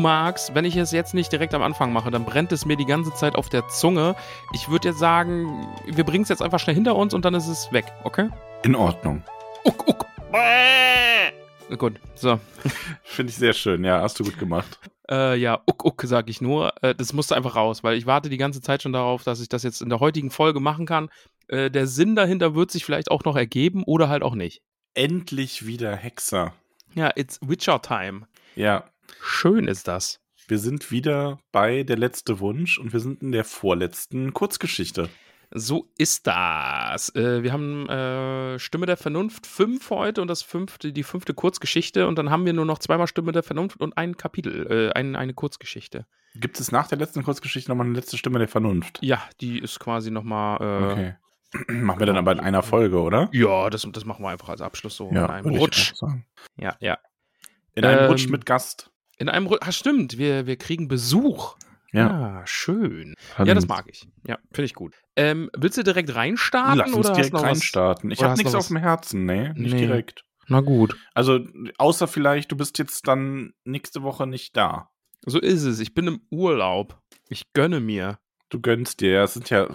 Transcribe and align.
magst, 0.00 0.54
wenn 0.54 0.64
ich 0.64 0.76
es 0.76 0.90
jetzt 0.90 1.14
nicht 1.14 1.30
direkt 1.30 1.54
am 1.54 1.62
Anfang 1.62 1.92
mache, 1.92 2.10
dann 2.10 2.24
brennt 2.24 2.50
es 2.52 2.64
mir 2.64 2.76
die 2.76 2.86
ganze 2.86 3.14
Zeit 3.14 3.36
auf 3.36 3.48
der 3.48 3.68
Zunge. 3.68 4.16
Ich 4.52 4.68
würde 4.68 4.88
jetzt 4.88 4.98
sagen, 4.98 5.68
wir 5.86 6.04
bringen 6.04 6.22
es 6.22 6.28
jetzt 6.28 6.42
einfach 6.42 6.58
schnell 6.58 6.74
hinter 6.74 6.96
uns 6.96 7.14
und 7.14 7.24
dann 7.24 7.34
ist 7.34 7.46
es 7.46 7.70
weg, 7.72 7.86
okay? 8.04 8.28
In 8.64 8.74
Ordnung. 8.74 9.22
Uck, 9.64 9.86
uck. 9.86 10.06
Bäh. 10.32 11.76
Gut, 11.76 12.00
so. 12.14 12.40
Finde 13.04 13.30
ich 13.30 13.36
sehr 13.36 13.52
schön. 13.52 13.84
Ja, 13.84 14.00
hast 14.00 14.18
du 14.18 14.24
gut 14.24 14.38
gemacht. 14.38 14.78
Äh, 15.08 15.36
ja, 15.36 15.60
uck, 15.66 15.84
uck, 15.84 16.02
sag 16.04 16.28
ich 16.28 16.40
nur. 16.40 16.72
Äh, 16.82 16.94
das 16.94 17.12
musste 17.12 17.36
einfach 17.36 17.56
raus, 17.56 17.84
weil 17.84 17.96
ich 17.96 18.06
warte 18.06 18.28
die 18.28 18.38
ganze 18.38 18.60
Zeit 18.60 18.82
schon 18.82 18.92
darauf, 18.92 19.22
dass 19.22 19.40
ich 19.40 19.48
das 19.48 19.62
jetzt 19.62 19.82
in 19.82 19.88
der 19.88 20.00
heutigen 20.00 20.30
Folge 20.30 20.60
machen 20.60 20.86
kann. 20.86 21.10
Äh, 21.48 21.70
der 21.70 21.86
Sinn 21.86 22.16
dahinter 22.16 22.54
wird 22.54 22.70
sich 22.70 22.84
vielleicht 22.84 23.10
auch 23.10 23.24
noch 23.24 23.36
ergeben 23.36 23.84
oder 23.84 24.08
halt 24.08 24.22
auch 24.22 24.34
nicht. 24.34 24.62
Endlich 24.94 25.66
wieder 25.66 25.94
Hexer. 25.94 26.54
Ja, 26.94 27.12
it's 27.14 27.38
Witcher 27.42 27.80
Time. 27.82 28.26
Ja, 28.56 28.84
Schön 29.22 29.66
ist 29.68 29.88
das. 29.88 30.20
wir 30.48 30.58
sind 30.58 30.90
wieder 30.90 31.38
bei 31.52 31.82
Der 31.84 31.96
letzte 31.96 32.40
Wunsch 32.40 32.78
und 32.78 32.92
wir 32.92 33.00
sind 33.00 33.22
in 33.22 33.32
der 33.32 33.44
vorletzten 33.44 34.32
Kurzgeschichte. 34.34 35.08
So 35.52 35.90
ist 35.98 36.26
das. 36.28 37.12
Äh, 37.16 37.42
wir 37.42 37.52
haben 37.52 37.88
äh, 37.88 38.58
Stimme 38.60 38.86
der 38.86 38.96
Vernunft 38.96 39.46
5 39.46 39.90
heute 39.90 40.22
und 40.22 40.28
das 40.28 40.42
fünfte, 40.42 40.92
die 40.92 41.02
fünfte 41.02 41.34
Kurzgeschichte 41.34 42.06
und 42.06 42.16
dann 42.18 42.30
haben 42.30 42.46
wir 42.46 42.52
nur 42.52 42.64
noch 42.64 42.78
zweimal 42.78 43.08
Stimme 43.08 43.32
der 43.32 43.42
Vernunft 43.42 43.80
und 43.80 43.96
ein 43.96 44.16
Kapitel, 44.16 44.66
äh, 44.70 44.92
ein, 44.98 45.16
eine 45.16 45.34
Kurzgeschichte. 45.34 46.06
Gibt 46.36 46.60
es 46.60 46.70
nach 46.70 46.86
der 46.86 46.98
letzten 46.98 47.24
Kurzgeschichte 47.24 47.68
nochmal 47.68 47.86
eine 47.86 47.96
letzte 47.96 48.16
Stimme 48.16 48.38
der 48.38 48.46
Vernunft? 48.46 49.00
Ja, 49.02 49.20
die 49.40 49.58
ist 49.58 49.80
quasi 49.80 50.10
nochmal. 50.12 50.60
Äh, 50.60 50.92
Okay. 50.92 51.14
Machen 51.72 51.98
wir 51.98 52.06
dann 52.06 52.16
aber 52.16 52.30
in 52.30 52.38
einer 52.38 52.62
Folge, 52.62 53.00
oder? 53.00 53.28
Ja, 53.32 53.70
das, 53.70 53.84
das 53.90 54.04
machen 54.04 54.24
wir 54.24 54.28
einfach 54.28 54.50
als 54.50 54.60
Abschluss 54.60 54.94
so 54.96 55.08
in 55.08 55.16
einem 55.16 55.52
Rutsch. 55.56 55.94
Ja, 56.56 56.76
ja. 56.78 56.96
In 57.74 57.84
einem 57.84 58.04
Ähm, 58.04 58.06
Rutsch 58.06 58.28
mit 58.28 58.46
Gast. 58.46 58.89
In 59.20 59.28
einem 59.28 59.46
Rutsch. 59.46 59.60
Ah, 59.62 59.70
stimmt, 59.70 60.16
wir, 60.16 60.46
wir 60.46 60.56
kriegen 60.56 60.88
Besuch. 60.88 61.56
Ja. 61.92 62.40
Ah, 62.40 62.46
schön. 62.46 63.14
Ja, 63.32 63.36
Allerdings. 63.36 63.66
das 63.66 63.68
mag 63.68 63.84
ich. 63.88 64.08
Ja, 64.26 64.38
finde 64.52 64.64
ich 64.64 64.74
gut. 64.74 64.94
Ähm, 65.16 65.50
willst 65.56 65.76
du 65.76 65.82
direkt 65.82 66.14
reinstarten? 66.14 66.78
Lass 66.78 66.92
uns 66.92 67.06
oder 67.06 67.14
direkt 67.16 67.34
reinstarten. 67.34 68.10
Ich 68.10 68.22
habe 68.22 68.36
nichts 68.38 68.54
auf 68.54 68.68
dem 68.68 68.76
Herzen, 68.78 69.26
nee, 69.26 69.52
nicht 69.52 69.74
Nee. 69.74 69.80
direkt. 69.86 70.24
Na 70.46 70.60
gut. 70.60 70.96
Also, 71.14 71.40
außer 71.78 72.08
vielleicht, 72.08 72.50
du 72.50 72.56
bist 72.56 72.78
jetzt 72.78 73.06
dann 73.08 73.52
nächste 73.64 74.02
Woche 74.02 74.26
nicht 74.26 74.56
da. 74.56 74.90
So 75.26 75.38
ist 75.38 75.64
es. 75.64 75.80
Ich 75.80 75.92
bin 75.94 76.06
im 76.06 76.20
Urlaub. 76.30 76.98
Ich 77.28 77.52
gönne 77.52 77.80
mir. 77.80 78.18
Du 78.48 78.60
gönnst 78.60 79.00
dir, 79.00 79.12
ja, 79.12 79.24
es 79.24 79.34
sind 79.34 79.50
ja 79.50 79.68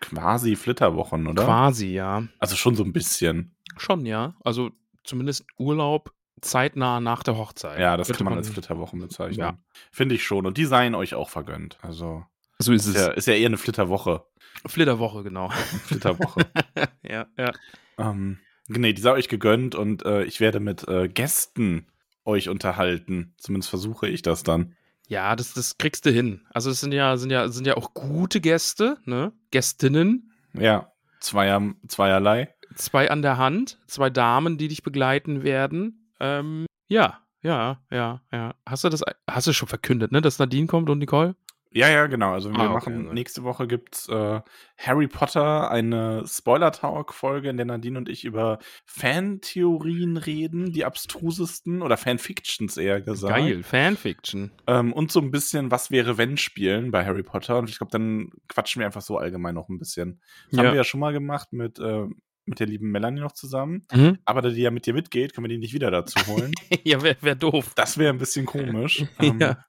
quasi 0.00 0.54
Flitterwochen, 0.56 1.26
oder? 1.26 1.44
Quasi, 1.44 1.88
ja. 1.88 2.22
Also 2.38 2.54
schon 2.56 2.76
so 2.76 2.84
ein 2.84 2.92
bisschen. 2.92 3.56
Schon, 3.76 4.06
ja. 4.06 4.36
Also 4.44 4.70
zumindest 5.04 5.44
Urlaub 5.58 6.12
zeitnah 6.42 7.00
nach 7.00 7.22
der 7.22 7.36
Hochzeit. 7.36 7.78
Ja, 7.80 7.96
das 7.96 8.08
Könnte 8.08 8.18
kann 8.18 8.32
man 8.32 8.38
als 8.38 8.50
Flitterwochen 8.50 9.00
bezeichnen. 9.00 9.38
Ja. 9.38 9.58
Finde 9.90 10.14
ich 10.14 10.24
schon. 10.24 10.46
Und 10.46 10.58
die 10.58 10.64
seien 10.66 10.94
euch 10.94 11.14
auch 11.14 11.30
vergönnt. 11.30 11.78
Also, 11.82 12.24
So 12.58 12.72
ist 12.72 12.86
ist 12.86 12.96
es. 12.96 13.00
ja, 13.02 13.10
ist 13.12 13.26
ja 13.26 13.34
eher 13.34 13.46
eine 13.46 13.58
Flitterwoche. 13.58 14.24
Flitterwoche, 14.66 15.22
genau. 15.22 15.48
Flitterwoche. 15.86 16.40
ja, 17.02 17.26
ja. 17.38 17.52
ähm, 17.98 18.38
nee, 18.68 18.92
die 18.92 19.02
sei 19.02 19.12
euch 19.12 19.28
gegönnt 19.28 19.74
und 19.74 20.04
äh, 20.04 20.24
ich 20.24 20.40
werde 20.40 20.60
mit 20.60 20.86
äh, 20.88 21.08
Gästen 21.08 21.86
euch 22.24 22.48
unterhalten. 22.48 23.34
Zumindest 23.38 23.70
versuche 23.70 24.08
ich 24.08 24.22
das 24.22 24.42
dann. 24.42 24.76
Ja, 25.08 25.34
das, 25.36 25.54
das 25.54 25.78
kriegst 25.78 26.06
du 26.06 26.10
hin. 26.10 26.42
Also 26.54 26.70
es 26.70 26.80
sind 26.80 26.92
ja, 26.92 27.16
sind 27.16 27.30
ja, 27.30 27.48
sind 27.48 27.66
ja 27.66 27.76
auch 27.76 27.92
gute 27.94 28.40
Gäste, 28.40 28.98
ne? 29.04 29.32
Gästinnen. 29.50 30.32
Ja, 30.54 30.92
zweier, 31.20 31.74
zweierlei. 31.88 32.54
Zwei 32.76 33.10
an 33.10 33.20
der 33.20 33.36
Hand, 33.36 33.78
zwei 33.86 34.08
Damen, 34.08 34.56
die 34.56 34.68
dich 34.68 34.82
begleiten 34.82 35.42
werden. 35.42 36.01
Ähm, 36.22 36.64
ja, 36.88 37.18
ja, 37.42 37.80
ja, 37.90 38.22
ja. 38.32 38.54
Hast 38.66 38.84
du 38.84 38.88
das, 38.88 39.02
hast 39.28 39.46
du 39.48 39.52
schon 39.52 39.68
verkündet, 39.68 40.12
ne, 40.12 40.20
dass 40.22 40.38
Nadine 40.38 40.66
kommt 40.68 40.88
und 40.88 40.98
Nicole? 40.98 41.34
Ja, 41.74 41.88
ja, 41.88 42.06
genau. 42.06 42.34
Also 42.34 42.50
wir 42.50 42.58
Ah, 42.58 42.74
okay, 42.74 42.90
machen 42.90 43.14
nächste 43.14 43.44
Woche 43.44 43.66
gibt's 43.66 44.06
äh, 44.08 44.40
Harry 44.76 45.08
Potter, 45.08 45.70
eine 45.70 46.22
Spoiler-Talk-Folge, 46.26 47.48
in 47.48 47.56
der 47.56 47.64
Nadine 47.64 47.96
und 47.96 48.10
ich 48.10 48.26
über 48.26 48.58
Fantheorien 48.84 50.18
reden, 50.18 50.72
die 50.72 50.84
abstrusesten 50.84 51.80
oder 51.80 51.96
Fanfictions 51.96 52.76
eher 52.76 53.00
gesagt. 53.00 53.34
Geil, 53.36 53.62
Fanfiction. 53.62 54.50
Ähm, 54.66 54.92
und 54.92 55.10
so 55.12 55.20
ein 55.20 55.30
bisschen 55.30 55.70
Was 55.70 55.90
wäre 55.90 56.18
wenn 56.18 56.36
spielen 56.36 56.90
bei 56.90 57.04
Harry 57.06 57.22
Potter. 57.22 57.58
Und 57.58 57.70
ich 57.70 57.78
glaube, 57.78 57.90
dann 57.90 58.30
quatschen 58.48 58.80
wir 58.80 58.86
einfach 58.86 59.00
so 59.02 59.16
allgemein 59.18 59.54
noch 59.54 59.68
ein 59.70 59.78
bisschen. 59.78 60.20
Das 60.50 60.58
Ja. 60.58 60.64
haben 60.64 60.72
wir 60.72 60.76
ja 60.78 60.84
schon 60.84 61.00
mal 61.00 61.12
gemacht 61.12 61.52
mit, 61.52 61.78
äh, 61.78 62.06
mit 62.44 62.60
der 62.60 62.66
lieben 62.66 62.90
Melanie 62.90 63.20
noch 63.20 63.32
zusammen. 63.32 63.86
Mhm. 63.92 64.18
Aber 64.24 64.42
da 64.42 64.50
die 64.50 64.62
ja 64.62 64.70
mit 64.70 64.86
dir 64.86 64.94
mitgeht, 64.94 65.34
können 65.34 65.44
wir 65.44 65.48
die 65.48 65.58
nicht 65.58 65.74
wieder 65.74 65.90
dazu 65.90 66.18
holen. 66.26 66.52
ja, 66.84 67.02
wäre 67.02 67.16
wär 67.20 67.34
doof. 67.34 67.72
Das 67.76 67.98
wäre 67.98 68.12
ein 68.12 68.18
bisschen 68.18 68.46
komisch. 68.46 69.04
Ähm, 69.20 69.40
Ja. 69.40 69.64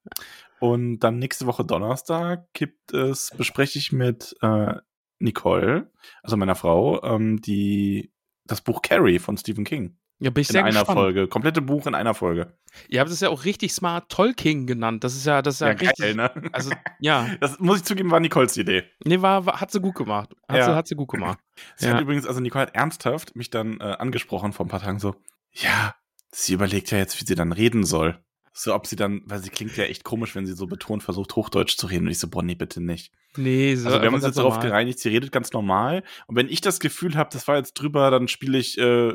Und 0.60 1.00
dann 1.00 1.20
nächste 1.20 1.46
Woche 1.46 1.66
Donnerstag 1.66 2.48
gibt 2.54 2.94
es, 2.94 3.32
bespreche 3.36 3.78
ich 3.78 3.92
mit 3.92 4.34
äh, 4.42 4.76
Nicole, 5.20 5.92
also 6.22 6.38
meiner 6.38 6.56
Frau, 6.56 7.04
ähm, 7.04 7.42
die 7.42 8.14
das 8.46 8.62
Buch 8.62 8.82
Carrie 8.82 9.20
von 9.20 9.38
Stephen 9.38 9.66
King. 9.66 9.98
Ja, 10.24 10.30
bin 10.30 10.42
ich 10.42 10.50
In 10.50 10.54
sehr 10.54 10.62
einer 10.64 10.72
gespannt. 10.80 10.98
Folge. 10.98 11.28
Komplette 11.28 11.62
Buch 11.62 11.86
in 11.86 11.96
einer 11.96 12.14
Folge. 12.14 12.58
Ihr 12.88 13.02
habt 13.02 13.12
es 13.12 13.20
ja 13.20 13.28
auch 13.30 13.44
richtig 13.44 13.74
smart 13.74 14.10
Tolkien 14.10 14.66
genannt. 14.66 15.04
Das 15.04 15.16
ist 15.16 15.26
ja, 15.26 15.42
das 15.42 15.56
ist 15.56 15.60
ja, 15.62 15.68
richtig. 15.68 16.16
ne? 16.16 16.32
Also, 16.54 16.72
ja. 17.00 17.28
Das 17.42 17.60
muss 17.60 17.80
ich 17.80 17.84
zugeben, 17.84 18.10
war 18.10 18.20
Nicoles 18.22 18.56
Idee. 18.56 18.84
Nee, 19.04 19.22
war, 19.22 19.46
war, 19.46 19.60
hat 19.60 19.72
sie 19.72 19.82
gut 19.82 19.96
gemacht. 19.96 20.30
Hat, 20.48 20.58
Ja. 20.58 20.66
sie, 20.66 20.76
hat 20.76 20.88
sie 20.88 20.96
gut 20.96 21.10
gemacht. 21.10 21.40
Sie 21.76 21.88
Ja. 21.88 21.94
hat 21.94 22.02
übrigens, 22.02 22.26
also 22.26 22.40
Nicole 22.40 22.64
hat 22.68 22.76
ernsthaft 22.76 23.36
mich 23.36 23.50
dann 23.50 23.80
äh, 23.80 23.84
angesprochen 23.84 24.54
vor 24.54 24.66
ein 24.66 24.70
paar 24.70 24.82
Tagen 24.82 25.00
so, 25.00 25.16
ja, 25.52 25.94
sie 26.32 26.54
überlegt 26.54 26.90
ja 26.92 26.98
jetzt, 26.98 27.20
wie 27.22 27.26
sie 27.26 27.36
dann 27.36 27.52
reden 27.52 27.84
soll. 27.84 28.18
So, 28.54 28.74
ob 28.76 28.86
sie 28.88 28.96
dann, 28.96 29.22
weil 29.26 29.40
sie 29.40 29.50
klingt 29.50 29.76
ja 29.78 29.84
echt 29.86 30.04
komisch, 30.04 30.36
wenn 30.36 30.46
sie 30.46 30.54
so 30.54 30.68
betont 30.68 31.02
versucht, 31.04 31.36
Hochdeutsch 31.36 31.76
zu 31.76 31.88
reden. 31.88 32.06
Und 32.06 32.12
ich 32.12 32.20
so, 32.20 32.28
boah, 32.30 32.44
nee, 32.44 32.54
bitte 32.56 32.82
nicht. 32.82 33.12
Nee, 33.36 33.76
so 33.76 33.88
Also 33.88 34.00
wir 34.00 34.08
haben 34.08 34.14
uns 34.14 34.24
jetzt 34.24 34.38
darauf 34.38 34.60
gereinigt, 34.60 35.00
sie 35.00 35.10
redet 35.10 35.32
ganz 35.32 35.52
normal. 35.54 36.04
Und 36.28 36.36
wenn 36.36 36.48
ich 36.50 36.62
das 36.62 36.80
Gefühl 36.80 37.16
habe, 37.16 37.30
das 37.34 37.48
war 37.48 37.58
jetzt 37.58 37.74
drüber, 37.74 38.12
dann 38.12 38.28
spiele 38.28 38.58
ich 38.60 38.78
äh, 38.78 39.14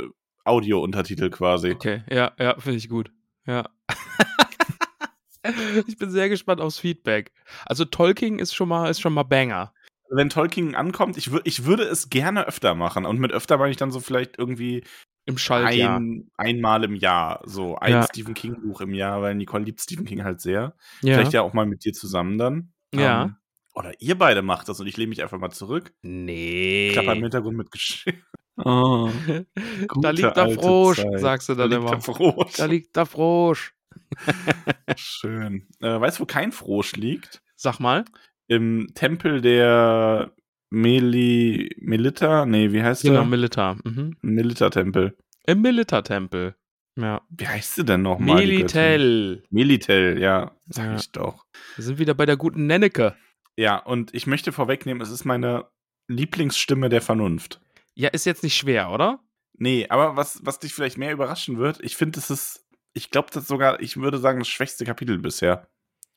Audio-Untertitel 0.49 1.31
quasi. 1.31 1.73
Okay, 1.73 2.03
ja, 2.11 2.33
ja, 2.39 2.59
finde 2.59 2.79
ich 2.79 2.89
gut. 2.89 3.11
Ja. 3.47 3.69
ich 5.87 5.97
bin 5.97 6.11
sehr 6.11 6.29
gespannt 6.29 6.61
aufs 6.61 6.79
Feedback. 6.79 7.33
Also 7.67 7.85
Tolkien 7.85 8.39
ist 8.39 8.55
schon 8.55 8.69
mal, 8.69 8.91
ist 8.91 9.01
schon 9.01 9.15
mal 9.15 9.23
Banger. 9.23 9.73
Wenn 10.11 10.31
Tolkien 10.31 10.75
ankommt, 10.75 11.17
ich, 11.17 11.31
ich 11.45 11.65
würde 11.65 11.85
es 11.85 12.11
gerne 12.11 12.47
öfter 12.47 12.75
machen. 12.75 13.05
Und 13.05 13.19
mit 13.21 13.33
öfter 13.33 13.59
meine 13.59 13.71
ich 13.71 13.77
dann 13.77 13.91
so 13.91 14.01
vielleicht 14.01 14.39
irgendwie 14.39 14.85
Im 15.27 15.37
Schaltjahr. 15.37 15.99
ein, 16.01 16.31
einmal 16.37 16.85
im 16.85 16.95
Jahr. 16.95 17.43
So 17.45 17.77
ein 17.77 17.93
Ja. 17.93 18.03
Stephen 18.05 18.35
King-Buch 18.35 18.81
im 18.81 18.95
Jahr, 18.95 19.21
weil 19.21 19.35
Nicole 19.35 19.65
liebt 19.65 19.81
Stephen 19.81 20.07
King 20.07 20.25
halt 20.25 20.41
sehr. 20.41 20.75
Ja. 21.03 21.15
Vielleicht 21.15 21.35
ja 21.35 21.43
auch 21.43 21.53
mal 21.53 21.67
mit 21.67 21.85
dir 21.85 21.93
zusammen 21.93 22.39
dann. 22.39 22.73
Ja. 22.95 23.25
Ähm, 23.25 23.37
oder 23.75 23.93
ihr 24.01 24.19
beide 24.19 24.43
macht 24.43 24.69
das 24.69 24.81
und 24.81 24.87
ich 24.87 24.97
lehne 24.97 25.11
mich 25.11 25.23
einfach 25.23 25.39
mal 25.39 25.51
zurück. 25.51 25.93
Nee. 26.03 26.91
Klapper 26.93 27.13
im 27.13 27.23
Hintergrund 27.23 27.57
mit 27.57 27.71
Geschirr. 27.71 28.15
Oh, 28.65 29.11
da 30.03 30.11
liegt 30.11 30.37
der 30.37 30.51
Frosch, 30.51 30.99
Zeit. 30.99 31.21
sagst 31.21 31.49
du 31.49 31.55
da 31.55 31.69
dann 31.69 31.71
liegt 31.71 31.83
immer. 31.83 31.91
der 31.93 32.01
Frosch. 32.01 32.53
Da 32.57 32.65
liegt 32.67 32.97
der 32.97 33.07
Frosch. 33.07 33.75
Schön. 34.97 35.67
Äh, 35.81 36.01
weißt 36.01 36.19
du, 36.19 36.23
wo 36.23 36.27
kein 36.27 36.53
Frosch 36.53 36.93
liegt? 36.97 37.43
Sag 37.57 37.79
mal. 37.81 38.05
Im 38.47 38.89
Tempel 38.95 39.41
der 39.41 40.33
Meli 40.71 41.75
Melita? 41.81 42.47
Nee, 42.47 42.73
wie 42.73 42.83
heißt 42.83 43.03
Genau, 43.03 43.21
der? 43.21 43.25
Militar. 43.25 43.79
Mhm. 43.85 44.17
Melita-Tempel. 44.23 45.17
Im 45.47 45.63
Militar-Tempel. 45.63 46.55
Ja. 46.97 47.23
Wie 47.31 47.47
heißt 47.47 47.77
sie 47.77 47.85
denn 47.85 48.03
nochmal? 48.03 48.37
Melitel. 48.37 49.45
Melitel, 49.51 50.19
ja. 50.21 50.53
Sag 50.69 50.85
Ja. 50.87 50.97
ich 50.97 51.13
doch. 51.13 51.45
Wir 51.77 51.85
sind 51.85 51.99
wieder 51.99 52.15
bei 52.15 52.27
der 52.27 52.37
guten 52.37 52.67
Nenneke. 52.67 53.15
Ja, 53.57 53.77
und 53.79 54.15
ich 54.15 54.27
möchte 54.27 54.53
vorwegnehmen, 54.53 55.01
es 55.01 55.11
ist 55.11 55.25
meine 55.25 55.67
Lieblingsstimme 56.09 56.89
der 56.89 57.01
Vernunft. 57.03 57.61
Ja, 57.99 58.11
ist 58.11 58.27
jetzt 58.27 58.45
nicht 58.45 58.57
schwer, 58.57 58.91
oder? 58.91 59.19
Nee, 59.55 59.87
aber 59.89 60.15
was, 60.15 60.39
was 60.45 60.61
dich 60.61 60.73
vielleicht 60.73 60.99
mehr 60.99 61.13
überraschen 61.13 61.59
wird, 61.59 61.81
ich 61.83 61.97
finde, 61.97 62.21
es 62.21 62.31
ist, 62.31 62.65
ich 62.93 63.11
glaube, 63.11 63.31
das 63.33 63.43
ist 63.43 63.49
sogar, 63.49 63.81
ich 63.81 63.97
würde 63.97 64.19
sagen, 64.19 64.39
das 64.39 64.47
schwächste 64.47 64.85
Kapitel 64.85 65.19
bisher. 65.19 65.69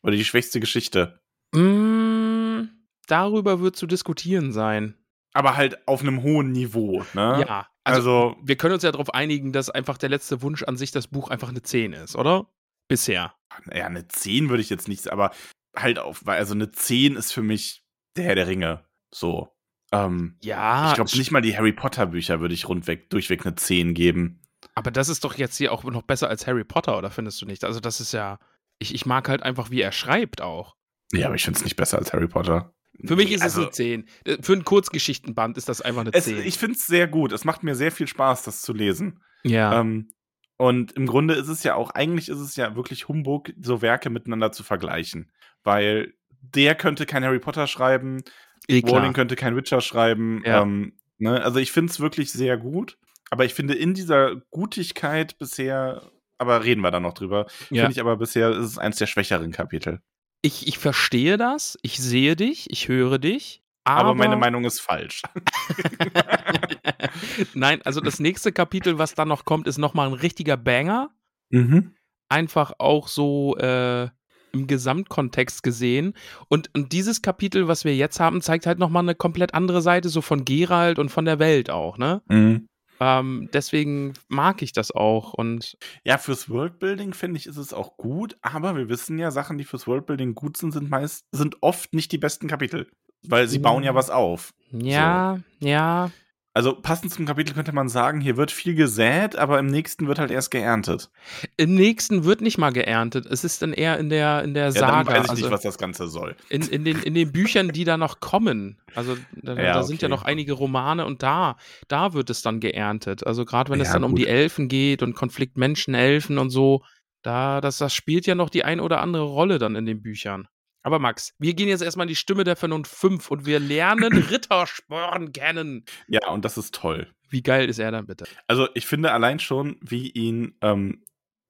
Oder 0.04 0.16
die 0.16 0.24
schwächste 0.24 0.60
Geschichte. 0.60 1.24
Mm, 1.56 2.66
darüber 3.08 3.62
wird 3.62 3.76
zu 3.76 3.88
diskutieren 3.88 4.52
sein. 4.52 4.96
Aber 5.34 5.58
halt 5.58 5.88
auf 5.88 6.02
einem 6.02 6.22
hohen 6.22 6.52
Niveau, 6.52 7.04
ne? 7.16 7.46
Ja, 7.48 7.68
Also, 7.84 8.28
also, 8.28 8.38
wir 8.44 8.58
können 8.58 8.76
uns 8.76 8.84
ja 8.84 8.92
darauf 8.92 9.14
einigen, 9.16 9.52
dass 9.52 9.72
einfach 9.72 9.98
der 9.98 10.10
letzte 10.10 10.44
Wunsch 10.44 10.62
an 10.62 10.78
sich 10.78 10.92
das 10.92 11.08
Buch 11.08 11.30
einfach 11.32 11.50
eine 11.50 11.64
10 11.64 11.94
ist, 11.94 12.16
oder? 12.16 12.48
Bisher. 12.88 13.34
ja, 13.74 13.88
eine 13.88 14.08
10 14.08 14.50
würde 14.50 14.62
ich 14.62 14.70
jetzt 14.70 14.88
nicht, 14.88 15.12
aber 15.12 15.32
halt 15.76 15.98
auf, 15.98 16.26
weil 16.28 16.38
also 16.38 16.54
eine 16.54 16.72
10 16.72 17.16
ist 17.16 17.32
für 17.32 17.42
mich 17.42 17.84
der 18.18 18.26
Herr 18.26 18.36
der 18.36 18.48
Ringe. 18.48 18.86
So. 19.12 19.50
Ähm, 19.92 20.38
Ja, 20.42 20.90
ich 20.90 20.96
glaube 20.96 21.18
nicht 21.18 21.32
mal 21.32 21.42
die 21.42 21.56
Harry 21.58 21.74
Potter 21.74 22.06
Bücher 22.08 22.40
würde 22.40 22.54
ich 22.54 22.68
rundweg, 22.68 23.10
durchweg 23.10 23.46
eine 23.46 23.56
10 23.56 23.94
geben. 23.94 24.42
aber 24.76 24.92
das 24.92 25.10
ist 25.10 25.24
doch 25.24 25.38
jetzt 25.38 25.58
hier 25.58 25.72
auch 25.72 25.84
noch 25.84 26.04
besser 26.04 26.30
als 26.30 26.48
Harry 26.48 26.64
Potter, 26.64 26.98
oder 26.98 27.12
findest 27.12 27.42
du 27.42 27.46
nicht? 27.46 27.64
Also, 27.64 27.80
das 27.80 28.00
ist 28.00 28.14
ja. 28.14 28.40
Ich, 28.80 28.96
ich 28.96 29.06
mag 29.06 29.30
halt 29.30 29.44
einfach, 29.44 29.70
wie 29.70 29.82
er 29.82 29.92
schreibt 29.92 30.42
auch. 30.42 30.76
Ja, 31.12 31.28
aber 31.28 31.36
ich 31.36 31.44
finde 31.44 31.60
es 31.60 31.64
nicht 31.66 31.76
besser 31.76 31.98
als 31.98 32.14
Harry 32.14 32.28
Potter. 32.28 32.74
Für 33.06 33.16
mich 33.16 33.32
ist 33.32 33.42
also, 33.42 33.62
es 33.62 33.68
eine 33.68 33.72
10. 33.72 34.08
Äh, 34.26 34.38
Für 34.42 34.54
einen 34.54 34.64
Kurzgeschichtenband 34.66 35.58
ist 35.58 35.68
das 35.70 35.82
einfach 35.82 36.02
eine 36.02 36.12
es, 36.14 36.26
10. 36.26 36.40
Ich 36.46 36.58
finde 36.58 36.78
es 36.78 36.88
sehr 36.88 37.08
gut. 37.08 37.32
Es 37.32 37.44
macht 37.46 37.64
mir 37.64 37.76
sehr 37.76 37.92
viel 37.92 38.08
Spaß, 38.08 38.44
das 38.44 38.62
zu 38.62 38.74
lesen. 38.74 39.22
ja. 39.44 39.80
Ähm, 39.80 40.10
und 40.58 40.92
im 40.92 41.08
Grunde 41.08 41.34
ist 41.34 41.48
es 41.48 41.64
ja 41.64 41.74
auch, 41.74 41.90
eigentlich 41.90 42.30
ist 42.30 42.38
es 42.38 42.56
ja 42.56 42.76
wirklich 42.76 43.08
Humbug, 43.08 43.52
so 43.60 43.82
Werke 43.82 44.12
miteinander 44.12 44.52
zu 44.52 44.62
vergleichen. 44.64 45.32
Weil 45.64 46.14
der 46.42 46.76
könnte 46.76 47.08
kein 47.08 47.24
Harry 47.24 47.40
Potter 47.40 47.66
schreiben, 47.66 48.22
eh. 48.68 48.82
Rowling 48.86 49.14
könnte 49.14 49.36
kein 49.36 49.56
Witcher 49.56 49.82
schreiben. 49.82 50.44
Ja. 50.46 50.62
Ähm, 50.62 50.94
ne? 51.18 51.42
Also 51.44 51.60
ich 51.60 51.72
finde 51.72 51.92
es 51.92 52.00
wirklich 52.00 52.32
sehr 52.32 52.58
gut. 52.58 52.98
Aber 53.30 53.46
ich 53.46 53.54
finde 53.54 53.76
in 53.76 53.94
dieser 53.94 54.36
Gutigkeit 54.52 55.38
bisher, 55.38 56.02
aber 56.38 56.64
reden 56.66 56.82
wir 56.82 56.92
da 56.92 57.00
noch 57.00 57.14
drüber, 57.14 57.46
Ja. 57.70 57.84
finde 57.84 57.92
ich 57.94 58.02
aber 58.02 58.18
bisher 58.18 58.50
ist 58.52 58.66
es 58.66 58.78
eins 58.78 58.98
der 58.98 59.08
schwächeren 59.08 59.52
Kapitel. 59.52 60.02
Ich, 60.42 60.68
ich 60.68 60.78
verstehe 60.80 61.38
das, 61.38 61.78
ich 61.82 62.00
sehe 62.00 62.36
dich, 62.36 62.70
ich 62.70 62.88
höre 62.90 63.20
dich. 63.20 63.64
Aber, 63.84 64.10
Aber, 64.10 64.16
meine 64.16 64.36
Meinung 64.36 64.66
ist 64.66 64.80
falsch. 64.82 65.22
Nein, 67.54 67.82
also 67.84 68.02
das 68.02 68.20
nächste 68.20 68.52
Kapitel, 68.52 68.98
was 68.98 69.16
dann 69.16 69.28
noch 69.28 69.46
kommt, 69.46 69.68
ist 69.68 69.78
nochmal 69.78 70.08
ein 70.08 70.14
richtiger 70.14 70.58
Banger. 70.58 71.10
mhm. 71.50 71.96
Einfach 72.30 72.72
auch 72.78 73.10
so 73.10 73.58
äh, 73.58 74.08
im 74.54 74.68
Gesamtkontext 74.68 75.64
gesehen. 75.64 76.14
Und, 76.50 76.70
und 76.76 76.92
dieses 76.92 77.22
Kapitel, 77.22 77.68
was 77.68 77.86
wir 77.86 77.96
jetzt 77.96 78.20
haben, 78.20 78.42
zeigt 78.42 78.66
halt 78.68 78.80
nochmal 78.80 79.04
eine 79.04 79.16
komplett 79.16 79.54
andere 79.54 79.82
Seite, 79.82 80.10
so 80.10 80.22
von 80.22 80.46
Gerald 80.46 81.00
und 81.00 81.10
von 81.10 81.26
der 81.26 81.40
Welt 81.40 81.70
auch, 81.70 81.98
ne? 81.98 82.22
Mhm. 82.28 82.68
Ähm, 83.00 83.50
deswegen 83.52 84.14
mag 84.28 84.62
ich 84.62 84.74
das 84.74 84.92
auch. 84.92 85.34
Und 85.34 85.76
Ja, 86.04 86.20
fürs 86.20 86.50
Worldbuilding 86.50 87.14
finde 87.16 87.38
ich, 87.40 87.48
ist 87.48 87.58
es 87.58 87.74
auch 87.74 87.98
gut, 87.98 88.38
aber 88.44 88.76
wir 88.76 88.90
wissen 88.90 89.18
ja, 89.18 89.32
Sachen, 89.32 89.58
die 89.58 89.64
fürs 89.64 89.88
Worldbuilding 89.88 90.36
gut 90.36 90.56
sind, 90.58 90.72
sind 90.72 90.90
meist, 90.92 91.26
sind 91.32 91.56
oft 91.62 91.94
nicht 91.96 92.12
die 92.12 92.20
besten 92.20 92.48
Kapitel. 92.48 92.88
Weil 93.28 93.48
sie 93.48 93.58
Mhm. 93.60 93.64
bauen 93.64 93.84
ja 93.84 93.96
was 93.96 94.10
auf. 94.12 94.52
ja, 94.72 95.40
ja. 95.60 96.12
Also 96.54 96.74
passend 96.76 97.14
zum 97.14 97.26
Kapitel 97.26 97.54
könnte 97.54 97.72
man 97.72 97.88
sagen, 97.88 98.20
hier 98.20 98.36
wird 98.36 98.52
viel 98.52 98.76
gesät, 98.76 99.38
aber 99.38 99.58
im 99.58 99.68
nächsten 99.68 100.08
wird 100.08 100.20
halt 100.20 100.32
erst 100.32 100.52
geerntet. 100.52 101.10
Im 101.56 101.76
nächsten 101.76 102.26
wird 102.26 102.42
nicht 102.42 102.58
mal 102.58 102.72
geerntet. 102.72 103.26
Es 103.26 103.46
ist 103.46 103.62
dann 103.62 103.72
eher 103.72 103.98
in 103.98 104.10
der, 104.10 104.44
in 104.44 104.54
der 104.54 104.66
Ja, 104.66 104.72
Saga. 104.72 105.04
dann 105.04 105.08
weiß 105.08 105.24
ich 105.24 105.30
also 105.30 105.42
nicht, 105.44 105.52
was 105.52 105.62
das 105.62 105.78
Ganze 105.78 106.08
soll. 106.10 106.36
in, 106.50 106.64
in, 106.64 106.84
den, 106.84 107.02
in 107.04 107.14
den 107.14 107.32
Büchern, 107.32 107.70
die 107.70 107.86
da 107.86 107.96
noch 107.96 108.20
kommen. 108.20 108.82
Also 108.96 109.16
da, 109.42 109.56
Ja, 109.56 109.74
da 109.76 109.84
sind 109.84 110.02
ja 110.02 110.08
okay. 110.08 110.16
noch 110.16 110.24
einige 110.24 110.52
Romane 110.52 111.06
und 111.06 111.24
da, 111.24 111.56
da 111.88 112.14
wird 112.14 112.30
es 112.30 112.42
dann 112.42 112.60
geerntet. 112.60 113.26
Also 113.26 113.46
gerade 113.46 113.72
wenn 113.72 113.80
es 113.80 113.88
Ja, 113.88 113.94
dann 113.94 114.04
um 114.04 114.12
gut. 114.12 114.20
die 114.20 114.28
Elfen 114.28 114.68
geht 114.68 115.04
und 115.04 115.16
Konflikt 115.16 115.56
Menschen, 115.58 115.94
Elfen 115.94 116.38
und 116.38 116.50
so, 116.50 116.84
da, 117.22 117.62
das, 117.62 117.78
das 117.78 117.94
spielt 117.94 118.26
ja 118.26 118.36
noch 118.36 118.50
die 118.50 118.66
ein 118.66 118.82
oder 118.82 119.00
andere 119.00 119.24
Rolle 119.24 119.58
dann 119.58 119.78
in 119.78 119.86
den 119.86 120.02
Büchern. 120.02 120.50
Aber 120.84 121.00
Max, 121.00 121.34
wir 121.38 121.54
gehen 121.54 121.68
jetzt 121.68 121.82
erstmal 121.82 122.06
in 122.06 122.10
die 122.10 122.16
Stimme 122.16 122.44
der 122.44 122.56
Vernunft 122.56 122.92
5 122.94 123.30
und 123.30 123.46
wir 123.46 123.60
lernen 123.60 124.18
Rittersporn 124.30 125.32
kennen. 125.32 125.86
Ja, 126.08 126.30
und 126.30 126.44
das 126.46 126.58
ist 126.58 126.74
toll. 126.76 127.08
Wie 127.30 127.44
geil 127.44 127.70
ist 127.70 127.80
er 127.80 127.92
dann 127.92 128.08
bitte? 128.08 128.26
Also 128.48 128.68
ich 128.74 128.86
finde 128.88 129.12
allein 129.12 129.40
schon, 129.40 129.78
wie 129.82 130.10
ihn 130.10 130.56
ähm, 130.62 131.04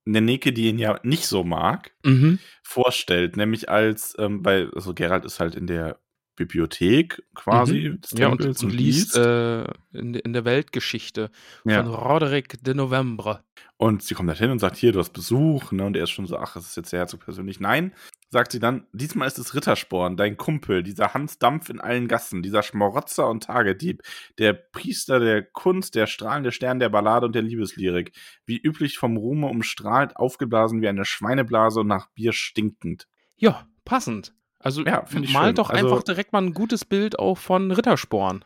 Neneke, 0.05 0.51
die 0.53 0.67
ihn 0.67 0.79
ja 0.79 0.99
nicht 1.03 1.25
so 1.27 1.43
mag, 1.43 1.91
Mhm. 2.03 2.39
vorstellt, 2.63 3.37
nämlich 3.37 3.69
als, 3.69 4.15
ähm, 4.19 4.43
weil, 4.43 4.71
also 4.75 4.93
Gerald 4.93 5.23
ist 5.25 5.39
halt 5.39 5.55
in 5.55 5.67
der 5.67 5.99
Bibliothek 6.35 7.21
quasi 7.35 7.97
des 7.99 8.11
Ja, 8.17 8.29
und, 8.29 8.43
und 8.43 8.71
liest 8.73 9.15
äh, 9.15 9.63
in, 9.93 10.15
in 10.15 10.33
der 10.33 10.43
Weltgeschichte 10.45 11.29
Ja. 11.65 11.83
von 11.83 11.93
Roderick 11.93 12.63
de 12.63 12.73
Novembre. 12.73 13.43
Und 13.77 14.03
sie 14.03 14.15
kommt 14.15 14.29
halt 14.29 14.39
hin 14.39 14.49
und 14.51 14.59
sagt, 14.59 14.77
hier, 14.77 14.91
du 14.91 14.99
hast 14.99 15.13
Besuch, 15.13 15.71
ne? 15.71 15.85
Und 15.85 15.95
er 15.95 16.03
ist 16.03 16.09
schon 16.11 16.25
so, 16.27 16.37
ach, 16.37 16.53
das 16.53 16.67
ist 16.69 16.77
jetzt 16.77 16.91
der 16.93 16.99
Herzog 16.99 17.21
persönlich. 17.25 17.59
Nein, 17.59 17.93
sagt 18.31 18.53
sie 18.53 18.59
dann, 18.59 18.87
diesmal 18.93 19.27
ist 19.27 19.37
es 19.37 19.53
Rittersporn, 19.53 20.15
dein 20.17 20.37
Kumpel, 20.37 20.83
dieser 20.83 21.13
Hans 21.13 21.37
Dampf 21.37 21.69
in 21.69 21.79
allen 21.81 22.07
Gassen, 22.07 22.41
dieser 22.41 22.63
Schmarotzer 22.63 23.29
und 23.29 23.43
Tagedieb, 23.43 24.01
der 24.39 24.53
Priester 24.53 25.19
der 25.19 25.43
Kunst, 25.43 25.95
der 25.95 26.07
strahlende 26.07 26.51
Stern 26.53 26.79
der 26.79 26.89
Ballade 26.89 27.25
und 27.25 27.35
der 27.35 27.41
Liebeslyrik, 27.41 28.13
wie 28.45 28.57
üblich 28.57 28.97
vom 28.97 29.17
Ruhme 29.17 29.47
umstrahlt, 29.47 30.15
aufgeblasen 30.15 30.81
wie 30.81 30.87
eine 30.87 31.05
Schweineblase 31.05 31.81
und 31.81 31.87
nach 31.87 32.07
Bier 32.15 32.31
stinkend. 32.33 33.07
Ja, 33.35 33.67
passend. 33.85 34.33
Also 34.59 34.83
Ja, 34.85 35.05
mal 35.11 35.25
schön. 35.27 35.55
doch 35.55 35.69
Also- 35.69 35.85
einfach 35.87 36.03
direkt 36.03 36.31
mal 36.33 36.41
ein 36.41 36.53
gutes 36.53 36.85
Bild 36.85 37.19
auch 37.19 37.37
von 37.37 37.71
Rittersporn. 37.71 38.45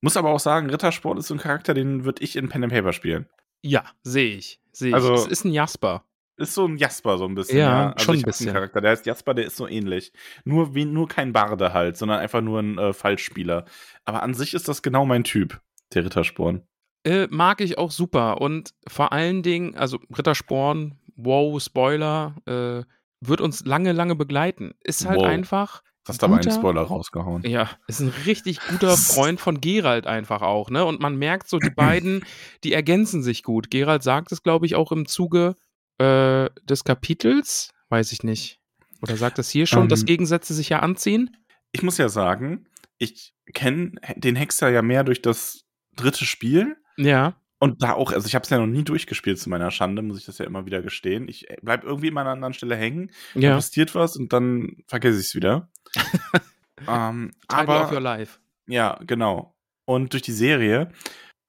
Muss 0.00 0.16
aber 0.16 0.30
auch 0.30 0.40
sagen, 0.40 0.70
Rittersporn 0.70 1.18
ist 1.18 1.26
so 1.26 1.34
ein 1.34 1.40
Charakter, 1.40 1.74
den 1.74 2.04
würde 2.04 2.22
ich 2.22 2.36
in 2.36 2.48
Pen 2.48 2.64
and 2.64 2.72
Paper 2.72 2.92
spielen. 2.92 3.26
Ja, 3.62 3.84
sehe 4.02 4.36
ich. 4.36 4.60
Sehe 4.72 4.90
ich. 4.90 4.94
Also- 4.94 5.14
es 5.14 5.26
ist 5.26 5.44
ein 5.44 5.52
Jasper. 5.52 6.04
Ist 6.38 6.54
so 6.54 6.66
ein 6.66 6.76
Jasper 6.76 7.18
so 7.18 7.24
ein 7.26 7.34
bisschen. 7.34 7.58
Ja, 7.58 7.90
Also 7.92 8.04
schon 8.04 8.16
ein 8.16 8.22
bisschen. 8.22 8.52
Charakter, 8.52 8.80
der 8.80 8.92
heißt 8.92 9.06
Jasper, 9.06 9.34
der 9.34 9.46
ist 9.46 9.56
so 9.56 9.66
ähnlich. 9.66 10.12
Nur, 10.44 10.74
wie, 10.74 10.84
nur 10.84 11.08
kein 11.08 11.32
Barde 11.32 11.72
halt, 11.72 11.96
sondern 11.96 12.20
einfach 12.20 12.40
nur 12.40 12.60
ein 12.60 12.78
äh, 12.78 12.92
Falschspieler. 12.92 13.64
Aber 14.04 14.22
an 14.22 14.34
sich 14.34 14.54
ist 14.54 14.68
das 14.68 14.82
genau 14.82 15.04
mein 15.04 15.24
Typ, 15.24 15.60
der 15.94 16.04
Rittersporn. 16.04 16.62
Äh, 17.04 17.26
mag 17.30 17.60
ich 17.60 17.76
auch 17.76 17.90
super. 17.90 18.40
Und 18.40 18.72
vor 18.86 19.12
allen 19.12 19.42
Dingen, 19.42 19.74
also 19.76 19.98
Rittersporn, 20.16 20.98
wow, 21.16 21.60
Spoiler, 21.60 22.36
äh, 22.46 22.84
wird 23.20 23.40
uns 23.40 23.64
lange, 23.64 23.90
lange 23.92 24.14
begleiten. 24.14 24.74
Ist 24.80 25.06
halt 25.08 25.18
Wow. 25.18 25.26
einfach. 25.26 25.82
Hast 26.06 26.22
aber 26.24 26.36
einen 26.38 26.50
Spoiler 26.50 26.82
rausgehauen. 26.82 27.42
Ja, 27.44 27.68
ist 27.86 28.00
ein 28.00 28.12
richtig 28.24 28.60
guter 28.70 28.96
Freund 28.96 29.40
von 29.40 29.60
Gerald 29.60 30.06
einfach 30.06 30.40
auch, 30.40 30.70
ne? 30.70 30.84
Und 30.84 31.00
man 31.00 31.16
merkt 31.16 31.48
so, 31.48 31.58
die 31.58 31.68
beiden, 31.70 32.24
die 32.64 32.72
ergänzen 32.72 33.22
sich 33.22 33.42
gut. 33.42 33.70
Gerald 33.70 34.02
sagt 34.02 34.32
es, 34.32 34.42
glaube 34.42 34.64
ich, 34.66 34.74
auch 34.74 34.90
im 34.92 35.04
Zuge 35.06 35.56
äh, 35.98 36.48
des 36.64 36.84
Kapitels. 36.84 37.70
Weiß 37.88 38.12
ich 38.12 38.22
nicht. 38.22 38.60
Oder 39.02 39.16
sagt 39.16 39.38
es 39.38 39.50
hier 39.50 39.66
schon, 39.66 39.82
Ähm, 39.84 39.88
dass 39.88 40.04
Gegensätze 40.04 40.54
sich 40.54 40.68
ja 40.68 40.80
anziehen? 40.80 41.36
Ich 41.72 41.82
muss 41.82 41.98
ja 41.98 42.08
sagen, 42.08 42.66
ich 42.98 43.34
kenne 43.54 43.92
den 44.16 44.36
Hexer 44.36 44.70
ja 44.70 44.82
mehr 44.82 45.04
durch 45.04 45.22
das 45.22 45.64
dritte 45.96 46.24
Spiel. 46.24 46.76
Ja. 46.96 47.36
Und 47.60 47.82
da 47.82 47.92
auch, 47.94 48.12
also 48.12 48.26
ich 48.26 48.34
habe 48.34 48.44
es 48.44 48.50
ja 48.50 48.58
noch 48.58 48.66
nie 48.66 48.84
durchgespielt 48.84 49.38
zu 49.38 49.50
meiner 49.50 49.70
Schande, 49.70 50.02
muss 50.02 50.18
ich 50.18 50.24
das 50.26 50.38
ja 50.38 50.44
immer 50.46 50.66
wieder 50.66 50.80
gestehen. 50.82 51.26
Ich 51.28 51.46
bleib 51.62 51.82
irgendwie 51.84 52.08
immer 52.08 52.20
an 52.20 52.26
einer 52.28 52.34
anderen 52.34 52.54
Stelle 52.54 52.76
hängen, 52.76 53.10
Ja. 53.34 53.54
passiert 53.56 53.94
was 53.94 54.16
und 54.16 54.32
dann 54.32 54.76
vergesse 54.86 55.18
ich 55.20 55.26
es 55.26 55.34
wieder. 55.34 55.68
ähm, 56.88 57.32
Title 57.48 57.64
of 57.74 57.90
your 57.90 57.98
aber 57.98 58.00
life. 58.00 58.38
ja, 58.66 58.98
genau. 59.06 59.54
Und 59.84 60.12
durch 60.12 60.22
die 60.22 60.32
Serie. 60.32 60.90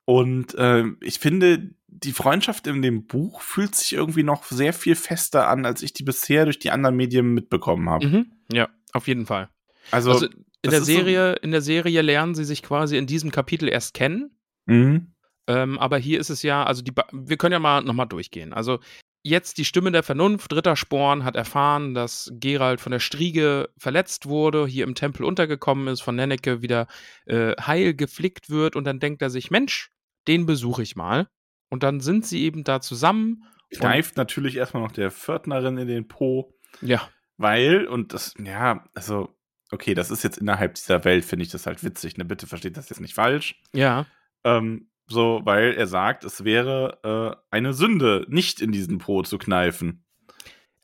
Und 0.04 0.54
ähm, 0.58 0.96
ich 1.00 1.18
finde, 1.18 1.70
die 1.92 2.12
Freundschaft 2.12 2.66
in 2.66 2.82
dem 2.82 3.06
Buch 3.06 3.40
fühlt 3.42 3.74
sich 3.74 3.92
irgendwie 3.92 4.22
noch 4.22 4.44
sehr 4.44 4.72
viel 4.72 4.94
fester 4.94 5.48
an, 5.48 5.66
als 5.66 5.82
ich 5.82 5.92
die 5.92 6.04
bisher 6.04 6.44
durch 6.44 6.58
die 6.58 6.70
anderen 6.70 6.96
Medien 6.96 7.34
mitbekommen 7.34 7.88
habe. 7.90 8.06
Mhm. 8.06 8.32
Ja, 8.52 8.68
auf 8.92 9.08
jeden 9.08 9.26
Fall. 9.26 9.48
Also, 9.90 10.12
Also 10.12 10.26
in 10.26 10.44
der 10.70 10.72
ist 10.80 10.86
so- 10.86 10.92
Serie, 10.92 11.32
in 11.42 11.50
der 11.50 11.62
Serie 11.62 12.02
lernen 12.02 12.34
sie 12.34 12.44
sich 12.44 12.62
quasi 12.62 12.96
in 12.96 13.06
diesem 13.06 13.30
Kapitel 13.30 13.68
erst 13.68 13.94
kennen. 13.94 14.30
mhm. 14.66 15.14
Ähm, 15.46 15.78
aber 15.80 15.98
hier 15.98 16.20
ist 16.20 16.30
es 16.30 16.42
ja, 16.44 16.62
also 16.62 16.80
die, 16.80 16.92
ba- 16.92 17.08
wir 17.12 17.36
können 17.36 17.54
ja 17.54 17.58
mal 17.58 17.82
nochmal 17.82 18.06
durchgehen. 18.06 18.52
Also 18.52 18.78
jetzt 19.24 19.58
die 19.58 19.64
Stimme 19.64 19.90
der 19.90 20.04
Vernunft. 20.04 20.52
Dritter 20.52 20.76
Sporn 20.76 21.24
hat 21.24 21.34
erfahren, 21.34 21.92
dass 21.92 22.30
Gerald 22.34 22.80
von 22.80 22.92
der 22.92 23.00
Striege 23.00 23.68
verletzt 23.76 24.26
wurde, 24.26 24.66
hier 24.68 24.84
im 24.84 24.94
Tempel 24.94 25.24
untergekommen 25.24 25.88
ist, 25.88 26.02
von 26.02 26.14
Nenneke 26.14 26.62
wieder 26.62 26.86
äh, 27.26 27.54
heil 27.60 27.94
geflickt 27.94 28.48
wird 28.48 28.76
und 28.76 28.84
dann 28.84 29.00
denkt 29.00 29.22
er 29.22 29.30
sich, 29.30 29.50
Mensch, 29.50 29.90
den 30.28 30.46
besuche 30.46 30.82
ich 30.84 30.94
mal. 30.94 31.26
Und 31.70 31.82
dann 31.82 32.00
sind 32.00 32.26
sie 32.26 32.42
eben 32.42 32.64
da 32.64 32.80
zusammen. 32.80 33.44
kneift 33.70 34.16
natürlich 34.16 34.56
erstmal 34.56 34.82
noch 34.82 34.92
der 34.92 35.10
Pförtnerin 35.10 35.78
in 35.78 35.88
den 35.88 36.08
Po. 36.08 36.52
Ja, 36.82 37.08
Weil, 37.36 37.86
und 37.86 38.12
das, 38.12 38.34
ja, 38.38 38.84
also, 38.94 39.34
okay, 39.70 39.94
das 39.94 40.10
ist 40.10 40.22
jetzt 40.24 40.38
innerhalb 40.38 40.74
dieser 40.74 41.04
Welt, 41.04 41.24
finde 41.24 41.44
ich 41.44 41.50
das 41.50 41.66
halt 41.66 41.82
witzig, 41.82 42.16
ne? 42.16 42.24
Bitte 42.24 42.46
versteht 42.46 42.76
das 42.76 42.90
jetzt 42.90 43.00
nicht 43.00 43.14
falsch. 43.14 43.60
ja, 43.72 44.06
Ähm, 44.44 44.90
so, 45.06 45.40
weil 45.44 45.74
er 45.74 45.86
sagt, 45.88 46.22
es 46.24 46.44
wäre 46.44 47.00
äh, 47.02 47.42
eine 47.50 47.72
Sünde, 47.72 48.26
nicht 48.28 48.60
in 48.60 48.70
diesen 48.70 48.98
Po 48.98 49.22
zu 49.22 49.38
kneifen. 49.38 50.04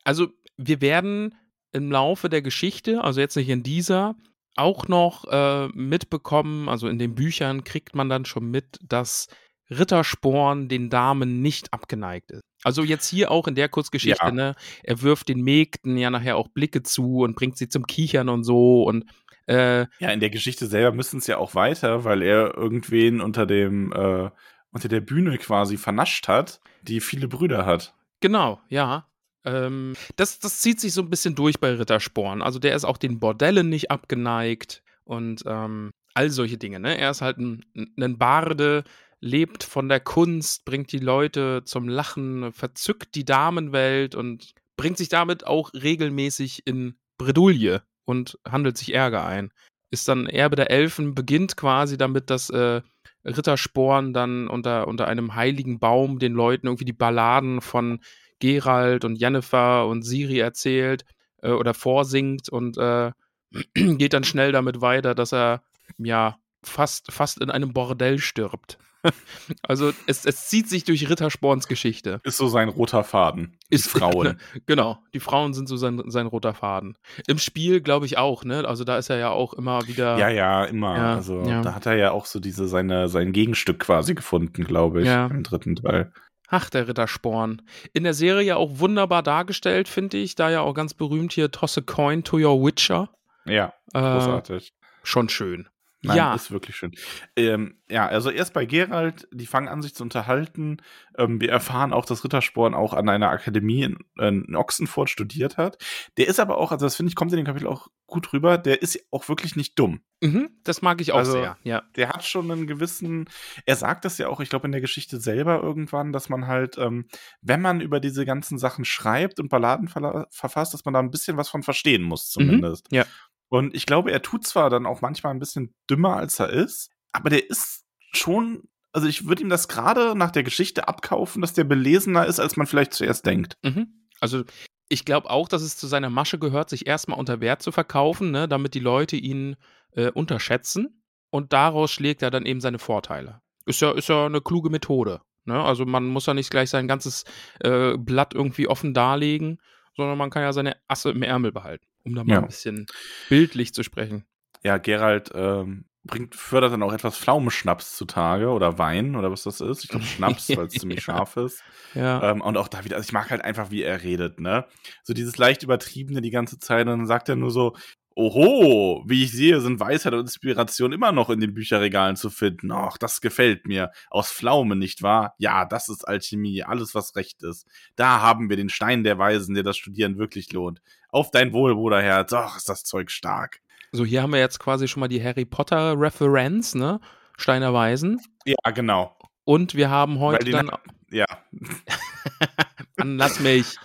Also 0.03 0.29
wir 0.57 0.81
werden 0.81 1.37
im 1.73 1.93
Laufe 1.93 2.29
der 2.29 2.43
Geschichte, 2.43 3.03
also 3.05 3.21
jetzt 3.21 3.37
nicht 3.37 3.49
in 3.49 3.63
dieser, 3.63 4.17
auch 4.57 4.89
noch 4.89 5.25
äh, 5.31 5.69
mitbekommen, 5.69 6.69
also 6.69 6.89
in 6.89 6.99
den 6.99 7.15
Büchern 7.15 7.63
kriegt 7.63 7.95
man 7.95 8.09
dann 8.09 8.25
schon 8.25 8.51
mit, 8.51 8.79
dass 8.83 9.29
Rittersporn 9.71 10.69
den 10.69 10.91
Damen 10.91 11.43
nicht 11.43 11.73
abgeneigt 11.73 12.31
ist. 12.31 12.43
Also 12.63 12.83
jetzt 12.83 13.09
hier 13.09 13.31
auch 13.31 13.47
in 13.49 13.55
der 13.55 13.69
Kurzgeschichte, 13.69 14.25
Ja. 14.27 14.33
ne, 14.33 14.55
er 14.83 15.03
wirft 15.03 15.29
den 15.29 15.43
Mägden 15.43 15.97
ja 15.97 16.11
nachher 16.11 16.37
auch 16.37 16.49
Blicke 16.49 16.83
zu 16.83 17.19
und 17.21 17.37
bringt 17.37 17.57
sie 17.57 17.69
zum 17.69 17.87
Kichern 17.87 18.29
und 18.29 18.45
so 18.45 18.83
und 18.85 19.05
äh, 19.47 19.87
Ja, 20.01 20.11
in 20.11 20.21
der 20.21 20.31
Geschichte 20.31 20.67
selber 20.67 20.93
müssen 20.93 21.19
es 21.19 21.27
ja 21.27 21.39
auch 21.39 21.55
weiter, 21.55 22.05
weil 22.05 22.23
er 22.23 22.57
irgendwen 22.57 23.21
unter 23.21 23.47
dem, 23.47 23.93
äh, 23.93 24.31
unter 24.73 24.89
der 24.89 25.01
Bühne 25.01 25.39
quasi 25.39 25.77
vernascht 25.77 26.27
hat, 26.29 26.61
die 26.83 27.01
viele 27.01 27.29
Brüder 27.29 27.65
hat. 27.67 27.95
Genau, 28.21 28.61
ja. 28.69 29.07
Ähm, 29.45 29.95
das, 30.17 30.41
das 30.41 30.61
zieht 30.61 30.81
sich 30.81 30.93
so 30.93 31.03
ein 31.03 31.11
bisschen 31.11 31.37
durch 31.37 31.61
bei 31.61 31.73
Rittersporn. 31.73 32.43
Also 32.43 32.59
der 32.59 32.75
ist 32.75 32.85
auch 32.85 32.97
den 32.99 33.21
Bordellen 33.21 33.69
nicht 33.69 33.91
abgeneigt 33.93 34.83
und 35.05 35.45
ähm, 35.47 35.93
all 36.15 36.31
solche 36.31 36.59
Dinge. 36.59 36.81
Ne? 36.81 36.99
Er 36.99 37.11
ist 37.13 37.23
halt 37.23 37.39
ein, 37.39 37.65
ein 38.01 38.19
Barde, 38.19 38.83
lebt 39.21 39.65
von 39.65 39.89
der 39.89 40.01
Kunst, 40.01 40.65
bringt 40.65 40.93
die 40.93 40.99
Leute 40.99 41.63
zum 41.65 41.89
Lachen, 41.89 42.53
verzückt 42.53 43.15
die 43.15 43.25
Damenwelt 43.25 44.15
und 44.15 44.55
bringt 44.77 44.99
sich 44.99 45.09
damit 45.09 45.47
auch 45.47 45.73
regelmäßig 45.73 46.67
in 46.67 46.97
Bredouille 47.19 47.83
und 48.05 48.39
handelt 48.47 48.77
sich 48.77 48.95
Ärger 48.95 49.27
ein. 49.27 49.53
Ist 49.91 50.09
dann 50.09 50.27
Erbe 50.27 50.57
der 50.57 50.71
Elfen, 50.71 51.15
beginnt 51.15 51.57
quasi 51.57 51.97
damit, 51.97 52.31
dass 52.31 52.51
äh, 52.51 52.83
Rittersporn 53.25 54.13
dann 54.13 54.49
unter, 54.49 54.87
unter 54.89 55.09
einem 55.09 55.35
heiligen 55.35 55.79
Baum 55.79 56.19
den 56.19 56.33
Leuten 56.33 56.67
irgendwie 56.67 56.85
die 56.85 56.93
Balladen 56.93 57.61
von 57.61 58.01
Gerald 58.39 59.05
und 59.05 59.17
Jennifer 59.17 59.87
und 59.87 60.03
Siri 60.03 60.39
erzählt 60.39 61.05
äh, 61.43 61.51
oder 61.51 61.75
vorsingt 61.75 62.49
und 62.49 62.77
äh, 62.77 63.13
geht 63.75 64.13
dann 64.13 64.25
schnell 64.25 64.53
damit 64.53 64.81
weiter, 64.81 65.15
dass 65.15 65.33
er 65.33 65.63
ja 65.99 66.37
fast, 66.63 67.13
fast 67.13 67.41
in 67.41 67.51
einem 67.51 67.73
Bordell 67.73 68.19
stirbt. 68.19 68.79
also 69.63 69.93
es, 70.07 70.25
es 70.25 70.49
zieht 70.49 70.69
sich 70.69 70.85
durch 70.85 71.09
Rittersporns 71.09 71.69
Geschichte. 71.69 72.21
Ist 72.25 72.37
so 72.37 72.49
sein 72.49 72.69
roter 72.69 73.05
Faden. 73.05 73.57
Ist 73.71 73.89
Frauen. 73.89 74.39
Genau, 74.67 74.99
die 75.15 75.21
Frauen 75.21 75.55
sind 75.55 75.69
so 75.69 75.77
sein, 75.77 76.03
sein 76.07 76.27
roter 76.27 76.55
Faden. 76.55 76.97
Im 77.27 77.39
Spiel 77.39 77.81
glaube 77.81 78.07
ich 78.07 78.19
auch, 78.19 78.45
ne? 78.45 78.67
Also 78.67 78.85
da 78.85 78.97
ist 78.99 79.11
er 79.11 79.19
ja 79.19 79.31
auch 79.31 79.53
immer 79.55 79.87
wieder. 79.87 80.19
Ja, 80.19 80.29
ja, 80.29 80.65
immer. 80.65 80.97
Ja, 80.97 81.15
also 81.15 81.43
ja. 81.43 81.63
da 81.63 81.75
hat 81.75 81.87
er 81.87 81.97
ja 81.97 82.11
auch 82.13 82.27
so 82.27 82.41
diese 82.41 82.67
seine 82.69 83.09
sein 83.09 83.33
Gegenstück 83.33 83.81
quasi 83.81 84.15
gefunden, 84.15 84.65
glaube 84.65 85.01
ich, 85.03 85.07
Ja. 85.07 85.27
im 85.27 85.43
dritten 85.43 85.77
Teil. 85.77 86.13
Ach, 86.49 86.71
der 86.71 86.87
Rittersporn. 86.87 87.63
In 87.93 88.05
der 88.05 88.15
Serie 88.15 88.47
ja 88.47 88.57
auch 88.57 88.79
wunderbar 88.79 89.23
dargestellt, 89.25 89.89
finde 89.89 90.17
ich. 90.19 90.37
Da 90.37 90.49
ja 90.51 90.61
auch 90.61 90.75
ganz 90.75 90.95
berühmt 90.95 91.33
hier 91.33 91.51
Toss 91.51 91.77
a 91.77 91.81
Coin 91.81 92.23
to 92.23 92.37
Your 92.39 92.65
Witcher. 92.65 93.11
Ja, 93.45 93.73
Äh, 93.95 94.01
großartig. 94.01 94.73
schon 95.03 95.29
schön. 95.29 95.69
Nein, 96.03 96.17
ja, 96.19 96.35
ist 96.35 96.51
wirklich 96.51 96.77
schön. 96.77 96.93
Ähm, 97.37 97.81
ja, 97.89 98.07
also 98.07 98.31
erst 98.31 98.53
bei 98.53 98.65
Gerald, 98.67 99.27
die 99.33 99.47
fangen 99.47 99.69
an, 99.69 99.83
sich 99.83 99.95
zu 99.95 100.03
unterhalten. 100.03 100.77
Ähm, 101.19 101.41
wir 101.41 101.51
erfahren 101.51 101.93
auch, 101.93 102.05
dass 102.05 102.23
Rittersporn 102.23 102.75
auch 102.75 102.93
an 102.93 103.09
einer 103.09 103.31
Akademie 103.31 103.83
in, 103.83 103.99
in 104.19 104.55
Ochsenfurt 104.57 105.09
studiert 105.11 105.57
hat. 105.57 105.83
Der 106.17 106.29
ist 106.29 106.39
aber 106.39 106.59
auch, 106.59 106.71
also 106.71 106.87
das 106.87 106.97
finde 106.97 107.09
ich, 107.11 107.17
kommt 107.17 107.33
in 107.33 107.39
dem 107.39 107.47
Kapitel 107.47 107.67
auch 107.67 107.89
gut 108.07 108.33
rüber, 108.33 108.57
der 108.59 108.83
ist 108.83 109.01
auch 109.11 109.29
wirklich 109.29 109.57
nicht 109.57 109.79
dumm. 109.79 110.01
mhm, 110.23 110.51
das 110.63 110.81
mag 110.81 111.01
ich 111.01 111.11
auch 111.13 111.19
Also- 111.19 111.33
sehr. 111.33 111.57
Ja. 111.65 111.83
Der 111.97 112.09
hat 112.11 112.25
schon 112.25 112.51
einen 112.51 112.67
gewissen, 112.69 113.29
er 113.65 113.75
sagt 113.77 114.05
das 114.05 114.19
ja 114.19 114.29
auch, 114.29 114.41
ich 114.41 114.49
glaube, 114.49 114.67
in 114.67 114.73
der 114.73 114.81
Geschichte 114.81 115.19
selber 115.19 115.61
irgendwann, 115.63 116.13
dass 116.13 116.29
man 116.29 116.47
halt, 116.47 116.79
ähm, 116.79 117.07
wenn 117.41 117.61
man 117.61 117.81
über 117.81 117.99
diese 118.01 118.25
ganzen 118.25 118.59
Sachen 118.59 118.85
schreibt 118.85 119.41
und 119.41 119.49
Balladen 119.49 119.89
verfasst, 119.89 120.73
dass 120.75 120.85
man 120.85 120.95
da 120.95 121.01
ein 121.01 121.11
bisschen 121.11 121.37
was 121.37 121.49
von 121.49 121.63
verstehen 121.65 122.03
muss, 122.03 122.31
zumindest. 122.31 122.87
ja. 122.93 123.05
Und 123.49 123.75
ich 123.75 123.87
glaube, 123.87 124.11
er 124.11 124.23
tut 124.23 124.47
zwar 124.47 124.71
dann 124.71 124.87
auch 124.87 125.01
manchmal 125.01 125.33
ein 125.33 125.39
bisschen 125.39 125.75
dümmer, 125.89 126.17
als 126.17 126.39
er 126.41 126.51
ist, 126.51 126.91
aber 127.13 127.31
der 127.31 127.49
ist 127.49 127.85
schon, 128.13 128.65
also 128.93 129.07
ich 129.07 129.27
würde 129.29 129.43
ihm 129.43 129.49
das 129.49 129.69
gerade 129.69 130.17
nach 130.17 130.31
der 130.31 130.43
Geschichte 130.43 130.89
abkaufen, 130.89 131.43
dass 131.43 131.53
der 131.53 131.65
belesener 131.65 132.27
ist, 132.27 132.41
als 132.41 132.57
man 132.57 132.67
vielleicht 132.67 132.95
zuerst 132.95 133.25
denkt. 133.27 133.55
Mhm. 133.63 134.09
Also 134.21 134.45
ich 134.89 135.05
glaube 135.05 135.31
auch, 135.31 135.49
dass 135.49 135.63
es 135.63 135.77
zu 135.77 135.87
seiner 135.87 136.11
Masche 136.11 136.39
gehört, 136.39 136.71
sich 136.71 136.87
erstmal 136.87 137.19
unter 137.19 137.41
Wert 137.41 137.63
zu 137.63 137.73
verkaufen, 137.73 138.31
ne, 138.31 138.49
damit 138.49 138.75
die 138.75 138.81
Leute 138.81 139.17
ihn 139.17 139.57
äh, 139.93 140.11
unterschätzen. 140.11 141.03
Und 141.31 141.53
daraus 141.53 141.91
schlägt 141.91 142.23
er 142.23 142.31
dann 142.31 142.47
eben 142.47 142.61
seine 142.61 142.79
Vorteile. 142.79 143.41
Ist 143.67 143.81
ja, 143.81 143.93
ist 143.93 144.09
ja 144.09 144.27
eine 144.27 144.41
kluge 144.41 144.71
Methode. 144.71 145.21
Ne? 145.45 145.63
Also 145.63 145.85
man 145.85 146.07
muss 146.07 146.27
ja 146.27 146.35
nicht 146.35 146.51
gleich 146.51 146.71
sein 146.71 146.89
ganzes 146.89 147.25
äh, 147.61 147.97
Blatt 147.97 148.35
irgendwie 148.35 148.69
offen 148.69 148.95
darlegen, 148.95 149.59
sondern 149.97 150.19
man 150.19 150.31
kann 150.31 150.43
ja 150.43 150.53
seine 150.53 150.77
Asse 150.89 151.11
im 151.11 151.23
Ärmel 151.23 151.53
behalten, 151.53 151.87
um 152.07 152.15
da 152.15 152.25
mal 152.25 152.33
Ja. 152.35 152.41
ein 152.41 152.47
bisschen 152.47 152.87
bildlich 153.29 153.75
zu 153.75 153.83
sprechen. 153.83 154.25
Ja, 154.63 154.79
Gerald 154.79 155.31
ähm, 155.35 155.85
bringt, 156.05 156.35
fördert 156.35 156.73
dann 156.73 156.83
auch 156.83 156.93
etwas 156.93 157.19
Pflaumenschnaps 157.19 157.97
zutage 157.97 158.49
oder 158.49 158.79
Wein 158.79 159.17
oder 159.17 159.31
was 159.31 159.43
das 159.43 159.61
ist. 159.61 159.85
Ich 159.85 159.91
glaube 159.91 160.05
Schnaps, 160.07 160.49
weil 160.57 160.67
es 160.67 160.73
ziemlich 160.81 161.03
scharf 161.03 161.37
ist. 161.37 161.63
Ja. 161.95 162.31
Ähm, 162.31 162.41
und 162.41 162.57
auch 162.57 162.69
da 162.69 162.85
wieder, 162.85 162.97
also 162.97 163.07
ich 163.07 163.13
mag 163.13 163.31
halt 163.31 163.43
einfach, 163.43 163.71
wie 163.71 163.83
er 163.83 164.03
redet, 164.03 164.41
ne? 164.41 164.65
So 165.03 165.13
dieses 165.15 165.37
leicht 165.37 165.63
übertriebene 165.63 166.21
die 166.23 166.31
ganze 166.31 166.59
Zeit 166.59 166.87
und 166.87 166.99
dann 166.99 167.07
sagt 167.07 167.29
er 167.29 167.37
nur 167.37 167.51
so, 167.51 167.75
Oho, 168.19 169.05
wie 169.07 169.25
ich 169.25 169.33
sehe, 169.33 169.61
sind 169.61 169.79
Weisheit 169.79 170.15
und 170.15 170.21
Inspiration 170.21 170.93
immer 170.93 171.13
noch 171.13 171.29
in 171.29 171.39
den 171.39 171.53
Bücherregalen 171.53 172.17
zu 172.17 172.31
finden. 172.31 172.73
Ach, 172.73 172.97
das 172.97 173.21
gefällt 173.21 173.67
mir. 173.67 173.91
Aus 174.09 174.33
Pflaumen, 174.33 174.79
nicht 174.79 175.03
wahr? 175.03 175.35
Ja, 175.37 175.67
das 175.67 175.91
ist 175.91 176.09
Alchemie, 176.09 176.63
alles 176.63 176.95
was 176.95 177.15
recht 177.15 177.43
ist. 177.43 177.67
Da 177.95 178.23
haben 178.23 178.49
wir 178.49 178.57
den 178.57 178.71
Stein 178.71 179.05
der 179.05 179.19
Weisen, 179.19 179.55
der 179.55 179.65
das 179.65 179.77
Studieren 179.77 180.17
wirklich 180.17 180.51
lohnt. 180.55 180.81
Auf 181.17 181.31
dein 181.31 181.55
Wohl, 181.55 181.75
Bruderherz. 181.75 182.35
Ach, 182.35 182.59
ist 182.59 182.69
das 182.69 182.85
Zeug 182.85 183.11
stark. 183.11 183.63
So, 183.91 184.05
hier 184.05 184.21
haben 184.21 184.35
wir 184.35 184.39
jetzt 184.39 184.59
quasi 184.59 184.87
schon 184.87 185.01
mal 185.01 185.09
die 185.09 185.25
Harry 185.25 185.47
Potter-Referenz, 185.47 186.75
ne? 186.75 187.01
Steiner 187.39 187.73
Weisen. 187.73 188.21
Ja, 188.45 188.71
genau. 188.75 189.17
Und 189.45 189.75
wir 189.75 189.89
haben 189.89 190.19
heute 190.19 190.51
dann. 190.51 190.71
Ja. 191.11 191.25
Mann, 192.99 193.17
lass 193.17 193.41
mich. 193.41 193.77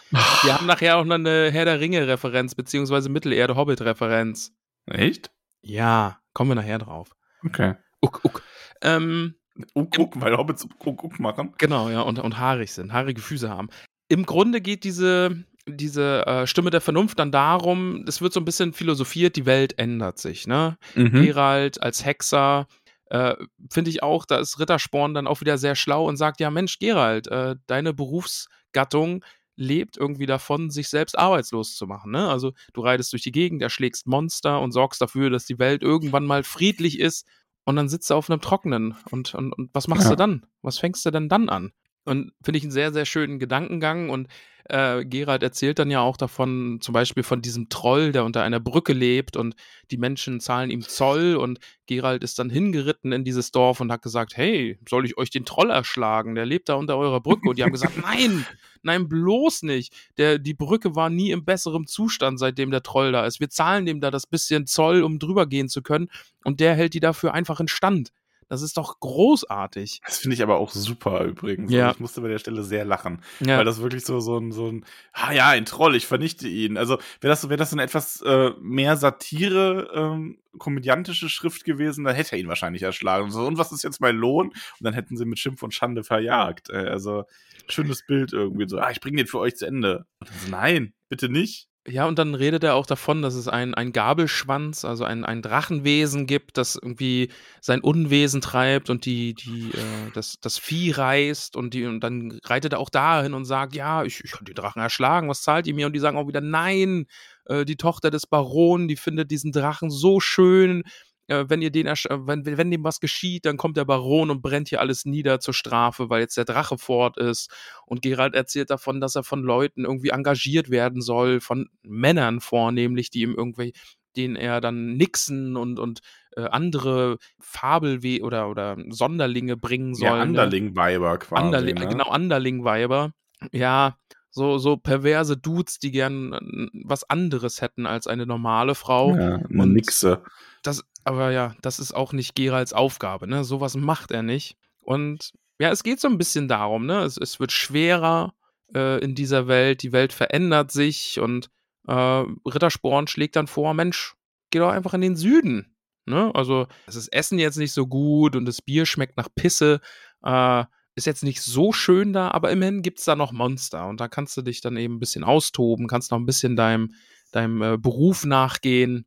Wir 0.44 0.58
haben 0.58 0.66
nachher 0.66 0.98
auch 0.98 1.06
noch 1.06 1.16
eine 1.16 1.52
Herr 1.52 1.64
der 1.64 1.80
Ringe-Referenz, 1.80 2.54
beziehungsweise 2.54 3.08
Mittelerde-Hobbit-Referenz. 3.08 4.52
Echt? 4.88 5.32
Ja, 5.62 6.20
kommen 6.34 6.52
wir 6.52 6.56
nachher 6.56 6.80
drauf. 6.80 7.16
Okay. 7.46 7.76
Uck, 8.02 8.26
uck. 8.26 8.44
Ähm, 8.82 9.36
Uck, 9.74 9.98
uck, 9.98 10.20
weil 10.20 10.36
Hobbits 10.36 10.66
uck, 10.66 11.02
uck 11.02 11.18
machen. 11.18 11.54
genau, 11.58 11.90
ja, 11.90 12.02
und, 12.02 12.20
und 12.20 12.40
haarig 12.40 12.74
sind, 12.74 12.92
haarige 12.92 13.22
Füße 13.22 13.50
haben. 13.50 13.70
Im 14.10 14.26
Grunde 14.26 14.60
geht 14.60 14.84
diese, 14.84 15.46
diese 15.68 16.26
äh, 16.26 16.48
Stimme 16.48 16.70
der 16.70 16.82
Vernunft 16.82 17.20
dann 17.20 17.32
darum, 17.32 18.04
es 18.08 18.22
wird 18.22 18.34
so 18.34 18.40
ein 18.40 18.46
bisschen 18.46 18.74
philosophiert, 18.74 19.36
die 19.36 19.46
Welt 19.46 19.78
ändert 19.78 20.18
sich, 20.20 20.48
ne? 20.48 20.78
Mhm. 20.96 21.22
Gerald 21.22 21.82
als 21.82 22.04
Hexer, 22.06 22.68
äh, 23.10 23.36
finde 23.70 23.90
ich 23.90 24.04
auch, 24.04 24.26
da 24.26 24.38
ist 24.40 24.60
Rittersporn 24.60 25.14
dann 25.14 25.28
auch 25.28 25.42
wieder 25.42 25.58
sehr 25.58 25.76
schlau 25.76 26.08
und 26.08 26.18
sagt, 26.18 26.40
ja 26.40 26.50
Mensch, 26.50 26.80
Gerald, 26.80 27.28
äh, 27.28 27.56
deine 27.68 27.94
Berufsgattung 27.94 29.24
lebt 29.58 29.98
irgendwie 29.98 30.26
davon, 30.26 30.72
sich 30.72 30.88
selbst 30.90 31.18
arbeitslos 31.18 31.76
zu 31.76 31.86
machen. 31.86 32.12
Ne? 32.12 32.28
Also 32.30 32.54
du 32.74 32.82
reitest 32.82 33.12
durch 33.14 33.22
die 33.22 33.32
Gegend, 33.34 33.62
erschlägst 33.62 34.08
Monster 34.08 34.60
und 34.62 34.72
sorgst 34.72 35.02
dafür, 35.02 35.30
dass 35.30 35.46
die 35.46 35.60
Welt 35.60 35.84
irgendwann 35.84 36.26
mal 36.26 36.44
friedlich 36.44 37.00
ist 37.00 37.28
und 37.66 37.76
dann 37.76 37.90
sitzt 37.90 38.10
du 38.10 38.16
auf 38.16 38.30
einem 38.30 38.42
Trockenen. 38.42 38.96
Und, 39.12 39.36
und, 39.36 39.54
und 39.54 39.70
was 39.74 39.88
machst 39.88 40.06
Ja. 40.06 40.12
du 40.12 40.16
dann? 40.16 40.46
Was 40.64 40.80
fängst 40.80 41.06
du 41.06 41.12
denn 41.12 41.30
dann 41.30 41.50
an? 41.50 41.74
Und 42.06 42.32
finde 42.44 42.58
ich 42.58 42.64
einen 42.64 42.72
sehr, 42.72 42.92
sehr 42.92 43.06
schönen 43.06 43.38
Gedankengang. 43.38 44.10
Und 44.10 44.28
äh, 44.66 45.06
Gerald 45.06 45.44
erzählt 45.44 45.80
dann 45.80 45.92
ja 45.92 46.02
auch 46.02 46.18
davon, 46.18 46.80
zum 46.82 46.94
Beispiel 46.94 47.24
von 47.24 47.42
diesem 47.42 47.70
Troll, 47.70 48.12
der 48.12 48.26
unter 48.26 48.44
einer 48.44 48.60
Brücke 48.60 48.94
lebt 48.94 49.38
und 49.38 49.56
die 49.92 49.98
Menschen 49.98 50.40
zahlen 50.40 50.70
ihm 50.70 50.82
Zoll 50.82 51.36
und 51.36 51.60
Gerald 51.92 52.24
ist 52.24 52.40
dann 52.40 52.50
hingeritten 52.50 53.12
in 53.12 53.26
dieses 53.26 53.52
Dorf 53.52 53.82
und 53.82 53.92
hat 53.92 54.02
gesagt, 54.02 54.38
hey, 54.38 54.80
soll 54.88 55.06
ich 55.06 55.18
euch 55.18 55.30
den 55.30 55.44
Troll 55.44 55.70
erschlagen? 55.70 56.36
Der 56.36 56.46
lebt 56.46 56.70
da 56.70 56.76
unter 56.76 56.98
eurer 56.98 57.20
Brücke. 57.20 57.50
Und 57.50 57.60
die 57.60 57.64
haben 57.64 57.74
gesagt, 57.74 57.98
nein, 58.02 58.46
nein, 58.82 59.10
bloß 59.10 59.64
nicht. 59.64 59.94
Der, 60.18 60.40
die 60.40 60.54
Brücke 60.54 60.96
war 60.96 61.10
nie 61.10 61.32
im 61.32 61.44
besseren 61.44 61.88
Zustand, 61.88 62.40
seitdem 62.40 62.72
der 62.72 62.82
Troll 62.82 63.12
da 63.12 63.26
ist. 63.26 63.42
Wir 63.42 63.50
zahlen 63.50 63.86
dem 63.86 64.00
da 64.00 64.10
das 64.10 64.26
bisschen 64.26 64.68
Zoll, 64.68 65.04
um 65.04 65.20
drüber 65.20 65.48
gehen 65.48 65.68
zu 65.68 65.82
können. 65.82 66.08
Und 66.46 66.62
der 66.62 66.76
hält 66.76 66.94
die 66.94 67.02
dafür 67.02 67.34
einfach 67.34 67.60
in 67.60 67.68
Stand. 67.68 68.14
Das 68.52 68.62
ist 68.62 68.76
doch 68.76 69.00
großartig. 69.00 70.02
Das 70.06 70.18
finde 70.18 70.36
ich 70.36 70.44
aber 70.44 70.58
auch 70.58 70.72
super 70.72 71.24
übrigens. 71.24 71.72
Ja. 71.72 71.86
Also 71.88 71.96
ich 71.96 72.00
musste 72.02 72.20
bei 72.20 72.28
der 72.28 72.38
Stelle 72.38 72.64
sehr 72.66 72.84
lachen. 72.84 73.22
Ja. 73.40 73.58
Weil 73.58 73.64
das 73.64 73.82
wirklich 73.82 74.04
so, 74.04 74.20
so 74.20 74.38
ein, 74.38 74.52
so 74.52 74.68
ein, 74.68 74.86
ah 75.14 75.32
ja, 75.32 75.48
ein 75.52 75.64
Troll, 75.64 75.96
ich 75.96 76.06
vernichte 76.06 76.50
ihn. 76.50 76.76
Also 76.76 76.98
wäre 77.22 77.32
das, 77.32 77.40
so- 77.40 77.50
wäre 77.50 77.58
das 77.58 77.70
so 77.70 77.76
eine 77.76 77.84
etwas 77.84 78.22
äh, 78.24 78.52
mehr 78.60 78.98
Satire, 78.98 79.90
ähm, 79.96 80.38
komödiantische 80.58 81.30
Schrift 81.30 81.64
gewesen, 81.64 82.04
dann 82.04 82.14
hätte 82.14 82.34
er 82.34 82.40
ihn 82.40 82.50
wahrscheinlich 82.50 82.84
erschlagen. 82.84 83.24
Und, 83.24 83.32
so, 83.32 83.46
und 83.48 83.58
was 83.58 83.72
ist 83.72 83.84
jetzt 83.84 84.02
mein 84.02 84.18
Lohn? 84.18 84.48
Und 84.50 84.56
dann 84.82 84.94
hätten 84.94 85.16
sie 85.16 85.24
mit 85.24 85.40
Schimpf 85.40 85.64
und 85.64 85.74
Schande 85.74 86.04
verjagt. 86.04 86.70
Äh, 86.70 86.90
also 86.90 87.24
schönes 87.70 88.06
Bild 88.06 88.34
irgendwie. 88.34 88.68
So, 88.68 88.80
ah, 88.80 88.92
ich 88.92 89.00
bringe 89.00 89.16
den 89.16 89.28
für 89.28 89.40
euch 89.40 89.56
zu 89.56 89.66
Ende. 89.66 90.06
Und 90.20 90.30
dann 90.30 90.38
so, 90.44 90.50
nein, 90.52 90.94
bitte 91.08 91.30
nicht. 91.30 91.70
Ja, 91.88 92.06
und 92.06 92.20
dann 92.20 92.36
redet 92.36 92.64
er 92.64 92.76
auch 92.76 92.86
davon, 92.86 93.24
dass 93.24 93.34
es 93.34 93.48
ein, 93.48 93.74
ein 93.74 93.92
Gabelschwanz, 93.92 94.86
also 94.86 95.04
ein, 95.04 95.26
ein 95.26 95.42
Drachenwesen 95.42 96.28
gibt, 96.28 96.58
das 96.58 96.76
irgendwie 96.76 97.32
sein 97.60 97.82
Unwesen 97.82 98.40
treibt 98.40 98.92
und 98.92 99.06
die, 99.06 99.34
die, 99.34 99.72
äh, 99.72 100.12
das, 100.14 100.36
das 100.40 100.60
Vieh 100.60 100.92
reißt 100.92 101.56
und, 101.56 101.74
die, 101.74 101.88
und 101.88 102.02
dann 102.02 102.40
reitet 102.44 102.74
er 102.74 102.80
auch 102.80 102.92
dahin 102.92 103.34
und 103.34 103.46
sagt, 103.46 103.74
ja, 103.74 104.04
ich, 104.04 104.24
ich 104.24 104.32
kann 104.32 104.46
die 104.46 104.54
Drachen 104.54 104.80
erschlagen, 104.80 105.28
was 105.28 105.42
zahlt 105.42 105.66
ihr 105.66 105.74
mir? 105.74 105.88
Und 105.88 105.94
die 105.94 106.00
sagen 106.00 106.18
auch 106.18 106.28
wieder, 106.28 106.42
nein, 106.42 107.08
äh, 107.46 107.66
die 107.66 107.78
Tochter 107.78 108.12
des 108.12 108.28
Baron, 108.28 108.88
die 108.88 108.96
findet 108.96 109.32
diesen 109.32 109.52
Drachen 109.52 109.90
so 109.90 110.20
schön, 110.20 110.84
äh, 111.32 111.50
wenn 111.50 111.62
ihr 111.62 111.72
den, 111.72 111.88
ersch- 111.88 112.10
äh, 112.10 112.28
wenn, 112.28 112.46
wenn 112.46 112.70
dem 112.70 112.84
was 112.84 113.00
geschieht, 113.00 113.46
dann 113.46 113.58
kommt 113.58 113.78
der 113.78 113.86
Baron 113.86 114.30
und 114.30 114.42
brennt 114.42 114.70
hier 114.70 114.82
alles 114.82 115.06
nieder 115.06 115.40
zur 115.40 115.54
Strafe, 115.54 116.10
weil 116.10 116.22
jetzt 116.22 116.38
der 116.38 116.46
Drache 116.46 116.78
fort 116.78 117.18
ist. 117.18 117.50
Und 117.86 118.02
Geralt 118.02 118.36
erzählt 118.36 118.70
davon, 118.70 119.02
dass 119.02 119.16
er 119.16 119.24
von 119.24 119.42
Leuten 119.42 119.86
irgendwie 119.86 120.10
engagiert 120.10 120.70
werden 120.70 121.02
soll, 121.02 121.40
von 121.40 121.70
Männern 121.82 122.42
vornehmlich, 122.42 123.10
die 123.10 123.22
ihm 123.22 123.34
irgendwie, 123.36 123.74
denen 124.16 124.36
er 124.36 124.62
dann 124.62 124.98
Nixen 124.98 125.56
und, 125.56 125.80
und 125.80 126.02
äh, 126.36 126.44
andere 126.44 127.18
Fabelwe 127.40 128.22
oder, 128.22 128.50
oder 128.50 128.78
Sonderlinge 128.90 129.58
bringen 129.58 129.96
soll. 129.96 130.08
Ja, 130.08 130.16
ne? 130.18 130.24
Underling-Weiber 130.24 131.18
quasi. 131.18 131.44
Underling, 131.46 131.76
ne? 131.76 131.88
genau, 131.88 132.14
Underling-Weiber. 132.14 133.14
Ja, 133.52 133.98
so, 134.32 134.58
so 134.58 134.78
perverse 134.78 135.38
Dudes, 135.38 135.78
die 135.80 135.92
gern 135.92 136.34
äh, 136.34 136.68
was 136.86 137.08
anderes 137.10 137.62
hätten 137.62 137.86
als 137.86 138.08
eine 138.08 138.26
normale 138.26 138.74
Frau. 138.76 139.16
Ja, 139.16 139.36
eine 139.36 139.62
Und- 139.64 139.74
Nixe. 139.74 140.24
Das, 140.64 140.84
aber 141.04 141.32
ja, 141.32 141.56
das 141.62 141.80
ist 141.80 141.94
auch 141.94 142.14
nicht 142.14 142.36
Geralds 142.36 142.74
Aufgabe, 142.74 143.28
ne? 143.28 143.44
Sowas 143.44 143.76
macht 143.76 144.12
er 144.12 144.24
nicht. 144.24 144.58
Und 144.80 145.34
ja, 145.60 145.70
es 145.70 145.84
geht 145.84 146.00
so 146.00 146.08
ein 146.08 146.18
bisschen 146.18 146.48
darum, 146.48 146.86
ne? 146.86 147.02
Es, 147.04 147.18
es 147.18 147.40
wird 147.40 147.52
schwerer 147.52 148.34
äh, 148.74 149.04
in 149.04 149.16
dieser 149.16 149.48
Welt, 149.48 149.84
die 149.84 149.92
Welt 149.92 150.14
verändert 150.14 150.72
sich 150.72 151.20
und 151.20 151.50
äh, 151.88 151.92
Rittersporn 151.94 153.08
schlägt 153.08 153.36
dann 153.36 153.48
vor, 153.48 153.74
Mensch, 153.74 154.16
geh 154.52 154.60
doch 154.60 154.70
einfach 154.72 154.94
in 154.94 155.02
den 155.02 155.16
Süden. 155.16 155.76
Ne? 156.06 156.32
Also, 156.34 156.68
es 156.88 156.96
ist 156.96 157.12
Essen 157.14 157.38
jetzt 157.40 157.58
nicht 157.58 157.74
so 157.74 157.88
gut 157.88 158.36
und 158.36 158.46
das 158.46 158.62
Bier 158.62 158.86
schmeckt 158.86 159.18
nach 159.18 159.30
Pisse. 159.34 159.82
Äh, 160.24 160.64
ist 161.02 161.06
jetzt 161.06 161.24
nicht 161.24 161.42
so 161.42 161.72
schön 161.74 162.14
da, 162.14 162.30
aber 162.30 162.52
immerhin 162.52 162.82
gibt 162.82 163.00
es 163.00 163.06
da 163.06 163.16
noch 163.16 163.32
Monster 163.32 163.88
und 163.88 164.00
da 164.00 164.08
kannst 164.08 164.38
du 164.38 164.42
dich 164.42 164.62
dann 164.62 164.78
eben 164.78 164.96
ein 164.96 165.00
bisschen 165.00 165.24
austoben, 165.24 165.88
kannst 165.88 166.12
noch 166.12 166.20
ein 166.20 166.26
bisschen 166.26 166.56
deinem, 166.56 166.94
deinem 167.32 167.62
äh, 167.62 167.78
Beruf 167.78 168.26
nachgehen. 168.26 169.06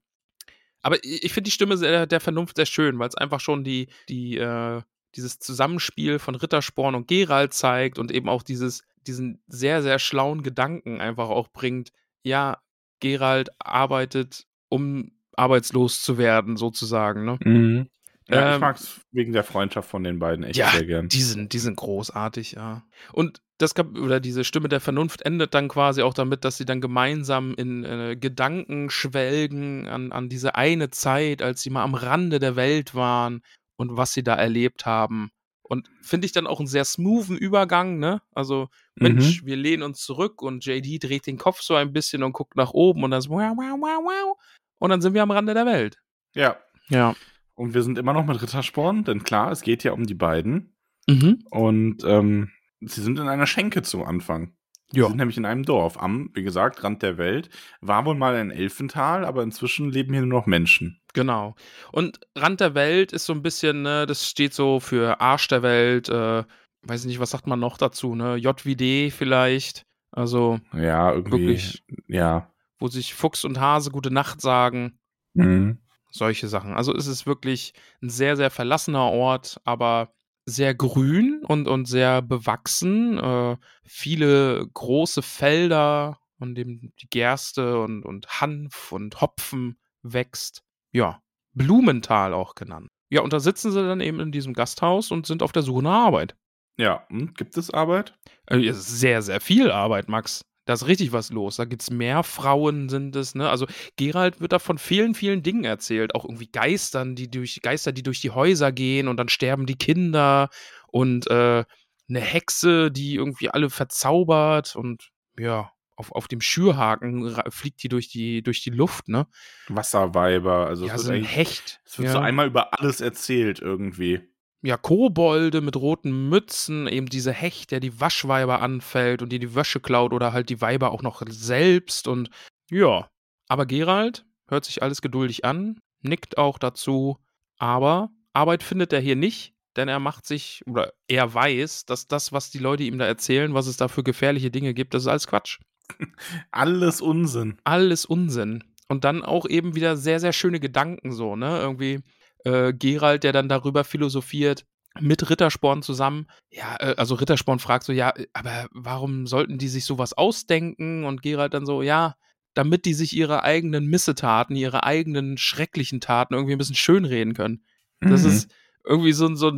Aber 0.82 0.98
ich, 1.02 1.32
finde 1.32 1.48
die 1.48 1.52
Stimme 1.52 1.76
sehr, 1.76 2.06
der 2.06 2.20
Vernunft 2.20 2.56
sehr 2.56 2.66
schön, 2.66 2.98
weil 2.98 3.08
es 3.08 3.14
einfach 3.14 3.40
schon 3.40 3.64
die, 3.64 3.88
die, 4.08 4.36
äh, 4.36 4.82
dieses 5.14 5.38
Zusammenspiel 5.38 6.18
von 6.18 6.34
Rittersporn 6.34 6.94
und 6.94 7.08
Geralt 7.08 7.54
zeigt 7.54 7.98
und 7.98 8.10
eben 8.10 8.28
auch 8.28 8.42
dieses, 8.42 8.82
diesen 9.06 9.42
sehr, 9.46 9.82
sehr 9.82 9.98
schlauen 9.98 10.42
Gedanken 10.42 11.00
einfach 11.00 11.28
auch 11.28 11.48
bringt. 11.48 11.92
Ja, 12.22 12.58
Geralt 13.00 13.50
arbeitet, 13.58 14.46
um 14.68 15.12
arbeitslos 15.36 16.02
zu 16.02 16.18
werden, 16.18 16.56
sozusagen. 16.56 17.24
Ne? 17.24 17.38
Mhm. 17.40 17.88
Ja, 18.28 18.49
ich 18.49 18.54
Ähm, 18.54 18.61
mag 18.61 18.76
es 18.76 19.00
wegen 19.12 19.33
der 19.33 19.45
Freundschaft 19.45 19.88
von 19.88 20.02
den 20.02 20.19
beiden 20.19 20.45
echt 20.45 20.57
Ja, 20.57 20.71
sehr 20.71 20.85
gern. 20.87 21.09
Die 21.09 21.21
sind, 21.21 21.52
die 21.52 21.59
sind 21.59 21.76
großartig, 21.76 22.52
ja. 22.52 22.83
Und 23.12 23.43
das 23.59 23.75
Kap 23.75 23.97
oder 23.99 24.19
diese 24.19 24.45
Stimme 24.45 24.69
der 24.69 24.81
Vernunft 24.81 25.23
endet 25.23 25.54
dann 25.54 25.69
quasi 25.69 26.02
auch 26.02 26.14
damit, 26.14 26.45
dass 26.45 26.57
sie 26.57 26.64
dann 26.64 26.81
gemeinsam 26.81 27.54
in 27.54 27.85
äh, 27.85 28.16
Gedanken 28.19 28.90
schwelgen 28.90 29.87
an, 29.88 30.11
an 30.11 30.28
diese 30.28 30.54
eine 30.54 30.90
Zeit, 30.90 31.43
als 31.43 31.62
sie 31.62 31.71
mal 31.71 31.85
am 31.85 31.95
Rande 31.95 32.38
der 32.38 32.57
Welt 32.57 32.95
waren 32.95 33.43
und 33.76 33.97
was 33.97 34.12
sie 34.14 34.23
da 34.25 34.35
erlebt 34.35 34.87
haben. 34.87 35.31
Und 35.62 35.88
finde 36.02 36.26
ich 36.26 36.33
dann 36.33 36.47
auch 36.47 36.59
einen 36.59 36.66
sehr 36.66 36.85
smoothen 36.85 37.38
Übergang, 37.38 37.99
ne? 37.99 38.23
Also, 38.35 38.69
Mensch, 38.97 39.43
Mhm. 39.43 39.47
wir 39.47 39.57
lehnen 39.57 39.83
uns 39.83 40.00
zurück 40.00 40.43
und 40.43 40.64
JD 40.64 40.99
dreht 41.02 41.26
den 41.26 41.38
Kopf 41.38 41.61
so 41.62 41.75
ein 41.75 41.93
bisschen 41.93 42.23
und 42.23 42.33
guckt 42.33 42.57
nach 42.57 42.73
oben 42.73 43.02
und 43.04 43.11
dann 43.12 43.21
so, 43.23 43.31
wow, 43.31 43.52
wow, 43.57 43.76
wow, 43.81 44.02
wow. 44.04 44.37
Und 44.78 44.90
dann 44.90 45.00
sind 45.00 45.14
wir 45.14 45.23
am 45.23 45.31
Rande 45.31 45.54
der 45.54 45.66
Welt. 45.66 45.99
Ja. 46.35 46.57
Ja. 46.88 47.14
Und 47.54 47.75
wir 47.75 47.82
sind 47.82 47.99
immer 47.99 48.12
noch 48.12 48.26
mit 48.26 48.40
Rittersporn, 48.42 49.04
denn 49.04 49.23
klar, 49.23 49.50
es 49.52 49.62
geht 49.62 49.84
ja 49.84 49.92
um 49.92 50.06
die 50.06 50.14
beiden. 50.14 50.75
Mhm. 51.08 51.44
Und 51.50 52.02
ähm, 52.04 52.50
sie 52.80 53.00
sind 53.02 53.18
in 53.18 53.28
einer 53.28 53.46
Schenke 53.46 53.82
zum 53.82 54.02
Anfang. 54.04 54.52
Sie 54.90 54.99
Ja. 55.00 55.06
sind 55.08 55.16
nämlich 55.16 55.37
in 55.37 55.44
einem 55.44 55.62
Dorf 55.64 56.00
am, 56.00 56.30
wie 56.34 56.42
gesagt, 56.42 56.82
Rand 56.84 57.02
der 57.02 57.16
Welt. 57.18 57.49
War 57.80 58.04
wohl 58.06 58.14
mal 58.16 58.34
ein 58.37 58.50
Elfental, 58.50 59.25
aber 59.25 59.42
inzwischen 59.42 59.90
leben 59.90 60.12
hier 60.12 60.23
nur 60.25 60.40
noch 60.40 60.46
Menschen. 60.46 61.00
Genau. 61.14 61.54
Und 61.92 62.20
Rand 62.37 62.61
der 62.61 62.75
Welt 62.75 63.12
ist 63.12 63.25
so 63.26 63.32
ein 63.32 63.42
bisschen, 63.42 63.82
ne, 63.82 64.04
das 64.06 64.28
steht 64.28 64.52
so 64.52 64.80
für 64.80 65.20
Arsch 65.20 65.46
der 65.49 65.62
Welt, 65.62 66.08
äh, 66.08 66.42
weiß 66.82 67.04
nicht, 67.06 67.20
was 67.20 67.30
sagt 67.30 67.46
man 67.46 67.61
noch 67.61 67.78
dazu, 67.78 68.14
ne? 68.14 68.37
JWD 68.37 69.11
vielleicht. 69.12 69.84
Also, 70.11 70.58
Ja, 70.73 71.12
irgendwie. 71.12 71.32
Wirklich. 71.46 71.82
Ja. 72.08 72.50
wo 72.78 72.88
sich 72.88 73.14
Fuchs 73.14 73.44
und 73.44 73.58
Hase 73.61 73.90
gute 73.90 74.10
Nacht 74.12 74.40
sagen. 74.40 74.99
Mhm. 75.34 75.78
Solche 76.16 76.46
Sachen. 76.46 76.74
Also 76.74 76.94
es 76.94 77.08
ist 77.08 77.26
wirklich 77.26 77.74
ein 78.00 78.08
sehr, 78.08 78.36
sehr 78.36 78.50
verlassener 78.50 79.10
Ort, 79.10 79.60
aber 79.64 80.14
sehr 80.46 80.72
grün 80.72 81.42
und, 81.44 81.66
und 81.66 81.86
sehr 81.86 82.22
bewachsen. 82.22 83.18
Äh, 83.18 83.56
viele 83.84 84.64
große 84.74 85.22
Felder, 85.22 86.20
an 86.38 86.54
dem 86.54 86.92
die 87.00 87.08
Gerste 87.10 87.80
und, 87.80 88.04
und 88.04 88.28
Hanf 88.40 88.92
und 88.92 89.20
Hopfen 89.20 89.76
wächst. 90.02 90.62
Ja, 90.92 91.20
Blumental 91.52 92.32
auch 92.32 92.54
genannt. 92.54 92.90
Ja, 93.10 93.22
und 93.22 93.32
da 93.32 93.40
sitzen 93.40 93.72
sie 93.72 93.82
dann 93.82 94.00
eben 94.00 94.20
in 94.20 94.30
diesem 94.30 94.52
Gasthaus 94.52 95.10
und 95.10 95.26
sind 95.26 95.42
auf 95.42 95.50
der 95.50 95.62
Suche 95.62 95.82
nach 95.82 96.06
Arbeit. 96.06 96.36
Ja, 96.76 97.04
und 97.10 97.36
gibt 97.36 97.56
es 97.56 97.70
Arbeit? 97.70 98.16
Ist 98.48 99.00
sehr, 99.00 99.20
sehr 99.22 99.40
viel 99.40 99.72
Arbeit, 99.72 100.08
Max. 100.08 100.44
Da 100.66 100.72
ist 100.72 100.86
richtig 100.86 101.12
was 101.12 101.30
los. 101.30 101.56
Da 101.56 101.64
gibt's 101.66 101.90
mehr 101.90 102.22
Frauen, 102.22 102.88
sind 102.88 103.14
es, 103.16 103.34
ne? 103.34 103.50
Also 103.50 103.66
Gerald 103.96 104.40
wird 104.40 104.52
da 104.52 104.58
von 104.58 104.78
vielen, 104.78 105.14
vielen 105.14 105.42
Dingen 105.42 105.64
erzählt. 105.64 106.14
Auch 106.14 106.24
irgendwie 106.24 106.46
Geistern, 106.50 107.14
die 107.14 107.30
durch 107.30 107.60
Geister, 107.62 107.92
die 107.92 108.02
durch 108.02 108.20
die 108.20 108.30
Häuser 108.30 108.72
gehen 108.72 109.08
und 109.08 109.18
dann 109.18 109.28
sterben 109.28 109.66
die 109.66 109.76
Kinder 109.76 110.48
und 110.88 111.30
äh, 111.30 111.64
eine 112.08 112.20
Hexe, 112.20 112.90
die 112.90 113.14
irgendwie 113.14 113.50
alle 113.50 113.68
verzaubert 113.70 114.76
und 114.76 115.10
ja, 115.38 115.70
auf, 115.96 116.12
auf 116.12 116.28
dem 116.28 116.40
Schürhaken 116.40 117.34
fliegt 117.50 117.82
die 117.82 117.88
durch 117.88 118.08
die, 118.08 118.42
durch 118.42 118.62
die 118.62 118.70
Luft, 118.70 119.08
ne? 119.08 119.26
Wasserweiber. 119.68 120.66
Also 120.66 120.86
ja, 120.86 120.94
es 120.94 121.02
so 121.02 121.08
wird, 121.08 121.16
ein 121.16 121.20
eigentlich- 121.24 121.36
Hecht. 121.36 121.80
es 121.84 121.98
wird 121.98 122.06
ja. 122.06 122.12
so 122.12 122.18
einmal 122.18 122.46
über 122.46 122.78
alles 122.78 123.00
erzählt 123.00 123.60
irgendwie. 123.60 124.20
Ja, 124.64 124.78
Kobolde 124.78 125.60
mit 125.60 125.76
roten 125.76 126.30
Mützen, 126.30 126.86
eben 126.86 127.06
diese 127.06 127.32
Hecht, 127.32 127.70
der 127.70 127.80
die 127.80 128.00
Waschweiber 128.00 128.62
anfällt 128.62 129.20
und 129.20 129.28
die 129.30 129.38
die 129.38 129.54
Wäsche 129.54 129.78
klaut 129.78 130.14
oder 130.14 130.32
halt 130.32 130.48
die 130.48 130.62
Weiber 130.62 130.90
auch 130.90 131.02
noch 131.02 131.22
selbst 131.28 132.08
und 132.08 132.30
ja. 132.70 133.10
Aber 133.46 133.66
Gerald 133.66 134.24
hört 134.48 134.64
sich 134.64 134.82
alles 134.82 135.02
geduldig 135.02 135.44
an, 135.44 135.78
nickt 136.00 136.38
auch 136.38 136.58
dazu, 136.58 137.18
aber 137.58 138.08
Arbeit 138.32 138.62
findet 138.62 138.94
er 138.94 139.00
hier 139.00 139.16
nicht, 139.16 139.54
denn 139.76 139.88
er 139.88 140.00
macht 140.00 140.24
sich 140.24 140.62
oder 140.66 140.94
er 141.08 141.34
weiß, 141.34 141.84
dass 141.84 142.08
das, 142.08 142.32
was 142.32 142.50
die 142.50 142.58
Leute 142.58 142.84
ihm 142.84 142.96
da 142.96 143.04
erzählen, 143.04 143.52
was 143.52 143.66
es 143.66 143.76
da 143.76 143.88
für 143.88 144.02
gefährliche 144.02 144.50
Dinge 144.50 144.72
gibt, 144.72 144.94
das 144.94 145.02
ist 145.02 145.08
alles 145.08 145.26
Quatsch. 145.26 145.58
Alles 146.50 147.02
Unsinn. 147.02 147.58
Alles 147.64 148.06
Unsinn. 148.06 148.64
Und 148.88 149.04
dann 149.04 149.22
auch 149.22 149.44
eben 149.46 149.74
wieder 149.74 149.98
sehr, 149.98 150.18
sehr 150.18 150.32
schöne 150.32 150.58
Gedanken 150.58 151.12
so, 151.12 151.36
ne? 151.36 151.58
Irgendwie 151.58 152.00
äh, 152.45 152.73
Gerald, 152.73 153.25
der 153.25 153.33
dann 153.33 153.49
darüber 153.49 153.85
philosophiert, 153.85 154.65
mit 155.00 155.28
Rittersporn 155.28 155.83
zusammen. 155.83 156.28
Ja, 156.50 156.76
äh, 156.78 156.95
also 156.97 157.17
Rittersporn 157.17 157.59
fragt 157.59 157.85
so, 157.85 157.93
ja, 157.93 158.11
äh, 158.11 158.26
aber 158.33 158.67
warum 158.71 159.26
sollten 159.26 159.59
die 159.59 159.69
sich 159.69 159.85
sowas 159.85 160.13
ausdenken? 160.13 161.04
Und 161.04 161.23
Gerald 161.23 161.52
dann 161.54 161.67
so, 161.67 161.83
ja, 161.83 162.15
damit 162.54 162.85
die 162.85 162.95
sich 162.95 163.17
ihre 163.17 163.43
eigenen 163.43 163.87
Missetaten, 163.87 164.54
ihre 164.54 164.85
eigenen 164.85 165.37
schrecklichen 165.37 166.00
Taten 166.00 166.35
irgendwie 166.35 166.54
ein 166.54 166.59
bisschen 166.59 166.76
schönreden 166.76 167.35
können. 167.35 167.65
Das 168.00 168.23
Mhm. 168.23 168.28
ist 168.28 168.54
irgendwie 168.85 169.13
so, 169.13 169.35
so, 169.35 169.52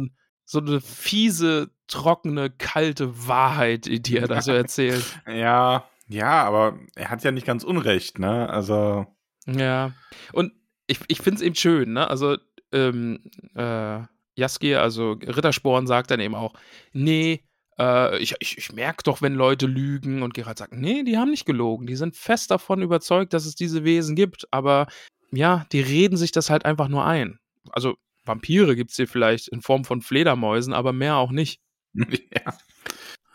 so 0.47 0.61
eine 0.61 0.81
fiese, 0.81 1.71
trockene, 1.89 2.49
kalte 2.49 3.29
Wahrheit, 3.29 3.85
die 3.85 4.01
die 4.01 4.17
er 4.17 4.29
da 4.29 4.41
so 4.41 4.53
erzählt. 4.53 5.05
Ja, 5.27 5.85
ja, 6.09 6.45
aber 6.45 6.79
er 6.95 7.11
hat 7.11 7.23
ja 7.25 7.33
nicht 7.33 7.47
ganz 7.47 7.65
Unrecht, 7.65 8.19
ne? 8.19 8.49
Also. 8.49 9.07
Ja, 9.47 9.93
und 10.33 10.53
ich, 10.87 11.01
ich 11.09 11.19
finde 11.21 11.37
es 11.37 11.43
eben 11.43 11.57
schön, 11.57 11.93
ne? 11.93 12.09
Also, 12.09 12.39
ähm, 12.77 13.21
äh, 13.55 14.01
Jaskier, 14.35 14.83
also 14.83 15.13
Rittersporn, 15.13 15.87
sagt 15.87 16.11
dann 16.11 16.21
eben 16.21 16.35
auch, 16.35 16.55
nee, 16.93 17.43
äh, 17.79 18.19
ich, 18.19 18.35
ich, 18.41 18.59
ich 18.59 18.73
merke 18.73 19.03
doch, 19.05 19.23
wenn 19.23 19.35
Leute 19.35 19.67
lügen. 19.67 20.23
Und 20.23 20.35
Gerald 20.35 20.59
sagt, 20.59 20.73
nee, 20.73 21.03
die 21.03 21.17
haben 21.19 21.31
nicht 21.31 21.47
gelogen. 21.47 21.87
Die 21.87 21.97
sind 21.97 22.17
fest 22.17 22.51
davon 22.51 22.83
überzeugt, 22.83 23.33
dass 23.33 23.47
es 23.47 23.55
diese 23.55 23.85
Wesen 23.85 24.17
gibt. 24.17 24.47
Aber 24.51 24.87
ja, 25.33 25.67
die 25.73 25.81
reden 25.81 26.17
sich 26.17 26.33
das 26.33 26.51
halt 26.51 26.65
einfach 26.65 26.89
nur 26.89 27.05
ein. 27.05 27.39
Also, 27.71 27.97
Vampire 28.25 28.75
gibt 28.75 28.91
es 28.91 28.97
hier 28.97 29.09
vielleicht 29.09 29.49
in 29.49 29.63
Form 29.63 29.85
von 29.85 30.03
Fledermäusen, 30.03 30.73
aber 30.73 30.93
mehr 30.93 31.17
auch 31.17 31.31
nicht. 31.31 31.61
ja. 31.95 32.59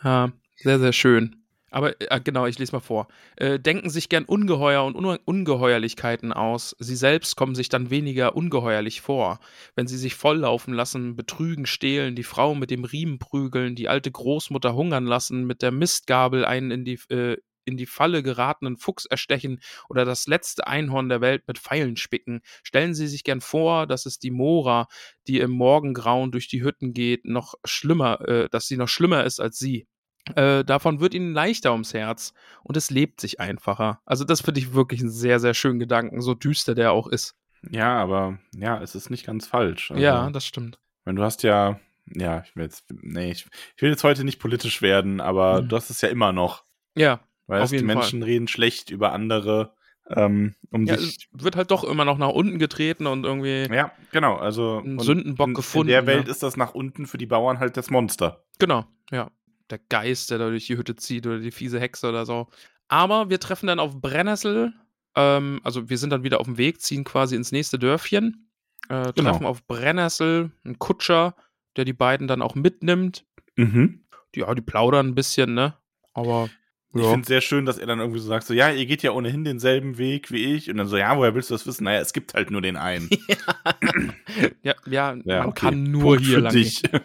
Ja, 0.04 0.32
sehr, 0.58 0.80
sehr 0.80 0.94
schön. 0.94 1.41
Aber 1.72 2.00
äh, 2.02 2.20
genau, 2.22 2.46
ich 2.46 2.60
lese 2.60 2.74
mal 2.74 2.82
vor. 2.82 3.08
Äh, 3.38 3.58
denken 3.60 3.90
sich 3.90 4.10
gern 4.10 4.26
Ungeheuer 4.26 4.84
und 4.84 4.96
Un 4.96 5.18
Ungeheuerlichkeiten 5.24 6.34
aus. 6.34 6.76
Sie 6.80 6.98
selbst 6.98 7.38
kommen 7.38 7.56
sich 7.56 7.70
dann 7.70 7.90
weniger 7.90 8.36
ungeheuerlich 8.36 9.00
vor. 9.02 9.40
Wenn 9.76 9.88
sie 9.88 9.98
sich 9.98 10.16
volllaufen 10.16 10.74
lassen, 10.74 11.16
betrügen, 11.16 11.66
stehlen, 11.66 12.16
die 12.16 12.24
Frau 12.24 12.56
mit 12.56 12.72
dem 12.72 12.84
Riemen 12.84 13.20
prügeln, 13.20 13.76
die 13.76 13.88
alte 13.88 14.12
Großmutter 14.12 14.76
hungern 14.76 15.06
lassen, 15.06 15.46
mit 15.46 15.62
der 15.62 15.72
Mistgabel 15.72 16.44
einen 16.44 16.72
in 16.72 16.84
die, 16.84 17.00
äh, 17.10 17.38
in 17.64 17.78
die 17.78 17.86
Falle 17.86 18.22
geratenen 18.22 18.76
Fuchs 18.76 19.06
erstechen 19.06 19.62
oder 19.88 20.04
das 20.04 20.28
letzte 20.28 20.68
Einhorn 20.68 21.08
der 21.08 21.22
Welt 21.22 21.44
mit 21.48 21.58
Pfeilen 21.58 21.96
spicken. 21.96 22.42
Stellen 22.64 22.94
Sie 22.94 23.08
sich 23.08 23.24
gern 23.24 23.40
vor, 23.40 23.88
dass 23.88 24.06
es 24.06 24.20
die 24.20 24.32
Mora, 24.32 24.88
die 25.28 25.40
im 25.40 25.52
Morgengrauen 25.52 26.32
durch 26.32 26.50
die 26.50 26.64
Hütten 26.64 26.94
geht, 26.94 27.24
noch 27.26 27.56
schlimmer, 27.64 28.20
äh, 28.28 28.50
dass 28.50 28.68
sie 28.68 28.78
noch 28.78 28.90
schlimmer 28.90 29.24
ist 29.24 29.40
als 29.40 29.58
sie. 29.58 29.88
Äh, 30.36 30.64
davon 30.64 31.00
wird 31.00 31.14
ihnen 31.14 31.34
leichter 31.34 31.72
ums 31.72 31.94
Herz 31.94 32.34
und 32.64 32.78
es 32.78 32.90
lebt 32.92 33.20
sich 33.22 33.40
einfacher. 33.40 34.02
Also 34.06 34.24
das 34.24 34.42
finde 34.42 34.60
ich 34.60 34.74
wirklich 34.74 35.02
einen 35.02 35.10
sehr, 35.10 35.40
sehr 35.40 35.54
schönen 35.54 35.80
Gedanken, 35.80 36.22
so 36.22 36.34
düster 36.36 36.76
der 36.76 36.92
auch 36.92 37.08
ist. 37.08 37.36
Ja, 37.70 37.96
aber 37.98 38.40
ja, 38.56 38.82
es 38.82 38.96
ist 38.96 39.10
nicht 39.10 39.26
ganz 39.26 39.48
falsch. 39.48 39.92
Also, 39.92 40.02
ja, 40.02 40.30
das 40.30 40.46
stimmt. 40.46 40.80
Wenn 41.06 41.16
du 41.16 41.24
hast 41.24 41.44
ja, 41.44 41.80
ja, 42.14 42.44
ich 42.46 42.56
will 42.56 42.64
jetzt, 42.64 42.86
nee, 43.02 43.32
ich, 43.32 43.48
ich 43.76 43.82
will 43.82 43.90
jetzt 43.90 44.04
heute 44.04 44.24
nicht 44.24 44.40
politisch 44.40 44.82
werden, 44.82 45.22
aber 45.22 45.62
Mhm. 45.62 45.70
du 45.70 45.76
hast 45.76 45.90
es 45.90 46.02
ja 46.02 46.10
immer 46.10 46.32
noch. 46.32 46.64
Ja, 46.96 47.20
Auf 47.48 47.70
die 47.72 47.82
Menschen 47.84 48.24
reden 48.24 48.48
schlecht 48.48 48.90
über 48.92 49.12
andere, 49.14 49.74
ähm, 50.10 50.56
um 50.72 50.86
ja, 50.86 50.98
sich. 50.98 51.30
es 51.36 51.44
wird 51.44 51.56
halt 51.56 51.72
doch 51.72 51.84
immer 51.84 52.06
noch 52.06 52.18
nach 52.18 52.30
unten 52.30 52.60
getreten 52.60 53.08
und 53.08 53.24
irgendwie 53.26 53.68
Ja, 53.74 53.92
genau. 54.12 54.36
Also 54.36 54.80
einen 54.80 55.00
Sündenbock 55.00 55.48
in, 55.50 55.54
gefunden. 55.54 55.90
In 55.90 55.94
der 55.94 56.06
Welt 56.06 56.28
ist 56.28 56.44
das 56.44 56.58
nach 56.58 56.74
unten 56.74 57.06
für 57.08 57.18
die 57.18 57.26
Bauern 57.28 57.60
halt 57.60 57.78
das 57.78 57.90
Monster. 57.90 58.44
Genau, 58.60 58.86
ja. 59.12 59.30
Der 59.72 59.80
Geist, 59.90 60.30
der 60.32 60.38
da 60.38 60.50
durch 60.50 60.68
die 60.68 60.78
Hütte 60.78 60.96
zieht 60.96 61.26
oder 61.26 61.40
die 61.40 61.52
fiese 61.52 61.80
Hexe 61.80 62.10
oder 62.10 62.26
so. 62.26 62.48
Aber 62.88 63.30
wir 63.30 63.40
treffen 63.40 63.68
dann 63.68 63.80
auf 63.80 64.00
Brennnessel. 64.02 64.74
Ähm, 65.16 65.62
also 65.64 65.90
wir 65.90 65.98
sind 65.98 66.10
dann 66.12 66.24
wieder 66.24 66.40
auf 66.40 66.46
dem 66.48 66.58
Weg, 66.58 66.82
ziehen 66.82 67.04
quasi 67.04 67.36
ins 67.36 67.52
nächste 67.52 67.80
Dörfchen. 67.80 68.50
Äh, 68.90 69.14
Genau. 69.14 69.32
treffen 69.32 69.46
auf 69.46 69.66
Brennnessel, 69.68 70.52
einen 70.66 70.78
Kutscher, 70.80 71.36
der 71.78 71.86
die 71.86 71.94
beiden 71.94 72.28
dann 72.28 72.42
auch 72.42 72.56
mitnimmt. 72.56 73.26
Mhm. 73.56 74.02
Ja, 74.36 74.54
die 74.56 74.62
plaudern 74.62 75.08
ein 75.08 75.16
bisschen, 75.16 75.54
ne? 75.54 75.76
Aber 76.14 76.50
Ich 76.94 77.02
ja. 77.02 77.08
finde 77.10 77.22
es 77.22 77.28
sehr 77.28 77.40
schön, 77.42 77.66
dass 77.66 77.78
er 77.78 77.88
dann 77.88 78.00
irgendwie 78.00 78.20
so 78.20 78.28
sagt: 78.28 78.46
so, 78.46 78.54
ja, 78.54 78.70
ihr 78.72 78.86
geht 78.86 79.04
ja 79.04 79.12
ohnehin 79.12 79.46
denselben 79.46 79.98
Weg 79.98 80.32
wie 80.32 80.56
ich. 80.56 80.70
Und 80.70 80.76
dann 80.78 80.88
so, 80.88 80.98
ja, 80.98 81.16
woher 81.18 81.34
willst 81.36 81.50
du 81.50 81.54
das 81.54 81.66
wissen? 81.66 81.86
Naja, 81.86 82.00
es 82.02 82.12
gibt 82.12 82.34
halt 82.34 82.52
nur 82.52 82.62
den 82.62 82.76
einen. 82.76 83.10
ja, 84.64 84.74
ja, 84.86 85.16
Ja, 85.24 85.40
man 85.40 85.46
okay. 85.48 85.60
kann 85.68 85.84
nur 85.84 86.16
Punkt 86.16 86.26
hier 86.26 86.40
lang 86.40 86.54
dich. 86.54 86.82
gehen. 86.84 87.00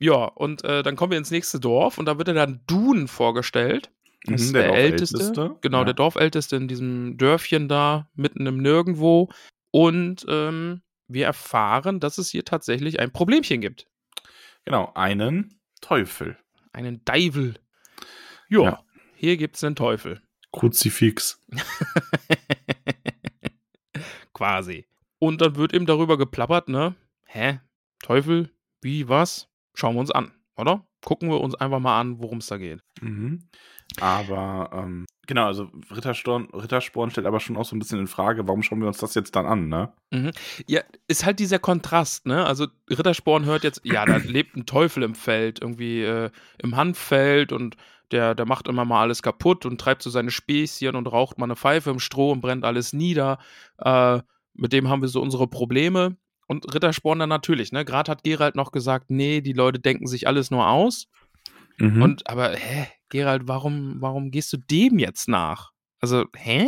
Ja, 0.00 0.24
und 0.24 0.64
äh, 0.64 0.82
dann 0.82 0.96
kommen 0.96 1.10
wir 1.12 1.18
ins 1.18 1.30
nächste 1.30 1.60
Dorf 1.60 1.98
und 1.98 2.06
da 2.06 2.18
wird 2.18 2.28
er 2.28 2.34
dann 2.34 2.60
Dun 2.66 3.08
vorgestellt. 3.08 3.90
Das 4.24 4.40
ist 4.42 4.48
Mhm, 4.50 4.54
der, 4.54 4.62
der 4.68 4.74
Älteste. 4.78 5.18
Dorfälteste, 5.18 5.56
Genau, 5.60 5.78
ja. 5.78 5.84
der 5.84 5.94
Dorfälteste 5.94 6.56
in 6.56 6.68
diesem 6.68 7.16
Dörfchen 7.18 7.68
da, 7.68 8.08
mitten 8.14 8.46
im 8.46 8.58
Nirgendwo. 8.58 9.28
Und 9.70 10.24
ähm, 10.28 10.82
wir 11.08 11.26
erfahren, 11.26 12.00
dass 12.00 12.18
es 12.18 12.30
hier 12.30 12.44
tatsächlich 12.44 13.00
ein 13.00 13.12
Problemchen 13.12 13.60
gibt. 13.60 13.86
Genau, 14.64 14.92
einen 14.94 15.60
Teufel. 15.80 16.36
Einen 16.72 17.04
Deivel. 17.04 17.54
Jo, 18.48 18.64
Ja. 18.64 18.84
hier 19.16 19.36
gibt 19.36 19.56
es 19.56 19.64
einen 19.64 19.76
Teufel. 19.76 20.20
Kruzifix. 20.52 21.40
Quasi. 24.32 24.86
Und 25.18 25.40
dann 25.40 25.56
wird 25.56 25.74
eben 25.74 25.86
darüber 25.86 26.16
geplappert, 26.16 26.68
ne? 26.68 26.94
Hä? 27.24 27.60
Teufel? 28.02 28.50
Wie, 28.80 29.08
was? 29.08 29.48
Schauen 29.78 29.94
wir 29.94 30.00
uns 30.00 30.10
an, 30.10 30.32
oder? 30.56 30.84
Gucken 31.04 31.30
wir 31.30 31.40
uns 31.40 31.54
einfach 31.54 31.78
mal 31.78 32.00
an, 32.00 32.18
worum 32.18 32.38
es 32.38 32.48
da 32.48 32.58
geht. 32.58 32.80
Mhm. 33.00 33.48
Aber, 34.00 34.70
ähm, 34.72 35.06
genau, 35.28 35.46
also 35.46 35.70
Rittersporn, 35.94 36.48
Rittersporn 36.52 37.10
stellt 37.10 37.28
aber 37.28 37.38
schon 37.38 37.56
auch 37.56 37.64
so 37.64 37.76
ein 37.76 37.78
bisschen 37.78 38.00
in 38.00 38.08
Frage, 38.08 38.48
warum 38.48 38.64
schauen 38.64 38.80
wir 38.80 38.88
uns 38.88 38.98
das 38.98 39.14
jetzt 39.14 39.36
dann 39.36 39.46
an, 39.46 39.68
ne? 39.68 39.92
Ja, 40.66 40.80
ist 41.06 41.24
halt 41.24 41.38
dieser 41.38 41.60
Kontrast, 41.60 42.26
ne? 42.26 42.44
Also 42.44 42.66
Rittersporn 42.90 43.44
hört 43.44 43.62
jetzt, 43.62 43.80
ja, 43.84 44.04
da 44.04 44.16
lebt 44.24 44.56
ein 44.56 44.66
Teufel 44.66 45.04
im 45.04 45.14
Feld, 45.14 45.62
irgendwie 45.62 46.02
äh, 46.02 46.30
im 46.60 46.76
Hanffeld 46.76 47.52
und 47.52 47.76
der, 48.10 48.34
der 48.34 48.46
macht 48.46 48.66
immer 48.66 48.84
mal 48.84 49.02
alles 49.02 49.22
kaputt 49.22 49.64
und 49.64 49.80
treibt 49.80 50.02
so 50.02 50.10
seine 50.10 50.32
Späßchen 50.32 50.96
und 50.96 51.06
raucht 51.06 51.38
mal 51.38 51.44
eine 51.44 51.56
Pfeife 51.56 51.90
im 51.90 52.00
Stroh 52.00 52.32
und 52.32 52.40
brennt 52.40 52.64
alles 52.64 52.92
nieder. 52.92 53.38
Äh, 53.78 54.22
mit 54.54 54.72
dem 54.72 54.88
haben 54.88 55.02
wir 55.02 55.08
so 55.08 55.22
unsere 55.22 55.46
Probleme. 55.46 56.16
Und 56.48 56.74
Rittersporn 56.74 57.18
dann 57.20 57.28
natürlich, 57.28 57.72
ne? 57.72 57.84
Gerade 57.84 58.10
hat 58.10 58.24
Gerald 58.24 58.56
noch 58.56 58.72
gesagt, 58.72 59.10
nee, 59.10 59.42
die 59.42 59.52
Leute 59.52 59.78
denken 59.78 60.06
sich 60.06 60.26
alles 60.26 60.50
nur 60.50 60.68
aus. 60.68 61.06
Mhm. 61.76 62.02
Und 62.02 62.28
aber, 62.28 62.56
hä, 62.56 62.88
Gerald, 63.10 63.42
warum, 63.46 63.96
warum 64.00 64.30
gehst 64.30 64.52
du 64.52 64.56
dem 64.56 64.98
jetzt 64.98 65.28
nach? 65.28 65.70
Also, 66.00 66.24
hä? 66.34 66.66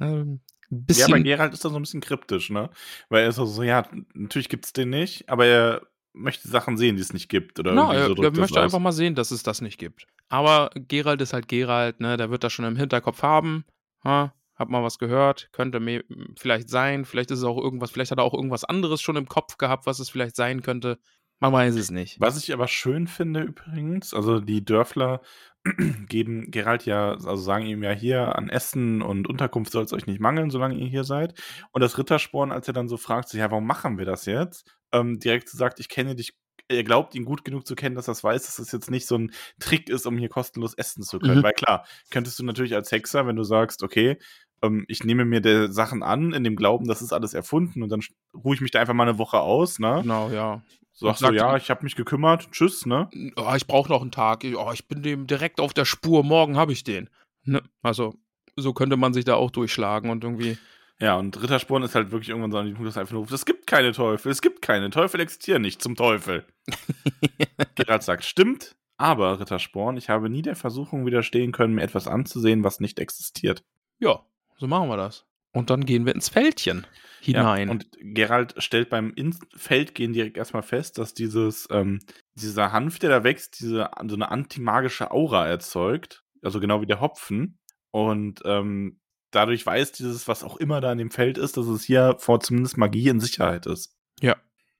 Ähm, 0.00 0.40
ein 0.70 0.86
ja, 0.88 1.06
bei 1.06 1.18
bisschen. 1.18 1.24
Gerald 1.24 1.52
ist 1.52 1.64
das 1.64 1.70
so 1.70 1.78
ein 1.78 1.82
bisschen 1.82 2.00
kryptisch, 2.00 2.50
ne? 2.50 2.70
Weil 3.10 3.24
er 3.24 3.28
ist 3.28 3.36
so, 3.36 3.44
so 3.44 3.62
ja, 3.62 3.86
natürlich 4.14 4.48
gibt's 4.48 4.72
den 4.72 4.88
nicht, 4.88 5.28
aber 5.28 5.46
er 5.46 5.82
möchte 6.12 6.48
Sachen 6.48 6.78
sehen, 6.78 6.96
die 6.96 7.02
es 7.02 7.12
nicht 7.12 7.28
gibt. 7.28 7.60
Oder 7.60 7.72
irgendwie 7.72 7.96
er, 7.96 8.06
so 8.08 8.22
er 8.22 8.30
möchte 8.32 8.58
aus. 8.58 8.64
einfach 8.64 8.78
mal 8.78 8.92
sehen, 8.92 9.14
dass 9.14 9.30
es 9.30 9.42
das 9.42 9.60
nicht 9.60 9.78
gibt. 9.78 10.06
Aber 10.30 10.70
Gerald 10.74 11.20
ist 11.20 11.34
halt 11.34 11.46
Gerald, 11.46 12.00
ne? 12.00 12.16
Der 12.16 12.30
wird 12.30 12.42
das 12.42 12.52
schon 12.52 12.64
im 12.64 12.76
Hinterkopf 12.76 13.22
haben. 13.22 13.64
Ha, 14.02 14.32
hab 14.60 14.68
mal 14.68 14.82
was 14.82 14.98
gehört, 14.98 15.48
könnte 15.52 15.80
mir 15.80 16.04
vielleicht 16.36 16.68
sein. 16.68 17.04
Vielleicht 17.04 17.30
ist 17.30 17.38
es 17.38 17.44
auch 17.44 17.56
irgendwas, 17.56 17.90
vielleicht 17.90 18.10
hat 18.10 18.18
er 18.18 18.24
auch 18.24 18.34
irgendwas 18.34 18.64
anderes 18.64 19.00
schon 19.00 19.16
im 19.16 19.26
Kopf 19.26 19.56
gehabt, 19.56 19.86
was 19.86 19.98
es 19.98 20.10
vielleicht 20.10 20.36
sein 20.36 20.62
könnte. 20.62 20.98
Man 21.40 21.54
weiß 21.54 21.74
es 21.76 21.90
nicht. 21.90 22.20
Was 22.20 22.36
ich 22.36 22.52
aber 22.52 22.68
schön 22.68 23.06
finde 23.06 23.40
übrigens, 23.40 24.12
also 24.12 24.40
die 24.40 24.62
Dörfler 24.62 25.22
geben 26.08 26.50
Gerald 26.50 26.84
ja, 26.84 27.12
also 27.12 27.36
sagen 27.36 27.64
ihm 27.64 27.82
ja 27.82 27.92
hier 27.92 28.36
an 28.36 28.50
Essen 28.50 29.00
und 29.00 29.26
Unterkunft 29.26 29.72
soll 29.72 29.84
es 29.84 29.94
euch 29.94 30.06
nicht 30.06 30.20
mangeln, 30.20 30.50
solange 30.50 30.74
ihr 30.74 30.86
hier 30.86 31.04
seid. 31.04 31.40
Und 31.72 31.80
das 31.80 31.96
Rittersporn, 31.96 32.52
als 32.52 32.68
er 32.68 32.74
dann 32.74 32.88
so 32.88 32.98
fragt, 32.98 33.30
so, 33.30 33.38
ja, 33.38 33.50
warum 33.50 33.66
machen 33.66 33.96
wir 33.96 34.04
das 34.04 34.26
jetzt? 34.26 34.70
Ähm, 34.92 35.18
direkt 35.18 35.48
sagt, 35.48 35.80
ich 35.80 35.88
kenne 35.88 36.14
dich, 36.14 36.34
er 36.68 36.84
glaubt 36.84 37.14
ihn 37.14 37.24
gut 37.24 37.44
genug 37.44 37.66
zu 37.66 37.74
kennen, 37.74 37.96
dass 37.96 38.08
er 38.08 38.12
es 38.12 38.22
weiß, 38.22 38.44
dass 38.44 38.56
das 38.56 38.72
jetzt 38.72 38.90
nicht 38.90 39.06
so 39.06 39.16
ein 39.16 39.32
Trick 39.58 39.88
ist, 39.88 40.06
um 40.06 40.18
hier 40.18 40.28
kostenlos 40.28 40.74
essen 40.74 41.02
zu 41.02 41.18
können. 41.18 41.38
Mhm. 41.38 41.42
Weil 41.42 41.52
klar, 41.52 41.86
könntest 42.10 42.38
du 42.38 42.44
natürlich 42.44 42.74
als 42.74 42.92
Hexer, 42.92 43.26
wenn 43.26 43.36
du 43.36 43.42
sagst, 43.42 43.82
okay, 43.82 44.18
ähm, 44.62 44.84
ich 44.88 45.04
nehme 45.04 45.24
mir 45.24 45.40
der 45.40 45.72
Sachen 45.72 46.02
an, 46.02 46.32
in 46.32 46.44
dem 46.44 46.56
Glauben, 46.56 46.86
das 46.86 47.02
ist 47.02 47.12
alles 47.12 47.34
erfunden 47.34 47.82
und 47.82 47.90
dann 47.90 48.00
ruhe 48.34 48.54
ich 48.54 48.60
mich 48.60 48.70
da 48.70 48.80
einfach 48.80 48.94
mal 48.94 49.08
eine 49.08 49.18
Woche 49.18 49.40
aus, 49.40 49.78
ne? 49.78 50.00
Genau, 50.02 50.30
ja. 50.30 50.62
Sagst 50.92 51.22
du, 51.22 51.32
ja, 51.32 51.56
ich 51.56 51.70
habe 51.70 51.84
mich 51.84 51.96
gekümmert, 51.96 52.50
tschüss, 52.52 52.84
ne? 52.84 53.08
Oh, 53.36 53.54
ich 53.56 53.66
brauche 53.66 53.90
noch 53.90 54.02
einen 54.02 54.10
Tag. 54.10 54.44
Oh, 54.54 54.70
ich 54.72 54.86
bin 54.86 55.02
dem 55.02 55.26
direkt 55.26 55.60
auf 55.60 55.72
der 55.72 55.86
Spur. 55.86 56.22
Morgen 56.24 56.56
habe 56.56 56.72
ich 56.72 56.84
den. 56.84 57.08
Ne? 57.44 57.62
Also, 57.80 58.14
so 58.56 58.74
könnte 58.74 58.98
man 58.98 59.14
sich 59.14 59.24
da 59.24 59.36
auch 59.36 59.50
durchschlagen 59.50 60.10
und 60.10 60.24
irgendwie. 60.24 60.58
Ja, 60.98 61.16
und 61.16 61.40
Rittersporn 61.40 61.82
ist 61.82 61.94
halt 61.94 62.10
wirklich 62.10 62.28
irgendwann 62.28 62.52
so 62.52 62.58
an 62.58 62.66
dem 62.66 62.74
Punkt, 62.74 62.88
dass 62.88 62.98
einfach 62.98 63.12
nur 63.12 63.22
ruft, 63.22 63.32
es 63.32 63.46
gibt 63.46 63.66
keine 63.66 63.92
Teufel, 63.92 64.30
es 64.30 64.42
gibt 64.42 64.60
keine, 64.60 64.90
Teufel 64.90 65.20
existieren 65.20 65.62
nicht, 65.62 65.80
zum 65.80 65.96
Teufel. 65.96 66.44
Gerald 67.76 68.02
sagt, 68.02 68.22
stimmt, 68.24 68.76
aber 68.98 69.40
Rittersporn, 69.40 69.96
ich 69.96 70.10
habe 70.10 70.28
nie 70.28 70.42
der 70.42 70.56
Versuchung 70.56 71.06
widerstehen 71.06 71.52
können, 71.52 71.74
mir 71.74 71.82
etwas 71.82 72.06
anzusehen, 72.06 72.64
was 72.64 72.80
nicht 72.80 72.98
existiert. 72.98 73.64
Ja, 73.98 74.26
so 74.60 74.66
machen 74.66 74.88
wir 74.88 74.96
das. 74.96 75.26
Und 75.52 75.70
dann 75.70 75.84
gehen 75.84 76.06
wir 76.06 76.14
ins 76.14 76.28
Feldchen 76.28 76.86
hinein. 77.20 77.66
Ja, 77.66 77.72
und 77.72 77.86
Gerald 78.00 78.54
stellt 78.58 78.90
beim 78.90 79.12
ins 79.14 79.40
Feld 79.56 79.94
gehen 79.94 80.12
direkt 80.12 80.36
erstmal 80.36 80.62
fest, 80.62 80.98
dass 80.98 81.14
dieses, 81.14 81.66
ähm, 81.70 82.00
dieser 82.34 82.70
Hanf, 82.70 82.98
der 82.98 83.10
da 83.10 83.24
wächst, 83.24 83.58
diese, 83.60 83.90
so 84.06 84.14
eine 84.14 84.30
antimagische 84.30 85.10
Aura 85.10 85.48
erzeugt, 85.48 86.22
also 86.42 86.60
genau 86.60 86.82
wie 86.82 86.86
der 86.86 87.00
Hopfen. 87.00 87.58
Und 87.90 88.42
ähm, 88.44 89.00
dadurch 89.32 89.66
weiß 89.66 89.92
dieses, 89.92 90.28
was 90.28 90.44
auch 90.44 90.56
immer 90.58 90.80
da 90.80 90.92
in 90.92 90.98
dem 90.98 91.10
Feld 91.10 91.38
ist, 91.38 91.56
dass 91.56 91.66
es 91.66 91.82
hier 91.82 92.16
vor 92.18 92.38
zumindest 92.40 92.76
Magie 92.76 93.08
in 93.08 93.18
Sicherheit 93.18 93.66
ist. 93.66 93.96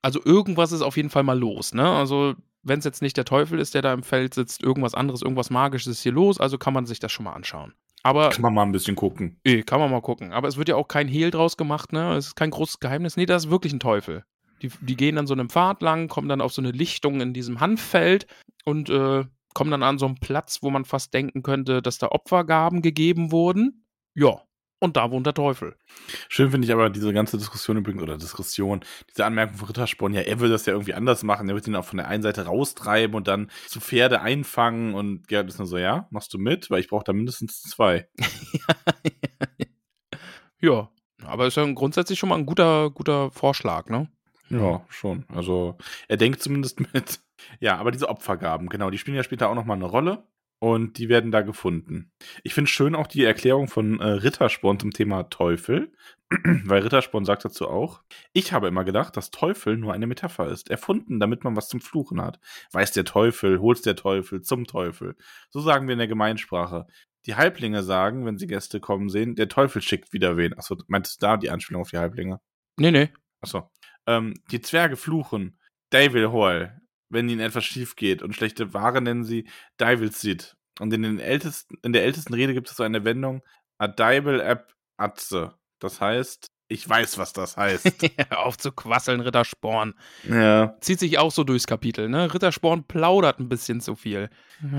Also 0.01 0.21
irgendwas 0.23 0.71
ist 0.71 0.83
auf 0.83 0.95
jeden 0.95 1.09
Fall 1.09 1.23
mal 1.23 1.37
los, 1.37 1.73
ne? 1.73 1.89
Also 1.89 2.35
wenn 2.63 2.79
es 2.79 2.85
jetzt 2.85 3.01
nicht 3.01 3.17
der 3.17 3.25
Teufel 3.25 3.59
ist, 3.59 3.73
der 3.73 3.81
da 3.81 3.91
im 3.91 4.03
Feld 4.03 4.35
sitzt, 4.35 4.63
irgendwas 4.63 4.93
anderes, 4.93 5.21
irgendwas 5.21 5.49
Magisches 5.49 5.97
ist 5.97 6.03
hier 6.03 6.11
los, 6.11 6.39
also 6.39 6.57
kann 6.57 6.73
man 6.73 6.85
sich 6.85 6.99
das 6.99 7.11
schon 7.11 7.25
mal 7.25 7.33
anschauen. 7.33 7.73
Aber 8.03 8.29
Kann 8.29 8.41
man 8.41 8.53
mal 8.53 8.63
ein 8.63 8.71
bisschen 8.71 8.95
gucken. 8.95 9.39
eh, 9.43 9.61
kann 9.63 9.79
man 9.79 9.91
mal 9.91 10.01
gucken. 10.01 10.31
Aber 10.33 10.47
es 10.47 10.57
wird 10.57 10.69
ja 10.69 10.75
auch 10.75 10.87
kein 10.87 11.07
Hehl 11.07 11.31
draus 11.31 11.57
gemacht, 11.57 11.93
ne? 11.93 12.15
Es 12.15 12.27
ist 12.27 12.35
kein 12.35 12.49
großes 12.49 12.79
Geheimnis. 12.79 13.15
Nee, 13.17 13.25
das 13.25 13.45
ist 13.45 13.51
wirklich 13.51 13.73
ein 13.73 13.79
Teufel. 13.79 14.23
Die, 14.61 14.71
die 14.81 14.95
gehen 14.95 15.15
dann 15.15 15.27
so 15.27 15.33
einem 15.33 15.49
Pfad 15.49 15.81
lang, 15.81 16.07
kommen 16.07 16.29
dann 16.29 16.41
auf 16.41 16.53
so 16.53 16.61
eine 16.61 16.71
Lichtung 16.71 17.21
in 17.21 17.33
diesem 17.33 17.59
Hanffeld 17.59 18.27
und 18.65 18.89
äh, 18.89 19.23
kommen 19.53 19.71
dann 19.71 19.83
an 19.83 19.97
so 19.97 20.05
einen 20.05 20.19
Platz, 20.19 20.59
wo 20.61 20.69
man 20.69 20.85
fast 20.85 21.13
denken 21.13 21.43
könnte, 21.43 21.81
dass 21.81 21.97
da 21.97 22.07
Opfergaben 22.09 22.81
gegeben 22.81 23.31
wurden. 23.31 23.85
Ja, 24.13 24.41
und 24.81 24.97
da 24.97 25.11
wohnt 25.11 25.25
der 25.25 25.33
Teufel. 25.33 25.75
Schön 26.27 26.51
finde 26.51 26.65
ich 26.65 26.73
aber 26.73 26.89
diese 26.89 27.13
ganze 27.13 27.37
Diskussion 27.37 27.77
übrigens, 27.77 28.03
oder 28.03 28.17
Diskussion, 28.17 28.81
diese 29.09 29.25
Anmerkung 29.25 29.57
von 29.57 29.67
Rittersporn, 29.67 30.13
ja, 30.13 30.21
er 30.21 30.39
will 30.39 30.49
das 30.49 30.65
ja 30.65 30.73
irgendwie 30.73 30.93
anders 30.93 31.23
machen. 31.23 31.47
Er 31.47 31.55
wird 31.55 31.67
ihn 31.67 31.75
auch 31.75 31.85
von 31.85 31.97
der 31.97 32.07
einen 32.07 32.23
Seite 32.23 32.45
raustreiben 32.45 33.15
und 33.15 33.27
dann 33.27 33.49
zu 33.67 33.79
Pferde 33.79 34.21
einfangen 34.21 34.93
und 34.93 35.27
Gerhard 35.27 35.47
ist 35.47 35.59
nur 35.59 35.67
so, 35.67 35.77
ja, 35.77 36.07
machst 36.09 36.33
du 36.33 36.37
mit? 36.37 36.69
Weil 36.69 36.79
ich 36.79 36.89
brauche 36.89 37.03
da 37.03 37.13
mindestens 37.13 37.61
zwei. 37.61 38.09
Ja, 40.61 40.89
aber 41.23 41.47
ist 41.47 41.57
ja 41.57 41.65
grundsätzlich 41.73 42.19
schon 42.19 42.29
mal 42.29 42.37
ein 42.37 42.45
guter, 42.45 42.91
guter 42.91 43.31
Vorschlag, 43.31 43.89
ne? 43.89 44.09
Ja, 44.49 44.85
schon. 44.89 45.25
Also 45.29 45.77
er 46.07 46.17
denkt 46.17 46.41
zumindest 46.41 46.79
mit. 46.93 47.19
Ja, 47.59 47.77
aber 47.77 47.91
diese 47.91 48.09
Opfergaben, 48.09 48.69
genau, 48.69 48.91
die 48.91 48.99
spielen 48.99 49.17
ja 49.17 49.23
später 49.23 49.49
auch 49.49 49.55
nochmal 49.55 49.77
eine 49.77 49.85
Rolle 49.85 50.23
und 50.61 50.99
die 50.99 51.09
werden 51.09 51.31
da 51.31 51.41
gefunden. 51.41 52.11
Ich 52.43 52.53
finde 52.53 52.69
schön 52.69 52.93
auch 52.93 53.07
die 53.07 53.23
Erklärung 53.23 53.67
von 53.67 53.99
äh, 53.99 54.05
Rittersporn 54.05 54.79
zum 54.79 54.91
Thema 54.91 55.23
Teufel, 55.23 55.91
weil 56.29 56.83
Rittersporn 56.83 57.25
sagt 57.25 57.43
dazu 57.43 57.67
auch, 57.67 58.03
ich 58.31 58.53
habe 58.53 58.67
immer 58.67 58.83
gedacht, 58.83 59.17
dass 59.17 59.31
Teufel 59.31 59.75
nur 59.75 59.91
eine 59.91 60.05
Metapher 60.05 60.47
ist, 60.49 60.69
erfunden, 60.69 61.19
damit 61.19 61.43
man 61.43 61.55
was 61.55 61.67
zum 61.67 61.81
Fluchen 61.81 62.21
hat. 62.21 62.39
Weiß 62.71 62.91
der 62.91 63.05
Teufel, 63.05 63.59
holt's 63.59 63.81
der 63.81 63.95
Teufel 63.95 64.43
zum 64.43 64.65
Teufel. 64.65 65.15
So 65.49 65.61
sagen 65.61 65.87
wir 65.87 65.93
in 65.93 65.99
der 65.99 66.07
Gemeinsprache. 66.07 66.85
Die 67.25 67.35
Halblinge 67.35 67.81
sagen, 67.81 68.27
wenn 68.27 68.37
sie 68.37 68.45
Gäste 68.45 68.79
kommen 68.79 69.09
sehen, 69.09 69.35
der 69.35 69.49
Teufel 69.49 69.81
schickt 69.81 70.13
wieder 70.13 70.37
wen. 70.37 70.55
Achso, 70.55 70.77
meintest 70.87 71.23
du 71.23 71.25
da 71.25 71.37
die 71.37 71.49
Anspielung 71.49 71.81
auf 71.81 71.89
die 71.89 71.97
Halblinge? 71.97 72.39
Nee, 72.77 72.91
nee. 72.91 73.09
Achso. 73.41 73.71
Ähm, 74.05 74.35
die 74.51 74.61
Zwerge 74.61 74.95
fluchen. 74.95 75.57
Devil 75.91 76.31
Hall, 76.31 76.80
wenn 77.11 77.29
ihnen 77.29 77.41
etwas 77.41 77.65
schief 77.65 77.95
geht. 77.95 78.21
Und 78.21 78.33
schlechte 78.35 78.73
Ware 78.73 79.01
nennen 79.01 79.23
sie 79.23 79.47
Devil's 79.79 80.21
Seed. 80.21 80.55
Und 80.79 80.93
in, 80.93 81.03
den 81.03 81.19
ältesten, 81.19 81.75
in 81.83 81.93
der 81.93 82.03
ältesten 82.05 82.33
Rede 82.33 82.53
gibt 82.53 82.69
es 82.69 82.75
so 82.77 82.83
eine 82.83 83.03
Wendung, 83.05 83.41
a 83.77 83.87
Deibel 83.87 84.41
ab 84.41 84.73
Atze. 84.97 85.53
Das 85.79 85.99
heißt, 85.99 86.47
Ich 86.69 86.87
weiß, 86.87 87.17
was 87.17 87.33
das 87.33 87.57
heißt. 87.57 87.91
Auf 88.31 88.57
zu 88.57 88.71
quasseln, 88.71 89.19
Rittersporn. 89.19 89.93
ja. 90.29 90.75
Zieht 90.79 90.99
sich 90.99 91.17
auch 91.19 91.31
so 91.31 91.43
durchs 91.43 91.67
Kapitel, 91.67 92.07
ne? 92.07 92.33
Rittersporn 92.33 92.85
plaudert 92.85 93.39
ein 93.39 93.49
bisschen 93.49 93.81
zu 93.81 93.95
viel. 93.95 94.29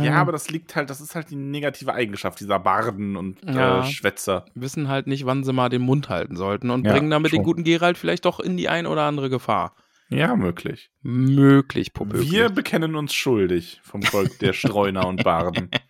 Ja, 0.00 0.14
aber 0.14 0.32
das 0.32 0.48
liegt 0.48 0.74
halt, 0.74 0.88
das 0.90 1.00
ist 1.02 1.14
halt 1.14 1.28
die 1.30 1.36
negative 1.36 1.92
Eigenschaft 1.92 2.40
dieser 2.40 2.58
Barden 2.58 3.16
und 3.16 3.40
Ja. 3.44 3.80
äh, 3.80 3.84
Schwätzer. 3.90 4.46
wissen 4.54 4.88
halt 4.88 5.06
nicht, 5.06 5.26
wann 5.26 5.44
sie 5.44 5.52
mal 5.52 5.68
den 5.68 5.82
Mund 5.82 6.08
halten 6.08 6.36
sollten 6.36 6.70
und 6.70 6.86
Ja, 6.86 6.92
bringen 6.92 7.10
damit 7.10 7.32
den 7.32 7.38
schon. 7.38 7.44
guten 7.44 7.64
Geralt 7.64 7.98
vielleicht 7.98 8.24
doch 8.24 8.40
in 8.40 8.56
die 8.56 8.68
ein 8.70 8.86
oder 8.86 9.02
andere 9.02 9.28
Gefahr. 9.28 9.74
Ja, 10.16 10.36
möglich. 10.36 10.90
Möglich, 11.02 11.92
Popögli. 11.92 12.30
Wir 12.30 12.50
bekennen 12.50 12.96
uns 12.96 13.14
schuldig 13.14 13.80
vom 13.82 14.02
Volk 14.02 14.38
der 14.40 14.52
Streuner 14.52 15.06
und 15.06 15.24
Barden. 15.24 15.70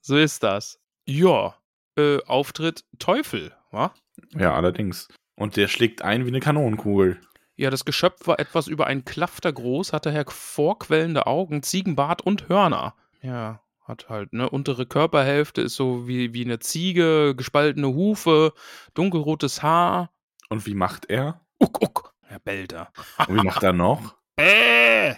So 0.00 0.16
ist 0.16 0.44
das. 0.44 0.78
Ja, 1.06 1.56
äh, 1.96 2.22
Auftritt 2.24 2.84
Teufel, 3.00 3.52
wa? 3.72 3.92
Ja, 4.30 4.54
allerdings. 4.54 5.08
Und 5.34 5.56
der 5.56 5.66
schlägt 5.66 6.02
ein 6.02 6.24
wie 6.24 6.28
eine 6.28 6.38
Kanonenkugel. 6.38 7.20
Ja, 7.56 7.68
das 7.70 7.84
Geschöpf 7.84 8.28
war 8.28 8.38
etwas 8.38 8.68
über 8.68 8.86
einen 8.86 9.04
Klafter 9.04 9.52
groß, 9.52 9.92
hatte 9.92 10.12
hervorquellende 10.12 11.26
Augen, 11.26 11.64
Ziegenbart 11.64 12.22
und 12.22 12.48
Hörner. 12.48 12.94
Ja, 13.22 13.60
hat 13.84 14.08
halt, 14.08 14.32
ne, 14.32 14.48
untere 14.48 14.86
Körperhälfte 14.86 15.62
ist 15.62 15.74
so 15.74 16.06
wie, 16.06 16.32
wie 16.32 16.44
eine 16.44 16.60
Ziege, 16.60 17.34
gespaltene 17.36 17.88
Hufe, 17.88 18.54
dunkelrotes 18.94 19.62
Haar. 19.62 20.10
Und 20.48 20.64
wie 20.66 20.74
macht 20.74 21.10
er? 21.10 21.40
Uck, 21.58 21.82
uck. 21.82 22.14
Ja, 22.30 22.38
bellt 22.44 22.72
er. 22.72 22.92
Und 23.28 23.36
wie 23.36 23.44
macht 23.44 23.62
er 23.62 23.72
noch? 23.72 24.16
Äh, 24.40 25.16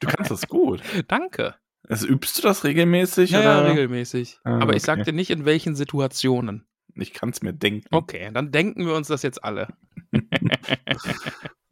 Du 0.00 0.06
kannst 0.06 0.30
das 0.30 0.48
gut. 0.48 0.80
danke. 1.08 1.54
Also 1.86 2.06
übst 2.06 2.38
du 2.38 2.42
das 2.42 2.64
regelmäßig? 2.64 3.30
Ja, 3.30 3.42
ja, 3.42 3.58
regelmäßig. 3.60 4.38
Ah, 4.44 4.54
Aber 4.60 4.70
ich 4.74 4.82
okay. 4.84 4.96
sagte 4.96 5.12
nicht, 5.12 5.28
in 5.30 5.44
welchen 5.44 5.74
Situationen. 5.74 6.66
Ich 6.94 7.12
kann 7.12 7.28
es 7.28 7.42
mir 7.42 7.52
denken. 7.52 7.86
Okay, 7.94 8.30
dann 8.32 8.52
denken 8.52 8.86
wir 8.86 8.94
uns 8.94 9.08
das 9.08 9.22
jetzt 9.22 9.44
alle. 9.44 9.68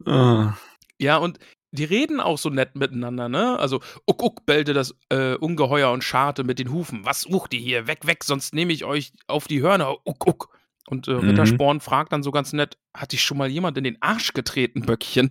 Ah. 0.05 0.53
Ja, 0.99 1.17
und 1.17 1.37
die 1.71 1.83
reden 1.83 2.19
auch 2.21 2.37
so 2.37 2.49
nett 2.49 2.75
miteinander, 2.75 3.27
ne? 3.27 3.59
Also, 3.59 3.81
uck, 4.07 4.23
uck, 4.23 4.45
bellte 4.45 4.73
das 4.73 4.95
äh, 5.09 5.33
Ungeheuer 5.35 5.91
und 5.91 6.03
scharte 6.03 6.43
mit 6.43 6.59
den 6.59 6.71
Hufen. 6.71 7.03
Was 7.05 7.21
sucht 7.21 7.53
ihr 7.53 7.59
hier? 7.59 7.87
Weg, 7.87 8.07
weg, 8.07 8.23
sonst 8.23 8.53
nehme 8.55 8.71
ich 8.71 8.85
euch 8.85 9.11
auf 9.27 9.47
die 9.47 9.61
Hörner. 9.61 9.97
Uck, 10.05 10.25
uck. 10.27 10.56
Und 10.89 11.07
äh, 11.09 11.11
Mhm. 11.11 11.19
Rittersporn 11.29 11.81
fragt 11.81 12.13
dann 12.13 12.23
so 12.23 12.31
ganz 12.31 12.53
nett: 12.53 12.77
Hat 12.93 13.11
dich 13.11 13.21
schon 13.21 13.37
mal 13.37 13.49
jemand 13.49 13.77
in 13.77 13.83
den 13.83 14.01
Arsch 14.01 14.33
getreten, 14.33 14.81
Böckchen? 14.81 15.29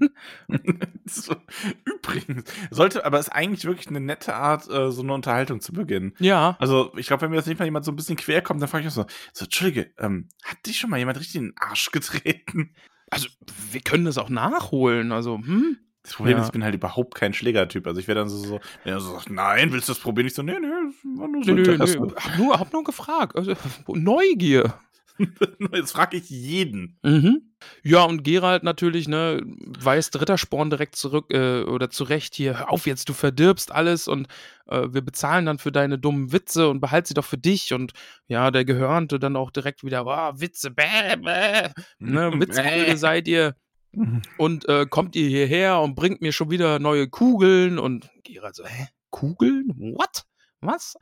so, 1.06 1.34
übrigens, 1.84 2.44
sollte, 2.70 3.04
aber 3.04 3.18
ist 3.18 3.30
eigentlich 3.30 3.64
wirklich 3.64 3.88
eine 3.88 4.00
nette 4.00 4.34
Art, 4.34 4.68
äh, 4.68 4.90
so 4.90 5.02
eine 5.02 5.14
Unterhaltung 5.14 5.60
zu 5.60 5.72
beginnen. 5.72 6.12
Ja. 6.18 6.56
Also, 6.60 6.92
ich 6.96 7.06
glaube, 7.06 7.22
wenn 7.22 7.30
mir 7.30 7.36
jetzt 7.36 7.46
nicht 7.46 7.58
mal 7.58 7.64
jemand 7.64 7.84
so 7.84 7.92
ein 7.92 7.96
bisschen 7.96 8.16
quer 8.16 8.42
kommt, 8.42 8.60
dann 8.60 8.68
frage 8.68 8.82
ich 8.82 8.88
auch 8.90 8.94
so, 8.94 9.06
so, 9.32 9.44
Entschuldige, 9.46 9.92
ähm, 9.98 10.28
hat 10.44 10.58
dich 10.66 10.78
schon 10.78 10.90
mal 10.90 10.98
jemand 10.98 11.18
richtig 11.18 11.36
in 11.36 11.44
den 11.46 11.54
Arsch 11.58 11.90
getreten? 11.90 12.74
Also, 13.10 13.28
wir 13.70 13.80
können 13.80 14.04
das 14.04 14.18
auch 14.18 14.28
nachholen. 14.28 15.10
Also, 15.12 15.38
hm? 15.38 15.78
Das 16.02 16.14
Problem 16.14 16.36
Ja. 16.36 16.42
ist, 16.42 16.48
ich 16.48 16.52
bin 16.52 16.62
halt 16.62 16.74
überhaupt 16.74 17.16
kein 17.16 17.34
Schlägertyp. 17.34 17.84
Also 17.84 17.98
ich 17.98 18.06
wäre 18.06 18.20
dann 18.20 18.28
so, 18.28 18.36
so, 18.36 18.60
wenn 18.84 18.92
er 18.92 19.00
so 19.00 19.14
sagt, 19.14 19.28
nein, 19.28 19.72
willst 19.72 19.88
du 19.88 19.92
das 19.92 20.00
probieren? 20.00 20.28
Ich 20.28 20.34
so, 20.34 20.42
nee, 20.42 20.52
nee, 20.60 20.68
war 21.18 21.26
nur 21.26 21.42
so 21.42 21.52
Nö, 21.52 21.62
nö, 21.62 21.76
nö. 21.78 22.14
Hab 22.16 22.38
nur, 22.38 22.60
hab 22.60 22.72
nur 22.72 22.84
gefragt. 22.84 23.34
Also, 23.34 23.54
Neugier. 23.88 24.74
Jetzt 25.72 25.92
frage 25.92 26.16
ich 26.16 26.30
jeden. 26.30 26.98
Mhm. 27.02 27.42
Ja, 27.82 28.04
und 28.04 28.22
Gerald 28.22 28.62
natürlich, 28.62 29.08
ne, 29.08 29.40
weist 29.44 30.20
Rittersporn 30.20 30.70
direkt 30.70 30.96
zurück 30.96 31.32
äh, 31.32 31.62
oder 31.62 31.90
zurecht 31.90 32.34
hier, 32.34 32.58
hör 32.58 32.70
auf 32.70 32.86
jetzt, 32.86 33.08
du 33.08 33.12
verdirbst 33.12 33.72
alles 33.72 34.08
und 34.08 34.28
äh, 34.66 34.88
wir 34.90 35.00
bezahlen 35.00 35.46
dann 35.46 35.58
für 35.58 35.72
deine 35.72 35.98
dummen 35.98 36.32
Witze 36.32 36.68
und 36.68 36.80
behalt 36.80 37.06
sie 37.06 37.14
doch 37.14 37.24
für 37.24 37.38
dich 37.38 37.72
und 37.72 37.92
ja, 38.28 38.50
der 38.50 38.64
Gehörnte 38.64 39.18
dann 39.18 39.36
auch 39.36 39.50
direkt 39.50 39.84
wieder, 39.84 40.06
oh, 40.06 40.40
Witze, 40.40 40.70
bäh, 40.70 41.16
bäh, 41.16 41.70
ne, 41.98 42.32
Witzbrüder 42.40 42.96
seid 42.96 43.26
ihr 43.26 43.56
und 44.38 44.68
äh, 44.68 44.86
kommt 44.86 45.16
ihr 45.16 45.28
hierher 45.28 45.80
und 45.80 45.94
bringt 45.94 46.20
mir 46.20 46.32
schon 46.32 46.50
wieder 46.50 46.78
neue 46.78 47.08
Kugeln 47.08 47.78
und 47.78 48.10
Gerald 48.22 48.54
so, 48.54 48.64
hä, 48.66 48.88
Kugeln? 49.10 49.72
What? 49.78 50.24
Was? 50.66 50.96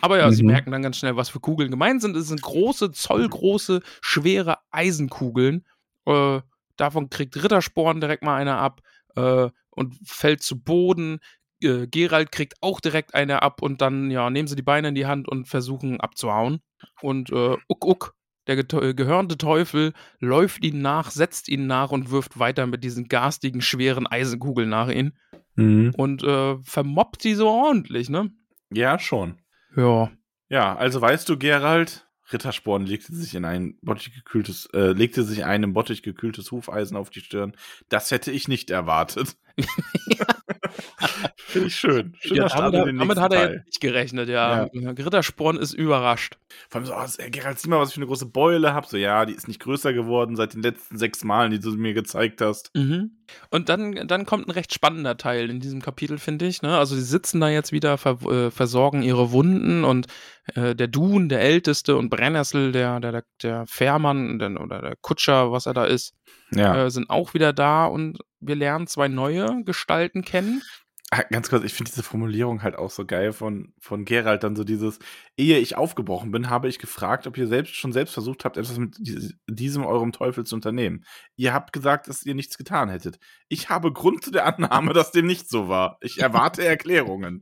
Aber 0.00 0.18
ja, 0.18 0.30
sie 0.32 0.42
Mhm. 0.42 0.50
merken 0.50 0.70
dann 0.70 0.82
ganz 0.82 0.96
schnell, 0.98 1.16
was 1.16 1.28
für 1.28 1.40
Kugeln 1.40 1.70
gemeint 1.70 2.02
sind. 2.02 2.16
Es 2.16 2.28
sind 2.28 2.42
große, 2.42 2.90
zollgroße, 2.92 3.80
schwere 4.02 4.58
Eisenkugeln. 4.70 5.64
Äh, 6.06 6.40
davon 6.76 7.08
kriegt 7.10 7.42
Rittersporn 7.42 8.00
direkt 8.00 8.22
mal 8.22 8.36
eine 8.36 8.56
ab 8.56 8.82
äh, 9.16 9.48
und 9.70 9.94
fällt 10.04 10.42
zu 10.42 10.60
Boden. 10.62 11.20
Äh, 11.62 11.86
Gerald 11.86 12.32
kriegt 12.32 12.54
auch 12.60 12.80
direkt 12.80 13.14
eine 13.14 13.42
ab 13.42 13.62
und 13.62 13.80
dann, 13.80 14.10
ja, 14.10 14.28
nehmen 14.28 14.48
sie 14.48 14.56
die 14.56 14.62
Beine 14.62 14.88
in 14.88 14.94
die 14.94 15.06
Hand 15.06 15.28
und 15.28 15.48
versuchen 15.48 16.00
abzuhauen. 16.00 16.60
Und 17.00 17.30
äh, 17.30 17.56
uck, 17.68 17.84
uck, 17.86 18.14
der 18.46 18.62
gehörnte 18.62 19.38
Teufel 19.38 19.94
läuft 20.18 20.62
ihnen 20.64 20.82
nach, 20.82 21.10
setzt 21.10 21.48
ihnen 21.48 21.66
nach 21.66 21.90
und 21.92 22.10
wirft 22.10 22.38
weiter 22.38 22.66
mit 22.66 22.84
diesen 22.84 23.08
garstigen, 23.08 23.62
schweren 23.62 24.06
Eisenkugeln 24.06 24.68
nach 24.68 24.90
ihnen 24.90 25.16
Mhm. 25.56 25.94
und 25.96 26.22
äh, 26.24 26.56
vermobbt 26.62 27.22
sie 27.22 27.34
so 27.34 27.48
ordentlich, 27.48 28.10
ne? 28.10 28.30
Ja, 28.74 28.98
schon. 28.98 29.40
Ja. 29.76 30.10
Ja, 30.48 30.76
also 30.76 31.00
weißt 31.00 31.28
du, 31.28 31.38
Gerald, 31.38 32.06
Rittersporn 32.32 32.86
legte 32.86 33.14
sich 33.14 33.34
in 33.34 33.44
ein 33.44 33.78
Bottich 33.82 34.14
gekühltes, 34.14 34.66
äh, 34.72 34.92
legte 34.92 35.22
sich 35.22 35.44
einem 35.44 35.72
Bottich 35.72 36.02
gekühltes 36.02 36.50
Hufeisen 36.50 36.96
auf 36.96 37.10
die 37.10 37.20
Stirn. 37.20 37.56
Das 37.88 38.10
hätte 38.10 38.30
ich 38.30 38.48
nicht 38.48 38.70
erwartet. 38.70 39.36
Finde 41.36 41.68
ich 41.68 41.76
schön. 41.76 42.14
Schöner 42.20 42.42
ja 42.42 42.48
Start 42.48 42.74
damit, 42.74 43.00
damit 43.00 43.18
hat 43.20 43.32
er 43.32 43.38
Teil. 43.40 43.54
jetzt 43.54 43.66
nicht 43.66 43.80
gerechnet, 43.80 44.28
ja. 44.28 44.64
Rittersporn 44.74 45.56
ist 45.56 45.72
überrascht. 45.72 46.38
Vor 46.68 46.80
allem 46.80 46.86
so, 46.86 46.94
oh, 46.94 47.28
Gerald, 47.30 47.58
sieh 47.58 47.68
mal, 47.68 47.78
was 47.80 47.90
ich 47.90 47.94
für 47.94 48.00
eine 48.00 48.06
große 48.06 48.26
Beule 48.26 48.72
habe. 48.74 48.86
So, 48.88 48.96
ja, 48.96 49.24
die 49.26 49.34
ist 49.34 49.48
nicht 49.48 49.60
größer 49.60 49.92
geworden 49.92 50.36
seit 50.36 50.54
den 50.54 50.62
letzten 50.62 50.98
sechs 50.98 51.22
Malen, 51.24 51.50
die 51.52 51.60
du 51.60 51.70
mir 51.72 51.94
gezeigt 51.94 52.40
hast. 52.40 52.70
Mhm. 52.74 53.12
Und 53.50 53.68
dann, 53.68 54.06
dann 54.06 54.26
kommt 54.26 54.48
ein 54.48 54.52
recht 54.52 54.72
spannender 54.74 55.16
Teil 55.16 55.48
in 55.50 55.60
diesem 55.60 55.80
Kapitel, 55.82 56.18
finde 56.18 56.46
ich. 56.46 56.62
Ne? 56.62 56.76
Also 56.76 56.94
sie 56.94 57.02
sitzen 57.02 57.40
da 57.40 57.48
jetzt 57.48 57.72
wieder, 57.72 57.98
ver 57.98 58.20
äh, 58.22 58.50
versorgen 58.50 59.02
ihre 59.02 59.32
Wunden 59.32 59.84
und 59.84 60.06
äh, 60.54 60.74
der 60.74 60.88
Dun, 60.88 61.28
der 61.28 61.40
Älteste 61.40 61.96
und 61.96 62.10
Brennersel, 62.10 62.72
der, 62.72 63.00
der, 63.00 63.12
der, 63.12 63.24
der 63.42 63.66
Fährmann 63.66 64.38
der, 64.38 64.60
oder 64.60 64.80
der 64.80 64.96
Kutscher, 65.00 65.52
was 65.52 65.66
er 65.66 65.74
da 65.74 65.84
ist, 65.84 66.14
Ja. 66.50 66.84
äh, 66.84 66.90
sind 66.90 67.10
auch 67.10 67.34
wieder 67.34 67.52
da 67.52 67.86
und 67.86 68.18
wir 68.46 68.56
lernen 68.56 68.86
zwei 68.86 69.08
neue 69.08 69.62
Gestalten 69.64 70.22
kennen. 70.22 70.62
Ah, 71.10 71.22
Ganz 71.30 71.48
kurz, 71.50 71.62
ich 71.64 71.74
finde 71.74 71.90
diese 71.92 72.02
Formulierung 72.02 72.62
halt 72.62 72.76
auch 72.76 72.90
so 72.90 73.04
geil 73.04 73.32
von, 73.32 73.72
von 73.78 74.04
Gerald, 74.04 74.42
dann 74.42 74.56
so 74.56 74.64
dieses, 74.64 74.98
ehe 75.36 75.58
ich 75.58 75.76
aufgebrochen 75.76 76.30
bin, 76.32 76.50
habe 76.50 76.68
ich 76.68 76.78
gefragt, 76.78 77.26
ob 77.26 77.36
ihr 77.38 77.46
selbst 77.46 77.76
schon 77.76 77.92
selbst 77.92 78.14
versucht 78.14 78.44
habt, 78.44 78.56
etwas 78.56 78.78
mit 78.78 78.96
dies- 78.98 79.34
diesem 79.46 79.84
eurem 79.84 80.10
Teufel 80.12 80.44
zu 80.44 80.56
unternehmen. 80.56 81.04
Ihr 81.36 81.52
habt 81.52 81.72
gesagt, 81.72 82.08
dass 82.08 82.24
ihr 82.24 82.34
nichts 82.34 82.56
getan 82.58 82.88
hättet. 82.88 83.18
Ich 83.48 83.68
habe 83.68 83.92
Grund 83.92 84.24
zu 84.24 84.32
der 84.32 84.46
Annahme, 84.46 84.92
dass 84.92 85.12
dem 85.12 85.26
nicht 85.26 85.48
so 85.48 85.68
war. 85.68 85.98
Ich 86.00 86.18
erwarte 86.20 86.64
Erklärungen. 86.66 87.40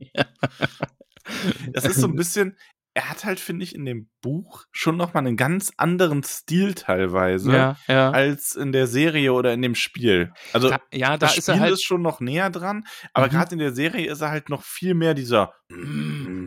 Das 1.71 1.85
ist 1.85 1.99
so 1.99 2.07
ein 2.07 2.15
bisschen, 2.15 2.57
er 2.95 3.09
hat 3.09 3.25
halt, 3.25 3.39
finde 3.39 3.63
ich, 3.63 3.73
in 3.73 3.85
dem 3.85 4.09
Buch 4.21 4.65
schon 4.71 4.97
nochmal 4.97 5.25
einen 5.25 5.35
ganz 5.35 5.71
anderen 5.77 6.21
Stil 6.23 6.75
teilweise. 6.75 7.51
ja, 7.51 7.75
ja. 7.87 8.11
Als 8.11 8.55
in 8.55 8.71
der 8.71 8.85
Serie 8.87 9.33
oder 9.33 9.51
in 9.53 9.61
dem 9.63 9.73
Spiel. 9.75 10.31
Also, 10.53 10.69
Da, 10.69 10.79
ja, 10.93 11.09
da 11.11 11.17
das 11.17 11.37
ist 11.37 11.45
Spiel 11.45 11.55
er 11.55 11.59
halt. 11.61 11.73
ist 11.73 11.83
schon 11.83 12.03
noch 12.03 12.19
näher 12.19 12.51
dran, 12.51 12.85
aber 13.13 13.25
Mhm. 13.27 13.31
gerade 13.31 13.53
in 13.53 13.59
der 13.59 13.73
Serie 13.73 14.11
ist 14.11 14.21
er 14.21 14.29
halt 14.29 14.49
noch 14.49 14.61
viel 14.63 14.93
mehr 14.93 15.13
dieser. 15.15 15.53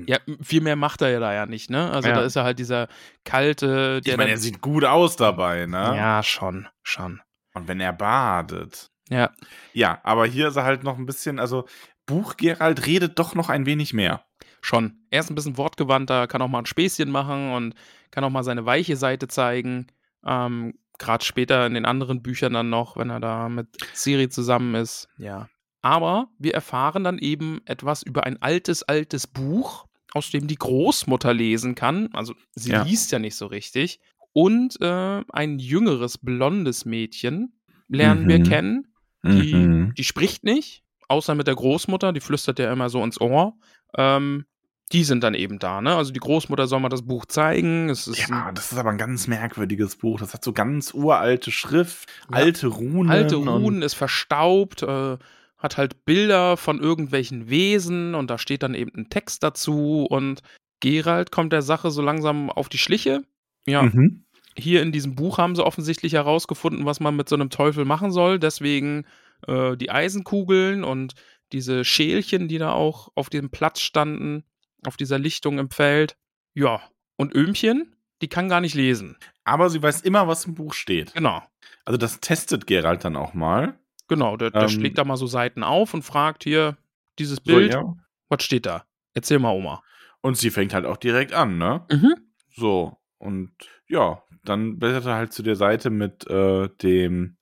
Ja, 0.07 0.19
viel 0.41 0.61
mehr 0.61 0.77
macht 0.77 1.03
er 1.03 1.11
ja 1.11 1.19
da 1.21 1.35
ja 1.35 1.47
nicht, 1.47 1.69
ne? 1.69 1.91
Also 1.91 2.09
Ja. 2.09 2.15
da 2.17 2.23
ist 2.23 2.37
er 2.37 2.45
halt 2.45 2.59
dieser 2.61 2.87
kalte, 3.25 4.01
der. 4.03 4.13
ich 4.13 4.17
meine, 4.19 4.31
er 4.31 4.39
sieht 4.39 4.61
gut 4.61 4.85
aus 4.85 5.17
dabei, 5.17 5.67
ne? 5.67 5.77
ja, 5.97 6.23
schon, 6.23 6.69
schon. 6.83 7.21
Und 7.55 7.67
wenn 7.69 7.81
er 7.81 7.93
badet. 7.93 8.89
Ja, 9.09 9.31
Ja, 9.73 10.01
aber 10.05 10.27
hier 10.27 10.49
ist 10.49 10.57
er 10.57 10.65
halt 10.65 10.83
noch 10.85 10.99
ein 10.99 11.07
bisschen, 11.07 11.39
also 11.39 11.67
Buch 12.07 12.37
Gerald 12.37 12.87
redet 12.87 13.19
doch 13.19 13.35
noch 13.35 13.49
ein 13.51 13.67
wenig 13.67 13.93
mehr. 13.95 14.25
Schon. 14.61 14.99
Er 15.11 15.21
ist 15.21 15.31
ein 15.31 15.35
bisschen 15.35 15.57
wortgewandter, 15.57 16.27
kann 16.27 16.43
auch 16.43 16.49
mal 16.49 16.61
ein 16.61 16.67
Späßchen 16.67 17.11
machen 17.11 17.53
und 17.53 17.75
kann 18.11 18.25
auch 18.25 18.31
mal 18.31 18.43
seine 18.45 18.67
weiche 18.67 18.97
Seite 18.97 19.29
zeigen. 19.29 19.87
Ähm, 20.25 20.75
Gerade 20.99 21.25
später 21.25 21.67
in 21.67 21.75
den 21.75 21.85
anderen 21.85 22.23
Büchern 22.23 22.55
dann 22.55 22.71
noch, 22.71 22.97
wenn 22.97 23.11
er 23.11 23.21
da 23.21 23.49
mit 23.51 23.69
Siri 23.93 24.29
zusammen 24.31 24.75
ist. 24.75 25.09
Ja. 25.19 25.49
Aber 25.83 26.29
wir 26.39 26.55
erfahren 26.55 27.05
dann 27.05 27.19
eben 27.19 27.61
etwas 27.67 28.03
über 28.03 28.25
ein 28.25 28.41
altes, 28.41 28.83
altes 28.83 29.27
Buch, 29.27 29.87
aus 30.15 30.31
dem 30.31 30.47
die 30.47 30.55
Großmutter 30.57 31.35
lesen 31.35 31.75
kann. 31.75 32.09
Also 32.15 32.35
sie 32.55 32.71
Ja. 32.73 32.83
liest 32.83 33.13
ja 33.13 33.19
nicht 33.19 33.37
so 33.37 33.47
richtig. 33.47 34.01
Und 34.33 34.81
äh, 34.81 35.23
ein 35.33 35.59
jüngeres, 35.59 36.17
blondes 36.19 36.87
Mädchen 36.87 37.53
lernen 37.89 38.27
wir 38.29 38.39
Mhm. 38.39 38.45
kennen. 38.45 38.89
Die, 39.23 39.55
Mhm. 39.55 39.95
die 39.95 40.05
spricht 40.05 40.45
nicht, 40.45 40.83
außer 41.09 41.35
mit 41.35 41.47
der 41.47 41.55
Großmutter, 41.55 42.13
die 42.13 42.21
flüstert 42.21 42.59
ja 42.59 42.73
immer 42.73 42.89
so 42.89 43.03
ins 43.05 43.21
Ohr. 43.21 43.55
Ähm, 43.97 44.45
die 44.93 45.03
sind 45.03 45.25
dann 45.25 45.35
eben 45.35 45.59
da, 45.59 45.81
ne? 45.81 45.97
Also 45.97 46.13
die 46.13 46.21
Großmutter 46.21 46.69
soll 46.69 46.79
mal 46.79 46.89
das 46.89 47.03
Buch 47.03 47.27
zeigen. 47.27 47.89
Ja, 47.89 48.53
das 48.53 48.71
ist 48.71 48.79
aber 48.79 48.91
ein 48.91 48.99
ganz 48.99 49.27
merkwürdiges 49.27 49.97
Buch. 49.97 50.21
Das 50.21 50.33
hat 50.33 50.45
so 50.45 50.53
ganz 50.53 50.95
uralte 50.95 51.51
Schrift, 51.51 52.09
Ja. 52.31 52.37
alte 52.37 52.69
Runen. 52.69 53.11
alte 53.11 53.35
Runen, 53.37 53.83
ist 53.83 53.95
verstaubt, 53.95 54.83
äh, 54.85 55.17
hat 55.59 55.77
halt 55.77 56.05
Bilder 56.05 56.57
von 56.57 56.79
irgendwelchen 56.81 57.49
Wesen 57.51 58.15
und 58.15 58.31
da 58.31 58.39
steht 58.39 58.63
dann 58.63 58.75
eben 58.75 58.93
ein 58.95 59.09
Text 59.11 59.43
dazu 59.43 60.07
und 60.09 60.43
Gerald 60.81 61.33
kommt 61.33 61.53
der 61.53 61.63
Sache 61.63 61.91
so 61.91 62.03
langsam 62.03 62.51
auf 62.51 62.69
die 62.69 62.79
Schliche. 62.79 63.23
Ja, 63.67 63.83
Mhm. 63.83 64.25
hier 64.57 64.83
in 64.83 64.93
diesem 64.93 65.17
Buch 65.17 65.39
haben 65.39 65.57
sie 65.57 65.65
offensichtlich 65.65 66.13
herausgefunden, 66.13 66.85
was 66.87 67.01
man 67.01 67.17
mit 67.17 67.29
so 67.29 67.35
einem 67.35 67.51
Teufel 67.51 67.85
machen 67.85 68.13
soll. 68.13 68.39
Deswegen 68.39 69.05
äh, 69.47 69.77
die 69.77 69.91
Eisenkugeln 69.91 70.85
und 70.85 71.15
diese 71.53 71.85
Schälchen, 71.85 72.49
die 72.49 72.59
da 72.59 72.73
auch 72.73 73.11
auf 73.15 73.31
dem 73.31 73.51
Platz 73.51 73.81
standen, 73.81 74.45
auf 74.87 74.97
dieser 74.97 75.19
Lichtung 75.19 75.59
im 75.59 75.71
Feld. 75.71 76.17
Ja, 76.55 76.81
und 77.17 77.35
Öhmchen, 77.35 77.95
die 78.23 78.29
kann 78.29 78.49
gar 78.49 78.61
nicht 78.61 78.75
lesen. 78.75 79.17
Aber 79.45 79.71
sie 79.71 79.83
weiß 79.83 80.01
immer, 80.03 80.27
was 80.27 80.45
im 80.45 80.55
Buch 80.55 80.75
steht. 80.75 81.15
Genau. 81.15 81.43
Also 81.85 81.99
das 81.99 82.21
testet 82.21 82.67
Gerald 82.67 83.05
dann 83.05 83.17
auch 83.17 83.35
mal. 83.35 83.79
Genau, 84.09 84.37
der, 84.37 84.51
der 84.51 84.63
Ähm, 84.63 84.69
schlägt 84.69 84.99
da 84.99 85.05
mal 85.05 85.17
so 85.17 85.27
Seiten 85.27 85.63
auf 85.63 85.95
und 85.95 86.03
fragt 86.03 86.45
hier, 86.45 86.77
dieses 87.19 87.37
So, 87.37 87.45
Bild, 87.45 87.73
ja. 87.73 87.95
was 88.29 88.43
steht 88.43 88.67
da? 88.67 88.85
Erzähl 89.15 89.39
mal, 89.39 89.53
Oma. 89.53 89.83
Und 90.21 90.37
sie 90.37 90.51
fängt 90.51 90.75
halt 90.75 90.85
auch 90.87 90.97
direkt 90.97 91.33
an, 91.33 91.59
ne? 91.59 91.85
Mhm. 91.91 92.15
So. 92.51 92.97
Und 93.19 93.53
ja, 93.89 94.23
dann 94.45 94.79
blättert 94.79 95.07
er 95.07 95.15
halt 95.15 95.33
zu 95.33 95.43
der 95.43 95.57
Seite 95.57 95.91
mit 95.91 96.27
äh, 96.29 96.69
dem, 96.83 97.37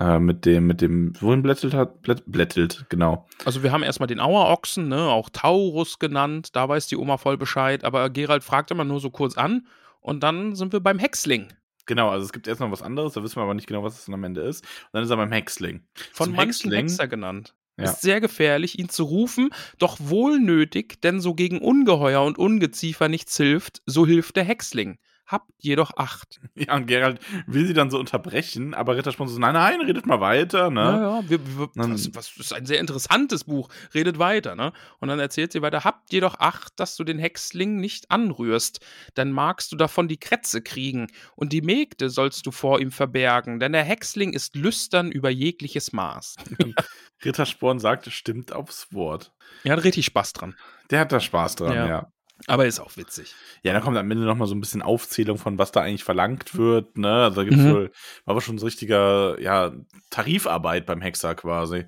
äh, 0.00 0.18
mit 0.18 0.44
dem, 0.46 0.66
mit 0.66 0.80
dem, 0.80 1.12
wohin 1.20 1.42
blättelt 1.42 1.74
hat? 1.74 2.02
Blätt, 2.02 2.22
blättelt, 2.26 2.86
genau. 2.88 3.26
Also 3.44 3.62
wir 3.62 3.72
haben 3.72 3.82
erstmal 3.82 4.06
den 4.06 4.20
Auerochsen, 4.20 4.88
ne, 4.88 5.02
auch 5.08 5.30
Taurus 5.30 5.98
genannt, 5.98 6.50
da 6.54 6.68
weiß 6.68 6.86
die 6.86 6.96
Oma 6.96 7.16
voll 7.16 7.36
Bescheid, 7.36 7.84
aber 7.84 8.10
Gerald 8.10 8.44
fragt 8.44 8.70
immer 8.70 8.84
nur 8.84 9.00
so 9.00 9.10
kurz 9.10 9.36
an 9.36 9.66
und 10.00 10.22
dann 10.22 10.54
sind 10.54 10.72
wir 10.72 10.80
beim 10.80 10.98
Häcksling. 10.98 11.48
Genau, 11.86 12.10
also 12.10 12.26
es 12.26 12.32
gibt 12.32 12.46
erst 12.46 12.60
noch 12.60 12.70
was 12.70 12.82
anderes, 12.82 13.14
da 13.14 13.22
wissen 13.22 13.36
wir 13.36 13.42
aber 13.42 13.54
nicht 13.54 13.66
genau, 13.66 13.82
was 13.82 13.98
es 13.98 14.04
dann 14.04 14.14
am 14.14 14.24
Ende 14.24 14.42
ist. 14.42 14.62
Und 14.62 14.90
dann 14.92 15.04
ist 15.04 15.10
er 15.10 15.16
beim 15.16 15.32
Häcksling. 15.32 15.86
Von 16.12 16.26
Zum 16.26 16.36
manchen 16.36 16.70
Häcksling- 16.70 16.88
Hexer 16.88 17.08
genannt. 17.08 17.54
Ja. 17.78 17.84
Ist 17.84 18.00
sehr 18.02 18.20
gefährlich, 18.20 18.78
ihn 18.78 18.88
zu 18.88 19.04
rufen, 19.04 19.50
doch 19.78 19.98
wohl 20.00 20.40
nötig, 20.40 21.00
denn 21.00 21.20
so 21.20 21.34
gegen 21.34 21.60
Ungeheuer 21.60 22.24
und 22.24 22.36
Ungeziefer 22.36 23.08
nichts 23.08 23.36
hilft, 23.36 23.82
so 23.86 24.04
hilft 24.04 24.34
der 24.34 24.42
Häcksling. 24.42 24.98
Habt 25.28 25.50
jedoch 25.58 25.90
Acht. 25.96 26.40
Ja, 26.54 26.74
und 26.74 26.86
Gerald 26.86 27.20
will 27.46 27.66
sie 27.66 27.74
dann 27.74 27.88
so 27.90 27.98
unterbrechen, 28.00 28.74
aber 28.74 28.96
Ritterspon 28.96 29.28
so, 29.28 29.38
nein, 29.38 29.52
nein, 29.52 29.80
redet 29.82 30.06
mal 30.06 30.20
weiter, 30.20 30.70
ne? 30.70 30.80
Ja, 30.80 31.00
ja, 31.20 31.28
wir, 31.30 31.46
wir, 31.58 31.68
Dann- 31.76 31.92
was, 32.14 32.36
ist 32.36 32.52
ein 32.52 32.66
sehr 32.66 32.80
interessantes 32.80 33.44
Buch. 33.44 33.68
Redet 33.94 34.18
weiter, 34.18 34.56
ne? 34.56 34.72
Und 34.98 35.08
dann 35.08 35.20
erzählt 35.20 35.52
sie 35.52 35.62
weiter: 35.62 35.84
Habt 35.84 36.12
jedoch 36.12 36.40
Acht, 36.40 36.72
dass 36.80 36.96
du 36.96 37.04
den 37.04 37.18
Häcksling 37.20 37.76
nicht 37.76 38.10
anrührst, 38.10 38.80
dann 39.14 39.30
magst 39.30 39.70
du 39.70 39.76
davon 39.76 40.08
die 40.08 40.18
Krätze 40.18 40.62
kriegen, 40.62 41.06
und 41.36 41.52
die 41.52 41.60
Mägde 41.62 42.10
sollst 42.10 42.46
du 42.46 42.50
vor 42.50 42.80
ihm 42.80 42.90
verbergen, 42.90 43.60
denn 43.60 43.72
der 43.72 43.84
Häcksling 43.84 44.32
ist 44.32 44.56
lüstern 44.56 45.12
über 45.12 45.30
jegliches 45.30 45.92
Maß. 45.92 46.36
Rittersporn 47.24 47.78
sagt, 47.78 48.10
stimmt 48.12 48.52
aufs 48.52 48.92
Wort. 48.92 49.32
Er 49.64 49.72
hat 49.76 49.84
richtig 49.84 50.06
Spaß 50.06 50.32
dran. 50.32 50.54
Der 50.90 51.00
hat 51.00 51.12
da 51.12 51.20
Spaß 51.20 51.56
dran, 51.56 51.74
Ja. 51.74 51.86
ja. 51.86 52.12
Aber 52.46 52.66
ist 52.66 52.78
auch 52.80 52.96
witzig. 52.96 53.34
Ja, 53.62 53.72
dann 53.72 53.82
kommt 53.82 53.96
am 53.96 54.10
Ende 54.10 54.24
nochmal 54.24 54.46
so 54.48 54.54
ein 54.54 54.60
bisschen 54.60 54.80
Aufzählung 54.82 55.38
von, 55.38 55.58
was 55.58 55.72
da 55.72 55.80
eigentlich 55.82 56.04
verlangt 56.04 56.56
wird, 56.56 56.96
ne? 56.96 57.24
Also 57.24 57.36
da 57.36 57.44
gibt's 57.44 57.64
Mhm. 57.64 57.72
wohl, 57.72 57.90
war 58.24 58.32
aber 58.32 58.40
schon 58.40 58.58
so 58.58 58.66
richtiger, 58.66 59.40
ja, 59.40 59.72
Tarifarbeit 60.10 60.86
beim 60.86 61.00
Hexer 61.00 61.34
quasi. 61.34 61.86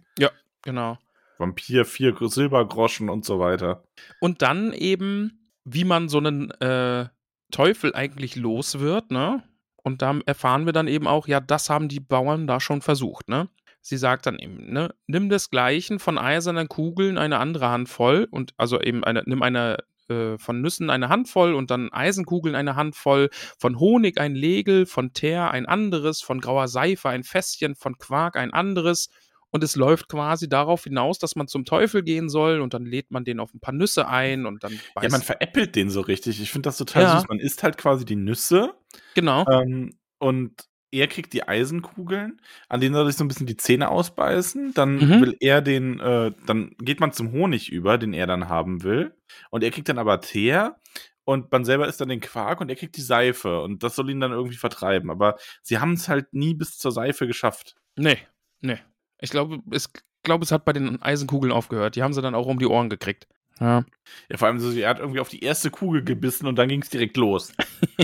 Genau. 0.62 0.98
Vampir, 1.38 1.84
vier 1.86 2.14
Silbergroschen 2.20 3.08
und 3.08 3.24
so 3.24 3.38
weiter. 3.38 3.84
Und 4.20 4.42
dann 4.42 4.72
eben, 4.74 5.50
wie 5.64 5.84
man 5.84 6.08
so 6.10 6.18
einen 6.18 6.50
äh, 6.60 7.08
Teufel 7.50 7.94
eigentlich 7.94 8.36
los 8.36 8.78
wird, 8.80 9.10
ne? 9.10 9.42
Und 9.82 10.02
da 10.02 10.18
erfahren 10.26 10.66
wir 10.66 10.74
dann 10.74 10.88
eben 10.88 11.06
auch, 11.06 11.26
ja, 11.26 11.40
das 11.40 11.70
haben 11.70 11.88
die 11.88 12.00
Bauern 12.00 12.46
da 12.46 12.60
schon 12.60 12.82
versucht, 12.82 13.28
ne? 13.28 13.48
Sie 13.80 13.96
sagt 13.96 14.26
dann 14.26 14.38
eben, 14.38 14.70
ne, 14.70 14.94
nimm 15.06 15.30
desgleichen 15.30 15.98
von 16.00 16.18
eisernen 16.18 16.68
Kugeln 16.68 17.16
eine 17.16 17.38
andere 17.38 17.70
Handvoll 17.70 18.28
und 18.30 18.52
also 18.58 18.78
eben 18.78 19.02
eine, 19.04 19.22
nimm 19.24 19.40
eine 19.42 19.78
äh, 20.10 20.38
von 20.38 20.60
Nüssen 20.60 20.90
eine 20.90 21.08
Handvoll 21.08 21.54
und 21.54 21.70
dann 21.70 21.92
Eisenkugeln 21.92 22.54
eine 22.54 22.76
Handvoll, 22.76 23.30
von 23.58 23.78
Honig 23.78 24.18
ein 24.20 24.34
Legel, 24.34 24.86
von 24.86 25.12
Teer 25.12 25.50
ein 25.50 25.66
anderes, 25.66 26.20
von 26.20 26.40
grauer 26.40 26.68
Seife 26.68 27.08
ein 27.08 27.22
Fässchen, 27.24 27.74
von 27.74 27.96
Quark 27.98 28.36
ein 28.36 28.52
anderes. 28.52 29.08
Und 29.52 29.64
es 29.64 29.74
läuft 29.74 30.08
quasi 30.08 30.48
darauf 30.48 30.84
hinaus, 30.84 31.18
dass 31.18 31.34
man 31.34 31.48
zum 31.48 31.64
Teufel 31.64 32.04
gehen 32.04 32.28
soll 32.28 32.60
und 32.60 32.72
dann 32.72 32.86
lädt 32.86 33.10
man 33.10 33.24
den 33.24 33.40
auf 33.40 33.52
ein 33.52 33.58
paar 33.58 33.74
Nüsse 33.74 34.06
ein 34.06 34.46
und 34.46 34.62
dann 34.62 34.80
Ja, 35.02 35.08
man 35.08 35.22
veräppelt 35.22 35.74
den 35.74 35.90
so 35.90 36.02
richtig. 36.02 36.40
Ich 36.40 36.52
finde 36.52 36.68
das 36.68 36.76
total 36.78 37.02
Ja. 37.02 37.18
süß. 37.18 37.28
Man 37.28 37.40
isst 37.40 37.62
halt 37.64 37.76
quasi 37.76 38.04
die 38.04 38.14
Nüsse 38.14 38.74
Genau. 39.14 39.44
ähm, 39.50 39.96
und 40.18 40.52
er 40.92 41.06
kriegt 41.06 41.32
die 41.32 41.46
Eisenkugeln, 41.46 42.40
an 42.68 42.80
denen 42.80 42.94
soll 42.94 43.04
er 43.04 43.06
sich 43.10 43.16
so 43.16 43.24
ein 43.24 43.28
bisschen 43.28 43.46
die 43.46 43.56
Zähne 43.56 43.88
ausbeißen. 43.90 44.74
Dann 44.74 44.96
Mhm. 44.96 45.20
will 45.20 45.36
er 45.40 45.62
den, 45.62 46.00
äh, 46.00 46.32
dann 46.46 46.74
geht 46.78 47.00
man 47.00 47.12
zum 47.12 47.32
Honig 47.32 47.70
über, 47.70 47.96
den 47.98 48.12
er 48.12 48.26
dann 48.26 48.48
haben 48.48 48.82
will. 48.82 49.14
Und 49.50 49.62
er 49.62 49.70
kriegt 49.70 49.88
dann 49.88 49.98
aber 49.98 50.20
Teer 50.20 50.76
und 51.24 51.52
man 51.52 51.64
selber 51.64 51.86
isst 51.86 52.00
dann 52.00 52.08
den 52.08 52.20
Quark 52.20 52.60
und 52.60 52.68
er 52.70 52.76
kriegt 52.76 52.96
die 52.96 53.02
Seife. 53.02 53.62
Und 53.62 53.82
das 53.82 53.94
soll 53.94 54.10
ihn 54.10 54.20
dann 54.20 54.32
irgendwie 54.32 54.56
vertreiben. 54.56 55.10
Aber 55.10 55.36
sie 55.62 55.78
haben 55.78 55.92
es 55.92 56.08
halt 56.08 56.32
nie 56.34 56.54
bis 56.54 56.76
zur 56.78 56.90
Seife 56.92 57.26
geschafft. 57.26 57.76
Nee, 57.96 58.18
nee. 58.60 58.78
Ich 59.20 59.30
glaube, 59.30 59.58
es, 59.70 59.92
glaube, 60.24 60.44
es 60.44 60.50
hat 60.50 60.64
bei 60.64 60.72
den 60.72 61.00
Eisenkugeln 61.02 61.52
aufgehört. 61.52 61.94
Die 61.94 62.02
haben 62.02 62.12
sie 62.14 62.22
dann 62.22 62.34
auch 62.34 62.46
um 62.46 62.58
die 62.58 62.66
Ohren 62.66 62.88
gekriegt. 62.90 63.28
Ja. 63.60 63.84
Ja, 64.30 64.38
vor 64.38 64.48
allem 64.48 64.58
so, 64.58 64.72
er 64.72 64.88
hat 64.88 64.98
irgendwie 64.98 65.20
auf 65.20 65.28
die 65.28 65.44
erste 65.44 65.70
Kugel 65.70 66.02
gebissen 66.02 66.46
und 66.46 66.56
dann 66.56 66.68
ging 66.68 66.80
es 66.82 66.88
direkt 66.88 67.16
los. 67.18 67.52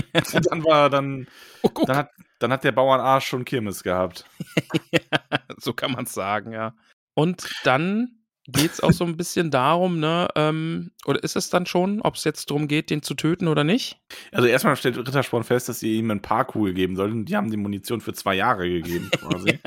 und 0.03 0.05
dann 0.51 0.63
war 0.63 0.89
dann, 0.91 1.27
Oh, 1.63 1.69
dann 1.85 1.97
hat, 1.97 2.11
dann 2.39 2.51
hat 2.51 2.63
der 2.63 2.71
Bauernarsch 2.71 3.27
schon 3.27 3.45
Kirmes 3.45 3.83
gehabt. 3.83 4.25
so 5.57 5.73
kann 5.73 5.91
man 5.91 6.05
es 6.05 6.13
sagen, 6.13 6.51
ja. 6.51 6.75
Und 7.13 7.49
dann 7.63 8.17
geht 8.47 8.71
es 8.71 8.81
auch 8.81 8.93
so 8.93 9.03
ein 9.03 9.17
bisschen 9.17 9.51
darum, 9.51 9.99
ne, 9.99 10.27
ähm, 10.35 10.91
oder 11.05 11.21
ist 11.23 11.35
es 11.35 11.49
dann 11.49 11.65
schon, 11.65 12.01
ob 12.01 12.15
es 12.15 12.23
jetzt 12.23 12.49
darum 12.49 12.67
geht, 12.67 12.89
den 12.89 13.01
zu 13.01 13.13
töten 13.13 13.47
oder 13.47 13.63
nicht? 13.63 13.99
Also 14.31 14.47
erstmal 14.47 14.75
stellt 14.77 14.97
Rittersporn 14.97 15.43
fest, 15.43 15.67
dass 15.67 15.79
sie 15.79 15.97
ihm 15.97 16.09
ein 16.11 16.21
paar 16.21 16.45
Kugel 16.45 16.73
geben 16.73 16.95
sollten. 16.95 17.25
Die 17.25 17.35
haben 17.35 17.51
die 17.51 17.57
Munition 17.57 17.99
für 17.99 18.13
zwei 18.13 18.35
Jahre 18.35 18.69
gegeben, 18.69 19.11
quasi. 19.19 19.59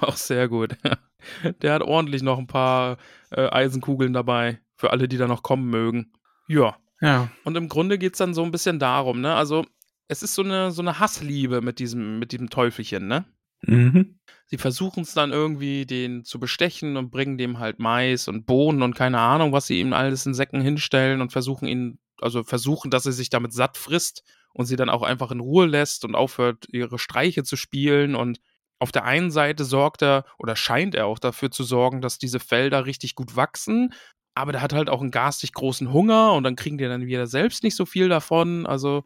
auch 0.00 0.16
sehr 0.16 0.48
gut. 0.48 0.76
Der 1.62 1.72
hat 1.72 1.82
ordentlich 1.82 2.22
noch 2.22 2.38
ein 2.38 2.46
paar 2.46 2.98
äh, 3.30 3.48
Eisenkugeln 3.48 4.12
dabei, 4.12 4.60
für 4.76 4.92
alle, 4.92 5.08
die 5.08 5.16
da 5.16 5.26
noch 5.26 5.42
kommen 5.42 5.68
mögen. 5.68 6.12
Ja. 6.46 6.76
ja. 7.00 7.28
Und 7.42 7.56
im 7.56 7.68
Grunde 7.68 7.98
geht 7.98 8.12
es 8.12 8.18
dann 8.18 8.34
so 8.34 8.44
ein 8.44 8.52
bisschen 8.52 8.78
darum, 8.78 9.20
ne? 9.20 9.34
Also, 9.34 9.66
es 10.08 10.22
ist 10.22 10.34
so 10.34 10.42
eine, 10.42 10.70
so 10.70 10.82
eine 10.82 10.98
Hassliebe 10.98 11.60
mit 11.60 11.78
diesem, 11.78 12.18
mit 12.18 12.32
diesem 12.32 12.50
Teufelchen, 12.50 13.06
ne? 13.06 13.24
Mhm. 13.62 14.18
Sie 14.46 14.58
versuchen 14.58 15.02
es 15.02 15.14
dann 15.14 15.32
irgendwie, 15.32 15.86
den 15.86 16.24
zu 16.24 16.38
bestechen 16.38 16.96
und 16.96 17.10
bringen 17.10 17.38
dem 17.38 17.58
halt 17.58 17.78
Mais 17.78 18.28
und 18.28 18.46
Bohnen 18.46 18.82
und 18.82 18.94
keine 18.94 19.18
Ahnung, 19.18 19.52
was 19.52 19.66
sie 19.66 19.80
ihm 19.80 19.92
alles 19.92 20.26
in 20.26 20.34
Säcken 20.34 20.60
hinstellen 20.60 21.20
und 21.20 21.32
versuchen 21.32 21.66
ihn, 21.66 21.98
also 22.20 22.44
versuchen, 22.44 22.90
dass 22.90 23.06
er 23.06 23.12
sich 23.12 23.28
damit 23.28 23.52
satt 23.52 23.76
frisst 23.76 24.22
und 24.52 24.66
sie 24.66 24.76
dann 24.76 24.88
auch 24.88 25.02
einfach 25.02 25.32
in 25.32 25.40
Ruhe 25.40 25.66
lässt 25.66 26.04
und 26.04 26.14
aufhört, 26.14 26.66
ihre 26.70 26.98
Streiche 26.98 27.42
zu 27.42 27.56
spielen. 27.56 28.14
Und 28.14 28.40
auf 28.78 28.92
der 28.92 29.04
einen 29.04 29.30
Seite 29.30 29.64
sorgt 29.64 30.02
er 30.02 30.24
oder 30.38 30.54
scheint 30.54 30.94
er 30.94 31.06
auch 31.06 31.18
dafür 31.18 31.50
zu 31.50 31.64
sorgen, 31.64 32.00
dass 32.00 32.18
diese 32.18 32.38
Felder 32.38 32.86
richtig 32.86 33.16
gut 33.16 33.36
wachsen. 33.36 33.92
Aber 34.34 34.52
der 34.52 34.62
hat 34.62 34.74
halt 34.74 34.90
auch 34.90 35.00
einen 35.00 35.10
garstig 35.10 35.52
großen 35.54 35.92
Hunger 35.92 36.34
und 36.34 36.44
dann 36.44 36.56
kriegen 36.56 36.78
die 36.78 36.84
dann 36.84 37.06
wieder 37.06 37.26
selbst 37.26 37.64
nicht 37.64 37.74
so 37.74 37.84
viel 37.84 38.08
davon. 38.08 38.66
Also 38.66 39.04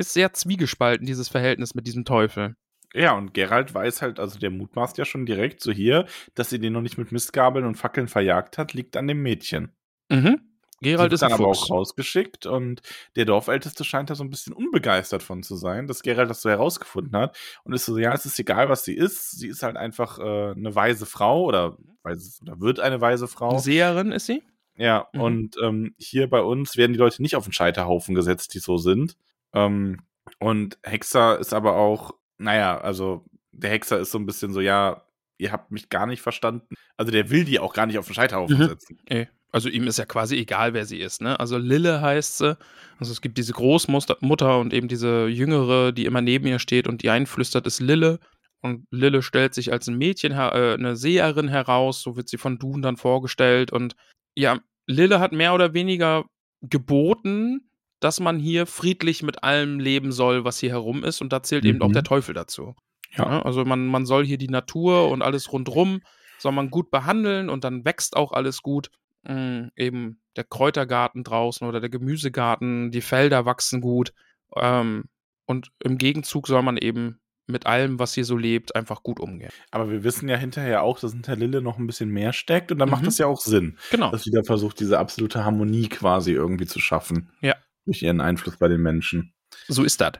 ist 0.00 0.12
sehr 0.12 0.32
zwiegespalten, 0.32 1.06
dieses 1.06 1.28
Verhältnis 1.28 1.74
mit 1.74 1.86
diesem 1.86 2.04
Teufel. 2.04 2.56
Ja, 2.92 3.12
und 3.16 3.34
Gerald 3.34 3.72
weiß 3.72 4.02
halt, 4.02 4.18
also 4.18 4.38
der 4.40 4.50
mutmaßt 4.50 4.98
ja 4.98 5.04
schon 5.04 5.24
direkt 5.26 5.62
so 5.62 5.70
hier, 5.70 6.06
dass 6.34 6.50
sie 6.50 6.58
den 6.58 6.72
noch 6.72 6.80
nicht 6.82 6.98
mit 6.98 7.12
Mistgabeln 7.12 7.64
und 7.64 7.76
Fackeln 7.76 8.08
verjagt 8.08 8.58
hat, 8.58 8.72
liegt 8.74 8.96
an 8.96 9.06
dem 9.06 9.22
Mädchen. 9.22 9.72
Mhm. 10.08 10.40
Gerald 10.82 11.12
ist 11.12 11.20
dann 11.22 11.32
aber 11.34 11.44
Fuchs. 11.44 11.64
auch 11.70 11.76
rausgeschickt 11.76 12.46
und 12.46 12.80
der 13.14 13.26
Dorfälteste 13.26 13.84
scheint 13.84 14.08
da 14.08 14.14
so 14.14 14.24
ein 14.24 14.30
bisschen 14.30 14.54
unbegeistert 14.54 15.22
von 15.22 15.42
zu 15.42 15.54
sein, 15.54 15.86
dass 15.86 16.02
Gerald 16.02 16.30
das 16.30 16.40
so 16.40 16.48
herausgefunden 16.48 17.14
hat 17.14 17.36
und 17.64 17.74
ist 17.74 17.84
so, 17.84 17.98
ja, 17.98 18.14
es 18.14 18.24
ist 18.24 18.38
egal, 18.40 18.70
was 18.70 18.84
sie 18.84 18.94
ist, 18.94 19.38
sie 19.38 19.48
ist 19.48 19.62
halt 19.62 19.76
einfach 19.76 20.18
äh, 20.18 20.22
eine 20.52 20.74
weise 20.74 21.04
Frau 21.04 21.44
oder, 21.44 21.76
weise, 22.02 22.40
oder 22.42 22.60
wird 22.60 22.80
eine 22.80 23.00
weise 23.00 23.28
Frau. 23.28 23.58
Seherin 23.58 24.10
ist 24.10 24.24
sie? 24.26 24.42
Ja, 24.76 25.06
Mhm. 25.12 25.20
und 25.20 25.56
ähm, 25.62 25.94
hier 25.98 26.30
bei 26.30 26.40
uns 26.40 26.78
werden 26.78 26.92
die 26.94 26.98
Leute 26.98 27.20
nicht 27.20 27.36
auf 27.36 27.44
den 27.44 27.52
Scheiterhaufen 27.52 28.14
gesetzt, 28.14 28.54
die 28.54 28.58
so 28.60 28.78
sind. 28.78 29.16
Ähm, 29.54 30.00
und 30.38 30.78
Hexer 30.82 31.38
ist 31.38 31.52
aber 31.52 31.76
auch, 31.76 32.12
naja, 32.38 32.78
also 32.78 33.24
der 33.52 33.70
Hexer 33.70 33.98
ist 33.98 34.10
so 34.12 34.18
ein 34.18 34.26
bisschen 34.26 34.52
so, 34.52 34.60
ja, 34.60 35.02
ihr 35.38 35.52
habt 35.52 35.70
mich 35.70 35.88
gar 35.88 36.06
nicht 36.06 36.22
verstanden. 36.22 36.74
Also 36.96 37.10
der 37.12 37.30
will 37.30 37.44
die 37.44 37.58
auch 37.58 37.72
gar 37.74 37.86
nicht 37.86 37.98
auf 37.98 38.06
den 38.06 38.14
Scheiterhaufen 38.14 38.58
Mhm. 38.58 38.68
setzen. 38.68 38.98
Ey, 39.06 39.28
Also 39.52 39.68
ihm 39.68 39.86
ist 39.88 39.98
ja 39.98 40.04
quasi 40.04 40.36
egal, 40.36 40.74
wer 40.74 40.84
sie 40.86 40.98
ist. 41.00 41.20
Ne? 41.22 41.38
Also 41.40 41.58
Lille 41.58 42.00
heißt 42.00 42.38
sie. 42.38 42.56
Also 42.98 43.10
es 43.12 43.20
gibt 43.20 43.36
diese 43.38 43.52
Großmutter 43.52 44.16
Mutter 44.20 44.58
und 44.60 44.72
eben 44.72 44.86
diese 44.86 45.26
Jüngere, 45.26 45.90
die 45.92 46.04
immer 46.04 46.20
neben 46.20 46.46
ihr 46.46 46.58
steht 46.60 46.86
und 46.86 47.02
die 47.02 47.10
einflüstert, 47.10 47.66
ist 47.66 47.80
Lille. 47.80 48.20
Und 48.62 48.86
Lille 48.90 49.22
stellt 49.22 49.54
sich 49.54 49.72
als 49.72 49.88
ein 49.88 49.96
Mädchen, 49.98 50.32
äh, 50.32 50.74
eine 50.74 50.94
Seherin 50.94 51.48
heraus, 51.48 52.02
so 52.02 52.16
wird 52.16 52.28
sie 52.28 52.36
von 52.38 52.58
Dun 52.58 52.82
dann 52.82 52.96
vorgestellt. 52.98 53.72
Und 53.72 53.96
ja, 54.36 54.60
Lille 54.86 55.18
hat 55.18 55.32
mehr 55.32 55.54
oder 55.54 55.72
weniger 55.74 56.26
geboten, 56.62 57.69
dass 58.00 58.18
man 58.20 58.38
hier 58.38 58.66
friedlich 58.66 59.22
mit 59.22 59.44
allem 59.44 59.78
leben 59.78 60.10
soll, 60.12 60.44
was 60.44 60.58
hier 60.58 60.70
herum 60.70 61.04
ist. 61.04 61.20
Und 61.20 61.32
da 61.32 61.42
zählt 61.42 61.64
eben 61.64 61.78
Mhm. 61.78 61.82
auch 61.82 61.92
der 61.92 62.02
Teufel 62.04 62.34
dazu. 62.34 62.74
Ja. 63.16 63.24
Ja, 63.30 63.42
also 63.42 63.64
man, 63.64 63.86
man 63.86 64.06
soll 64.06 64.24
hier 64.24 64.38
die 64.38 64.48
Natur 64.48 65.08
und 65.10 65.22
alles 65.22 65.52
rundrum 65.52 66.00
soll 66.38 66.52
man 66.52 66.70
gut 66.70 66.90
behandeln 66.90 67.50
und 67.50 67.64
dann 67.64 67.84
wächst 67.84 68.16
auch 68.16 68.32
alles 68.32 68.62
gut. 68.62 68.90
Mm, 69.24 69.64
eben 69.76 70.20
der 70.36 70.44
Kräutergarten 70.44 71.24
draußen 71.24 71.66
oder 71.68 71.80
der 71.80 71.90
Gemüsegarten, 71.90 72.90
die 72.90 73.02
Felder 73.02 73.44
wachsen 73.44 73.80
gut. 73.80 74.12
Ähm, 74.56 75.04
Und 75.46 75.72
im 75.82 75.98
Gegenzug 75.98 76.46
soll 76.46 76.62
man 76.62 76.76
eben 76.76 77.18
mit 77.48 77.66
allem, 77.66 77.98
was 77.98 78.14
hier 78.14 78.24
so 78.24 78.36
lebt, 78.36 78.76
einfach 78.76 79.02
gut 79.02 79.18
umgehen. 79.18 79.50
Aber 79.72 79.90
wir 79.90 80.04
wissen 80.04 80.28
ja 80.28 80.36
hinterher 80.36 80.84
auch, 80.84 81.00
dass 81.00 81.12
hinter 81.12 81.34
Lille 81.34 81.60
noch 81.60 81.76
ein 81.78 81.88
bisschen 81.88 82.08
mehr 82.10 82.32
steckt 82.32 82.70
und 82.70 82.78
dann 82.78 82.88
macht 82.88 83.02
Mhm. 83.02 83.06
das 83.06 83.18
ja 83.18 83.26
auch 83.26 83.40
Sinn, 83.40 83.76
Genau. 83.90 84.12
dass 84.12 84.22
sie 84.22 84.30
da 84.30 84.44
versucht, 84.44 84.78
diese 84.78 85.00
absolute 85.00 85.44
Harmonie 85.44 85.88
quasi 85.88 86.30
irgendwie 86.30 86.66
zu 86.66 86.78
schaffen. 86.78 87.30
Ja. 87.40 87.56
Durch 87.86 88.02
ihren 88.02 88.20
Einfluss 88.20 88.56
bei 88.56 88.68
den 88.68 88.80
Menschen. 88.82 89.32
So 89.68 89.82
ist 89.84 90.00
das. 90.00 90.12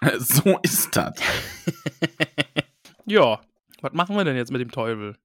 So 0.18 0.58
ist 0.62 0.96
das. 0.96 1.14
Ja. 3.06 3.40
Was 3.80 3.92
machen 3.92 4.16
wir 4.16 4.24
denn 4.24 4.36
jetzt 4.36 4.52
mit 4.52 4.60
dem 4.60 4.70
Teufel? 4.70 5.16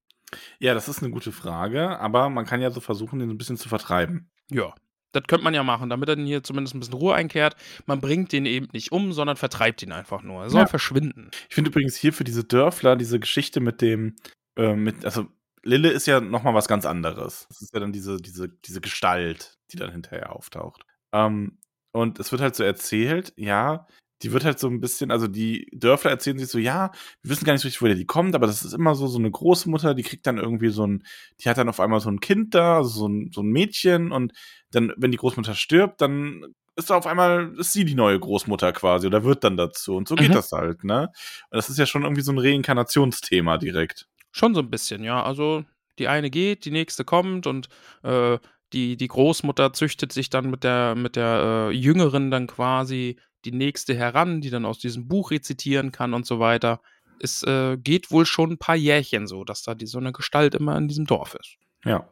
Ja, 0.59 0.73
das 0.73 0.87
ist 0.87 1.01
eine 1.03 1.11
gute 1.11 1.31
Frage, 1.31 1.99
aber 1.99 2.29
man 2.29 2.45
kann 2.45 2.61
ja 2.61 2.71
so 2.71 2.79
versuchen, 2.79 3.19
den 3.19 3.27
so 3.29 3.33
ein 3.33 3.37
bisschen 3.37 3.57
zu 3.57 3.67
vertreiben. 3.67 4.29
Ja. 4.49 4.73
Das 5.11 5.23
könnte 5.27 5.43
man 5.43 5.53
ja 5.53 5.63
machen, 5.63 5.89
damit 5.89 6.09
er 6.09 6.15
hier 6.17 6.43
zumindest 6.43 6.75
ein 6.75 6.79
bisschen 6.79 6.95
Ruhe 6.95 7.13
einkehrt. 7.13 7.55
Man 7.85 7.99
bringt 8.01 8.31
den 8.31 8.45
eben 8.47 8.67
nicht 8.73 8.91
um, 8.91 9.11
sondern 9.13 9.37
vertreibt 9.37 9.83
ihn 9.83 9.91
einfach 9.91 10.23
nur. 10.23 10.43
Er 10.43 10.49
soll 10.49 10.61
Ja. 10.61 10.67
verschwinden. 10.67 11.29
Ich 11.49 11.55
finde 11.55 11.69
übrigens 11.69 11.95
hier 11.95 12.13
für 12.13 12.23
diese 12.23 12.43
Dörfler 12.43 12.95
diese 12.95 13.19
Geschichte 13.19 13.59
mit 13.59 13.81
dem, 13.81 14.15
äh, 14.57 14.75
mit, 14.75 15.03
also 15.05 15.27
Lille 15.61 15.89
ist 15.91 16.07
ja 16.07 16.19
nochmal 16.19 16.53
was 16.55 16.67
ganz 16.67 16.85
anderes. 16.85 17.45
Das 17.49 17.61
ist 17.61 17.73
ja 17.73 17.79
dann 17.79 17.91
diese, 17.91 18.17
diese, 18.17 18.49
diese 18.49 18.81
Gestalt, 18.81 19.57
die 19.71 19.77
dann 19.77 19.91
hinterher 19.91 20.35
auftaucht. 20.35 20.83
Ähm, 21.11 21.59
und 21.93 22.19
es 22.19 22.31
wird 22.33 22.41
halt 22.41 22.55
so 22.55 22.63
erzählt, 22.63 23.33
ja, 23.37 23.87
die 24.21 24.31
wird 24.31 24.45
halt 24.45 24.59
so 24.59 24.67
ein 24.67 24.79
bisschen, 24.79 25.11
also 25.11 25.27
die 25.27 25.67
Dörfler 25.73 26.11
erzählen 26.11 26.37
sich 26.39 26.47
so, 26.49 26.57
ja, 26.57 26.91
wir 27.21 27.31
wissen 27.31 27.45
gar 27.45 27.53
nicht 27.53 27.61
so 27.61 27.67
richtig, 27.67 27.81
woher 27.81 27.95
die 27.95 28.05
kommt, 28.05 28.35
aber 28.35 28.47
das 28.47 28.63
ist 28.63 28.73
immer 28.73 28.95
so, 28.95 29.07
so 29.07 29.19
eine 29.19 29.31
Großmutter, 29.31 29.93
die 29.93 30.03
kriegt 30.03 30.25
dann 30.27 30.37
irgendwie 30.37 30.69
so 30.69 30.85
ein, 30.87 31.03
die 31.41 31.49
hat 31.49 31.57
dann 31.57 31.69
auf 31.69 31.79
einmal 31.79 31.99
so 31.99 32.09
ein 32.09 32.19
Kind 32.21 32.55
da, 32.55 32.77
also 32.77 32.89
so 32.89 33.07
ein, 33.07 33.31
so 33.33 33.41
ein 33.41 33.49
Mädchen 33.49 34.11
und 34.11 34.33
dann, 34.71 34.93
wenn 34.97 35.11
die 35.11 35.17
Großmutter 35.17 35.55
stirbt, 35.55 36.01
dann 36.01 36.53
ist 36.75 36.89
da 36.89 36.95
auf 36.95 37.05
einmal, 37.05 37.53
ist 37.59 37.73
sie 37.73 37.85
die 37.85 37.95
neue 37.95 38.19
Großmutter 38.19 38.71
quasi 38.73 39.05
oder 39.07 39.23
wird 39.23 39.43
dann 39.43 39.57
dazu 39.57 39.95
und 39.95 40.07
so 40.07 40.15
geht 40.15 40.29
Mhm. 40.29 40.33
das 40.33 40.51
halt, 40.51 40.83
ne? 40.83 41.09
Und 41.51 41.55
das 41.57 41.69
ist 41.69 41.77
ja 41.77 41.85
schon 41.85 42.03
irgendwie 42.03 42.23
so 42.23 42.31
ein 42.31 42.39
Reinkarnationsthema 42.39 43.57
direkt. 43.57 44.07
Schon 44.31 44.55
so 44.55 44.61
ein 44.61 44.69
bisschen, 44.71 45.03
ja. 45.03 45.21
Also 45.23 45.65
die 45.99 46.07
eine 46.07 46.31
geht, 46.31 46.65
die 46.65 46.71
nächste 46.71 47.03
kommt 47.05 47.45
und 47.45 47.69
äh, 48.03 48.39
die, 48.73 48.97
die 48.97 49.07
Großmutter 49.07 49.73
züchtet 49.73 50.11
sich 50.11 50.29
dann 50.29 50.49
mit 50.49 50.63
der, 50.63 50.95
mit 50.95 51.15
der 51.15 51.69
äh, 51.69 51.71
Jüngeren 51.71 52.31
dann 52.31 52.47
quasi 52.47 53.17
die 53.45 53.51
nächste 53.51 53.95
heran, 53.95 54.41
die 54.41 54.49
dann 54.49 54.65
aus 54.65 54.79
diesem 54.79 55.07
Buch 55.07 55.31
rezitieren 55.31 55.91
kann 55.91 56.13
und 56.13 56.25
so 56.25 56.39
weiter. 56.39 56.81
Es 57.19 57.43
äh, 57.43 57.77
geht 57.77 58.11
wohl 58.11 58.25
schon 58.25 58.51
ein 58.51 58.57
paar 58.57 58.75
Jährchen 58.75 59.27
so, 59.27 59.43
dass 59.43 59.63
da 59.63 59.75
die, 59.75 59.85
so 59.85 59.99
eine 59.99 60.11
Gestalt 60.11 60.55
immer 60.55 60.77
in 60.77 60.87
diesem 60.87 61.05
Dorf 61.05 61.35
ist. 61.35 61.57
Ja. 61.85 62.09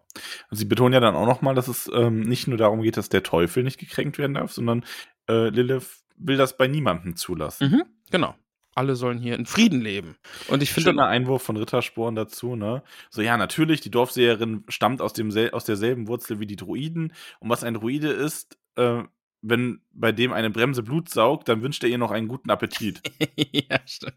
Und 0.49 0.57
sie 0.57 0.65
betonen 0.65 0.93
ja 0.93 0.99
dann 0.99 1.15
auch 1.15 1.25
nochmal, 1.25 1.55
dass 1.55 1.67
es 1.67 1.89
ähm, 1.93 2.21
nicht 2.21 2.47
nur 2.47 2.57
darum 2.57 2.81
geht, 2.81 2.97
dass 2.97 3.09
der 3.09 3.23
Teufel 3.23 3.63
nicht 3.63 3.79
gekränkt 3.79 4.17
werden 4.17 4.33
darf, 4.33 4.51
sondern 4.51 4.85
äh, 5.29 5.49
Lilith 5.49 6.03
will 6.17 6.37
das 6.37 6.57
bei 6.57 6.67
niemandem 6.67 7.15
zulassen. 7.15 7.71
Mhm, 7.71 7.83
genau. 8.11 8.35
Alle 8.81 8.95
sollen 8.95 9.19
hier 9.19 9.35
in 9.35 9.45
Frieden 9.45 9.79
leben. 9.79 10.15
Und 10.47 10.63
ich 10.63 10.73
finde 10.73 10.89
Schöner 10.89 11.05
Einwurf 11.05 11.43
von 11.43 11.55
Rittersporn 11.55 12.15
dazu, 12.15 12.55
ne? 12.55 12.81
So, 13.11 13.21
ja, 13.21 13.37
natürlich, 13.37 13.79
die 13.79 13.91
Dorfseherin 13.91 14.63
stammt 14.69 15.03
aus, 15.03 15.13
dem 15.13 15.31
aus 15.51 15.65
derselben 15.65 16.07
Wurzel 16.07 16.39
wie 16.39 16.47
die 16.47 16.55
Druiden. 16.55 17.13
Und 17.39 17.49
was 17.51 17.63
ein 17.63 17.75
Druide 17.75 18.07
ist, 18.07 18.57
äh, 18.77 19.03
wenn 19.43 19.81
bei 19.93 20.11
dem 20.11 20.33
eine 20.33 20.49
Bremse 20.49 20.81
Blut 20.81 21.09
saugt, 21.09 21.47
dann 21.47 21.61
wünscht 21.61 21.83
er 21.83 21.91
ihr 21.91 21.99
noch 21.99 22.09
einen 22.09 22.27
guten 22.27 22.49
Appetit. 22.49 23.03
ja, 23.51 23.77
stimmt. 23.85 24.15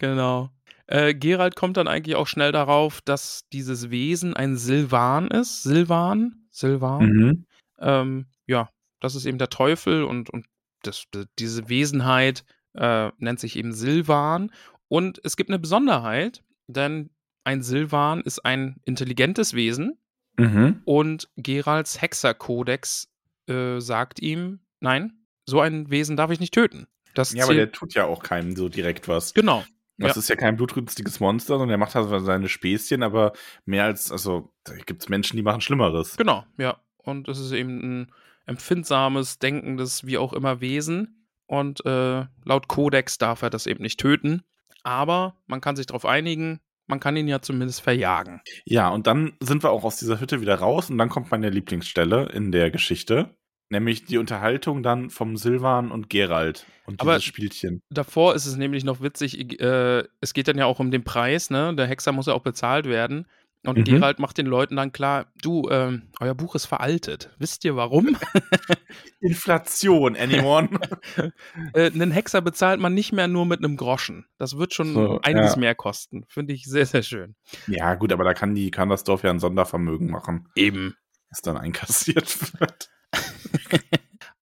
Genau. 0.00 0.50
Äh, 0.88 1.14
Gerald 1.14 1.54
kommt 1.54 1.76
dann 1.76 1.86
eigentlich 1.86 2.16
auch 2.16 2.26
schnell 2.26 2.50
darauf, 2.50 3.02
dass 3.02 3.48
dieses 3.52 3.92
Wesen 3.92 4.34
ein 4.34 4.56
Silvan 4.56 5.28
ist. 5.28 5.62
Silvan? 5.62 6.48
Silvan? 6.50 7.04
Mhm. 7.04 7.46
Ähm, 7.78 8.26
ja, 8.48 8.68
das 8.98 9.14
ist 9.14 9.26
eben 9.26 9.38
der 9.38 9.48
Teufel 9.48 10.02
und, 10.02 10.28
und 10.28 10.46
das, 10.82 11.04
diese 11.38 11.68
Wesenheit 11.68 12.44
äh, 12.74 13.10
nennt 13.18 13.40
sich 13.40 13.56
eben 13.56 13.72
Silvan. 13.72 14.50
Und 14.88 15.20
es 15.24 15.36
gibt 15.36 15.50
eine 15.50 15.58
Besonderheit, 15.58 16.42
denn 16.66 17.10
ein 17.44 17.62
Silvan 17.62 18.20
ist 18.20 18.44
ein 18.44 18.76
intelligentes 18.84 19.54
Wesen 19.54 19.98
Mhm. 20.38 20.80
und 20.84 21.28
Geralds 21.36 22.00
Hexerkodex 22.00 23.12
äh, 23.48 23.80
sagt 23.80 24.20
ihm, 24.20 24.60
nein, 24.80 25.12
so 25.44 25.60
ein 25.60 25.90
Wesen 25.90 26.16
darf 26.16 26.30
ich 26.30 26.40
nicht 26.40 26.54
töten. 26.54 26.86
Das 27.14 27.32
Ja, 27.34 27.44
aber 27.44 27.54
der 27.54 27.70
tut 27.72 27.92
ja 27.94 28.06
auch 28.06 28.22
keinem 28.22 28.56
so 28.56 28.68
direkt 28.68 29.08
was. 29.08 29.34
genau. 29.34 29.64
Das 29.98 30.16
ja. 30.16 30.20
ist 30.20 30.28
ja 30.28 30.36
kein 30.36 30.56
blutrünstiges 30.56 31.20
Monster, 31.20 31.54
sondern 31.54 31.68
der 31.68 31.78
macht 31.78 31.94
halt 31.94 32.24
seine 32.24 32.48
Späßchen, 32.48 33.02
aber 33.02 33.34
mehr 33.66 33.84
als, 33.84 34.10
also, 34.10 34.52
gibt 34.86 35.02
es 35.02 35.08
Menschen, 35.10 35.36
die 35.36 35.42
machen 35.42 35.60
Schlimmeres. 35.60 36.16
Genau, 36.16 36.44
ja. 36.56 36.80
Und 36.96 37.28
es 37.28 37.38
ist 37.38 37.52
eben 37.52 38.00
ein 38.02 38.12
empfindsames, 38.46 39.38
denkendes, 39.38 40.06
wie 40.06 40.16
auch 40.16 40.32
immer 40.32 40.60
Wesen. 40.60 41.21
Und 41.52 41.84
äh, 41.84 42.24
laut 42.46 42.66
Kodex 42.66 43.18
darf 43.18 43.42
er 43.42 43.50
das 43.50 43.66
eben 43.66 43.82
nicht 43.82 44.00
töten. 44.00 44.42
Aber 44.84 45.36
man 45.46 45.60
kann 45.60 45.76
sich 45.76 45.84
darauf 45.84 46.06
einigen, 46.06 46.60
man 46.86 46.98
kann 46.98 47.14
ihn 47.14 47.28
ja 47.28 47.42
zumindest 47.42 47.82
verjagen. 47.82 48.40
Ja, 48.64 48.88
und 48.88 49.06
dann 49.06 49.34
sind 49.38 49.62
wir 49.62 49.68
auch 49.70 49.84
aus 49.84 49.98
dieser 49.98 50.18
Hütte 50.18 50.40
wieder 50.40 50.54
raus 50.54 50.88
und 50.88 50.96
dann 50.96 51.10
kommt 51.10 51.30
meine 51.30 51.50
Lieblingsstelle 51.50 52.30
in 52.30 52.52
der 52.52 52.70
Geschichte, 52.70 53.36
nämlich 53.68 54.06
die 54.06 54.16
Unterhaltung 54.16 54.82
dann 54.82 55.10
vom 55.10 55.36
Silvan 55.36 55.90
und 55.90 56.08
Gerald 56.08 56.64
und 56.86 57.02
Aber- 57.02 57.12
dieses 57.16 57.24
Spielchen. 57.24 57.82
Davor 57.90 58.34
ist 58.34 58.46
es 58.46 58.56
nämlich 58.56 58.82
noch 58.82 59.02
witzig, 59.02 59.60
äh, 59.60 60.04
es 60.22 60.32
geht 60.32 60.48
dann 60.48 60.56
ja 60.56 60.64
auch 60.64 60.80
um 60.80 60.90
den 60.90 61.04
Preis, 61.04 61.50
ne? 61.50 61.74
Der 61.76 61.86
Hexer 61.86 62.12
muss 62.12 62.28
ja 62.28 62.32
auch 62.32 62.42
bezahlt 62.42 62.86
werden. 62.86 63.26
Und 63.64 63.78
Mhm. 63.78 63.84
Gerald 63.84 64.18
macht 64.18 64.38
den 64.38 64.46
Leuten 64.46 64.74
dann 64.76 64.90
klar, 64.90 65.26
du, 65.40 65.68
ähm, 65.70 66.08
euer 66.18 66.34
Buch 66.34 66.56
ist 66.56 66.66
veraltet. 66.66 67.30
Wisst 67.38 67.64
ihr 67.64 67.76
warum? 67.76 68.16
Inflation, 69.20 70.16
anyone? 70.16 70.68
äh, 71.74 71.86
einen 71.92 72.10
Hexer 72.10 72.40
bezahlt 72.40 72.80
man 72.80 72.92
nicht 72.94 73.12
mehr 73.12 73.28
nur 73.28 73.46
mit 73.46 73.60
einem 73.60 73.76
Groschen. 73.76 74.26
Das 74.38 74.58
wird 74.58 74.74
schon 74.74 74.94
So, 74.94 75.20
einiges 75.22 75.52
ja. 75.54 75.60
mehr 75.60 75.74
kosten. 75.76 76.24
Finde 76.28 76.54
ich 76.54 76.64
sehr, 76.64 76.86
sehr 76.86 77.02
schön. 77.02 77.36
ja, 77.68 77.94
gut, 77.94 78.12
aber 78.12 78.24
da 78.24 78.34
kann, 78.34 78.54
die, 78.54 78.70
kann 78.72 78.88
das 78.88 79.04
Dorf 79.04 79.22
ja 79.22 79.30
ein 79.30 79.38
Sondervermögen 79.38 80.10
machen, 80.10 80.48
Eben. 80.56 80.96
das 81.30 81.40
dann 81.40 81.56
einkassiert 81.56 82.52
wird. 82.60 82.90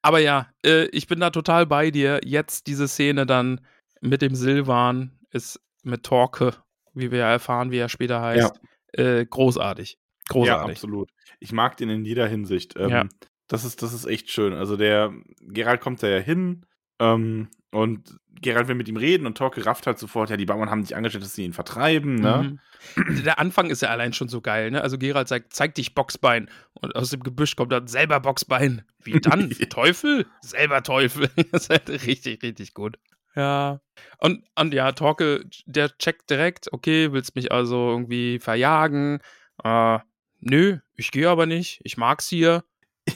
Aber 0.02 0.18
ja, 0.18 0.48
äh, 0.64 0.86
ich 0.86 1.06
bin 1.08 1.20
da 1.20 1.28
total 1.30 1.66
bei 1.66 1.90
dir. 1.90 2.20
Jetzt 2.24 2.66
diese 2.66 2.88
Szene 2.88 3.26
dann 3.26 3.60
mit 4.00 4.22
dem 4.22 4.34
Silvan 4.34 5.18
ist 5.30 5.60
mit 5.82 6.04
Torque, 6.04 6.54
wie 6.94 7.10
wir 7.10 7.18
ja 7.18 7.30
erfahren, 7.30 7.70
wie 7.70 7.76
er 7.78 7.88
später 7.90 8.22
heißt, 8.22 8.60
äh, 8.92 9.24
großartig. 9.26 9.92
Ja, 9.98 10.32
Großartig. 10.32 10.76
absolut. 10.76 11.10
Ich 11.40 11.52
mag 11.52 11.76
den 11.76 11.90
in 11.90 12.04
jeder 12.04 12.26
Hinsicht. 12.28 12.74
Ähm, 12.78 12.88
Ja. 12.90 13.08
das, 13.48 13.64
ist, 13.64 13.82
das 13.82 13.92
ist 13.92 14.04
echt 14.06 14.30
schön. 14.30 14.52
Also 14.54 14.76
der 14.76 15.12
Gerald 15.40 15.80
kommt 15.80 16.02
da 16.02 16.08
ja 16.08 16.20
hin 16.20 16.64
ähm, 17.00 17.48
und 17.72 18.16
Gerald 18.40 18.68
will 18.68 18.74
mit 18.76 18.88
ihm 18.88 18.96
reden 18.96 19.26
und 19.26 19.36
Torque 19.36 19.66
rafft 19.66 19.86
halt 19.86 19.98
sofort, 19.98 20.30
ja, 20.30 20.36
die 20.36 20.46
Bauern 20.46 20.70
haben 20.70 20.82
sich 20.84 20.96
angestellt, 20.96 21.24
dass 21.24 21.34
sie 21.34 21.44
ihn 21.44 21.52
vertreiben, 21.52 22.14
ne? 22.14 22.58
Mhm. 22.96 23.22
Der 23.24 23.38
Anfang 23.38 23.68
ist 23.68 23.82
ja 23.82 23.90
allein 23.90 24.12
schon 24.14 24.28
so 24.28 24.40
geil, 24.40 24.70
ne? 24.70 24.80
Also 24.82 24.96
Gerald 24.96 25.28
sagt, 25.28 25.52
zeig 25.52 25.74
dich 25.74 25.94
Boxbein. 25.94 26.48
Und 26.72 26.96
aus 26.96 27.10
dem 27.10 27.22
Gebüsch 27.22 27.54
kommt 27.56 27.72
dann 27.72 27.86
selber 27.88 28.18
Boxbein. 28.20 28.82
Wie 29.02 29.20
dann? 29.20 29.50
Ja. 29.58 29.66
Teufel? 29.66 30.26
Selber 30.40 30.82
Teufel. 30.82 31.28
das 31.52 31.64
ist 31.64 31.70
halt 31.70 31.90
richtig, 32.06 32.42
richtig 32.42 32.72
gut. 32.72 32.98
Ja. 33.36 33.80
Und, 34.18 34.44
und 34.58 34.74
ja, 34.74 34.92
Torke, 34.92 35.44
der 35.66 35.96
checkt 35.98 36.30
direkt, 36.30 36.72
okay, 36.72 37.12
willst 37.12 37.36
mich 37.36 37.52
also 37.52 37.90
irgendwie 37.90 38.38
verjagen? 38.38 39.20
Äh, 39.62 39.98
nö, 40.40 40.78
ich 40.96 41.10
gehe 41.10 41.28
aber 41.28 41.46
nicht. 41.46 41.80
Ich 41.84 41.96
mag's 41.96 42.28
hier. 42.28 42.64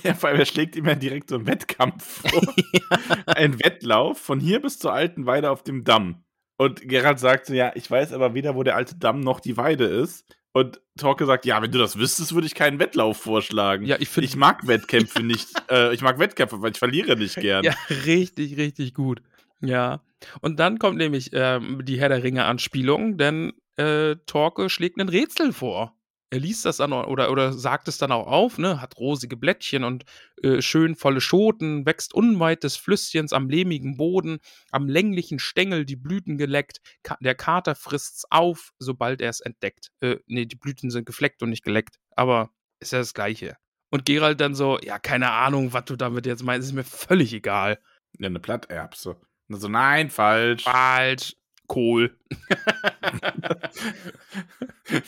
Ja, 0.02 0.14
vor 0.14 0.28
allem, 0.28 0.40
er 0.40 0.46
schlägt 0.46 0.76
ihm 0.76 0.86
ja 0.86 0.94
direkt 0.94 1.28
so 1.28 1.36
einen 1.36 1.46
Wettkampf 1.46 2.22
vor. 2.22 2.54
Ein 3.26 3.62
Wettlauf 3.62 4.18
von 4.18 4.40
hier 4.40 4.60
bis 4.60 4.78
zur 4.78 4.92
alten 4.92 5.26
Weide 5.26 5.50
auf 5.50 5.62
dem 5.62 5.84
Damm. 5.84 6.24
Und 6.56 6.88
Gerald 6.88 7.18
sagt 7.18 7.46
so, 7.46 7.54
ja, 7.54 7.72
ich 7.74 7.90
weiß 7.90 8.12
aber 8.12 8.34
weder, 8.34 8.54
wo 8.54 8.62
der 8.62 8.76
alte 8.76 8.96
Damm 8.96 9.20
noch 9.20 9.40
die 9.40 9.56
Weide 9.56 9.84
ist. 9.84 10.24
Und 10.52 10.80
Torke 10.96 11.26
sagt, 11.26 11.46
ja, 11.46 11.60
wenn 11.60 11.72
du 11.72 11.78
das 11.78 11.98
wüsstest, 11.98 12.32
würde 12.32 12.46
ich 12.46 12.54
keinen 12.54 12.78
Wettlauf 12.78 13.16
vorschlagen. 13.16 13.84
Ja, 13.86 13.96
ich 13.98 14.08
finde 14.08 14.26
ich 14.26 14.36
mag 14.36 14.66
Wettkämpfe 14.66 15.22
nicht. 15.22 15.48
Äh, 15.70 15.94
ich 15.94 16.02
mag 16.02 16.18
Wettkämpfe, 16.18 16.60
weil 16.60 16.72
ich 16.72 16.78
verliere 16.78 17.16
nicht 17.16 17.36
gern. 17.36 17.64
Ja, 17.64 17.74
richtig, 18.04 18.58
richtig 18.58 18.92
gut. 18.92 19.22
Ja. 19.60 20.02
Und 20.40 20.58
dann 20.58 20.78
kommt 20.78 20.98
nämlich 20.98 21.30
ähm, 21.32 21.84
die 21.84 22.00
Herr 22.00 22.08
der 22.08 22.22
Ringe-Anspielung, 22.22 23.18
denn 23.18 23.52
äh, 23.76 24.16
Torke 24.26 24.70
schlägt 24.70 24.98
ein 25.00 25.08
Rätsel 25.08 25.52
vor. 25.52 25.94
Er 26.30 26.40
liest 26.40 26.64
das 26.64 26.78
dann 26.78 26.92
oder, 26.92 27.30
oder 27.30 27.52
sagt 27.52 27.86
es 27.86 27.98
dann 27.98 28.10
auch 28.10 28.26
auf, 28.26 28.58
ne? 28.58 28.80
Hat 28.80 28.96
rosige 28.96 29.36
Blättchen 29.36 29.84
und 29.84 30.04
äh, 30.42 30.60
schön 30.62 30.96
volle 30.96 31.20
Schoten, 31.20 31.86
wächst 31.86 32.12
unweit 32.12 32.64
des 32.64 32.76
Flüsschens 32.76 33.32
am 33.32 33.48
lehmigen 33.48 33.96
Boden, 33.96 34.38
am 34.72 34.88
länglichen 34.88 35.38
Stängel 35.38 35.84
die 35.84 35.94
Blüten 35.94 36.36
geleckt. 36.36 36.80
Ka 37.04 37.16
der 37.20 37.36
Kater 37.36 37.76
frisst's 37.76 38.24
auf, 38.30 38.72
sobald 38.80 39.20
er 39.20 39.30
es 39.30 39.40
entdeckt. 39.40 39.90
Äh, 40.00 40.16
nee, 40.26 40.44
die 40.44 40.56
Blüten 40.56 40.90
sind 40.90 41.06
gefleckt 41.06 41.40
und 41.42 41.50
nicht 41.50 41.62
geleckt, 41.62 42.00
aber 42.16 42.50
ist 42.80 42.92
ja 42.92 42.98
das 42.98 43.14
Gleiche. 43.14 43.56
Und 43.90 44.04
Gerald 44.04 44.40
dann 44.40 44.56
so, 44.56 44.80
ja, 44.82 44.98
keine 44.98 45.30
Ahnung, 45.30 45.72
was 45.72 45.84
du 45.84 45.94
damit 45.94 46.26
jetzt 46.26 46.42
meinst, 46.42 46.66
ist 46.66 46.74
mir 46.74 46.82
völlig 46.82 47.32
egal. 47.32 47.78
Ja, 48.18 48.26
eine 48.26 48.40
Platterbse. 48.40 49.20
Und 49.48 49.60
so, 49.60 49.68
nein, 49.68 50.10
falsch. 50.10 50.64
Falsch. 50.64 51.36
Kohl. 51.66 52.16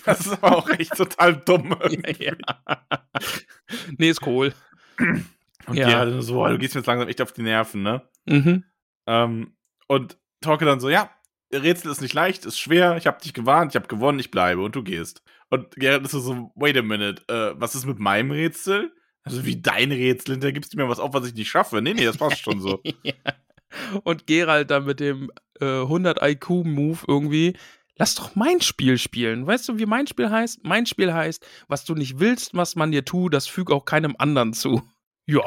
Das 0.04 0.20
ist 0.20 0.32
aber 0.32 0.56
auch 0.56 0.68
echt 0.70 0.96
total 0.96 1.36
dumm. 1.36 1.76
ja. 2.18 2.34
nee, 3.98 4.08
ist 4.08 4.20
Kohl. 4.20 4.54
Und 5.66 5.76
Ja. 5.76 5.88
Gerald 5.88 6.22
so, 6.22 6.42
oh, 6.42 6.48
du 6.48 6.58
gehst 6.58 6.74
mir 6.74 6.80
jetzt 6.80 6.86
langsam 6.86 7.08
echt 7.08 7.20
auf 7.20 7.32
die 7.32 7.42
Nerven, 7.42 7.82
ne? 7.82 8.02
Mhm. 8.24 8.64
Ähm, 9.06 9.54
Und 9.86 10.18
Torke 10.40 10.64
dann 10.64 10.80
so, 10.80 10.88
ja, 10.88 11.10
Rätsel 11.52 11.90
ist 11.90 12.00
nicht 12.00 12.14
leicht, 12.14 12.46
ist 12.46 12.58
schwer, 12.58 12.96
ich 12.96 13.06
habe 13.06 13.20
dich 13.22 13.34
gewarnt, 13.34 13.72
ich 13.72 13.76
habe 13.76 13.86
gewonnen, 13.86 14.18
ich 14.18 14.30
bleibe 14.30 14.62
und 14.62 14.74
du 14.74 14.82
gehst. 14.82 15.22
Und 15.50 15.70
Geralt 15.76 16.04
ist 16.04 16.12
so, 16.12 16.50
wait 16.54 16.76
a 16.76 16.82
minute, 16.82 17.22
äh, 17.28 17.54
was 17.60 17.74
ist 17.74 17.86
mit 17.86 17.98
meinem 17.98 18.30
Rätsel? 18.30 18.92
Also 19.22 19.44
wie 19.44 19.60
dein 19.60 19.92
Rätsel, 19.92 20.34
hinterher 20.34 20.52
gibst 20.52 20.72
du 20.72 20.76
mir 20.76 20.88
was 20.88 20.98
auf, 21.00 21.12
was 21.12 21.26
ich 21.26 21.34
nicht 21.34 21.50
schaffe. 21.50 21.82
Nee, 21.82 21.94
nee, 21.94 22.04
das 22.04 22.16
passt 22.16 22.38
schon 22.38 22.60
so. 22.60 22.80
ja. 23.02 23.14
Und 24.02 24.26
Geralt 24.26 24.70
dann 24.70 24.84
mit 24.84 25.00
dem 25.00 25.30
äh, 25.60 25.82
100 25.82 26.18
IQ-Move 26.22 26.98
irgendwie, 27.06 27.56
lass 27.96 28.14
doch 28.14 28.34
mein 28.34 28.60
Spiel 28.60 28.98
spielen. 28.98 29.46
Weißt 29.46 29.68
du, 29.68 29.78
wie 29.78 29.86
mein 29.86 30.06
Spiel 30.06 30.30
heißt? 30.30 30.64
Mein 30.64 30.86
Spiel 30.86 31.12
heißt, 31.12 31.46
was 31.68 31.84
du 31.84 31.94
nicht 31.94 32.18
willst, 32.20 32.54
was 32.54 32.76
man 32.76 32.92
dir 32.92 33.04
tut, 33.04 33.34
das 33.34 33.46
füg 33.46 33.70
auch 33.70 33.84
keinem 33.84 34.14
anderen 34.18 34.52
zu. 34.52 34.82
Ja. 35.28 35.42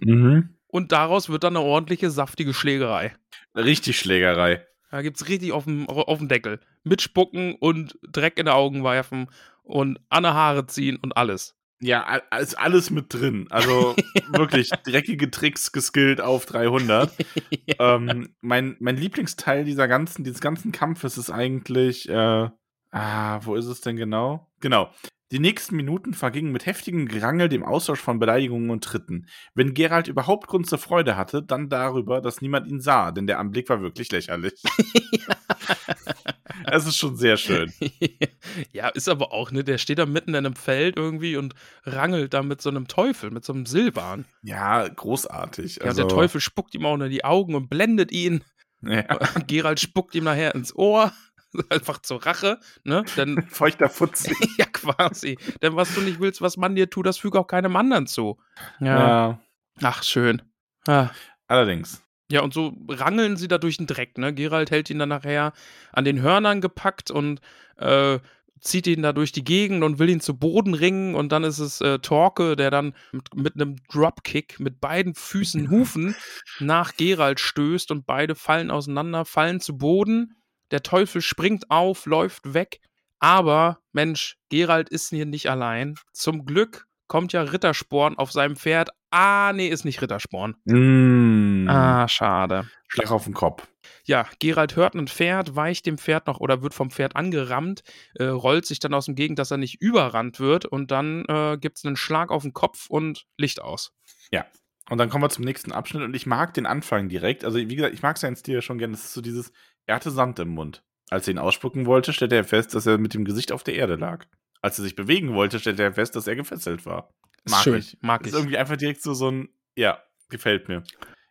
Mhm. 0.00 0.56
Und 0.66 0.90
daraus 0.90 1.28
wird 1.28 1.44
dann 1.44 1.56
eine 1.56 1.64
ordentliche, 1.64 2.10
saftige 2.10 2.52
Schlägerei. 2.52 3.14
Richtig 3.54 3.96
Schlägerei. 3.96 4.66
Da 4.90 5.02
gibt's 5.02 5.28
richtig 5.28 5.52
auf 5.52 5.66
dem, 5.66 5.88
auf 5.88 6.18
dem 6.18 6.26
Deckel. 6.26 6.58
Mit 6.82 7.00
Spucken 7.00 7.54
und 7.54 7.96
Dreck 8.02 8.40
in 8.40 8.46
die 8.46 8.52
Augen 8.52 8.82
werfen 8.82 9.28
und 9.62 10.00
an 10.08 10.26
Haare 10.26 10.66
ziehen 10.66 10.96
und 10.96 11.16
alles. 11.16 11.56
Ja, 11.82 12.16
ist 12.38 12.58
alles 12.58 12.90
mit 12.90 13.12
drin. 13.12 13.46
Also 13.50 13.96
wirklich 14.32 14.68
dreckige 14.68 15.30
Tricks 15.30 15.72
geskillt 15.72 16.20
auf 16.20 16.44
300. 16.46 17.10
ja. 17.66 17.96
ähm, 17.96 18.34
mein, 18.40 18.76
mein 18.80 18.96
Lieblingsteil 18.96 19.64
dieser 19.64 19.88
ganzen, 19.88 20.22
dieses 20.22 20.40
ganzen 20.40 20.72
Kampfes 20.72 21.16
ist 21.16 21.30
eigentlich, 21.30 22.08
äh, 22.08 22.48
ah, 22.92 23.40
wo 23.42 23.54
ist 23.54 23.66
es 23.66 23.80
denn 23.80 23.96
genau? 23.96 24.50
Genau. 24.60 24.90
Die 25.32 25.38
nächsten 25.38 25.76
Minuten 25.76 26.12
vergingen 26.12 26.50
mit 26.50 26.66
heftigem 26.66 27.06
Gerangel, 27.06 27.48
dem 27.48 27.62
Austausch 27.62 28.00
von 28.00 28.18
Beleidigungen 28.18 28.70
und 28.70 28.82
Tritten. 28.82 29.28
Wenn 29.54 29.74
Gerald 29.74 30.08
überhaupt 30.08 30.48
Grund 30.48 30.66
zur 30.68 30.78
Freude 30.78 31.16
hatte, 31.16 31.40
dann 31.42 31.68
darüber, 31.68 32.20
dass 32.20 32.42
niemand 32.42 32.66
ihn 32.66 32.80
sah, 32.80 33.12
denn 33.12 33.28
der 33.28 33.38
Anblick 33.38 33.68
war 33.68 33.80
wirklich 33.80 34.10
lächerlich. 34.10 34.60
Es 36.64 36.86
ist 36.86 36.96
schon 36.96 37.16
sehr 37.16 37.36
schön. 37.36 37.72
ja, 38.72 38.88
ist 38.88 39.08
aber 39.08 39.32
auch, 39.32 39.50
ne? 39.50 39.64
Der 39.64 39.78
steht 39.78 39.98
da 39.98 40.06
mitten 40.06 40.30
in 40.30 40.36
einem 40.36 40.56
Feld 40.56 40.96
irgendwie 40.96 41.36
und 41.36 41.54
rangelt 41.84 42.34
da 42.34 42.42
mit 42.42 42.60
so 42.60 42.70
einem 42.70 42.88
Teufel, 42.88 43.30
mit 43.30 43.44
so 43.44 43.52
einem 43.52 43.66
Silban. 43.66 44.24
Ja, 44.42 44.86
großartig. 44.88 45.76
Ja, 45.76 45.86
also... 45.86 46.02
der 46.02 46.08
Teufel 46.08 46.40
spuckt 46.40 46.74
ihm 46.74 46.86
auch 46.86 46.94
in 46.94 47.10
die 47.10 47.24
Augen 47.24 47.54
und 47.54 47.68
blendet 47.68 48.12
ihn. 48.12 48.44
Ja. 48.82 49.02
Gerald 49.46 49.80
spuckt 49.80 50.14
ihm 50.14 50.24
nachher 50.24 50.54
ins 50.54 50.74
Ohr. 50.74 51.12
Einfach 51.68 52.00
zur 52.00 52.24
Rache, 52.24 52.60
ne? 52.84 53.04
Denn, 53.16 53.42
Feuchter 53.48 53.88
Futzi. 53.88 54.34
ja, 54.56 54.66
quasi. 54.66 55.36
Denn 55.62 55.74
was 55.74 55.92
du 55.94 56.00
nicht 56.00 56.20
willst, 56.20 56.40
was 56.40 56.56
man 56.56 56.76
dir 56.76 56.88
tut, 56.88 57.06
das 57.06 57.18
füge 57.18 57.40
auch 57.40 57.46
keinem 57.46 57.74
anderen 57.74 58.06
zu. 58.06 58.38
Ja. 58.78 58.98
ja. 58.98 59.40
Ach, 59.82 60.02
schön. 60.04 60.42
Ah. 60.86 61.10
Allerdings. 61.48 62.02
Ja, 62.30 62.42
und 62.42 62.54
so 62.54 62.76
rangeln 62.88 63.36
sie 63.36 63.48
da 63.48 63.58
durch 63.58 63.78
den 63.78 63.86
Dreck, 63.86 64.16
ne? 64.16 64.32
Gerald 64.32 64.70
hält 64.70 64.88
ihn 64.88 65.00
dann 65.00 65.08
nachher 65.08 65.52
an 65.92 66.04
den 66.04 66.22
Hörnern 66.22 66.60
gepackt 66.60 67.10
und 67.10 67.40
äh, 67.76 68.20
zieht 68.60 68.86
ihn 68.86 69.02
da 69.02 69.12
durch 69.12 69.32
die 69.32 69.42
Gegend 69.42 69.82
und 69.82 69.98
will 69.98 70.10
ihn 70.10 70.20
zu 70.20 70.38
Boden 70.38 70.74
ringen 70.74 71.14
und 71.14 71.32
dann 71.32 71.44
ist 71.44 71.58
es 71.58 71.80
äh, 71.80 71.98
Torke, 71.98 72.56
der 72.56 72.70
dann 72.70 72.94
mit, 73.12 73.34
mit 73.34 73.54
einem 73.54 73.76
Dropkick 73.90 74.60
mit 74.60 74.80
beiden 74.80 75.14
Füßen 75.14 75.70
Hufen 75.70 76.14
nach 76.60 76.94
Gerald 76.96 77.40
stößt 77.40 77.90
und 77.90 78.06
beide 78.06 78.34
fallen 78.34 78.70
auseinander, 78.70 79.24
fallen 79.24 79.60
zu 79.60 79.78
Boden. 79.78 80.36
Der 80.70 80.82
Teufel 80.82 81.22
springt 81.22 81.70
auf, 81.70 82.06
läuft 82.06 82.54
weg. 82.54 82.80
Aber, 83.18 83.80
Mensch, 83.92 84.38
Gerald 84.48 84.88
ist 84.88 85.10
hier 85.10 85.26
nicht 85.26 85.50
allein. 85.50 85.96
Zum 86.12 86.46
Glück 86.46 86.86
kommt 87.10 87.32
ja 87.32 87.42
Rittersporn 87.42 88.16
auf 88.16 88.30
seinem 88.30 88.54
Pferd. 88.54 88.90
Ah, 89.10 89.52
nee, 89.52 89.66
ist 89.66 89.84
nicht 89.84 90.00
Rittersporn. 90.00 90.54
Mm. 90.64 91.68
Ah, 91.68 92.06
schade. 92.06 92.70
Schlag 92.86 93.10
auf 93.10 93.24
den 93.24 93.34
Kopf. 93.34 93.66
Ja, 94.04 94.26
Gerald 94.38 94.76
hört 94.76 94.94
ein 94.94 95.08
Pferd, 95.08 95.56
weicht 95.56 95.86
dem 95.86 95.98
Pferd 95.98 96.28
noch 96.28 96.38
oder 96.38 96.62
wird 96.62 96.72
vom 96.72 96.92
Pferd 96.92 97.16
angerammt, 97.16 97.82
äh, 98.14 98.26
rollt 98.26 98.64
sich 98.64 98.78
dann 98.78 98.94
aus 98.94 99.06
dem 99.06 99.16
Gegend, 99.16 99.40
dass 99.40 99.50
er 99.50 99.56
nicht 99.56 99.82
überrannt 99.82 100.38
wird 100.38 100.66
und 100.66 100.92
dann 100.92 101.24
äh, 101.26 101.58
gibt 101.60 101.78
es 101.78 101.84
einen 101.84 101.96
Schlag 101.96 102.30
auf 102.30 102.42
den 102.42 102.52
Kopf 102.52 102.88
und 102.88 103.26
Licht 103.36 103.60
aus. 103.60 103.92
Ja. 104.30 104.46
Und 104.88 104.98
dann 104.98 105.10
kommen 105.10 105.24
wir 105.24 105.30
zum 105.30 105.44
nächsten 105.44 105.72
Abschnitt 105.72 106.04
und 106.04 106.14
ich 106.14 106.26
mag 106.26 106.54
den 106.54 106.66
Anfang 106.66 107.08
direkt. 107.08 107.44
Also, 107.44 107.58
wie 107.58 107.74
gesagt, 107.74 107.94
ich 107.94 108.02
mag 108.02 108.18
seinen 108.18 108.36
Stil 108.36 108.54
ja 108.54 108.62
schon 108.62 108.78
gerne. 108.78 108.92
Das 108.92 109.04
ist 109.04 109.14
so 109.14 109.20
dieses, 109.20 109.52
er 109.86 109.96
hatte 109.96 110.12
Sand 110.12 110.38
im 110.38 110.50
Mund. 110.50 110.84
Als 111.10 111.26
er 111.26 111.32
ihn 111.34 111.38
ausspucken 111.38 111.86
wollte, 111.86 112.12
stellte 112.12 112.36
er 112.36 112.44
fest, 112.44 112.72
dass 112.74 112.86
er 112.86 112.98
mit 112.98 113.14
dem 113.14 113.24
Gesicht 113.24 113.50
auf 113.50 113.64
der 113.64 113.74
Erde 113.74 113.96
lag. 113.96 114.26
Als 114.62 114.78
er 114.78 114.84
sich 114.84 114.96
bewegen 114.96 115.34
wollte, 115.34 115.58
stellte 115.58 115.82
er 115.82 115.94
fest, 115.94 116.16
dass 116.16 116.26
er 116.26 116.36
gefesselt 116.36 116.84
war. 116.86 117.14
Mag 117.44 117.62
Schön, 117.62 117.78
ich. 117.78 117.98
Mag 118.00 118.22
ich. 118.22 118.28
Ist 118.28 118.34
irgendwie 118.34 118.58
einfach 118.58 118.76
direkt 118.76 119.02
so, 119.02 119.14
so 119.14 119.30
ein, 119.30 119.48
ja, 119.74 119.98
gefällt 120.28 120.68
mir. 120.68 120.82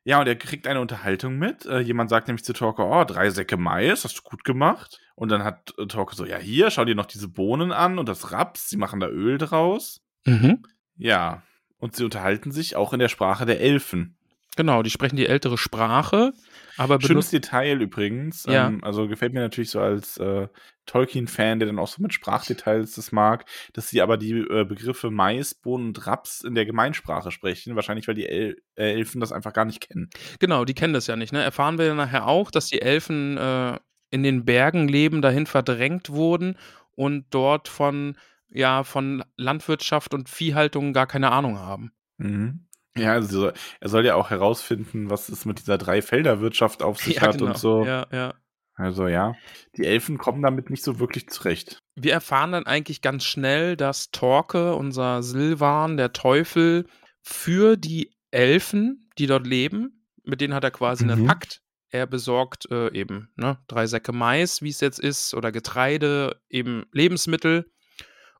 Ja, 0.03 0.19
und 0.19 0.27
er 0.27 0.35
kriegt 0.35 0.65
eine 0.65 0.81
Unterhaltung 0.81 1.37
mit. 1.37 1.65
Äh, 1.65 1.79
jemand 1.79 2.09
sagt 2.09 2.27
nämlich 2.27 2.43
zu 2.43 2.53
Torko, 2.53 2.83
oh, 2.83 3.03
drei 3.03 3.29
Säcke 3.29 3.57
Mais, 3.57 4.03
hast 4.03 4.17
du 4.17 4.21
gut 4.23 4.43
gemacht. 4.43 4.99
Und 5.15 5.29
dann 5.29 5.43
hat 5.43 5.73
äh, 5.77 5.85
Torko 5.85 6.15
so, 6.15 6.25
ja, 6.25 6.37
hier, 6.37 6.71
schau 6.71 6.85
dir 6.85 6.95
noch 6.95 7.05
diese 7.05 7.27
Bohnen 7.27 7.71
an 7.71 7.99
und 7.99 8.09
das 8.09 8.31
Raps, 8.31 8.69
sie 8.69 8.77
machen 8.77 8.99
da 8.99 9.07
Öl 9.07 9.37
draus. 9.37 10.01
Mhm. 10.25 10.63
Ja, 10.95 11.43
und 11.77 11.95
sie 11.95 12.03
unterhalten 12.03 12.51
sich 12.51 12.75
auch 12.75 12.93
in 12.93 12.99
der 12.99 13.09
Sprache 13.09 13.45
der 13.45 13.59
Elfen. 13.61 14.17
Genau, 14.55 14.83
die 14.83 14.89
sprechen 14.89 15.15
die 15.15 15.27
ältere 15.27 15.57
Sprache. 15.57 16.33
Aber 16.79 17.01
Schönes 17.01 17.29
Detail 17.29 17.81
übrigens. 17.81 18.45
Ja. 18.45 18.67
Ähm, 18.67 18.81
also 18.83 19.09
gefällt 19.09 19.33
mir 19.33 19.41
natürlich 19.41 19.69
so 19.69 19.81
als 19.81 20.17
äh, 20.17 20.47
Tolkien-Fan, 20.85 21.59
der 21.59 21.67
dann 21.67 21.77
auch 21.77 21.89
so 21.89 22.01
mit 22.01 22.13
Sprachdetails 22.13 22.95
das 22.95 23.11
mag, 23.11 23.43
dass 23.73 23.89
sie 23.89 24.01
aber 24.01 24.15
die 24.15 24.31
äh, 24.31 24.63
Begriffe 24.63 25.11
Mais, 25.11 25.53
Bohnen 25.53 25.87
und 25.87 26.07
Raps 26.07 26.41
in 26.41 26.55
der 26.55 26.65
Gemeinsprache 26.65 27.31
sprechen. 27.31 27.75
Wahrscheinlich, 27.75 28.07
weil 28.07 28.15
die 28.15 28.27
El 28.27 28.55
äh, 28.75 28.93
Elfen 28.93 29.19
das 29.19 29.33
einfach 29.33 29.51
gar 29.51 29.65
nicht 29.65 29.81
kennen. 29.81 30.09
Genau, 30.39 30.63
die 30.63 30.73
kennen 30.73 30.93
das 30.93 31.07
ja 31.07 31.17
nicht. 31.17 31.33
Ne? 31.33 31.43
Erfahren 31.43 31.77
wir 31.77 31.85
ja 31.85 31.95
nachher 31.95 32.27
auch, 32.27 32.49
dass 32.49 32.67
die 32.67 32.81
Elfen 32.81 33.35
äh, 33.35 33.77
in 34.09 34.23
den 34.23 34.45
Bergen 34.45 34.87
leben, 34.87 35.21
dahin 35.21 35.47
verdrängt 35.47 36.09
wurden 36.09 36.57
und 36.91 37.25
dort 37.31 37.67
von, 37.67 38.15
ja, 38.47 38.85
von 38.85 39.21
Landwirtschaft 39.35 40.13
und 40.13 40.29
Viehhaltung 40.29 40.93
gar 40.93 41.07
keine 41.07 41.31
Ahnung 41.31 41.59
haben. 41.59 41.91
Mhm. 42.17 42.68
Ja, 43.01 43.13
also 43.13 43.51
er 43.79 43.89
soll 43.89 44.05
ja 44.05 44.15
auch 44.15 44.29
herausfinden, 44.29 45.09
was 45.09 45.29
es 45.29 45.45
mit 45.45 45.59
dieser 45.59 45.77
Dreifelderwirtschaft 45.77 46.83
auf 46.83 46.99
sich 46.99 47.15
ja, 47.15 47.21
hat 47.21 47.37
genau. 47.37 47.51
und 47.51 47.57
so. 47.57 47.85
Ja, 47.85 48.07
ja. 48.11 48.33
Also 48.75 49.07
ja, 49.07 49.35
die 49.75 49.85
Elfen 49.85 50.17
kommen 50.17 50.41
damit 50.41 50.69
nicht 50.69 50.83
so 50.83 50.99
wirklich 50.99 51.27
zurecht. 51.29 51.81
Wir 51.95 52.13
erfahren 52.13 52.53
dann 52.53 52.65
eigentlich 52.65 53.01
ganz 53.01 53.25
schnell, 53.25 53.75
dass 53.75 54.09
Torke, 54.11 54.73
unser 54.75 55.21
Silvan, 55.21 55.97
der 55.97 56.13
Teufel, 56.13 56.85
für 57.21 57.75
die 57.75 58.15
Elfen, 58.31 59.09
die 59.17 59.27
dort 59.27 59.45
leben, 59.45 60.05
mit 60.23 60.39
denen 60.39 60.53
hat 60.53 60.63
er 60.63 60.71
quasi 60.71 61.03
mhm. 61.03 61.11
einen 61.11 61.25
Pakt. 61.25 61.61
Er 61.89 62.07
besorgt 62.07 62.71
äh, 62.71 62.93
eben 62.93 63.29
ne, 63.35 63.57
drei 63.67 63.85
Säcke 63.85 64.13
Mais, 64.13 64.61
wie 64.61 64.69
es 64.69 64.79
jetzt 64.79 64.99
ist, 64.99 65.33
oder 65.33 65.51
Getreide, 65.51 66.39
eben 66.47 66.85
Lebensmittel 66.93 67.69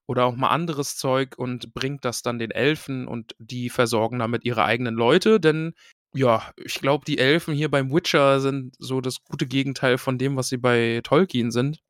oder 0.10 0.26
auch 0.26 0.36
mal 0.36 0.49
anderes 0.49 0.97
Zeug 0.97 1.38
und 1.38 1.72
bringt 1.76 2.03
das 2.03 2.24
dann 2.24 2.39
den 2.39 2.49
Elfen 2.49 3.07
und 3.07 3.36
die 3.38 3.70
versorgen 3.70 4.18
damit 4.18 4.43
ihre 4.43 4.66
eigenen 4.66 4.95
Leute, 4.95 5.39
denn 5.39 5.76
ja, 6.16 6.41
ich 6.57 6.82
glaube, 6.82 7.05
die 7.05 7.20
Elfen 7.20 7.53
hier 7.53 7.70
beim 7.70 7.93
Witcher 7.93 8.39
sind 8.39 8.74
so 8.80 9.01
das 9.01 9.24
gute 9.24 9.45
Gegenteil 9.45 9.99
von 9.99 10.18
dem, 10.18 10.36
was 10.36 10.49
sie 10.49 10.57
bei 10.57 11.01
Tolkien 11.03 11.51
sind. 11.51 11.82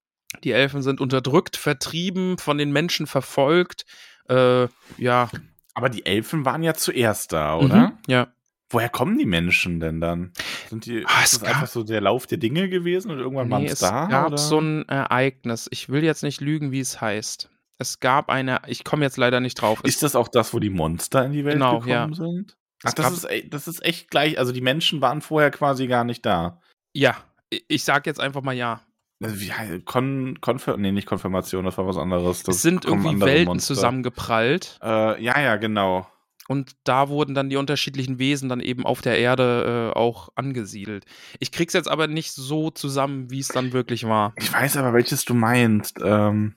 Die 0.44 0.52
Elfen 0.52 0.82
sind 0.82 1.00
unterdrückt, 1.00 1.56
vertrieben, 1.56 2.38
von 2.38 2.58
den 2.58 2.74
Menschen 2.74 3.08
verfolgt. 3.08 3.86
Äh, 4.28 4.68
ja. 4.98 5.30
Aber 5.74 5.88
die 5.88 6.06
Elfen 6.06 6.44
waren 6.44 6.62
ja 6.62 6.74
zuerst 6.74 7.32
da, 7.32 7.56
oder? 7.56 7.88
Mhm, 7.88 7.98
ja. 8.08 8.28
Woher 8.70 8.90
kommen 8.90 9.18
die 9.18 9.26
Menschen 9.26 9.80
denn 9.80 10.02
dann? 10.02 10.34
Sind 10.70 10.86
die 10.86 11.06
ah, 11.06 11.24
ist 11.24 11.36
das 11.36 11.40
gab, 11.40 11.50
einfach 11.52 11.68
so 11.68 11.84
der 11.84 12.02
Lauf 12.02 12.28
der 12.28 12.38
Dinge 12.38 12.68
gewesen 12.68 13.12
und 13.12 13.20
irgendwann 13.20 13.48
nee, 13.48 13.54
waren 13.54 13.66
es 13.66 13.80
da? 13.80 14.04
Es 14.04 14.10
gab 14.10 14.28
oder? 14.28 14.38
so 14.38 14.60
ein 14.60 14.90
Ereignis. 14.90 15.70
Ich 15.72 15.88
will 15.88 16.04
jetzt 16.04 16.24
nicht 16.24 16.42
lügen, 16.42 16.74
wie 16.74 16.82
es 16.82 17.00
heißt 17.00 17.50
es 17.80 18.00
gab 18.00 18.30
eine, 18.30 18.62
ich 18.68 18.84
komme 18.84 19.04
jetzt 19.04 19.18
leider 19.18 19.40
nicht 19.40 19.56
drauf. 19.56 19.82
Ist 19.84 20.04
das 20.04 20.16
auch 20.16 20.28
das, 20.28 20.54
wo 20.54 20.60
die 20.60 20.70
Monster 20.70 21.26
in 21.26 21.32
die 21.32 21.46
Welt 21.46 21.56
genau, 21.56 21.80
gekommen 21.80 22.14
ja. 22.14 22.14
sind? 22.14 22.58
Ach, 22.84 22.94
das 22.94 23.12
ist, 23.12 23.28
das 23.50 23.68
ist 23.68 23.84
echt 23.84 24.12
gleich, 24.12 24.38
also 24.38 24.52
die 24.52 24.62
Menschen 24.62 25.02
waren 25.02 25.22
vorher 25.22 25.50
quasi 25.50 25.88
gar 25.88 26.04
nicht 26.04 26.26
da. 26.26 26.62
Ja, 26.94 27.18
ich 27.50 27.84
sag 27.84 28.06
jetzt 28.06 28.20
einfach 28.20 28.42
mal 28.42 28.54
ja. 28.54 28.82
Also, 29.22 29.36
ja, 29.44 29.56
Kon, 29.84 30.40
Konfir 30.40 30.78
nee, 30.78 30.92
nicht 30.92 31.08
Konfirmation, 31.08 31.66
das 31.66 31.78
war 31.78 31.88
was 31.88 31.98
anderes. 31.98 32.44
Das 32.44 32.58
es 32.58 32.62
sind 32.62 32.86
irgendwie 32.86 33.20
Welten 33.20 33.46
Monster. 33.46 33.76
zusammengeprallt. 33.76 34.80
Äh, 34.82 35.22
ja, 35.22 35.40
ja, 35.40 35.56
genau. 35.58 36.08
Und 36.48 36.76
da 36.84 37.10
wurden 37.10 37.36
dann 37.36 37.50
die 37.50 37.58
unterschiedlichen 37.58 38.18
Wesen 38.18 38.50
dann 38.50 38.60
eben 38.60 38.86
auf 38.86 39.02
der 39.02 39.20
Erde 39.20 39.92
äh, 39.94 39.98
auch 39.98 40.30
angesiedelt. 40.36 41.06
Ich 41.40 41.52
krieg's 41.52 41.74
jetzt 41.74 41.88
aber 41.88 42.08
nicht 42.08 42.32
so 42.32 42.72
zusammen, 42.72 43.30
wie 43.30 43.40
es 43.40 43.50
dann 43.50 43.72
wirklich 43.72 44.08
war. 44.08 44.34
Ich 44.36 44.52
weiß 44.52 44.78
aber, 44.78 44.94
welches 44.94 45.26
du 45.26 45.36
meinst. 45.36 46.00
Ähm, 46.04 46.56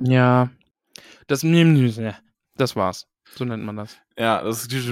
ja. 0.00 0.50
Das, 1.26 1.42
das 2.56 2.76
war's. 2.76 3.08
So 3.34 3.44
nennt 3.44 3.64
man 3.64 3.76
das. 3.76 3.98
Ja, 4.16 4.42
das 4.42 4.66
ist. 4.66 4.88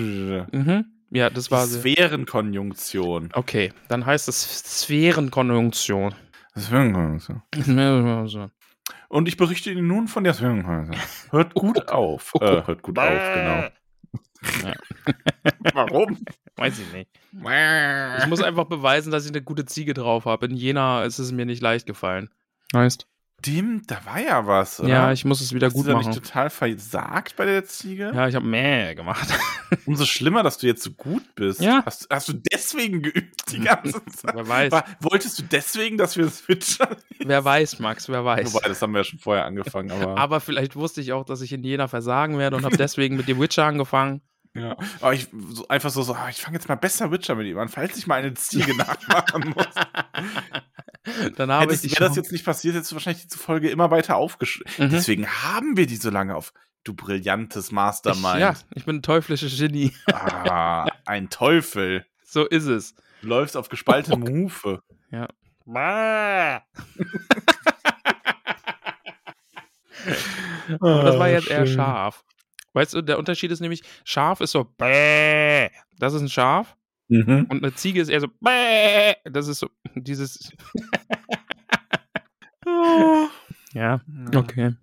Mhm. 0.52 0.84
Ja, 1.10 1.30
das 1.30 1.50
war. 1.50 1.66
Sphärenkonjunktion. 1.66 3.30
Okay, 3.32 3.72
dann 3.88 4.04
heißt 4.04 4.28
es 4.28 4.80
Sphärenkonjunktion. 4.82 6.14
Sphärenkonjunktion. 6.58 8.50
Und 9.08 9.28
ich 9.28 9.36
berichte 9.36 9.70
Ihnen 9.70 9.86
nun 9.86 10.08
von 10.08 10.24
der 10.24 10.34
Sphärenkonjunktion. 10.34 11.00
Hört 11.30 11.54
gut 11.54 11.88
auf. 11.92 12.32
Äh, 12.40 12.66
hört 12.66 12.82
gut 12.82 12.98
auf, 12.98 13.06
genau. 13.08 13.68
Ja. 14.62 14.74
Warum? 15.74 16.18
Weiß 16.56 16.78
ich 16.78 16.92
nicht. 16.92 17.10
Ich 17.32 18.26
muss 18.26 18.42
einfach 18.42 18.64
beweisen, 18.64 19.10
dass 19.10 19.24
ich 19.24 19.30
eine 19.30 19.42
gute 19.42 19.64
Ziege 19.64 19.94
drauf 19.94 20.26
habe. 20.26 20.46
In 20.46 20.56
Jena 20.56 21.04
ist 21.04 21.18
es 21.18 21.32
mir 21.32 21.46
nicht 21.46 21.62
leicht 21.62 21.86
gefallen. 21.86 22.28
Heißt? 22.74 23.06
Stimmt, 23.44 23.90
da 23.90 23.98
war 24.06 24.18
ja 24.20 24.46
was, 24.46 24.80
oder? 24.80 24.88
Ja, 24.88 25.12
ich 25.12 25.26
muss 25.26 25.42
es 25.42 25.52
wieder 25.52 25.66
Hast 25.66 25.74
gut 25.74 25.86
du 25.86 25.92
machen. 25.92 26.08
nicht 26.08 26.22
total 26.22 26.48
versagt 26.48 27.36
bei 27.36 27.44
der 27.44 27.66
Ziege? 27.66 28.10
Ja, 28.14 28.26
ich 28.26 28.34
habe 28.34 28.46
mehr 28.46 28.94
gemacht. 28.94 29.28
Umso 29.84 30.06
schlimmer, 30.06 30.42
dass 30.42 30.56
du 30.56 30.66
jetzt 30.66 30.82
so 30.82 30.90
gut 30.92 31.22
bist. 31.34 31.60
Ja. 31.60 31.82
Hast, 31.84 32.06
hast 32.08 32.28
du 32.30 32.32
deswegen 32.52 33.02
geübt 33.02 33.52
die 33.52 33.60
ganze 33.60 34.02
Zeit? 34.06 34.34
Wer 34.34 34.48
weiß. 34.48 34.72
War, 34.72 34.84
wolltest 35.00 35.38
du 35.38 35.42
deswegen, 35.42 35.98
dass 35.98 36.16
wir 36.16 36.26
switchen? 36.30 36.86
Wer 37.18 37.44
weiß, 37.44 37.80
Max, 37.80 38.08
wer 38.08 38.24
weiß. 38.24 38.54
Wobei, 38.54 38.66
das 38.66 38.80
haben 38.80 38.92
wir 38.92 39.00
ja 39.00 39.04
schon 39.04 39.18
vorher 39.18 39.44
angefangen, 39.44 39.90
aber. 39.90 40.16
Aber 40.16 40.40
vielleicht 40.40 40.74
wusste 40.74 41.02
ich 41.02 41.12
auch, 41.12 41.26
dass 41.26 41.42
ich 41.42 41.52
in 41.52 41.62
Jena 41.62 41.86
versagen 41.86 42.38
werde 42.38 42.56
und 42.56 42.64
habe 42.64 42.78
deswegen 42.78 43.16
mit 43.16 43.28
dem 43.28 43.38
Witcher 43.40 43.64
angefangen. 43.66 44.22
ja. 44.54 44.76
aber 45.02 45.12
ich 45.12 45.28
so, 45.50 45.68
einfach 45.68 45.90
so, 45.90 46.02
so 46.02 46.14
ah, 46.14 46.28
ich 46.30 46.40
fange 46.40 46.56
jetzt 46.56 46.68
mal 46.68 46.76
besser 46.76 47.10
Witcher 47.10 47.34
mit 47.34 47.46
ihm 47.46 47.58
an, 47.58 47.68
falls 47.68 47.98
ich 47.98 48.06
mal 48.06 48.16
eine 48.16 48.32
Ziege 48.34 48.74
nachmachen 48.76 49.52
muss. 49.54 49.66
Dann 51.36 51.50
habe 51.50 51.72
ich 51.72 51.82
wäre 51.82 52.08
das 52.08 52.16
jetzt 52.16 52.32
nicht 52.32 52.44
passiert, 52.44 52.74
hättest 52.74 52.92
du 52.92 52.96
wahrscheinlich 52.96 53.26
die 53.26 53.36
Folge 53.36 53.70
immer 53.70 53.90
weiter 53.90 54.16
aufgeschrieben. 54.16 54.72
Mhm. 54.78 54.90
Deswegen 54.90 55.26
haben 55.26 55.76
wir 55.76 55.86
die 55.86 55.96
so 55.96 56.10
lange 56.10 56.36
auf. 56.36 56.52
Du 56.84 56.94
brillantes 56.94 57.66
ich, 57.68 57.72
Mastermind. 57.72 58.40
Ja, 58.40 58.54
ich 58.74 58.84
bin 58.84 58.96
ein 58.96 59.02
teuflisches 59.02 59.58
Genie. 59.58 59.92
Ah, 60.12 60.86
ein 61.06 61.30
Teufel. 61.30 62.06
So 62.26 62.46
ist 62.46 62.66
es. 62.66 62.96
Du 63.20 63.28
läufst 63.28 63.56
auf 63.56 63.68
gespaltenem 63.68 64.26
Hufe. 64.26 64.82
Ja. 65.12 65.28
Aber 70.80 71.02
das 71.04 71.18
war 71.18 71.28
jetzt 71.28 71.48
eher 71.48 71.66
scharf. 71.66 72.24
Weißt 72.72 72.94
du, 72.94 73.02
der 73.02 73.18
Unterschied 73.18 73.52
ist 73.52 73.60
nämlich, 73.60 73.82
scharf 74.04 74.40
ist 74.40 74.50
so 74.52 74.64
bäh. 74.64 75.70
Das 75.96 76.12
ist 76.12 76.22
ein 76.22 76.28
Schaf. 76.28 76.76
Mhm. 77.06 77.46
Und 77.48 77.62
eine 77.62 77.72
Ziege 77.74 78.00
ist 78.00 78.08
eher 78.08 78.20
so 78.20 78.26
bäh. 78.40 79.14
Das 79.24 79.46
ist 79.46 79.60
so 79.60 79.68
dieses. 79.94 80.50
Ja, 83.74 84.00
okay. 84.34 84.74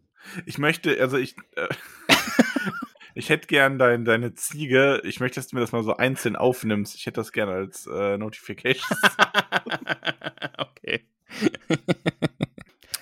Ich 0.45 0.57
möchte, 0.57 0.99
also 1.01 1.17
ich, 1.17 1.35
äh, 1.55 1.67
ich 3.15 3.29
hätte 3.29 3.47
gern 3.47 3.79
dein, 3.79 4.05
deine 4.05 4.35
Ziege. 4.35 5.01
Ich 5.05 5.19
möchte, 5.19 5.39
dass 5.39 5.47
du 5.47 5.55
mir 5.55 5.61
das 5.61 5.71
mal 5.71 5.83
so 5.83 5.95
einzeln 5.95 6.35
aufnimmst. 6.35 6.95
Ich 6.95 7.05
hätte 7.05 7.21
das 7.21 7.31
gerne 7.31 7.53
als 7.53 7.87
äh, 7.87 8.17
Notification. 8.17 8.97
okay. 10.57 11.05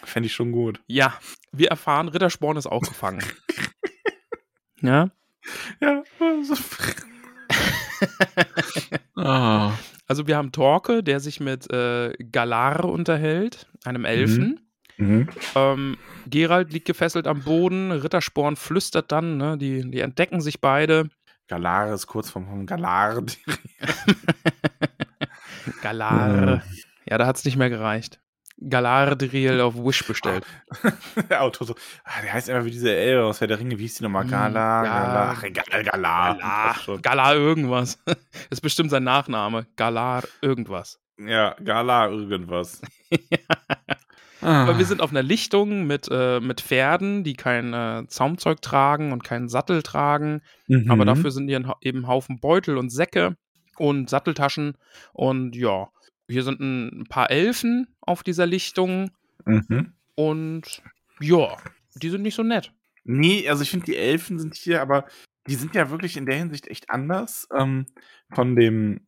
Fände 0.03 0.27
ich 0.27 0.33
schon 0.33 0.51
gut. 0.51 0.79
Ja, 0.87 1.13
wir 1.51 1.69
erfahren, 1.69 2.07
Rittersporn 2.07 2.57
ist 2.57 2.67
auch 2.67 2.81
gefangen. 2.81 3.23
ja. 4.81 5.09
Ja. 5.81 6.03
Ah. 9.15 9.73
Also 10.07 10.27
wir 10.27 10.37
haben 10.37 10.51
Torke, 10.51 11.03
der 11.03 11.19
sich 11.19 11.39
mit 11.39 11.71
äh, 11.71 12.13
Galar 12.31 12.85
unterhält, 12.85 13.67
einem 13.83 14.05
Elfen. 14.05 14.43
Mhm. 14.43 14.59
Ähm, 14.99 15.97
Gerald 16.27 16.73
liegt 16.73 16.85
gefesselt 16.85 17.25
am 17.25 17.43
Boden, 17.43 17.91
Rittersporn 17.91 18.55
flüstert 18.55 19.11
dann, 19.11 19.37
ne, 19.37 19.57
die, 19.57 19.89
die 19.89 20.01
entdecken 20.01 20.41
sich 20.41 20.59
beide. 20.59 21.09
Galar 21.47 21.93
ist 21.93 22.07
kurz 22.07 22.29
vom, 22.29 22.65
Galar. 22.65 23.23
Galar. 25.81 26.63
Ja, 27.05 27.17
da 27.17 27.25
hat 27.25 27.37
es 27.37 27.45
nicht 27.45 27.57
mehr 27.57 27.69
gereicht. 27.69 28.19
Galadriel 28.67 29.61
auf 29.61 29.75
Wish 29.75 30.05
bestellt. 30.05 30.45
der 31.29 31.43
Autor 31.43 31.67
so. 31.67 31.75
Ah, 32.03 32.21
der 32.21 32.33
heißt 32.33 32.49
einfach 32.49 32.65
wie 32.65 32.71
diese 32.71 32.93
Elbe 32.93 33.23
aus 33.23 33.39
Herr 33.39 33.47
der 33.47 33.59
Ringe. 33.59 33.77
Wie 33.77 33.83
hieß 33.83 33.95
die 33.95 34.03
nochmal? 34.03 34.23
Hm, 34.23 34.31
Gala, 34.31 34.83
ja. 34.83 35.81
Gala. 35.81 36.33
Passt 36.33 36.83
schon. 36.83 37.01
Galar 37.01 37.35
irgendwas. 37.35 37.99
ist 38.49 38.61
bestimmt 38.61 38.91
sein 38.91 39.03
Nachname. 39.03 39.65
Galar 39.75 40.23
irgendwas. 40.41 40.99
Ja, 41.17 41.55
Gala 41.63 42.09
irgendwas. 42.09 42.81
Ah. 44.41 44.63
Aber 44.63 44.77
wir 44.77 44.85
sind 44.85 45.01
auf 45.01 45.11
einer 45.11 45.23
Lichtung 45.23 45.85
mit, 45.85 46.07
äh, 46.11 46.39
mit 46.39 46.61
Pferden, 46.61 47.23
die 47.23 47.33
kein 47.33 47.73
äh, 47.73 48.05
Zaumzeug 48.07 48.61
tragen 48.61 49.11
und 49.11 49.23
keinen 49.23 49.49
Sattel 49.49 49.83
tragen. 49.83 50.41
Mhm. 50.67 50.89
Aber 50.89 51.05
dafür 51.05 51.31
sind 51.31 51.47
hier 51.47 51.75
eben 51.81 52.07
Haufen 52.07 52.39
Beutel 52.39 52.77
und 52.77 52.89
Säcke 52.89 53.35
und 53.77 54.09
Satteltaschen. 54.09 54.77
Und 55.13 55.55
ja, 55.55 55.89
hier 56.29 56.43
sind 56.43 56.59
ein 56.59 57.05
paar 57.09 57.31
Elfen 57.31 57.87
auf 58.01 58.23
dieser 58.23 58.45
Lichtung. 58.45 59.11
Mhm. 59.45 59.93
Und 60.15 60.81
ja, 61.19 61.57
die 61.95 62.09
sind 62.09 62.21
nicht 62.21 62.35
so 62.35 62.43
nett. 62.43 62.71
Nee, 63.03 63.47
also 63.49 63.63
ich 63.63 63.71
finde, 63.71 63.87
die 63.87 63.95
Elfen 63.97 64.39
sind 64.39 64.55
hier, 64.55 64.81
aber 64.81 65.05
die 65.47 65.55
sind 65.55 65.73
ja 65.75 65.89
wirklich 65.89 66.15
in 66.15 66.25
der 66.25 66.35
Hinsicht 66.35 66.67
echt 66.67 66.89
anders 66.89 67.47
ähm, 67.57 67.87
von 68.33 68.55
dem 68.55 69.01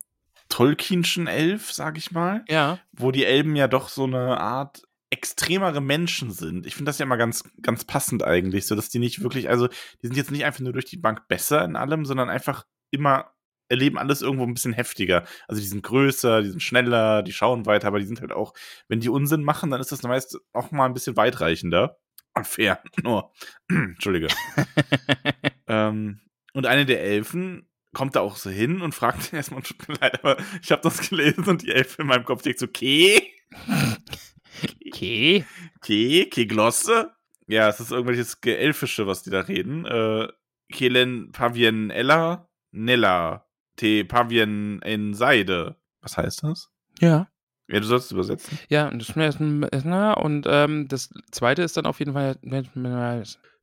Tolkienschen 0.48 1.26
Elf, 1.26 1.72
sag 1.72 1.96
ich 1.96 2.10
mal, 2.12 2.44
Ja. 2.48 2.78
wo 2.92 3.10
die 3.10 3.24
Elben 3.24 3.56
ja 3.56 3.68
doch 3.68 3.88
so 3.88 4.04
eine 4.04 4.38
Art 4.38 4.82
extremere 5.12 5.82
Menschen 5.82 6.30
sind. 6.30 6.66
Ich 6.66 6.74
finde 6.74 6.88
das 6.88 6.98
ja 6.98 7.04
immer 7.04 7.18
ganz, 7.18 7.44
ganz 7.60 7.84
passend 7.84 8.24
eigentlich, 8.24 8.66
so 8.66 8.74
dass 8.74 8.88
die 8.88 8.98
nicht 8.98 9.22
wirklich, 9.22 9.50
also 9.50 9.68
die 9.68 10.06
sind 10.06 10.16
jetzt 10.16 10.30
nicht 10.30 10.46
einfach 10.46 10.60
nur 10.60 10.72
durch 10.72 10.86
die 10.86 10.96
Bank 10.96 11.28
besser 11.28 11.62
in 11.64 11.76
allem, 11.76 12.06
sondern 12.06 12.30
einfach 12.30 12.64
immer 12.90 13.34
erleben 13.68 13.98
alles 13.98 14.22
irgendwo 14.22 14.44
ein 14.44 14.54
bisschen 14.54 14.72
heftiger. 14.72 15.24
Also 15.48 15.60
die 15.60 15.66
sind 15.66 15.82
größer, 15.82 16.42
die 16.42 16.48
sind 16.48 16.62
schneller, 16.62 17.22
die 17.22 17.32
schauen 17.32 17.66
weiter, 17.66 17.88
aber 17.88 17.98
die 17.98 18.06
sind 18.06 18.22
halt 18.22 18.32
auch, 18.32 18.54
wenn 18.88 19.00
die 19.00 19.10
Unsinn 19.10 19.44
machen, 19.44 19.70
dann 19.70 19.80
ist 19.80 19.92
das 19.92 20.02
meist 20.02 20.38
auch 20.54 20.70
mal 20.70 20.86
ein 20.86 20.94
bisschen 20.94 21.16
weitreichender. 21.16 21.98
Unfair, 22.34 22.82
nur. 23.02 23.32
Entschuldige. 23.68 24.28
ähm, 25.66 26.20
und 26.54 26.66
eine 26.66 26.86
der 26.86 27.02
Elfen 27.02 27.68
kommt 27.94 28.16
da 28.16 28.20
auch 28.20 28.36
so 28.36 28.48
hin 28.48 28.80
und 28.80 28.94
fragt 28.94 29.32
erstmal, 29.34 29.62
tut 29.62 29.88
mir 29.88 29.96
leid, 30.00 30.24
aber 30.24 30.38
ich 30.62 30.72
habe 30.72 30.82
das 30.82 31.08
gelesen 31.08 31.44
und 31.44 31.62
die 31.62 31.70
Elfe 31.70 32.00
in 32.00 32.08
meinem 32.08 32.24
Kopf 32.24 32.42
denkt 32.42 32.60
so, 32.60 32.66
okay, 32.66 33.30
Okay. 34.86 35.44
okay, 35.78 36.24
okay, 36.26 36.46
Glosse. 36.46 37.10
Ja, 37.48 37.68
es 37.68 37.80
ist 37.80 37.90
irgendwelches 37.90 38.40
Geelfische, 38.40 39.06
was 39.06 39.22
die 39.22 39.30
da 39.30 39.40
reden. 39.40 39.84
Äh, 39.84 40.28
Kelen 40.72 41.32
Pavien 41.32 41.90
Ella, 41.90 42.48
Nella, 42.70 43.46
Te 43.76 44.04
Pavien 44.04 44.80
en 44.82 45.14
Seide. 45.14 45.76
Was 46.00 46.16
heißt 46.16 46.42
das? 46.44 46.70
Ja. 47.00 47.28
Ja, 47.68 47.80
du 47.80 47.86
sollst 47.86 48.06
es 48.06 48.12
übersetzen. 48.12 48.58
Ja, 48.68 48.88
und 48.88 48.98
das 49.00 49.10
ist 49.10 49.40
ein- 49.40 49.66
na, 49.84 50.12
und 50.14 50.46
ähm, 50.48 50.88
das 50.88 51.10
zweite 51.30 51.62
ist 51.62 51.76
dann 51.76 51.86
auf 51.86 51.98
jeden 52.00 52.12
Fall. 52.12 52.36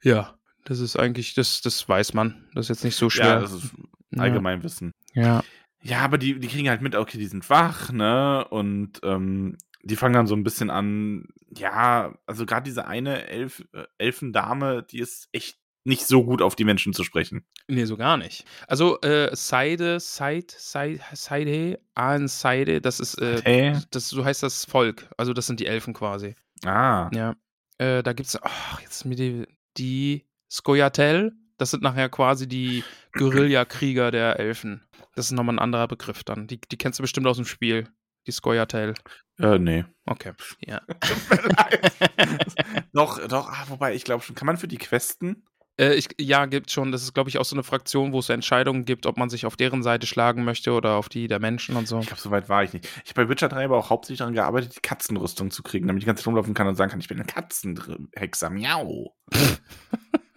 Ja, 0.01 0.35
das 0.65 0.79
ist 0.79 0.95
eigentlich, 0.97 1.33
das, 1.35 1.61
das 1.61 1.87
weiß 1.87 2.13
man. 2.13 2.47
Das 2.53 2.65
ist 2.65 2.69
jetzt 2.69 2.83
nicht 2.83 2.95
so 2.95 3.09
schwer. 3.09 3.25
Ja, 3.25 3.39
das 3.41 3.53
ist 3.53 3.73
Allgemeinwissen. 4.17 4.91
Ja. 5.13 5.43
Ja, 5.81 5.99
aber 5.99 6.17
die, 6.17 6.39
die 6.39 6.47
kriegen 6.47 6.69
halt 6.69 6.81
mit, 6.81 6.95
okay, 6.95 7.17
die 7.17 7.27
sind 7.27 7.49
wach, 7.49 7.91
ne? 7.91 8.45
Und 8.49 8.99
ähm, 9.03 9.57
die 9.83 9.95
fangen 9.95 10.13
dann 10.13 10.27
so 10.27 10.35
ein 10.35 10.43
bisschen 10.43 10.69
an, 10.69 11.25
ja, 11.55 12.13
also 12.25 12.45
gerade 12.45 12.63
diese 12.63 12.87
eine 12.87 13.27
Elf, 13.27 13.63
äh, 13.73 13.83
Elfendame, 13.97 14.83
die 14.83 14.99
ist 14.99 15.29
echt 15.31 15.57
nicht 15.85 16.05
so 16.05 16.23
gut 16.23 16.41
auf 16.41 16.55
die 16.55 16.65
Menschen 16.65 16.93
zu 16.93 17.03
sprechen. 17.03 17.45
Nee, 17.67 17.85
so 17.85 17.95
gar 17.97 18.17
nicht. 18.17 18.45
Also, 18.67 18.99
äh, 19.01 19.33
Seide, 19.35 19.99
Seid, 19.99 20.51
Seid, 20.51 21.01
Seide, 21.13 21.79
Ahn 21.95 22.27
Seide, 22.27 22.81
das 22.81 22.99
ist, 22.99 23.15
äh, 23.21 23.41
Hey. 23.43 23.79
das, 23.91 24.09
so 24.09 24.23
heißt 24.25 24.43
das 24.43 24.65
Volk. 24.65 25.09
Also, 25.17 25.33
das 25.33 25.47
sind 25.47 25.59
die 25.59 25.67
Elfen 25.67 25.93
quasi. 25.93 26.35
Ah. 26.65 27.09
Ja. 27.13 27.35
Äh, 27.77 28.03
da 28.03 28.11
gibt's, 28.13 28.37
ach, 28.41 28.81
jetzt 28.81 29.05
mir 29.05 29.15
die, 29.15 29.47
die 29.77 30.25
Skoyatel, 30.51 31.31
das 31.57 31.71
sind 31.71 31.81
nachher 31.81 32.09
quasi 32.09 32.47
die 32.47 32.83
Guerillakrieger 33.13 34.11
der 34.11 34.39
Elfen. 34.39 34.83
Das 35.15 35.25
ist 35.27 35.31
nochmal 35.31 35.55
ein 35.55 35.59
anderer 35.59 35.87
Begriff 35.87 36.23
dann. 36.23 36.47
Die, 36.47 36.59
die 36.59 36.77
kennst 36.77 36.99
du 36.99 37.03
bestimmt 37.03 37.27
aus 37.27 37.37
dem 37.37 37.45
Spiel. 37.45 37.87
Die 38.27 38.31
Skoyatel. 38.31 38.93
Äh, 39.39 39.59
nee. 39.59 39.85
Okay. 40.05 40.33
Ja. 40.61 40.81
doch, 42.93 43.25
doch, 43.27 43.49
ah, 43.49 43.65
wobei, 43.69 43.95
ich 43.95 44.03
glaube 44.03 44.23
schon, 44.23 44.35
kann 44.35 44.45
man 44.45 44.57
für 44.57 44.67
die 44.67 44.77
Questen? 44.77 45.45
Äh, 45.79 45.95
ich, 45.95 46.09
ja, 46.19 46.45
gibt 46.45 46.71
schon. 46.71 46.91
Das 46.91 47.03
ist, 47.03 47.13
glaube 47.13 47.29
ich, 47.29 47.37
auch 47.37 47.45
so 47.45 47.55
eine 47.55 47.63
Fraktion, 47.63 48.11
wo 48.11 48.19
es 48.19 48.27
Entscheidungen 48.27 48.83
gibt, 48.83 49.05
ob 49.05 49.17
man 49.17 49.29
sich 49.29 49.45
auf 49.45 49.55
deren 49.55 49.81
Seite 49.81 50.07
schlagen 50.07 50.43
möchte 50.43 50.73
oder 50.73 50.95
auf 50.95 51.07
die 51.07 51.27
der 51.27 51.39
Menschen 51.39 51.77
und 51.77 51.87
so. 51.87 51.99
Ich 51.99 52.07
glaube, 52.07 52.21
so 52.21 52.31
weit 52.31 52.49
war 52.49 52.63
ich 52.63 52.73
nicht. 52.73 52.85
Ich 53.05 53.11
habe 53.11 53.23
bei 53.23 53.29
Witcher 53.29 53.47
3 53.47 53.65
aber 53.65 53.77
auch 53.77 53.89
hauptsächlich 53.89 54.19
daran 54.19 54.33
gearbeitet, 54.33 54.75
die 54.75 54.81
Katzenrüstung 54.81 55.51
zu 55.51 55.63
kriegen, 55.63 55.87
damit 55.87 56.03
ich 56.03 56.07
ganz 56.07 56.25
rumlaufen 56.27 56.53
kann 56.53 56.67
und 56.67 56.75
sagen 56.75 56.91
kann, 56.91 56.99
ich 56.99 57.07
bin 57.07 57.17
eine 57.17 57.25
Katzenhexer. 57.25 58.49
Miau. 58.49 59.15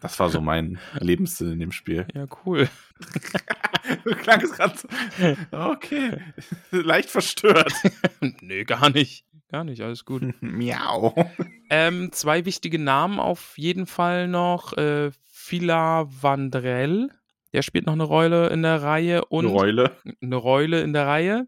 das 0.00 0.18
war 0.20 0.30
so 0.30 0.40
mein 0.40 0.78
Lebenssinn 1.00 1.52
in 1.52 1.58
dem 1.60 1.72
Spiel. 1.72 2.06
Ja, 2.14 2.26
cool. 2.44 2.68
Klang 4.22 4.40
es 4.40 4.52
gerade 4.52 4.76
so. 4.78 4.88
Okay. 5.56 6.18
Leicht 6.70 7.10
verstört. 7.10 7.72
Nö, 8.40 8.64
gar 8.64 8.90
nicht. 8.90 9.24
Gar 9.48 9.64
nicht, 9.64 9.80
alles 9.82 10.04
gut. 10.04 10.22
Miau. 10.40 11.14
ähm, 11.70 12.10
zwei 12.12 12.44
wichtige 12.44 12.78
Namen 12.80 13.20
auf 13.20 13.56
jeden 13.58 13.86
Fall 13.86 14.26
noch. 14.26 14.72
Äh, 14.76 15.12
Phila 15.24 16.06
Vandrell, 16.20 17.10
der 17.52 17.62
spielt 17.62 17.86
noch 17.86 17.92
eine 17.92 18.02
Rolle 18.02 18.48
in 18.48 18.62
der 18.62 18.82
Reihe. 18.82 19.24
Und 19.26 19.46
Eine 19.46 19.54
Reule. 19.54 19.96
eine 20.20 20.36
Rolle 20.36 20.80
in 20.80 20.92
der 20.92 21.06
Reihe. 21.06 21.46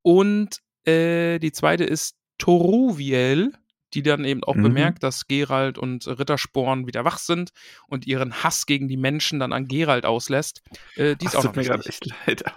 Und 0.00 0.60
äh, 0.86 1.38
die 1.38 1.52
zweite 1.52 1.84
ist 1.84 2.16
Toruviel. 2.38 3.52
Die 3.94 4.02
dann 4.02 4.24
eben 4.24 4.42
auch 4.44 4.54
Mhm. 4.56 4.62
bemerkt, 4.62 5.02
dass 5.02 5.26
Gerald 5.26 5.78
und 5.78 6.06
Rittersporn 6.06 6.86
wieder 6.86 7.04
wach 7.04 7.18
sind 7.18 7.50
und 7.88 8.06
ihren 8.06 8.42
Hass 8.42 8.66
gegen 8.66 8.88
die 8.88 8.96
Menschen 8.96 9.40
dann 9.40 9.52
an 9.52 9.66
Gerald 9.66 10.06
auslässt. 10.06 10.62
Äh, 10.96 11.16
die 11.16 11.26
ist 11.26 11.36
auch 11.36 11.42
tut 11.42 11.56
mir 11.56 11.64
gerade 11.64 11.86
echt 11.86 12.06
leid. 12.26 12.44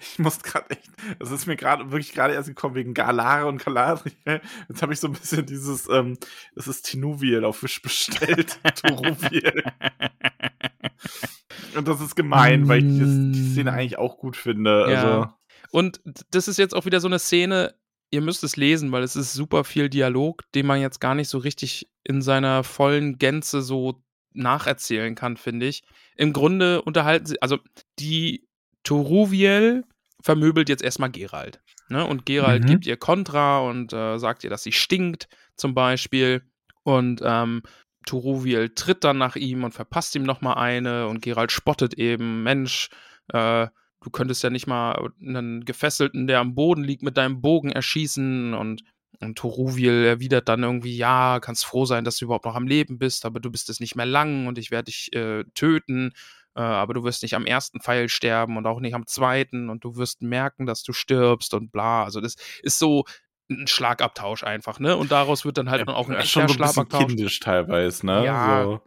Ich 0.00 0.18
muss 0.18 0.42
gerade 0.42 0.70
echt, 0.70 0.88
es 1.18 1.30
ist 1.30 1.46
mir 1.46 1.56
gerade 1.56 1.90
wirklich 1.90 2.14
gerade 2.14 2.32
erst 2.32 2.48
gekommen 2.48 2.74
wegen 2.74 2.94
Galare 2.94 3.46
und 3.46 3.62
Galadriel. 3.62 4.40
Jetzt 4.68 4.80
habe 4.80 4.94
ich 4.94 5.00
so 5.00 5.08
ein 5.08 5.12
bisschen 5.12 5.44
dieses, 5.44 5.86
ähm, 5.90 6.16
das 6.54 6.68
ist 6.68 6.86
Tinuviel 6.86 7.44
auf 7.44 7.58
Fisch 7.58 7.82
bestellt. 7.82 8.58
Und 11.76 11.88
das 11.88 12.00
ist 12.00 12.16
gemein, 12.16 12.68
weil 12.68 12.78
ich 12.78 12.98
das, 12.98 13.08
die 13.10 13.52
Szene 13.52 13.72
eigentlich 13.72 13.98
auch 13.98 14.18
gut 14.18 14.36
finde. 14.36 14.86
Ja. 14.90 15.02
Also, 15.02 15.28
Und 15.70 16.00
das 16.30 16.48
ist 16.48 16.58
jetzt 16.58 16.74
auch 16.74 16.86
wieder 16.86 17.00
so 17.00 17.08
eine 17.08 17.18
Szene, 17.18 17.74
ihr 18.10 18.20
müsst 18.20 18.44
es 18.44 18.56
lesen, 18.56 18.92
weil 18.92 19.02
es 19.02 19.16
ist 19.16 19.32
super 19.32 19.64
viel 19.64 19.88
Dialog, 19.88 20.42
den 20.54 20.66
man 20.66 20.80
jetzt 20.80 21.00
gar 21.00 21.14
nicht 21.14 21.28
so 21.28 21.38
richtig 21.38 21.88
in 22.04 22.22
seiner 22.22 22.64
vollen 22.64 23.18
Gänze 23.18 23.62
so 23.62 24.02
nacherzählen 24.32 25.14
kann, 25.14 25.36
finde 25.36 25.66
ich. 25.66 25.82
Im 26.16 26.32
Grunde 26.32 26.82
unterhalten 26.82 27.26
sie, 27.26 27.40
also 27.42 27.58
die 27.98 28.46
Toruviel 28.84 29.84
vermöbelt 30.22 30.68
jetzt 30.68 30.82
erstmal 30.82 31.10
Gerald. 31.10 31.60
Ne? 31.88 32.04
Und 32.06 32.26
Gerald 32.26 32.64
Mhm. 32.64 32.66
gibt 32.66 32.86
ihr 32.86 32.96
Kontra 32.96 33.60
und 33.60 33.92
äh, 33.92 34.18
sagt 34.18 34.44
ihr, 34.44 34.50
dass 34.50 34.62
sie 34.62 34.72
stinkt, 34.72 35.28
zum 35.56 35.74
Beispiel. 35.74 36.42
Und 36.82 37.20
ähm, 37.24 37.62
Toruviel 38.06 38.70
tritt 38.70 39.04
dann 39.04 39.18
nach 39.18 39.36
ihm 39.36 39.64
und 39.64 39.72
verpasst 39.72 40.14
ihm 40.14 40.22
nochmal 40.22 40.54
eine 40.58 41.08
und 41.08 41.22
Gerald 41.22 41.50
spottet 41.50 41.94
eben, 41.94 42.42
Mensch, 42.42 42.88
äh, 43.32 43.66
du 44.06 44.10
könntest 44.10 44.44
ja 44.44 44.50
nicht 44.50 44.68
mal 44.68 45.10
einen 45.20 45.64
Gefesselten, 45.64 46.28
der 46.28 46.38
am 46.38 46.54
Boden 46.54 46.84
liegt, 46.84 47.02
mit 47.02 47.16
deinem 47.16 47.40
Bogen 47.42 47.70
erschießen 47.70 48.54
und 48.54 48.82
und 49.18 49.38
Toruviel 49.38 50.04
erwidert 50.04 50.46
dann 50.46 50.62
irgendwie, 50.62 50.94
ja, 50.94 51.40
kannst 51.40 51.64
froh 51.64 51.86
sein, 51.86 52.04
dass 52.04 52.18
du 52.18 52.26
überhaupt 52.26 52.44
noch 52.44 52.54
am 52.54 52.66
Leben 52.66 52.98
bist, 52.98 53.24
aber 53.24 53.40
du 53.40 53.50
bist 53.50 53.70
es 53.70 53.80
nicht 53.80 53.96
mehr 53.96 54.04
lang 54.04 54.46
und 54.46 54.58
ich 54.58 54.70
werde 54.70 54.84
dich 54.84 55.10
äh, 55.14 55.44
töten, 55.54 56.12
äh, 56.54 56.60
aber 56.60 56.92
du 56.92 57.02
wirst 57.02 57.22
nicht 57.22 57.34
am 57.34 57.46
ersten 57.46 57.80
Pfeil 57.80 58.10
sterben 58.10 58.58
und 58.58 58.66
auch 58.66 58.78
nicht 58.78 58.94
am 58.94 59.06
zweiten 59.06 59.70
und 59.70 59.84
du 59.84 59.96
wirst 59.96 60.20
merken, 60.20 60.66
dass 60.66 60.82
du 60.82 60.92
stirbst 60.92 61.54
und 61.54 61.72
bla. 61.72 62.04
Also 62.04 62.20
das 62.20 62.34
ist 62.62 62.78
so 62.78 63.04
ein 63.50 63.66
Schlagabtausch 63.66 64.44
einfach, 64.44 64.80
ne? 64.80 64.98
Und 64.98 65.10
daraus 65.12 65.46
wird 65.46 65.56
dann 65.56 65.70
halt 65.70 65.88
auch 65.88 66.08
ein 66.08 66.12
ja, 66.12 66.18
echter 66.18 66.46
schon 66.46 66.48
so 66.48 66.54
ein 66.54 66.58
bisschen 66.58 66.72
Schlagabtausch. 66.74 67.06
kindisch 67.06 67.40
teilweise, 67.40 68.04
ne? 68.04 68.22
Ja, 68.22 68.64
so. 68.64 68.82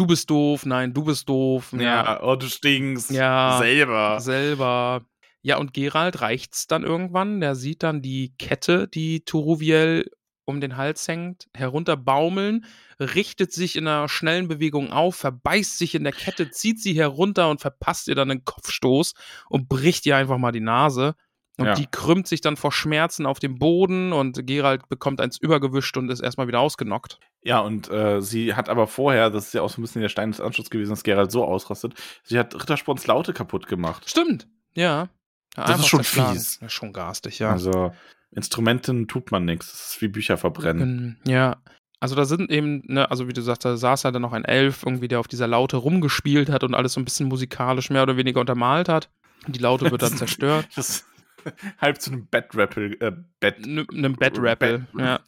Du 0.00 0.06
bist 0.06 0.30
doof, 0.30 0.64
nein, 0.64 0.94
du 0.94 1.04
bist 1.04 1.28
doof. 1.28 1.74
ja, 1.78 2.22
oh, 2.22 2.34
du 2.34 2.46
stinkst. 2.46 3.10
Ja. 3.10 3.58
Selber. 3.58 4.18
selber. 4.18 5.02
Ja, 5.42 5.58
und 5.58 5.74
Gerald 5.74 6.22
reicht's 6.22 6.66
dann 6.66 6.84
irgendwann. 6.84 7.38
Der 7.42 7.54
sieht 7.54 7.82
dann 7.82 8.00
die 8.00 8.34
Kette, 8.38 8.88
die 8.88 9.26
Turuviel 9.26 10.10
um 10.46 10.62
den 10.62 10.78
Hals 10.78 11.06
hängt, 11.06 11.48
herunterbaumeln, 11.54 12.64
richtet 12.98 13.52
sich 13.52 13.76
in 13.76 13.86
einer 13.86 14.08
schnellen 14.08 14.48
Bewegung 14.48 14.90
auf, 14.90 15.16
verbeißt 15.16 15.76
sich 15.76 15.94
in 15.94 16.04
der 16.04 16.14
Kette, 16.14 16.50
zieht 16.50 16.80
sie 16.80 16.94
herunter 16.94 17.50
und 17.50 17.60
verpasst 17.60 18.08
ihr 18.08 18.14
dann 18.14 18.30
einen 18.30 18.46
Kopfstoß 18.46 19.12
und 19.50 19.68
bricht 19.68 20.06
ihr 20.06 20.16
einfach 20.16 20.38
mal 20.38 20.52
die 20.52 20.60
Nase. 20.60 21.14
Und 21.60 21.66
Ja. 21.66 21.74
die 21.74 21.86
krümmt 21.86 22.26
sich 22.26 22.40
dann 22.40 22.56
vor 22.56 22.72
Schmerzen 22.72 23.26
auf 23.26 23.38
dem 23.38 23.58
Boden 23.58 24.12
und 24.12 24.46
Gerald 24.46 24.88
bekommt 24.88 25.20
eins 25.20 25.36
übergewischt 25.38 25.96
und 25.96 26.10
ist 26.10 26.20
erstmal 26.20 26.48
wieder 26.48 26.58
ausgenockt. 26.60 27.18
Ja, 27.42 27.60
und 27.60 27.90
äh, 27.90 28.20
sie 28.22 28.54
hat 28.54 28.68
aber 28.68 28.86
vorher, 28.86 29.30
das 29.30 29.46
ist 29.48 29.52
ja 29.54 29.62
auch 29.62 29.70
so 29.70 29.80
ein 29.80 29.82
bisschen 29.82 30.02
der 30.02 30.08
Stein 30.08 30.30
des 30.30 30.40
Anschlusses 30.40 30.70
gewesen, 30.70 30.90
dass 30.90 31.02
Gerald 31.02 31.30
so 31.30 31.44
ausrastet, 31.44 31.94
sie 32.24 32.38
hat 32.38 32.54
Rittersporns 32.54 33.06
Laute 33.06 33.32
kaputt 33.32 33.66
gemacht. 33.66 34.08
Stimmt, 34.08 34.48
ja. 34.74 35.08
Das 35.54 35.80
ist 35.80 35.86
schon 35.88 36.02
fies. 36.04 36.58
Das 36.60 36.68
ist 36.68 36.72
schon 36.72 36.92
garstig, 36.92 37.38
ja. 37.40 37.50
Also, 37.50 37.92
Instrumenten 38.34 39.08
tut 39.08 39.30
man 39.32 39.44
nichts. 39.44 39.70
Das 39.72 39.92
ist 39.94 40.02
wie 40.02 40.08
Bücher 40.08 40.36
verbrennen. 40.36 41.18
Gen- 41.24 41.32
Ja, 41.32 41.56
also 41.98 42.14
da 42.14 42.24
sind 42.24 42.50
eben, 42.50 42.82
ne, 42.86 43.10
also 43.10 43.28
wie 43.28 43.32
du 43.32 43.42
sagst, 43.42 43.64
da 43.64 43.76
saß 43.76 44.04
ja 44.04 44.10
dann 44.12 44.22
noch 44.22 44.32
ein 44.32 44.44
Elf, 44.44 44.84
irgendwie, 44.84 45.08
der 45.08 45.20
auf 45.20 45.28
dieser 45.28 45.46
Laute 45.48 45.76
rumgespielt 45.76 46.48
hat 46.48 46.64
und 46.64 46.74
alles 46.74 46.92
so 46.94 47.00
ein 47.00 47.04
bisschen 47.04 47.28
musikalisch 47.28 47.90
mehr 47.90 48.04
oder 48.04 48.16
weniger 48.16 48.40
untermalt 48.40 48.88
hat. 48.88 49.10
Die 49.48 49.58
Laute 49.58 49.90
wird 49.90 50.02
dann 50.02 50.16
zerstört. 50.16 50.68
Das 50.76 51.04
halb 51.80 52.00
zu 52.00 52.12
einem 52.12 52.26
Bett-Rappel. 52.26 52.96
Äh, 53.00 53.12
Bett. 53.40 53.66
N- 53.66 53.86
Einem 53.92 54.14
Bett-Rappel, 54.14 54.86
Bett- 54.92 55.00
ja. 55.00 55.20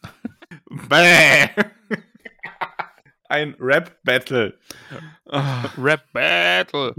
Bäh. 0.89 1.49
Ein 3.29 3.55
Rap-Battle. 3.59 4.59
Ah, 5.31 5.65
Rap-Battle. 5.79 6.95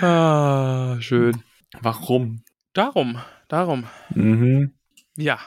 ah, 0.00 0.96
schön. 1.00 1.42
Warum? 1.80 2.42
Darum, 2.72 3.18
darum. 3.48 3.84
Mhm. 4.14 4.72
Ja. 5.16 5.38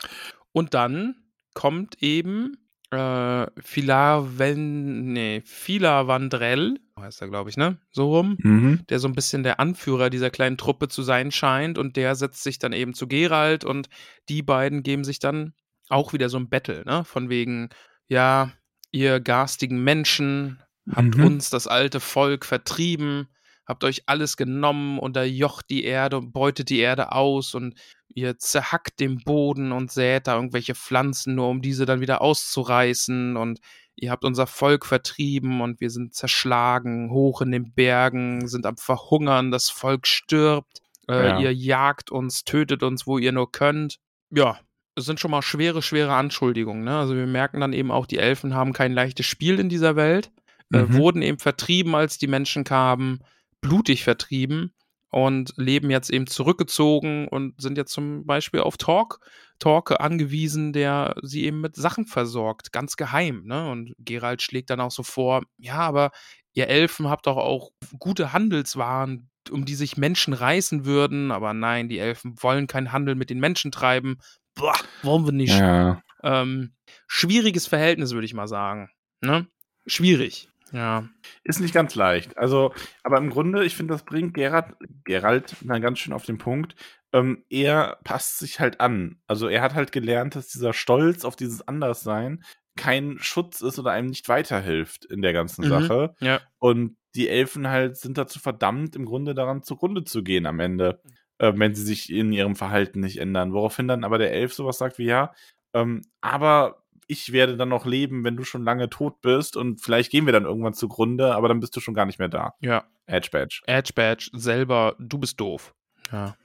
Und 0.52 0.74
dann 0.74 1.16
kommt 1.54 2.02
eben 2.04 2.58
äh, 2.92 3.48
Filar 3.62 4.38
Ven, 4.38 5.14
nee, 5.14 5.42
Fila 5.46 6.08
Vandrell, 6.08 6.80
heißt 7.02 7.22
er, 7.22 7.28
glaube 7.30 7.50
ich, 7.50 7.58
ne? 7.58 7.80
So 7.92 8.16
rum. 8.16 8.38
Mhm. 8.40 8.82
der 8.90 9.00
so 9.00 9.08
ein 9.08 9.16
bisschen 9.16 9.44
der 9.44 9.60
Anführer 9.60 10.10
dieser 10.10 10.30
kleinen 10.30 10.58
Truppe 10.58 10.88
zu 10.88 11.02
sein 11.04 11.32
scheint 11.32 11.78
und 11.78 11.96
der 11.98 12.16
setzt 12.16 12.44
sich 12.44 12.60
dann 12.60 12.74
eben 12.74 12.94
zu 12.94 13.08
Gerald 13.08 13.64
und 13.66 13.90
die 14.30 14.44
beiden 14.44 14.84
geben 14.84 15.04
sich 15.04 15.20
dann 15.20 15.54
auch 15.90 16.14
wieder 16.14 16.30
so 16.30 16.38
ein 16.38 16.50
Battle, 16.50 16.84
ne? 16.86 17.04
Von 17.06 17.30
wegen, 17.30 17.70
ja, 18.08 18.52
ihr 18.92 19.20
garstigen 19.20 19.84
Menschen 19.84 20.62
habt 20.90 21.18
Mhm. 21.18 21.24
uns, 21.24 21.50
das 21.50 21.68
alte 21.68 22.00
Volk, 22.00 22.46
vertrieben, 22.46 23.28
habt 23.66 23.84
euch 23.84 24.04
alles 24.08 24.36
genommen, 24.38 25.00
unterjocht 25.00 25.70
die 25.70 25.84
Erde 25.84 26.18
und 26.18 26.34
beutet 26.34 26.70
die 26.70 26.80
Erde 26.80 27.12
aus 27.14 27.54
und 27.56 27.76
ihr 28.14 28.38
zerhackt 28.38 29.00
den 29.00 29.20
Boden 29.20 29.72
und 29.72 29.92
sät 29.92 30.28
da 30.28 30.36
irgendwelche 30.36 30.76
Pflanzen, 30.76 31.36
nur 31.36 31.48
um 31.50 31.62
diese 31.62 31.86
dann 31.86 32.02
wieder 32.02 32.22
auszureißen 32.22 33.38
und 33.38 33.60
ihr 33.96 34.12
habt 34.12 34.26
unser 34.26 34.48
Volk 34.48 34.86
vertrieben 34.86 35.62
und 35.62 35.80
wir 35.82 35.90
sind 35.90 36.14
zerschlagen, 36.16 37.12
hoch 37.12 37.42
in 37.42 37.52
den 37.52 37.74
Bergen, 37.74 38.48
sind 38.48 38.66
am 38.66 38.78
Verhungern, 38.78 39.52
das 39.52 39.70
Volk 39.70 40.08
stirbt, 40.08 40.82
äh, 41.10 41.28
Ja. 41.30 41.40
ihr 41.40 41.54
jagt 41.54 42.12
uns, 42.12 42.44
tötet 42.44 42.84
uns, 42.84 43.06
wo 43.08 43.18
ihr 43.18 43.32
nur 43.32 43.52
könnt. 43.52 44.00
Ja, 44.32 44.60
es 44.96 45.06
sind 45.06 45.20
schon 45.20 45.32
mal 45.32 45.42
schwere, 45.42 45.82
schwere 45.82 46.14
Anschuldigungen. 46.14 46.84
Ne? 46.84 46.98
Also 46.98 47.16
wir 47.16 47.28
merken 47.28 47.60
dann 47.62 47.74
eben 47.74 47.92
auch, 47.92 48.06
die 48.06 48.18
Elfen 48.18 48.54
haben 48.56 48.74
kein 48.74 48.94
leichtes 48.94 49.26
Spiel 49.26 49.60
in 49.60 49.70
dieser 49.70 49.96
Welt, 49.96 50.32
äh, 50.74 50.84
Mhm. 50.84 50.94
wurden 50.94 51.22
eben 51.22 51.40
vertrieben, 51.40 51.96
als 51.96 52.18
die 52.18 52.28
Menschen 52.28 52.64
kamen, 52.64 53.24
blutig 53.62 54.04
vertrieben 54.04 54.74
und 55.10 55.54
leben 55.58 55.90
jetzt 55.92 56.10
eben 56.10 56.28
zurückgezogen 56.28 57.28
und 57.28 57.60
sind 57.62 57.78
jetzt 57.78 57.92
zum 57.94 58.26
Beispiel 58.26 58.62
auf 58.62 58.78
Talk, 58.78 59.20
Torque 59.62 60.02
angewiesen, 60.02 60.74
der 60.74 61.16
sie 61.22 61.46
eben 61.46 61.62
mit 61.62 61.76
Sachen 61.76 62.06
versorgt, 62.06 62.74
ganz 62.74 62.98
geheim. 62.98 63.44
Ne? 63.46 63.70
Und 63.70 63.94
Gerald 64.00 64.42
schlägt 64.42 64.72
dann 64.72 64.82
auch 64.82 64.92
so 64.92 65.04
vor, 65.04 65.44
ja, 65.58 65.76
aber 65.76 66.12
ihr 66.54 66.68
Elfen 66.68 67.10
habt 67.10 67.28
doch 67.28 67.38
auch 67.38 67.70
gute 68.00 68.34
Handelswaren, 68.34 69.30
um 69.50 69.64
die 69.64 69.76
sich 69.76 69.98
Menschen 69.98 70.34
reißen 70.34 70.86
würden, 70.86 71.32
aber 71.32 71.54
nein, 71.54 71.90
die 71.90 72.00
Elfen 72.00 72.36
wollen 72.42 72.68
keinen 72.68 72.92
Handel 72.92 73.16
mit 73.16 73.30
den 73.30 73.40
Menschen 73.40 73.72
treiben. 73.72 74.18
Boah, 74.56 74.76
wollen 75.04 75.26
wir 75.26 75.32
nicht. 75.32 75.58
Ja. 75.58 76.02
Ähm, 76.24 76.74
schwieriges 77.08 77.68
Verhältnis, 77.68 78.12
würde 78.12 78.26
ich 78.26 78.34
mal 78.34 78.48
sagen. 78.48 78.90
Ne? 79.22 79.48
Schwierig. 79.86 80.51
Ja. 80.72 81.08
Ist 81.44 81.60
nicht 81.60 81.74
ganz 81.74 81.96
leicht. 81.96 82.38
Also, 82.38 82.74
aber 83.04 83.18
im 83.18 83.30
Grunde, 83.30 83.64
ich 83.66 83.76
finde, 83.76 83.94
das 83.94 84.04
bringt 84.04 84.34
Gerard, 84.34 84.76
Gerald 85.04 85.56
dann 85.62 85.82
ganz 85.82 86.00
schön 86.00 86.14
auf 86.14 86.26
den 86.26 86.38
Punkt. 86.38 86.76
Ähm, 87.14 87.44
er 87.50 88.00
passt 88.04 88.40
sich 88.40 88.60
halt 88.60 88.80
an. 88.80 89.20
Also, 89.28 89.48
er 89.48 89.62
hat 89.62 89.74
halt 89.76 89.92
gelernt, 89.92 90.36
dass 90.36 90.48
dieser 90.48 90.74
Stolz 90.74 91.26
auf 91.26 91.36
dieses 91.36 91.68
Anderssein 91.68 92.44
kein 92.78 93.18
Schutz 93.20 93.62
ist 93.62 93.80
oder 93.80 93.92
einem 93.92 94.08
nicht 94.08 94.30
weiterhilft 94.30 95.06
in 95.06 95.22
der 95.22 95.34
ganzen 95.34 95.66
Mhm. 95.66 95.70
Sache. 95.70 96.16
Ja. 96.22 96.40
Und 96.60 96.96
die 97.16 97.28
Elfen 97.28 97.68
halt 97.68 97.98
sind 97.98 98.18
dazu 98.18 98.40
verdammt, 98.40 98.96
im 98.96 99.06
Grunde 99.06 99.34
daran 99.36 99.62
zugrunde 99.64 100.06
zu 100.06 100.24
gehen 100.24 100.46
am 100.46 100.62
Ende, 100.62 101.02
äh, 101.40 101.52
wenn 101.54 101.76
sie 101.76 101.84
sich 101.84 102.10
in 102.10 102.32
ihrem 102.32 102.56
Verhalten 102.56 103.02
nicht 103.02 103.18
ändern. 103.18 103.52
Woraufhin 103.52 103.90
dann 103.90 104.06
aber 104.06 104.18
der 104.18 104.32
Elf 104.32 104.54
sowas 104.54 104.78
sagt 104.78 104.98
wie, 104.98 105.06
ja, 105.06 105.34
ähm, 105.74 106.02
aber 106.22 106.81
ich 107.12 107.34
werde 107.34 107.58
dann 107.58 107.68
noch 107.70 107.86
leben, 107.86 108.24
wenn 108.24 108.38
du 108.38 108.46
schon 108.46 108.64
lange 108.64 108.90
tot 108.90 109.20
bist 109.22 109.58
und 109.58 109.82
vielleicht 109.82 110.12
gehen 110.12 110.26
wir 110.26 110.34
dann 110.34 110.46
irgendwann 110.46 110.74
zugrunde, 110.74 111.36
aber 111.36 111.50
dann 111.50 111.60
bist 111.60 111.76
du 111.76 111.82
schon 111.82 111.94
gar 111.94 112.06
nicht 112.06 112.20
mehr 112.20 112.30
da. 112.30 112.54
Ja. 112.62 112.86
Edge 113.06 113.30
Badge. 113.32 113.62
Edge 113.66 113.92
Badge 113.94 114.30
selber, 114.34 114.96
du 114.98 115.18
bist 115.18 115.40
doof. 115.40 115.74
Ja. 116.12 116.36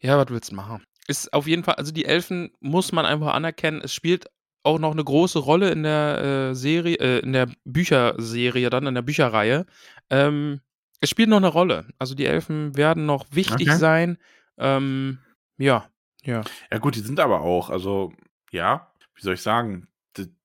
Ja, 0.00 0.18
was 0.18 0.26
willst 0.30 0.50
du 0.50 0.56
machen? 0.56 0.82
Ist 1.06 1.32
auf 1.32 1.46
jeden 1.46 1.62
Fall, 1.62 1.74
also 1.74 1.92
die 1.92 2.04
Elfen 2.04 2.50
muss 2.60 2.90
man 2.90 3.06
einfach 3.06 3.32
anerkennen. 3.34 3.80
Es 3.84 3.94
spielt 3.94 4.26
auch 4.64 4.80
noch 4.80 4.92
eine 4.92 5.04
große 5.04 5.38
Rolle 5.38 5.70
in 5.70 5.84
der 5.84 6.50
äh, 6.50 6.54
Serie, 6.54 6.96
äh, 6.96 7.18
in 7.20 7.32
der 7.32 7.48
Bücherserie 7.64 8.70
dann, 8.70 8.86
in 8.86 8.94
der 8.94 9.02
Bücherreihe. 9.02 9.66
Ähm, 10.10 10.60
es 11.00 11.10
spielt 11.10 11.28
noch 11.28 11.36
eine 11.36 11.48
Rolle. 11.48 11.86
Also 11.98 12.14
die 12.16 12.26
Elfen 12.26 12.76
werden 12.76 13.06
noch 13.06 13.26
wichtig 13.30 13.68
Okay. 13.68 13.78
sein. 13.78 14.18
Ähm, 14.58 15.18
ja, 15.58 15.88
ja. 16.24 16.42
Ja 16.70 16.78
gut, 16.78 16.96
die 16.96 17.00
sind 17.00 17.20
aber 17.20 17.40
auch, 17.42 17.70
also 17.70 18.12
ja, 18.50 18.92
wie 19.14 19.22
soll 19.22 19.34
ich 19.34 19.42
sagen, 19.42 19.88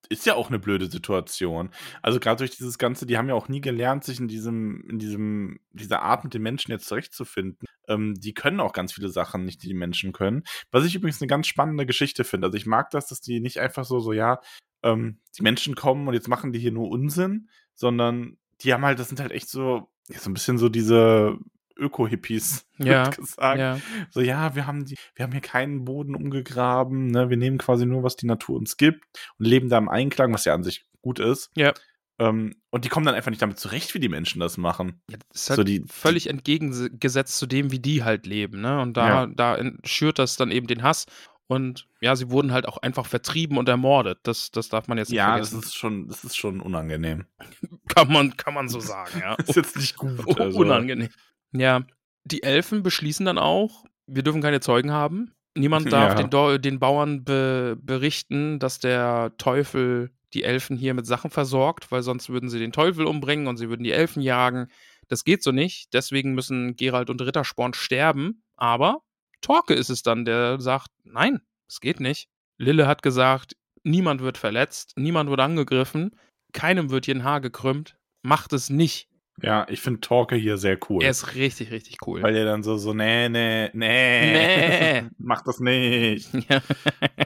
ist 0.09 0.25
ja 0.25 0.35
auch 0.35 0.49
eine 0.49 0.59
blöde 0.59 0.87
Situation. 0.87 1.69
Also 2.01 2.19
gerade 2.19 2.39
durch 2.39 2.55
dieses 2.57 2.77
Ganze, 2.77 3.05
die 3.05 3.17
haben 3.17 3.29
ja 3.29 3.35
auch 3.35 3.49
nie 3.49 3.61
gelernt, 3.61 4.03
sich 4.03 4.19
in 4.19 4.27
diesem, 4.27 4.83
in 4.89 4.99
diesem, 4.99 5.59
dieser 5.71 6.01
Art 6.01 6.23
mit 6.23 6.33
den 6.33 6.41
Menschen 6.41 6.71
jetzt 6.71 6.87
zurechtzufinden. 6.87 7.67
Ähm, 7.87 8.15
die 8.15 8.33
können 8.33 8.59
auch 8.59 8.73
ganz 8.73 8.93
viele 8.93 9.09
Sachen 9.09 9.45
nicht, 9.45 9.63
die 9.63 9.67
die 9.67 9.73
Menschen 9.73 10.11
können. 10.11 10.43
Was 10.71 10.85
ich 10.85 10.95
übrigens 10.95 11.21
eine 11.21 11.27
ganz 11.27 11.47
spannende 11.47 11.85
Geschichte 11.85 12.23
finde. 12.23 12.47
Also 12.47 12.57
ich 12.57 12.65
mag 12.65 12.89
das, 12.91 13.07
dass 13.07 13.21
die 13.21 13.39
nicht 13.39 13.59
einfach 13.59 13.85
so, 13.85 13.99
so, 13.99 14.13
ja, 14.13 14.39
ähm, 14.83 15.19
die 15.37 15.43
Menschen 15.43 15.75
kommen 15.75 16.07
und 16.07 16.13
jetzt 16.13 16.27
machen 16.27 16.51
die 16.51 16.59
hier 16.59 16.71
nur 16.71 16.89
Unsinn, 16.89 17.49
sondern 17.73 18.37
die 18.61 18.73
haben 18.73 18.85
halt, 18.85 18.99
das 18.99 19.09
sind 19.09 19.19
halt 19.19 19.31
echt 19.31 19.49
so, 19.49 19.89
ja, 20.09 20.19
so 20.19 20.29
ein 20.29 20.33
bisschen 20.33 20.57
so 20.57 20.69
diese 20.69 21.37
Öko-Hippies, 21.78 22.65
Ja, 22.78 23.05
wird 23.05 23.17
gesagt. 23.17 23.59
Ja. 23.59 23.80
So, 24.11 24.21
ja, 24.21 24.55
wir 24.55 24.67
haben 24.67 24.86
die, 24.86 24.97
wir 25.15 25.23
haben 25.23 25.32
hier 25.32 25.41
keinen 25.41 25.86
Boden 25.86 26.15
umgegraben, 26.15 27.07
ne? 27.07 27.30
Wir 27.30 27.38
nehmen 27.38 27.57
quasi 27.57 27.86
nur, 27.86 28.03
was 28.03 28.15
die 28.15 28.25
Natur 28.25 28.57
uns 28.57 28.78
gibt 28.78 29.03
und 29.39 29.45
leben 29.47 29.69
da 29.69 29.78
im 29.78 29.89
Einklang, 29.89 30.34
was 30.34 30.45
ja 30.45 30.53
an 30.53 30.63
sich 30.63 30.86
gut 31.01 31.19
ist. 31.19 31.49
Ja. 31.55 31.73
Ähm, 32.19 32.55
und 32.71 32.84
die 32.84 32.89
kommen 32.89 33.05
dann 33.05 33.13
einfach 33.15 33.30
nicht 33.30 33.41
damit 33.43 33.59
zurecht, 33.59 33.93
wie 33.93 33.99
die 33.99 34.09
Menschen 34.09 34.39
das 34.39 34.57
machen. 34.57 35.01
Ja, 35.09 35.17
das 35.32 35.41
ist 35.43 35.49
halt 35.51 35.57
So 35.57 35.63
die- 35.63 35.84
völlig 35.88 36.28
entgegengesetzt 36.28 37.38
zu 37.38 37.45
dem, 37.45 37.71
wie 37.71 37.80
die 37.80 38.03
halt 38.03 38.25
leben, 38.25 38.61
ne? 38.61 38.82
Und 38.82 38.97
da, 38.97 39.07
Ja. 39.07 39.28
da 39.28 39.59
schürt 39.84 40.17
das 40.19 40.36
dann 40.36 40.49
eben 40.51 40.65
den 40.67 40.82
Hass. 40.84 41.05
Und 41.49 41.88
ja, 42.01 42.13
sie 42.17 42.30
wurden 42.30 42.51
halt 42.51 42.67
auch 42.67 42.78
einfach 42.80 43.05
vertrieben 43.05 43.57
und 43.57 43.69
ermordet. 43.69 44.19
Das, 44.23 44.51
das 44.51 44.67
darf 44.67 44.89
man 44.89 44.97
jetzt 44.97 45.09
nicht 45.11 45.17
Ja, 45.17 45.38
das 45.38 45.49
vergessen. 45.51 45.67
ist 45.69 45.75
schon, 45.75 46.07
das 46.09 46.23
ist 46.25 46.36
schon 46.36 46.59
unangenehm. 46.59 47.25
kann, 47.88 48.11
man, 48.11 48.36
kann 48.36 48.53
man 48.53 48.67
so 48.67 48.82
sagen, 48.82 49.19
ja. 49.21 49.36
Ist 49.47 49.55
jetzt 49.55 49.78
nicht 49.78 49.95
gut. 49.95 50.38
Also. 50.39 50.57
Unangenehm. 50.59 51.07
Ja, 51.53 51.83
die 52.25 52.43
Elfen 52.43 52.83
beschließen 52.83 53.25
dann 53.25 53.37
auch, 53.37 53.85
wir 54.05 54.23
dürfen 54.23 54.41
keine 54.41 54.59
Zeugen 54.59 54.91
haben. 54.91 55.31
Niemand 55.55 55.91
darf 55.91 56.19
Ja. 56.19 56.27
den, 56.27 56.61
den 56.61 56.79
Bauern 56.79 57.23
be 57.23 57.77
berichten, 57.81 58.59
dass 58.59 58.79
der 58.79 59.33
Teufel 59.37 60.11
die 60.33 60.43
Elfen 60.43 60.77
hier 60.77 60.93
mit 60.93 61.07
Sachen 61.07 61.31
versorgt, 61.31 61.91
weil 61.91 62.03
sonst 62.03 62.29
würden 62.29 62.49
sie 62.49 62.59
den 62.59 62.71
Teufel 62.73 63.05
umbringen 63.05 63.47
und 63.47 63.57
sie 63.57 63.69
würden 63.69 63.83
die 63.83 63.91
Elfen 63.91 64.21
jagen. 64.21 64.67
Das 65.07 65.23
geht 65.23 65.41
so 65.41 65.51
nicht. 65.51 65.93
Deswegen 65.93 66.33
müssen 66.33 66.75
Gerald 66.75 67.09
und 67.09 67.21
Rittersporn 67.21 67.73
sterben. 67.73 68.43
Aber 68.57 69.01
Torke 69.41 69.73
ist 69.73 69.89
es 69.89 70.03
dann, 70.03 70.25
der 70.25 70.59
sagt, 70.59 70.89
nein, 71.05 71.41
es 71.69 71.79
geht 71.79 71.99
nicht. 71.99 72.27
Lille 72.57 72.87
hat 72.87 73.01
gesagt, 73.03 73.55
niemand 73.83 74.21
wird 74.21 74.37
verletzt, 74.37 74.93
niemand 74.97 75.29
wird 75.29 75.39
angegriffen, 75.39 76.11
keinem 76.53 76.89
wird 76.89 77.05
hier 77.05 77.15
ein 77.15 77.23
Haar 77.23 77.39
gekrümmt. 77.41 77.97
Macht 78.21 78.51
es 78.53 78.69
nicht. 78.69 79.07
Ja, 79.41 79.67
ich 79.69 79.81
finde 79.81 79.99
Torque 80.01 80.35
hier 80.35 80.57
sehr 80.57 80.79
cool. 80.89 81.03
Er 81.03 81.11
ist 81.11 81.35
richtig, 81.35 81.69
richtig 81.71 81.97
cool. 82.07 82.23
weil 82.23 82.35
er 82.35 82.45
dann 82.45 82.63
so, 82.63 82.77
so, 82.77 82.93
nee, 82.93 83.29
nee, 83.29 83.69
nee, 83.73 85.01
Nee. 85.03 85.09
mach 85.19 85.41
das 85.43 85.59
nicht. 85.59 86.29
Ja. 86.49 86.61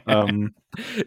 ähm, 0.08 0.54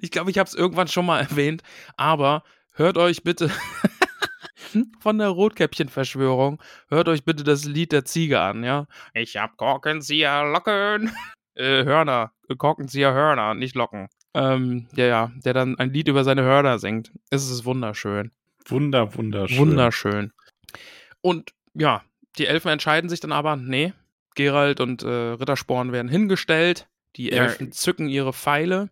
Ich 0.00 0.10
glaube, 0.10 0.30
ich 0.30 0.38
habe 0.38 0.48
es 0.48 0.54
irgendwann 0.54 0.88
schon 0.88 1.04
mal 1.06 1.20
erwähnt, 1.20 1.62
aber 1.96 2.42
hört 2.72 2.96
euch 2.96 3.22
bitte 3.22 3.50
von 5.00 5.18
der 5.18 5.28
Rotkäppchen-Verschwörung, 5.28 6.60
hört 6.88 7.08
euch 7.08 7.24
bitte 7.24 7.44
das 7.44 7.64
Lied 7.64 7.92
der 7.92 8.04
Ziege 8.04 8.40
an, 8.40 8.64
ja? 8.64 8.86
Ich 9.12 9.36
hab 9.36 9.56
Korkenzieher 9.56 10.44
Locken. 10.44 11.12
Äh, 11.54 11.84
Hörner, 11.84 12.32
Korkenzieher 12.58 13.12
Hörner, 13.12 13.54
nicht 13.54 13.74
Locken. 13.76 14.08
Ähm, 14.34 14.88
ja, 14.96 15.04
ja, 15.06 15.32
der 15.44 15.52
dann 15.52 15.78
ein 15.78 15.92
Lied 15.92 16.08
über 16.08 16.24
seine 16.24 16.42
Hörner 16.42 16.78
singt. 16.78 17.12
Es 17.30 17.48
ist 17.50 17.64
wunderschön. 17.64 18.32
wunder, 18.66 19.14
wunderschön. 19.14 19.58
Wunderschön. 19.58 20.32
Und 21.20 21.52
ja, 21.74 22.02
die 22.38 22.46
Elfen 22.46 22.68
entscheiden 22.70 23.08
sich 23.10 23.20
dann 23.20 23.32
aber, 23.32 23.56
nee, 23.56 23.92
Gerald 24.34 24.80
und 24.80 25.02
äh, 25.02 25.08
Rittersporn 25.08 25.92
werden 25.92 26.08
hingestellt. 26.08 26.88
Die 27.16 27.28
Ja. 27.30 27.44
Elfen 27.44 27.72
zücken 27.72 28.08
ihre 28.08 28.32
Pfeile. 28.32 28.90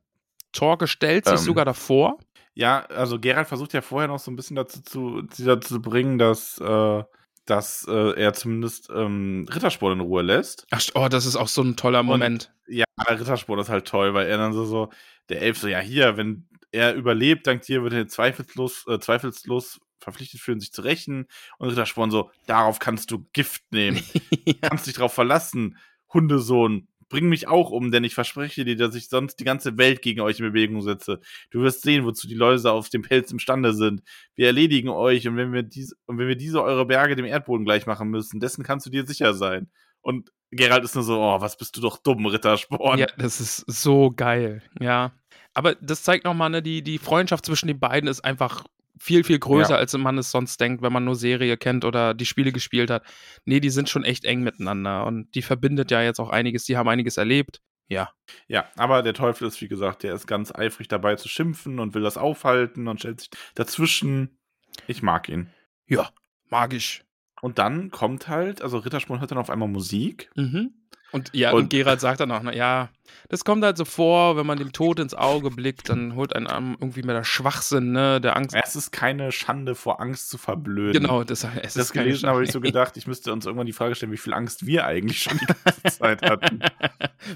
Torke 0.52 0.86
stellt 0.86 1.24
sich 1.24 1.34
Ähm. 1.34 1.44
sogar 1.44 1.64
davor. 1.64 2.18
Ja, 2.54 2.84
also 2.86 3.18
Gerald 3.18 3.48
versucht 3.48 3.72
ja 3.72 3.80
vorher 3.80 4.08
noch 4.08 4.18
so 4.18 4.30
ein 4.30 4.36
bisschen 4.36 4.56
dazu 4.56 4.82
zu, 4.82 5.22
dazu 5.22 5.74
zu 5.76 5.82
bringen, 5.82 6.18
dass, 6.18 6.58
äh, 6.58 7.02
dass 7.46 7.86
äh, 7.88 8.12
er 8.20 8.34
zumindest 8.34 8.90
ähm, 8.94 9.46
Rittersport 9.52 9.94
in 9.94 10.00
Ruhe 10.00 10.22
lässt. 10.22 10.66
Ach, 10.70 10.82
oh, 10.94 11.08
das 11.08 11.24
ist 11.26 11.36
auch 11.36 11.48
so 11.48 11.62
ein 11.62 11.76
toller 11.76 12.02
Moment. 12.02 12.52
Ja, 12.68 12.84
Rittersport 13.08 13.58
ist 13.60 13.70
halt 13.70 13.88
toll, 13.88 14.12
weil 14.14 14.26
er 14.28 14.36
dann 14.36 14.52
so, 14.52 14.64
so 14.64 14.90
der 15.30 15.40
Elf 15.40 15.58
so, 15.58 15.66
ja, 15.66 15.80
hier, 15.80 16.16
wenn 16.18 16.46
er 16.70 16.94
überlebt, 16.94 17.46
dank 17.46 17.62
dir 17.62 17.82
wird 17.82 17.94
er 17.94 18.06
zweifelslos, 18.06 18.86
äh, 18.86 18.98
zweifelslos 18.98 19.80
verpflichtet 20.02 20.40
fühlen, 20.40 20.60
sich 20.60 20.72
zu 20.72 20.82
rächen. 20.82 21.26
Und 21.58 21.68
Rittersporn 21.68 22.10
so, 22.10 22.30
darauf 22.46 22.78
kannst 22.78 23.10
du 23.10 23.26
Gift 23.32 23.62
nehmen. 23.70 24.02
ja. 24.46 24.54
kannst 24.62 24.86
dich 24.86 24.94
drauf 24.94 25.12
verlassen, 25.12 25.76
Hundesohn. 26.12 26.88
Bring 27.08 27.28
mich 27.28 27.46
auch 27.46 27.70
um, 27.70 27.90
denn 27.90 28.04
ich 28.04 28.14
verspreche 28.14 28.64
dir, 28.64 28.74
dass 28.74 28.94
ich 28.94 29.10
sonst 29.10 29.36
die 29.36 29.44
ganze 29.44 29.76
Welt 29.76 30.00
gegen 30.00 30.22
euch 30.22 30.40
in 30.40 30.46
Bewegung 30.46 30.80
setze. 30.80 31.20
Du 31.50 31.60
wirst 31.60 31.82
sehen, 31.82 32.06
wozu 32.06 32.26
die 32.26 32.34
Läuse 32.34 32.72
auf 32.72 32.88
dem 32.88 33.02
Pelz 33.02 33.30
imstande 33.30 33.74
sind. 33.74 34.02
Wir 34.34 34.46
erledigen 34.46 34.88
euch 34.88 35.28
und 35.28 35.36
wenn 35.36 35.52
wir 35.52 35.62
diese, 35.62 35.94
und 36.06 36.16
wenn 36.16 36.28
wir 36.28 36.36
diese 36.36 36.62
eure 36.62 36.86
Berge 36.86 37.14
dem 37.14 37.26
Erdboden 37.26 37.66
gleich 37.66 37.84
machen 37.86 38.08
müssen, 38.08 38.40
dessen 38.40 38.64
kannst 38.64 38.86
du 38.86 38.90
dir 38.90 39.06
sicher 39.06 39.34
sein. 39.34 39.70
Und 40.00 40.32
Gerald 40.50 40.84
ist 40.84 40.94
nur 40.94 41.04
so, 41.04 41.20
oh, 41.20 41.40
was 41.40 41.56
bist 41.56 41.76
du 41.76 41.80
doch 41.80 41.98
dumm, 41.98 42.26
Rittersporn. 42.26 42.98
ja, 42.98 43.06
das 43.18 43.40
ist 43.40 43.64
so 43.66 44.10
geil. 44.10 44.62
Ja. 44.80 45.12
Aber 45.54 45.74
das 45.76 46.02
zeigt 46.02 46.24
nochmal, 46.24 46.50
ne, 46.50 46.62
die, 46.62 46.82
die 46.82 46.98
Freundschaft 46.98 47.44
zwischen 47.46 47.66
den 47.66 47.78
beiden 47.78 48.08
ist 48.08 48.24
einfach 48.24 48.64
viel, 49.02 49.24
viel 49.24 49.40
größer, 49.40 49.70
Ja. 49.72 49.76
als 49.78 49.92
man 49.98 50.16
es 50.16 50.30
sonst 50.30 50.60
denkt, 50.60 50.80
wenn 50.80 50.92
man 50.92 51.04
nur 51.04 51.16
Serie 51.16 51.56
kennt 51.56 51.84
oder 51.84 52.14
die 52.14 52.24
Spiele 52.24 52.52
gespielt 52.52 52.88
hat. 52.88 53.02
Nee, 53.44 53.58
die 53.58 53.70
sind 53.70 53.88
schon 53.88 54.04
echt 54.04 54.24
eng 54.24 54.42
miteinander 54.44 55.04
und 55.06 55.34
die 55.34 55.42
verbindet 55.42 55.90
ja 55.90 56.02
jetzt 56.02 56.20
auch 56.20 56.30
einiges, 56.30 56.64
die 56.64 56.76
haben 56.76 56.88
einiges 56.88 57.16
erlebt. 57.16 57.60
Ja. 57.88 58.10
Ja, 58.46 58.64
aber 58.76 59.02
der 59.02 59.12
Teufel 59.12 59.48
ist, 59.48 59.60
wie 59.60 59.66
gesagt, 59.66 60.04
der 60.04 60.14
ist 60.14 60.26
ganz 60.28 60.54
eifrig 60.54 60.86
dabei 60.86 61.16
zu 61.16 61.28
schimpfen 61.28 61.80
und 61.80 61.94
will 61.94 62.02
das 62.02 62.16
aufhalten 62.16 62.86
und 62.86 63.00
stellt 63.00 63.20
sich 63.20 63.30
dazwischen. 63.56 64.38
Ich 64.86 65.02
mag 65.02 65.28
ihn. 65.28 65.50
Ja, 65.88 66.10
magisch. 66.48 67.04
Und 67.40 67.58
dann 67.58 67.90
kommt 67.90 68.28
halt, 68.28 68.62
also 68.62 68.78
Rittersporn 68.78 69.18
hört 69.18 69.32
dann 69.32 69.38
auf 69.38 69.50
einmal 69.50 69.68
Musik. 69.68 70.30
Mhm. 70.36 70.74
Und 71.12 71.30
ja, 71.34 71.50
und, 71.52 71.64
Und- 71.64 71.70
Gerald 71.70 72.00
sagt 72.00 72.20
dann 72.20 72.30
auch, 72.32 72.42
na 72.42 72.54
ja, 72.54 72.88
das 73.28 73.44
kommt 73.44 73.62
halt 73.64 73.76
so 73.76 73.84
vor, 73.84 74.36
wenn 74.36 74.46
man 74.46 74.58
dem 74.58 74.72
Tod 74.72 74.98
ins 74.98 75.14
Auge 75.14 75.50
blickt, 75.50 75.88
dann 75.88 76.14
holt 76.16 76.34
einen 76.34 76.76
irgendwie 76.80 77.02
mehr 77.02 77.14
der 77.14 77.24
Schwachsinn, 77.24 77.92
ne, 77.92 78.20
der 78.20 78.36
Angst. 78.36 78.54
Es 78.62 78.74
ist 78.76 78.90
keine 78.90 79.32
Schande, 79.32 79.74
vor 79.74 80.00
Angst 80.00 80.28
zu 80.30 80.38
verblöden. 80.38 81.02
Genau, 81.02 81.22
das, 81.24 81.44
es 81.44 81.74
Das 81.74 81.76
ist 81.76 81.92
gelesen 81.92 82.28
habe 82.28 82.42
ich 82.44 82.50
so 82.52 82.60
gedacht, 82.60 82.96
ich 82.96 83.06
müsste 83.06 83.32
uns 83.32 83.46
irgendwann 83.46 83.66
die 83.66 83.72
Frage 83.72 83.94
stellen, 83.94 84.12
wie 84.12 84.16
viel 84.18 84.34
Angst 84.34 84.66
wir 84.66 84.86
eigentlich 84.86 85.22
schon 85.22 85.38
die 85.38 85.46
ganze 85.46 85.82
Zeit 85.98 86.22
hatten. 86.22 86.60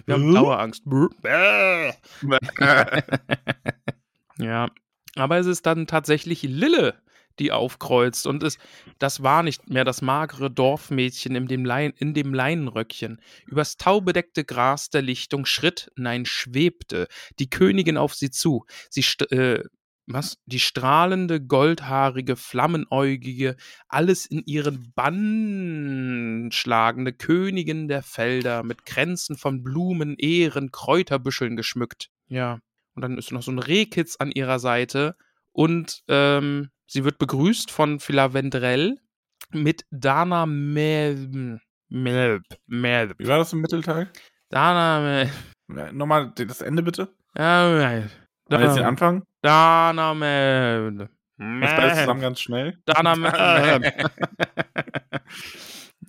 Wir 0.06 0.14
haben 0.14 0.30
blaue 0.30 0.58
Angst. 0.58 0.82
Bäh. 0.86 1.92
Ja, 4.38 4.68
aber 5.14 5.38
es 5.38 5.46
ist 5.46 5.64
dann 5.66 5.86
tatsächlich 5.86 6.42
Lille, 6.42 6.94
die 7.38 7.52
aufkreuzt. 7.52 8.26
Und 8.26 8.42
es, 8.42 8.58
das 8.98 9.22
war 9.22 9.42
nicht 9.42 9.68
mehr 9.68 9.84
das 9.84 10.02
magere 10.02 10.50
Dorfmädchen 10.50 11.34
in 11.34 11.46
dem, 11.46 11.64
Lein, 11.64 11.92
in 11.96 12.14
dem 12.14 12.34
Leinenröckchen. 12.34 13.20
Übers 13.46 13.76
taubedeckte 13.76 14.44
Gras 14.44 14.90
der 14.90 15.02
Lichtung 15.02 15.46
schritt, 15.46 15.90
nein, 15.96 16.26
schwebte 16.26 17.08
die 17.38 17.50
Königin 17.50 17.96
auf 17.96 18.14
sie 18.14 18.30
zu. 18.30 18.64
Sie, 18.90 19.04
äh, 19.30 19.62
was? 20.06 20.38
Die 20.46 20.60
strahlende, 20.60 21.40
goldhaarige, 21.40 22.36
flammenäugige, 22.36 23.56
alles 23.88 24.24
in 24.26 24.42
ihren 24.46 24.92
Bann 24.94 26.50
schlagende 26.52 27.12
Königin 27.12 27.88
der 27.88 28.02
Felder 28.02 28.62
mit 28.62 28.86
Kränzen 28.86 29.36
von 29.36 29.62
Blumen, 29.62 30.16
Ehren, 30.16 30.70
Kräuterbüscheln 30.70 31.56
geschmückt. 31.56 32.10
Ja. 32.28 32.60
Und 32.94 33.02
dann 33.02 33.18
ist 33.18 33.32
noch 33.32 33.42
so 33.42 33.50
ein 33.50 33.58
Rehkitz 33.58 34.16
an 34.16 34.30
ihrer 34.30 34.58
Seite. 34.58 35.16
Und 35.52 36.02
ähm, 36.08 36.70
sie 36.86 37.04
wird 37.04 37.18
begrüßt 37.18 37.70
von 37.70 38.00
Filavendrell 38.00 38.96
mit 39.50 39.84
Dana 39.90 40.46
Melb. 40.46 41.60
Melb. 41.88 42.42
Melb. 42.66 43.18
Wie 43.18 43.28
war 43.28 43.38
das 43.38 43.52
im 43.52 43.60
Mittelteil? 43.60 44.10
Dana 44.48 45.00
Melb. 45.00 45.92
Nochmal 45.94 46.32
das 46.34 46.60
Ende 46.60 46.82
bitte. 46.82 47.14
Ja. 47.36 48.02
Und 48.48 48.60
jetzt 48.60 48.76
den 48.76 48.84
Anfang. 48.84 49.24
Dana 49.42 50.14
Melb. 50.14 51.10
Jetzt 51.38 51.76
beides 51.76 51.98
zusammen 52.00 52.20
ganz 52.20 52.40
schnell. 52.40 52.78
Dana 52.86 53.14
Melb. 53.78 54.10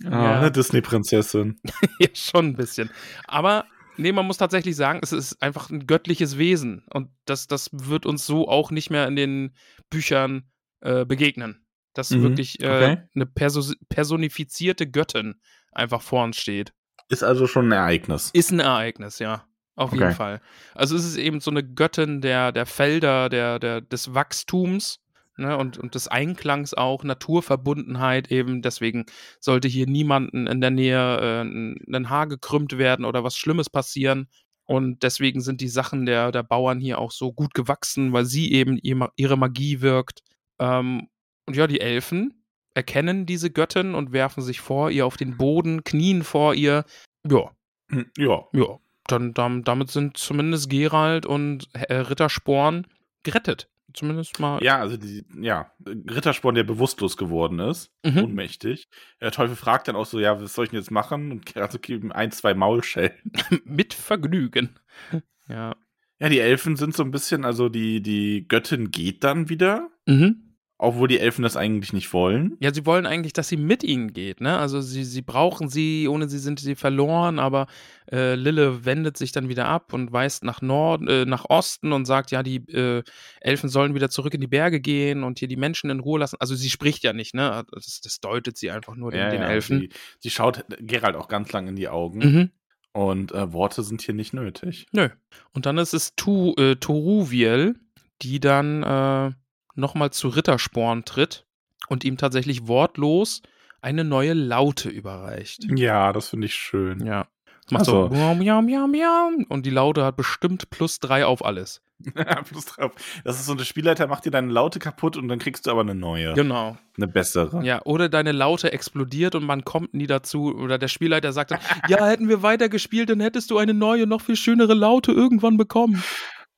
Ah, 0.06 0.38
eine 0.38 0.50
Disney-Prinzessin. 0.50 1.60
Ja, 1.98 2.08
schon 2.14 2.46
ein 2.46 2.56
bisschen. 2.56 2.90
Aber 3.26 3.66
nee, 3.96 4.12
man 4.12 4.26
muss 4.26 4.38
tatsächlich 4.38 4.76
sagen, 4.76 5.00
es 5.02 5.12
ist 5.12 5.42
einfach 5.42 5.70
ein 5.70 5.86
göttliches 5.86 6.38
Wesen. 6.38 6.84
Und 6.90 7.10
das, 7.24 7.48
das 7.48 7.70
wird 7.72 8.06
uns 8.06 8.24
so 8.24 8.48
auch 8.48 8.70
nicht 8.70 8.90
mehr 8.90 9.06
in 9.08 9.16
den 9.16 9.54
Büchern 9.90 10.48
äh, 10.80 11.04
begegnen. 11.04 11.64
Dass 11.94 12.10
Mhm, 12.10 12.22
wirklich 12.22 12.60
äh, 12.60 12.66
okay. 12.66 12.98
eine 13.14 13.26
perso 13.26 13.72
personifizierte 13.88 14.88
Göttin 14.88 15.40
einfach 15.72 16.02
vor 16.02 16.24
uns 16.24 16.36
steht. 16.36 16.72
Ist 17.08 17.24
also 17.24 17.46
schon 17.46 17.68
ein 17.68 17.72
Ereignis. 17.72 18.30
Ist 18.32 18.50
ein 18.52 18.60
Ereignis, 18.60 19.18
ja. 19.18 19.44
Auf 19.74 19.92
jeden 19.92 20.04
Okay. 20.04 20.14
Fall. 20.14 20.40
Also 20.74 20.96
es 20.96 21.04
ist 21.04 21.16
eben 21.16 21.40
so 21.40 21.50
eine 21.50 21.62
Göttin 21.62 22.20
der, 22.20 22.52
der 22.52 22.66
Felder, 22.66 23.28
der, 23.28 23.58
der, 23.58 23.80
des 23.80 24.12
Wachstums 24.12 25.00
ne, 25.36 25.56
und, 25.56 25.78
und 25.78 25.94
des 25.94 26.08
Einklangs 26.08 26.74
auch, 26.74 27.04
Naturverbundenheit 27.04 28.30
eben. 28.30 28.60
Deswegen 28.60 29.06
sollte 29.40 29.68
hier 29.68 29.86
niemanden 29.86 30.46
in 30.48 30.60
der 30.60 30.70
Nähe 30.70 31.18
äh, 31.20 31.40
ein 31.42 31.76
ein 31.94 32.10
Haar 32.10 32.26
gekrümmt 32.26 32.76
werden 32.76 33.04
oder 33.04 33.24
was 33.24 33.36
Schlimmes 33.36 33.70
passieren. 33.70 34.28
Und 34.64 35.02
deswegen 35.02 35.40
sind 35.40 35.60
die 35.62 35.68
Sachen 35.68 36.04
der, 36.04 36.30
der 36.32 36.42
Bauern 36.42 36.80
hier 36.80 36.98
auch 36.98 37.12
so 37.12 37.32
gut 37.32 37.54
gewachsen, 37.54 38.12
weil 38.12 38.26
sie 38.26 38.52
eben 38.52 38.78
ihre 38.82 39.38
Magie 39.38 39.80
wirkt. 39.80 40.20
Ähm, 40.58 41.08
und 41.46 41.56
ja, 41.56 41.66
die 41.66 41.80
Elfen 41.80 42.44
erkennen 42.74 43.26
diese 43.26 43.50
Göttin 43.50 43.94
und 43.94 44.12
werfen 44.12 44.42
sich 44.42 44.60
vor 44.60 44.90
ihr 44.90 45.06
auf 45.06 45.16
den 45.16 45.36
Boden, 45.36 45.84
knien 45.84 46.22
vor 46.22 46.54
ihr. 46.54 46.84
Ja. 47.28 47.50
Hm, 47.90 48.10
ja. 48.16 48.44
Ja. 48.52 48.78
Dann, 49.06 49.32
dann, 49.32 49.64
damit 49.64 49.90
sind 49.90 50.16
zumindest 50.16 50.68
Gerald 50.68 51.26
und 51.26 51.68
äh, 51.72 51.94
Rittersporn 51.94 52.86
gerettet. 53.22 53.68
Zumindest 53.94 54.38
mal. 54.38 54.62
Ja, 54.62 54.78
also 54.78 54.98
die, 54.98 55.24
ja, 55.40 55.72
Rittersporn, 55.86 56.54
der 56.54 56.64
bewusstlos 56.64 57.16
geworden 57.16 57.58
ist, 57.58 57.90
mhm. 58.04 58.18
ohnmächtig. 58.18 58.88
Der 59.20 59.32
Teufel 59.32 59.56
fragt 59.56 59.88
dann 59.88 59.96
auch 59.96 60.04
so, 60.04 60.20
ja, 60.20 60.40
was 60.40 60.54
soll 60.54 60.66
ich 60.66 60.70
denn 60.70 60.78
jetzt 60.78 60.90
machen? 60.90 61.32
Und 61.32 61.46
Gerald 61.46 61.72
so 61.72 61.78
gibt 61.78 62.04
ihm 62.04 62.12
ein, 62.12 62.30
zwei 62.30 62.52
Maulschellen. 62.52 63.32
Mit 63.64 63.94
Vergnügen. 63.94 64.78
ja. 65.48 65.74
Ja, 66.20 66.28
die 66.28 66.40
Elfen 66.40 66.76
sind 66.76 66.94
so 66.94 67.02
ein 67.02 67.12
bisschen, 67.12 67.44
also 67.44 67.68
die, 67.68 68.02
die 68.02 68.46
Göttin 68.46 68.90
geht 68.90 69.24
dann 69.24 69.48
wieder. 69.48 69.88
Mhm. 70.06 70.47
Obwohl 70.80 71.08
die 71.08 71.18
Elfen 71.18 71.42
das 71.42 71.56
eigentlich 71.56 71.92
nicht 71.92 72.12
wollen. 72.12 72.56
Ja, 72.60 72.72
sie 72.72 72.86
wollen 72.86 73.04
eigentlich, 73.04 73.32
dass 73.32 73.48
sie 73.48 73.56
mit 73.56 73.82
ihnen 73.82 74.12
geht, 74.12 74.40
ne? 74.40 74.58
Also 74.58 74.80
sie, 74.80 75.02
sie 75.02 75.22
brauchen 75.22 75.68
sie, 75.68 76.06
ohne 76.06 76.28
sie 76.28 76.38
sind 76.38 76.60
sie 76.60 76.76
verloren, 76.76 77.40
aber 77.40 77.66
äh, 78.12 78.36
Lille 78.36 78.84
wendet 78.84 79.16
sich 79.16 79.32
dann 79.32 79.48
wieder 79.48 79.66
ab 79.66 79.92
und 79.92 80.12
weist 80.12 80.44
nach 80.44 80.62
Norden, 80.62 81.08
äh, 81.08 81.24
nach 81.24 81.46
Osten 81.48 81.90
und 81.92 82.04
sagt, 82.04 82.30
ja, 82.30 82.44
die 82.44 82.58
äh, 82.72 83.02
Elfen 83.40 83.68
sollen 83.68 83.96
wieder 83.96 84.08
zurück 84.08 84.34
in 84.34 84.40
die 84.40 84.46
Berge 84.46 84.80
gehen 84.80 85.24
und 85.24 85.40
hier 85.40 85.48
die 85.48 85.56
Menschen 85.56 85.90
in 85.90 85.98
Ruhe 85.98 86.20
lassen. 86.20 86.36
Also 86.38 86.54
sie 86.54 86.70
spricht 86.70 87.02
ja 87.02 87.12
nicht, 87.12 87.34
ne? 87.34 87.64
Das, 87.72 88.00
das 88.00 88.20
deutet 88.20 88.56
sie 88.56 88.70
einfach 88.70 88.94
nur 88.94 89.12
ja, 89.12 89.30
den, 89.30 89.40
den 89.40 89.50
Elfen. 89.50 89.80
Sie, 89.80 89.90
sie, 90.20 90.30
schaut 90.30 90.64
Gerald 90.78 91.16
auch 91.16 91.26
ganz 91.26 91.50
lang 91.50 91.66
in 91.66 91.74
die 91.74 91.88
Augen. 91.88 92.18
Mhm. 92.18 92.50
Und 92.92 93.32
äh, 93.32 93.52
Worte 93.52 93.82
sind 93.82 94.02
hier 94.02 94.14
nicht 94.14 94.32
nötig. 94.32 94.86
Nö. 94.92 95.08
Und 95.52 95.66
dann 95.66 95.76
ist 95.78 95.92
es 95.92 96.14
tu, 96.14 96.54
äh, 96.56 96.76
Toruviel, 96.76 97.74
die 98.22 98.38
dann 98.38 98.82
äh, 98.84 99.32
nochmal 99.78 100.10
zu 100.10 100.28
Rittersporn 100.28 101.04
tritt 101.04 101.46
und 101.88 102.04
ihm 102.04 102.16
tatsächlich 102.16 102.66
wortlos 102.66 103.42
eine 103.80 104.04
neue 104.04 104.34
Laute 104.34 104.88
überreicht. 104.88 105.66
Ja, 105.76 106.12
das 106.12 106.28
finde 106.28 106.46
ich 106.46 106.54
schön. 106.54 107.06
Ja. 107.06 107.28
Macht 107.70 107.80
also. 107.80 108.08
so 108.08 108.14
miau, 108.14 108.34
miau, 108.34 108.62
miau, 108.62 108.86
miau, 108.86 109.30
und 109.48 109.66
die 109.66 109.70
Laute 109.70 110.04
hat 110.04 110.16
bestimmt 110.16 110.70
plus 110.70 111.00
drei 111.00 111.26
auf 111.26 111.44
alles. 111.44 111.82
plus 112.48 112.64
drei 112.64 112.84
auf. 112.84 112.92
Das 113.24 113.38
ist 113.38 113.46
so, 113.46 113.54
der 113.54 113.64
Spielleiter 113.64 114.06
macht 114.06 114.24
dir 114.24 114.30
deine 114.30 114.50
Laute 114.50 114.78
kaputt 114.78 115.16
und 115.16 115.28
dann 115.28 115.38
kriegst 115.38 115.66
du 115.66 115.70
aber 115.70 115.82
eine 115.82 115.94
neue. 115.94 116.32
Genau. 116.34 116.78
Eine 116.96 117.08
bessere. 117.08 117.62
Ja, 117.64 117.82
oder 117.84 118.08
deine 118.08 118.32
Laute 118.32 118.72
explodiert 118.72 119.34
und 119.34 119.44
man 119.44 119.64
kommt 119.64 119.94
nie 119.94 120.06
dazu. 120.06 120.54
Oder 120.54 120.78
der 120.78 120.88
Spielleiter 120.88 121.32
sagt 121.32 121.50
dann, 121.50 121.60
ja, 121.88 122.06
hätten 122.06 122.28
wir 122.28 122.42
weiter 122.42 122.68
gespielt, 122.68 123.10
dann 123.10 123.20
hättest 123.20 123.50
du 123.50 123.58
eine 123.58 123.74
neue, 123.74 124.06
noch 124.06 124.22
viel 124.22 124.36
schönere 124.36 124.74
Laute 124.74 125.12
irgendwann 125.12 125.56
bekommen. 125.56 126.02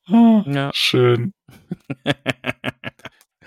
Oh, 0.09 0.43
ja. 0.45 0.71
Schön. 0.73 1.33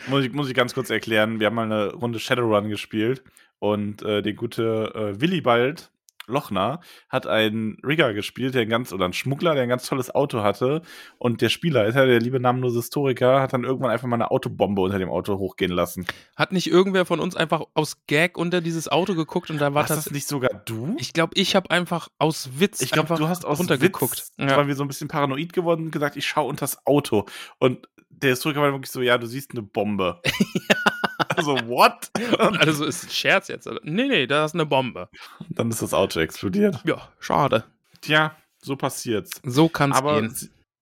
muss, 0.08 0.24
ich, 0.24 0.32
muss 0.32 0.48
ich 0.48 0.54
ganz 0.54 0.74
kurz 0.74 0.90
erklären. 0.90 1.40
Wir 1.40 1.46
haben 1.46 1.54
mal 1.54 1.70
eine 1.70 1.94
Runde 1.94 2.18
Shadowrun 2.18 2.68
gespielt 2.68 3.22
und 3.58 4.02
äh, 4.02 4.22
der 4.22 4.34
gute 4.34 4.92
äh, 4.94 5.20
Willibald 5.20 5.90
Lochner 6.26 6.80
hat 7.08 7.26
einen 7.26 7.78
Rigger 7.84 8.14
gespielt, 8.14 8.54
der 8.54 8.62
ein 8.62 8.68
ganz, 8.68 8.92
oder 8.92 9.04
einen 9.04 9.12
Schmuggler, 9.12 9.54
der 9.54 9.64
ein 9.64 9.68
ganz 9.68 9.86
tolles 9.86 10.14
Auto 10.14 10.42
hatte. 10.42 10.82
Und 11.18 11.42
der 11.42 11.48
Spielleiter, 11.48 12.06
der 12.06 12.20
liebe 12.20 12.40
namenlose 12.40 12.78
Historiker, 12.78 13.40
hat 13.40 13.52
dann 13.52 13.64
irgendwann 13.64 13.90
einfach 13.90 14.08
mal 14.08 14.16
eine 14.16 14.30
Autobombe 14.30 14.80
unter 14.82 14.98
dem 14.98 15.10
Auto 15.10 15.38
hochgehen 15.38 15.72
lassen. 15.72 16.06
Hat 16.36 16.52
nicht 16.52 16.66
irgendwer 16.66 17.04
von 17.04 17.20
uns 17.20 17.36
einfach 17.36 17.62
aus 17.74 18.06
Gag 18.06 18.38
unter 18.38 18.60
dieses 18.60 18.88
Auto 18.88 19.14
geguckt 19.14 19.50
und 19.50 19.60
da 19.60 19.74
war 19.74 19.84
das. 19.84 20.04
das 20.04 20.10
nicht 20.10 20.26
sogar 20.26 20.62
du? 20.64 20.96
Ich 20.98 21.12
glaube, 21.12 21.32
ich 21.34 21.54
habe 21.56 21.70
einfach 21.70 22.08
aus 22.18 22.50
Witz 22.58 22.80
ich 22.80 22.90
glaub, 22.90 23.06
du 23.08 23.28
hast 23.28 23.44
aus 23.44 23.58
runtergeguckt. 23.58 24.18
Witz, 24.18 24.32
ja. 24.38 24.56
weil 24.56 24.66
wir 24.66 24.74
so 24.74 24.84
ein 24.84 24.88
bisschen 24.88 25.08
paranoid 25.08 25.52
geworden 25.52 25.86
und 25.86 25.90
gesagt, 25.90 26.16
ich 26.16 26.26
schaue 26.26 26.48
unter 26.48 26.64
das 26.64 26.86
Auto. 26.86 27.26
Und 27.58 27.88
der 28.22 28.30
Historiker 28.30 28.62
war 28.62 28.72
wirklich 28.72 28.90
so, 28.90 29.02
ja, 29.02 29.18
du 29.18 29.26
siehst 29.26 29.52
eine 29.52 29.62
Bombe. 29.62 30.20
ja. 30.68 30.76
Also, 31.36 31.56
what? 31.66 32.10
also, 32.38 32.84
ist 32.84 33.04
ein 33.04 33.10
Scherz 33.10 33.48
jetzt. 33.48 33.68
Nee, 33.82 34.08
nee, 34.08 34.26
da 34.26 34.44
ist 34.44 34.54
eine 34.54 34.66
Bombe. 34.66 35.08
Dann 35.48 35.70
ist 35.70 35.82
das 35.82 35.94
Auto 35.94 36.20
explodiert. 36.20 36.80
Ja, 36.84 37.08
schade. 37.20 37.64
Tja, 38.00 38.36
so 38.60 38.76
passiert's. 38.76 39.40
So 39.44 39.68
kann's 39.68 39.96
Aber 39.96 40.20
gehen. 40.20 40.34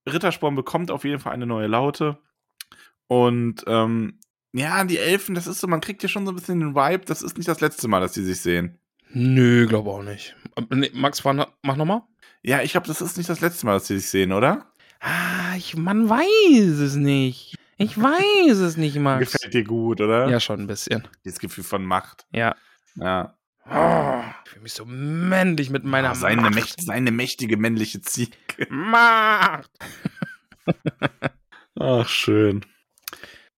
Rittersporn 0.09 0.55
bekommt 0.55 0.91
auf 0.91 1.05
jeden 1.05 1.21
Fall 1.21 1.33
eine 1.33 1.47
neue 1.47 1.67
Laute. 1.67 2.19
Und, 3.07 3.65
ähm, 3.67 4.19
ja, 4.53 4.85
die 4.85 4.99
Elfen, 4.99 5.35
das 5.35 5.47
ist 5.47 5.61
so, 5.61 5.67
man 5.67 5.81
kriegt 5.81 6.03
ja 6.03 6.09
schon 6.09 6.27
so 6.27 6.33
ein 6.33 6.35
bisschen 6.35 6.61
den 6.61 6.75
Vibe, 6.75 7.05
das 7.07 7.23
ist 7.23 7.37
nicht 7.37 7.49
das 7.49 7.61
letzte 7.61 7.89
Mal, 7.89 8.01
dass 8.01 8.13
die 8.13 8.23
sich 8.23 8.41
sehen. 8.41 8.79
Nö, 9.15 9.67
glaube 9.67 9.91
auch 9.91 10.03
nicht. 10.03 10.35
Nee, 10.71 10.91
Max, 10.95 11.23
mach 11.25 11.47
nochmal. 11.63 12.03
Ja, 12.43 12.63
ich 12.63 12.73
glaube, 12.73 12.87
das 12.87 13.01
ist 13.01 13.17
nicht 13.17 13.31
das 13.31 13.41
letzte 13.41 13.67
Mal, 13.67 13.75
dass 13.75 13.87
die 13.87 13.99
sich 13.99 14.09
sehen, 14.09 14.33
oder? 14.33 14.67
Ah, 15.01 15.42
ich, 15.57 15.77
man 15.77 16.09
weiß 16.09 16.79
es 16.79 16.97
nicht. 16.97 17.57
Ich 17.77 18.01
weiß 18.01 18.59
es 18.59 18.77
nicht, 18.77 18.97
Max. 18.97 19.33
Gefällt 19.33 19.55
dir 19.55 19.65
gut, 19.65 20.01
oder? 20.01 20.29
Ja, 20.29 20.41
schon 20.41 20.61
ein 20.61 20.67
bisschen. 20.67 21.09
Dieses 21.25 21.39
Gefühl 21.39 21.65
von 21.65 21.85
Macht. 21.85 22.27
Ja. 22.33 22.55
Ja. 22.97 23.37
Oh, 23.69 24.23
ich 24.45 24.51
fühle 24.51 24.63
mich 24.63 24.73
so 24.73 24.85
männlich 24.85 25.71
mit 25.71 25.85
meiner 25.85 26.13
oh, 26.13 26.15
seine 26.15 26.43
Macht. 26.43 26.55
Mächt, 26.55 26.83
seine 26.83 27.11
mächtige 27.11 27.57
männliche 27.57 28.01
Ziege. 28.03 28.37
Macht! 28.69 29.71
Ach, 31.79 32.09
schön. 32.09 32.65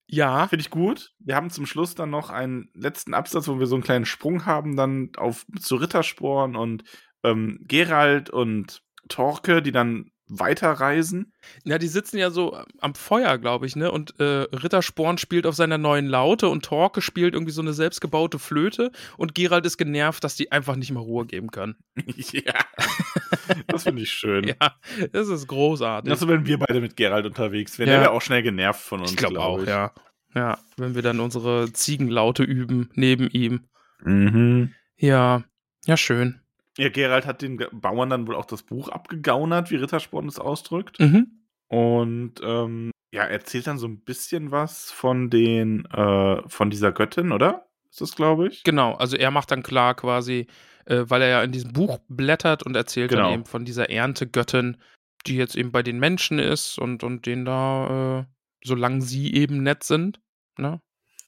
Ja. 0.07 0.47
Finde 0.49 0.63
ich 0.63 0.71
gut. 0.71 1.13
Wir 1.19 1.37
haben 1.37 1.51
zum 1.51 1.67
Schluss 1.67 1.95
dann 1.95 2.11
noch 2.11 2.31
einen 2.31 2.71
letzten 2.75 3.15
Absatz, 3.15 3.49
wo 3.49 3.59
wir 3.59 3.67
so 3.67 3.75
einen 3.75 3.85
kleinen 3.85 4.07
Sprung 4.07 4.47
haben, 4.47 4.77
dann 4.77 5.11
auf 5.17 5.45
zu 5.59 5.77
Rittersporn 5.77 6.57
und 6.57 6.85
ähm, 7.25 7.59
Gerald 7.63 8.31
und 8.31 8.83
Torke, 9.09 9.61
die 9.61 9.73
dann 9.73 10.11
weiterreisen. 10.27 11.33
Ja, 11.65 11.79
die 11.79 11.89
sitzen 11.89 12.19
ja 12.19 12.31
so 12.31 12.57
am 12.81 12.95
Feuer, 12.95 13.39
glaube 13.39 13.67
ich, 13.67 13.77
ne? 13.77 13.91
Und 13.91 14.19
äh, 14.19 14.47
Rittersporn 14.53 15.19
spielt 15.19 15.47
auf 15.47 15.55
seiner 15.55 15.79
neuen 15.79 16.07
Laute 16.07 16.49
und 16.49 16.65
Torke 16.65 17.03
spielt 17.03 17.35
irgendwie 17.35 17.53
so 17.53 17.61
eine 17.61 17.75
selbstgebaute 17.75 18.39
Flöte 18.39 18.91
und 19.17 19.35
Gerald 19.35 19.67
ist 19.67 19.77
genervt, 19.77 20.25
dass 20.25 20.37
die 20.37 20.51
einfach 20.51 20.77
nicht 20.77 20.91
mehr 20.93 21.03
Ruhe 21.03 21.27
geben 21.27 21.51
können. 21.51 21.77
ja. 22.17 22.55
Das 23.67 23.85
finde 23.85 24.03
ich 24.03 24.11
schön. 24.11 24.45
ja, 24.61 24.77
das 25.13 25.29
ist 25.29 25.47
großartig. 25.47 26.11
Also, 26.11 26.29
wenn 26.29 26.47
wir 26.47 26.59
beide 26.59 26.81
mit 26.81 26.97
Gerald 26.97 27.27
unterwegs 27.27 27.79
wären, 27.79 27.89
ja. 27.89 27.95
der 27.95 28.03
wäre 28.03 28.13
auch 28.13 28.23
schnell 28.23 28.43
genervt 28.43 28.81
von 28.81 29.01
uns. 29.01 29.11
Ich 29.11 29.17
glaube 29.17 29.35
glaub 29.35 29.47
auch, 29.47 29.63
ich. 29.63 29.69
ja. 29.69 29.93
Ja, 30.35 30.59
wenn 30.77 30.97
wir 30.97 31.03
dann 31.03 31.21
unsere 31.21 31.73
Ziegenlaute 31.73 32.43
üben 32.43 32.91
neben 32.95 33.29
ihm. 33.29 33.69
Mhm. 34.03 34.75
Ja, 34.97 35.45
ja, 35.87 35.97
schön. 35.97 36.41
Ja, 36.77 36.89
Gerald 36.89 37.27
hat 37.27 37.43
den 37.43 37.65
Bauern 37.73 38.11
dann 38.11 38.27
wohl 38.27 38.35
auch 38.35 38.47
das 38.47 38.63
Buch 38.63 38.89
abgegaunert, 38.89 39.71
wie 39.71 39.77
Rittersporn 39.77 40.27
es 40.27 40.39
ausdrückt. 40.39 40.99
Mhm. 40.99 41.47
Und 41.69 42.35
ähm, 42.43 42.91
ja, 43.13 43.23
erzählt 43.23 43.69
dann 43.69 43.79
so 43.79 43.87
ein 43.87 44.01
bisschen 44.01 44.51
was 44.51 44.91
von 44.91 45.31
den, 45.31 45.85
äh, 45.87 46.43
von 46.49 46.71
dieser 46.71 46.91
Göttin, 46.91 47.31
oder? 47.31 47.69
Ist 47.91 48.01
das, 48.01 48.17
glaube 48.17 48.49
ich? 48.49 48.65
Genau, 48.65 48.95
also 48.95 49.17
er 49.17 49.31
macht 49.31 49.53
dann 49.53 49.63
klar 49.63 49.95
quasi, 49.95 50.49
äh, 50.87 51.05
weil 51.07 51.23
er 51.23 51.29
ja 51.29 51.43
in 51.45 51.53
diesem 51.53 51.73
Buch 51.73 52.01
blättert 52.09 52.65
und 52.65 52.75
erzählt 52.75 53.11
genau. 53.11 53.25
dann 53.25 53.35
eben 53.35 53.45
von 53.45 53.65
dieser 53.65 53.89
Erntegöttin, 53.89 54.79
die 55.27 55.37
jetzt 55.37 55.55
eben 55.55 55.71
bei 55.71 55.85
den 55.85 56.01
Menschen 56.01 56.41
ist 56.41 56.77
und, 56.77 57.05
und 57.05 57.27
denen 57.27 57.45
da, 57.45 58.19
äh, 58.19 58.25
solange 58.65 59.01
sie 59.01 59.33
eben 59.35 59.63
nett 59.63 59.85
sind, 59.85 60.21
ne? 60.59 60.81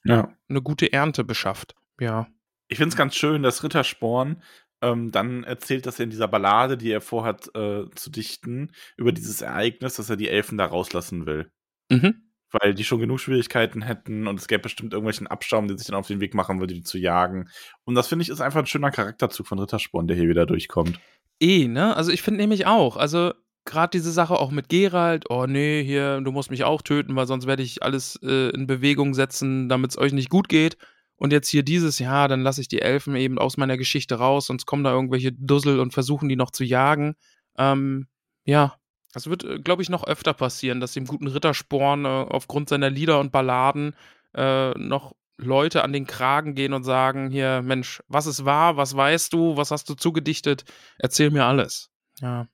Ja. 0.03 0.33
Eine 0.49 0.61
gute 0.61 0.91
Ernte 0.91 1.23
beschafft. 1.23 1.75
Ja. 1.99 2.27
Ich 2.67 2.77
finde 2.77 2.89
es 2.89 2.97
ganz 2.97 3.15
schön, 3.15 3.43
dass 3.43 3.63
Rittersporn 3.63 4.41
ähm, 4.81 5.11
dann 5.11 5.43
erzählt, 5.43 5.85
dass 5.85 5.99
er 5.99 6.03
in 6.03 6.09
dieser 6.09 6.27
Ballade, 6.27 6.77
die 6.77 6.91
er 6.91 7.01
vorhat 7.01 7.53
äh, 7.55 7.85
zu 7.95 8.09
dichten, 8.09 8.71
über 8.95 9.11
dieses 9.11 9.41
Ereignis, 9.41 9.95
dass 9.95 10.09
er 10.09 10.17
die 10.17 10.29
Elfen 10.29 10.57
da 10.57 10.65
rauslassen 10.65 11.25
will. 11.25 11.51
Mhm. 11.89 12.23
Weil 12.51 12.73
die 12.73 12.83
schon 12.83 12.99
genug 12.99 13.19
Schwierigkeiten 13.19 13.81
hätten 13.81 14.27
und 14.27 14.39
es 14.39 14.47
gäbe 14.47 14.63
bestimmt 14.63 14.93
irgendwelchen 14.93 15.27
Abschaum, 15.27 15.67
der 15.67 15.77
sich 15.77 15.87
dann 15.87 15.97
auf 15.97 16.07
den 16.07 16.21
Weg 16.21 16.33
machen 16.33 16.59
würde, 16.59 16.73
die 16.73 16.83
zu 16.83 16.97
jagen. 16.97 17.49
Und 17.83 17.95
das 17.95 18.07
finde 18.07 18.23
ich 18.23 18.29
ist 18.29 18.39
einfach 18.39 18.59
ein 18.59 18.67
schöner 18.67 18.91
Charakterzug 18.91 19.47
von 19.47 19.59
Rittersporn, 19.59 20.07
der 20.07 20.15
hier 20.15 20.29
wieder 20.29 20.45
durchkommt. 20.45 20.99
Eh, 21.39 21.67
ne? 21.67 21.95
Also 21.95 22.11
ich 22.11 22.21
finde 22.21 22.39
nämlich 22.39 22.65
auch, 22.65 22.95
also 22.95 23.33
gerade 23.65 23.91
diese 23.91 24.11
Sache 24.11 24.35
auch 24.35 24.49
mit 24.49 24.69
Gerald, 24.69 25.25
oh 25.29 25.45
nee, 25.45 25.83
hier, 25.83 26.21
du 26.21 26.31
musst 26.31 26.49
mich 26.49 26.63
auch 26.63 26.81
töten, 26.81 27.15
weil 27.15 27.27
sonst 27.27 27.47
werde 27.47 27.63
ich 27.63 27.83
alles 27.83 28.17
äh, 28.23 28.49
in 28.49 28.65
Bewegung 28.65 29.13
setzen, 29.13 29.67
damit 29.67 29.91
es 29.91 29.97
euch 29.97 30.13
nicht 30.13 30.29
gut 30.29 30.47
geht. 30.47 30.77
Und 31.17 31.33
jetzt 31.33 31.49
hier 31.49 31.63
dieses 31.63 31.99
Jahr, 31.99 32.27
dann 32.27 32.41
lasse 32.41 32.61
ich 32.61 32.67
die 32.67 32.81
Elfen 32.81 33.15
eben 33.15 33.39
aus 33.39 33.57
meiner 33.57 33.77
Geschichte 33.77 34.15
raus, 34.15 34.47
sonst 34.47 34.65
kommen 34.65 34.83
da 34.83 34.91
irgendwelche 34.91 35.31
Dussel 35.31 35.79
und 35.79 35.93
versuchen 35.93 36.29
die 36.29 36.35
noch 36.35 36.51
zu 36.51 36.63
jagen. 36.63 37.15
Ähm, 37.57 38.07
ja, 38.43 38.75
das 39.13 39.27
wird, 39.27 39.43
äh, 39.43 39.59
glaube 39.59 39.81
ich, 39.81 39.89
noch 39.89 40.05
öfter 40.05 40.33
passieren, 40.33 40.79
dass 40.79 40.93
dem 40.93 41.05
guten 41.05 41.27
Rittersporn 41.27 42.05
äh, 42.05 42.07
aufgrund 42.07 42.69
seiner 42.69 42.89
Lieder 42.89 43.19
und 43.19 43.31
Balladen 43.31 43.95
äh, 44.35 44.71
noch 44.77 45.15
Leute 45.37 45.83
an 45.83 45.93
den 45.93 46.07
Kragen 46.07 46.55
gehen 46.55 46.73
und 46.73 46.83
sagen: 46.83 47.31
Hier, 47.31 47.61
Mensch, 47.63 48.03
was 48.07 48.27
ist 48.27 48.45
wahr? 48.45 48.77
Was 48.77 48.95
weißt 48.95 49.33
du? 49.33 49.57
Was 49.57 49.71
hast 49.71 49.89
du 49.89 49.95
zugedichtet? 49.95 50.65
Erzähl 50.97 51.31
mir 51.31 51.45
alles. 51.45 51.89
Ja. 52.19 52.47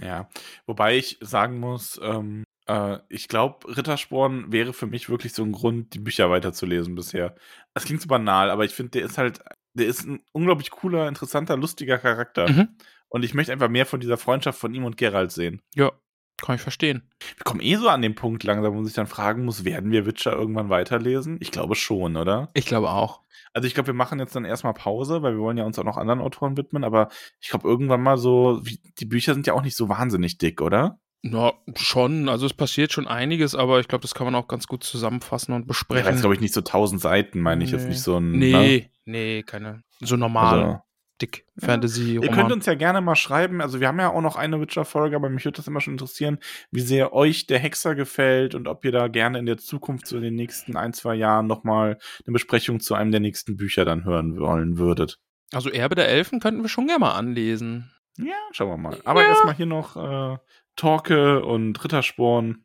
Ja, 0.00 0.28
wobei 0.66 0.96
ich 0.96 1.18
sagen 1.20 1.58
muss, 1.58 1.98
ähm, 2.00 2.44
äh, 2.70 2.98
ich 3.08 3.28
glaube, 3.28 3.76
Rittersporn 3.76 4.52
wäre 4.52 4.72
für 4.72 4.86
mich 4.86 5.08
wirklich 5.08 5.32
so 5.32 5.42
ein 5.42 5.52
Grund, 5.52 5.94
die 5.94 5.98
Bücher 5.98 6.30
weiterzulesen 6.30 6.94
bisher. 6.94 7.34
Das 7.74 7.84
klingt 7.84 8.02
so 8.02 8.08
banal, 8.08 8.50
aber 8.50 8.64
ich 8.64 8.72
finde, 8.72 8.90
der 8.90 9.04
ist 9.04 9.18
halt 9.18 9.40
der 9.74 9.86
ist 9.86 10.04
ein 10.04 10.20
unglaublich 10.32 10.70
cooler, 10.70 11.08
interessanter, 11.08 11.56
lustiger 11.56 11.98
Charakter. 11.98 12.50
Mhm. 12.50 12.68
Und 13.08 13.24
ich 13.24 13.34
möchte 13.34 13.52
einfach 13.52 13.68
mehr 13.68 13.86
von 13.86 14.00
dieser 14.00 14.16
Freundschaft 14.16 14.58
von 14.58 14.74
ihm 14.74 14.84
und 14.84 14.96
Geralt 14.96 15.32
sehen. 15.32 15.62
Ja, 15.74 15.92
kann 16.40 16.54
ich 16.56 16.62
verstehen. 16.62 17.02
Wir 17.36 17.44
kommen 17.44 17.60
eh 17.60 17.76
so 17.76 17.88
an 17.88 18.02
den 18.02 18.14
Punkt 18.14 18.44
langsam, 18.44 18.72
wo 18.72 18.76
man 18.76 18.84
sich 18.84 18.94
dann 18.94 19.06
fragen 19.06 19.44
muss, 19.44 19.64
werden 19.64 19.90
wir 19.90 20.06
Witcher 20.06 20.32
irgendwann 20.32 20.70
weiterlesen? 20.70 21.38
Ich 21.40 21.50
glaube 21.50 21.74
schon, 21.74 22.16
oder? 22.16 22.48
Ich 22.54 22.66
glaube 22.66 22.90
auch. 22.90 23.20
Also 23.52 23.66
ich 23.66 23.74
glaube, 23.74 23.88
wir 23.88 23.94
machen 23.94 24.20
jetzt 24.20 24.34
dann 24.36 24.44
erstmal 24.44 24.74
Pause, 24.74 25.22
weil 25.22 25.34
wir 25.34 25.40
wollen 25.40 25.58
ja 25.58 25.64
uns 25.64 25.78
auch 25.78 25.84
noch 25.84 25.96
anderen 25.96 26.20
Autoren 26.20 26.56
widmen, 26.56 26.84
aber 26.84 27.08
ich 27.40 27.48
glaube 27.48 27.68
irgendwann 27.68 28.00
mal 28.00 28.16
so, 28.16 28.60
wie, 28.62 28.80
die 28.98 29.06
Bücher 29.06 29.34
sind 29.34 29.46
ja 29.46 29.54
auch 29.54 29.62
nicht 29.62 29.76
so 29.76 29.88
wahnsinnig 29.88 30.38
dick, 30.38 30.60
oder? 30.60 31.00
Ja, 31.22 31.52
schon. 31.76 32.28
Also 32.28 32.46
es 32.46 32.54
passiert 32.54 32.92
schon 32.92 33.06
einiges, 33.06 33.54
aber 33.54 33.78
ich 33.80 33.88
glaube, 33.88 34.02
das 34.02 34.14
kann 34.14 34.24
man 34.24 34.34
auch 34.34 34.48
ganz 34.48 34.66
gut 34.66 34.82
zusammenfassen 34.84 35.52
und 35.52 35.62
Ja, 35.62 35.66
besprechen. 35.66 36.04
das 36.06 36.14
ist, 36.16 36.20
glaube 36.22 36.34
ich, 36.34 36.40
nicht 36.40 36.54
so 36.54 36.62
tausend 36.62 37.00
Seiten, 37.00 37.40
meine 37.40 37.62
ich 37.64 37.70
jetzt 37.72 37.82
Nee. 37.84 37.88
nicht 37.90 38.02
so 38.02 38.16
ein. 38.16 38.30
Ne? 38.32 38.36
nee, 38.38 38.90
nee, 39.04 39.42
keine. 39.42 39.82
So 40.00 40.16
normal, 40.16 40.60
Also, 40.60 40.78
dick 41.20 41.44
Fantasy, 41.58 42.14
Ihr 42.14 42.30
könnt 42.30 42.50
uns 42.50 42.64
ja 42.64 42.72
gerne 42.74 43.02
mal 43.02 43.16
schreiben. 43.16 43.60
Also, 43.60 43.80
wir 43.80 43.88
haben 43.88 44.00
ja 44.00 44.08
auch 44.10 44.22
noch 44.22 44.36
eine 44.36 44.58
Witcher-Folge, 44.62 45.14
aber 45.14 45.28
mich 45.28 45.44
würde 45.44 45.56
das 45.56 45.66
immer 45.66 45.82
schon 45.82 45.92
interessieren, 45.94 46.38
wie 46.70 46.80
sehr 46.80 47.12
euch 47.12 47.46
der 47.46 47.58
Hexer 47.58 47.94
gefällt 47.94 48.54
und 48.54 48.66
ob 48.66 48.82
ihr 48.86 48.92
da 48.92 49.08
gerne 49.08 49.38
in 49.38 49.44
der 49.44 49.58
Zukunft, 49.58 50.06
so 50.06 50.16
in 50.16 50.22
den 50.22 50.36
nächsten 50.36 50.74
ein, 50.74 50.94
zwei 50.94 51.14
Jahren, 51.16 51.46
nochmal 51.46 51.98
eine 52.26 52.32
Besprechung 52.32 52.80
zu 52.80 52.94
einem 52.94 53.10
der 53.10 53.20
nächsten 53.20 53.58
Bücher 53.58 53.84
dann 53.84 54.04
hören 54.06 54.38
wollen 54.40 54.78
würdet. 54.78 55.18
Also 55.52 55.68
Erbe 55.68 55.96
der 55.96 56.08
Elfen 56.08 56.40
könnten 56.40 56.62
wir 56.62 56.70
schon 56.70 56.86
gerne 56.86 57.00
mal 57.00 57.12
anlesen. 57.12 57.90
Ja, 58.16 58.34
schauen 58.52 58.68
wir 58.70 58.76
mal. 58.78 58.98
Aber 59.04 59.20
Ja. 59.22 59.28
erstmal 59.28 59.54
hier 59.54 59.66
noch 59.66 59.96
äh, 59.96 60.38
Torke 60.76 61.44
und 61.44 61.82
Rittersporn 61.82 62.64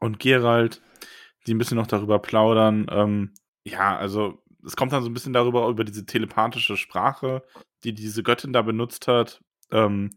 und 0.00 0.18
Gerald, 0.18 0.82
die 1.46 1.54
ein 1.54 1.58
bisschen 1.58 1.76
noch 1.76 1.86
darüber 1.86 2.18
plaudern. 2.18 2.86
Ähm, 2.90 3.34
ja, 3.64 3.96
also 3.96 4.42
es 4.64 4.76
kommt 4.76 4.92
dann 4.92 5.02
so 5.02 5.10
ein 5.10 5.14
bisschen 5.14 5.32
darüber, 5.32 5.68
über 5.68 5.84
diese 5.84 6.06
telepathische 6.06 6.76
Sprache, 6.76 7.42
die 7.84 7.92
diese 7.94 8.22
Göttin 8.22 8.52
da 8.52 8.62
benutzt 8.62 9.08
hat 9.08 9.42
ähm, 9.70 10.10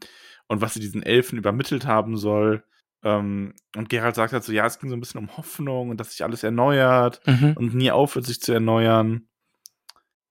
und 0.47 0.61
was 0.61 0.73
sie 0.73 0.79
diesen 0.79 1.03
Elfen 1.03 1.37
übermittelt 1.37 1.85
haben 1.85 2.17
soll. 2.17 2.63
Ähm, 3.03 3.53
und 3.75 3.89
Gerald 3.89 4.15
sagt 4.15 4.33
halt 4.33 4.43
so, 4.43 4.51
ja, 4.53 4.65
es 4.65 4.79
ging 4.79 4.89
so 4.89 4.95
ein 4.95 4.99
bisschen 5.01 5.19
um 5.19 5.35
Hoffnung 5.37 5.89
und 5.89 5.99
dass 5.99 6.11
sich 6.11 6.23
alles 6.23 6.43
erneuert 6.43 7.21
Mhm. 7.27 7.53
und 7.57 7.75
nie 7.75 7.91
aufhört, 7.91 8.25
sich 8.25 8.41
zu 8.41 8.53
erneuern. 8.53 9.27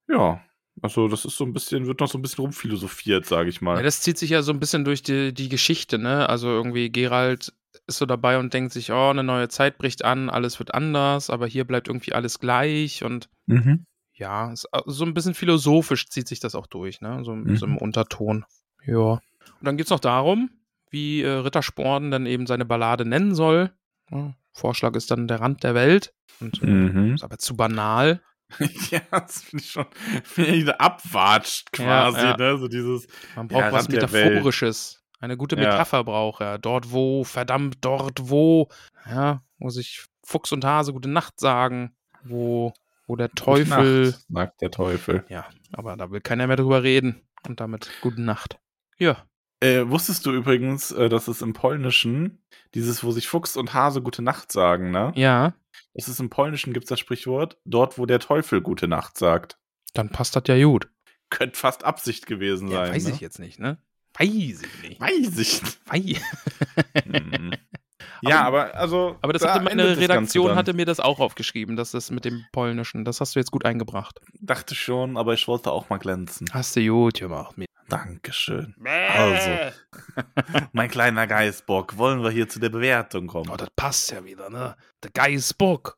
Ja, 0.07 0.41
also 0.81 1.07
das 1.07 1.25
ist 1.25 1.37
so 1.37 1.43
ein 1.45 1.53
bisschen, 1.53 1.85
wird 1.87 1.99
noch 1.99 2.09
so 2.09 2.17
ein 2.17 2.21
bisschen 2.21 2.43
rumphilosophiert, 2.43 3.25
sage 3.25 3.49
ich 3.49 3.61
mal. 3.61 3.77
Ja, 3.77 3.83
das 3.83 4.01
zieht 4.01 4.17
sich 4.17 4.29
ja 4.29 4.41
so 4.41 4.51
ein 4.51 4.59
bisschen 4.59 4.85
durch 4.85 5.01
die, 5.03 5.33
die 5.33 5.49
Geschichte, 5.49 5.97
ne? 5.97 6.27
Also 6.29 6.47
irgendwie 6.49 6.89
Gerald 6.91 7.53
ist 7.87 7.97
so 7.97 8.05
dabei 8.05 8.37
und 8.39 8.53
denkt 8.53 8.73
sich, 8.73 8.91
oh, 8.91 9.09
eine 9.09 9.23
neue 9.23 9.49
Zeit 9.49 9.77
bricht 9.77 10.03
an, 10.05 10.29
alles 10.29 10.59
wird 10.59 10.73
anders, 10.73 11.29
aber 11.29 11.47
hier 11.47 11.65
bleibt 11.65 11.87
irgendwie 11.87 12.13
alles 12.13 12.39
gleich 12.39 13.03
und 13.03 13.29
mhm. 13.45 13.85
ja, 14.13 14.51
ist 14.51 14.71
au- 14.73 14.83
so 14.87 15.05
ein 15.05 15.13
bisschen 15.13 15.33
philosophisch 15.33 16.07
zieht 16.09 16.27
sich 16.27 16.39
das 16.39 16.55
auch 16.55 16.67
durch, 16.67 17.01
ne? 17.01 17.19
So, 17.23 17.37
so 17.55 17.65
im 17.65 17.71
Mhm. 17.73 17.77
Unterton. 17.77 18.45
Ja. 18.85 19.03
Und 19.03 19.21
dann 19.61 19.77
geht's 19.77 19.89
noch 19.89 19.99
darum, 19.99 20.49
wie 20.89 21.21
äh, 21.21 21.29
Rittersporn 21.29 22.11
dann 22.11 22.25
eben 22.25 22.45
seine 22.47 22.65
Ballade 22.65 23.05
nennen 23.05 23.33
soll. 23.35 23.71
Ja, 24.11 24.33
Vorschlag 24.53 24.95
ist 24.95 25.11
dann 25.11 25.27
der 25.27 25.39
Rand 25.41 25.63
der 25.63 25.75
Welt. 25.75 26.13
Und, 26.39 26.61
äh, 26.61 26.65
Mhm. 26.65 27.13
Ist 27.15 27.23
aber 27.23 27.37
zu 27.37 27.55
banal. 27.55 28.21
Ja, 28.91 29.01
das 29.11 29.43
finde 29.43 29.63
ich 29.63 29.71
schon, 29.71 29.85
wieder 30.35 30.79
abwatscht 30.79 31.71
quasi, 31.71 32.17
Ja, 32.19 32.31
ja. 32.31 32.37
ne? 32.37 32.57
So 32.57 32.67
dieses, 32.67 33.07
Man 33.35 33.47
braucht 33.47 33.61
Ja, 33.61 33.71
was. 33.71 33.89
Metaphorisches. 33.89 35.03
Eine 35.19 35.35
gute. 35.35 35.55
Metapher 35.55 36.03
braucht 36.03 36.41
er. 36.41 36.57
Dort 36.59 36.91
wo, 36.91 37.23
verdammt, 37.23 37.77
dort 37.81 38.29
wo. 38.29 38.69
Ja, 39.05 39.41
wo 39.57 39.69
sich 39.69 40.05
Fuchs 40.23 40.51
und 40.51 40.63
Hase 40.63 40.93
gute 40.93 41.09
Nacht 41.09 41.39
sagen. 41.39 41.95
Wo, 42.23 42.73
wo 43.07 43.15
der 43.15 43.31
Teufel. 43.31 44.11
Nacht, 44.11 44.25
sagt 44.29 44.61
der 44.61 44.71
Teufel. 44.71 45.25
Ja, 45.29 45.45
aber 45.73 45.95
da 45.97 46.11
will 46.11 46.21
keiner 46.21 46.47
mehr 46.47 46.55
drüber 46.57 46.83
reden. 46.83 47.21
Und 47.47 47.59
damit 47.59 47.89
gute 48.01 48.21
Nacht. 48.21 48.59
Ja. 48.97 49.25
Äh, 49.59 49.89
wusstest 49.89 50.25
du 50.25 50.31
übrigens, 50.31 50.91
äh, 50.91 51.09
dass 51.09 51.27
es 51.27 51.41
im 51.41 51.53
Polnischen 51.53 52.43
dieses, 52.75 53.03
wo 53.03 53.11
sich 53.11 53.27
Fuchs 53.27 53.57
und 53.57 53.73
Hase 53.73 54.03
gute 54.03 54.21
Nacht 54.21 54.51
sagen, 54.51 54.91
ne? 54.91 55.11
Ja, 55.15 55.53
Das 55.97 56.07
ist 56.07 56.19
im 56.19 56.29
Polnischen 56.29 56.71
gibt's 56.73 56.89
das 56.89 56.99
Sprichwort, 56.99 57.57
dort 57.65 57.97
wo 57.97 58.05
der 58.05 58.19
Teufel 58.19 58.61
gute 58.61 58.87
Nacht 58.87 59.17
sagt. 59.17 59.57
dann 59.93 60.09
passt 60.09 60.35
das 60.35 60.43
ja 60.47 60.63
gut. 60.63 60.87
Könnte 61.29 61.57
fast 61.59 61.83
Absicht 61.83 62.25
gewesen 62.27 62.69
Ja, 62.69 62.85
sein. 62.85 62.95
weiß 62.95 63.07
ne? 63.07 63.11
ich 63.13 63.19
jetzt 63.19 63.39
nicht, 63.39 63.59
ne? 63.59 63.77
Weiß 64.17 64.61
ich 64.61 64.81
nicht. 64.83 65.01
Weiß 65.01 65.37
ich 65.37 65.61
nicht. 65.91 66.21
Mhm. 67.05 67.51
ja, 68.21 68.43
aber 68.43 68.73
also. 68.75 69.17
Aber 69.21 69.33
das 69.33 69.41
da 69.41 69.55
hatte 69.55 69.63
meine 69.63 69.97
Redaktion 69.97 70.55
hatte 70.55 70.73
mir 70.73 70.85
das 70.85 70.99
auch 70.99 71.19
aufgeschrieben, 71.19 71.75
dass 71.75 71.91
das 71.91 72.09
mit 72.11 72.25
dem 72.25 72.45
Polnischen, 72.51 73.03
das 73.05 73.19
hast 73.21 73.35
du 73.35 73.39
jetzt 73.39 73.51
gut 73.51 73.65
eingebracht. 73.65 74.19
Dachte 74.39 74.73
schon, 74.75 75.17
aber 75.17 75.33
ich 75.33 75.47
wollte 75.47 75.71
auch 75.71 75.89
mal 75.89 75.97
glänzen. 75.97 76.47
Hast 76.53 76.75
du 76.75 76.87
gut 76.87 77.15
gemacht. 77.15 77.55
Dankeschön. 77.89 78.75
Also. 78.85 79.75
Mein 80.73 80.89
kleiner 80.89 81.27
Geißbock, 81.27 81.97
wollen 81.97 82.21
wir 82.23 82.31
hier 82.31 82.49
zu 82.49 82.59
der 82.59 82.69
Bewertung 82.69 83.27
kommen? 83.27 83.49
Oh, 83.49 83.55
das 83.57 83.69
passt 83.75 84.11
ja 84.11 84.23
wieder, 84.25 84.49
ne? 84.49 84.75
Der 85.03 85.11
Geißbock. 85.11 85.97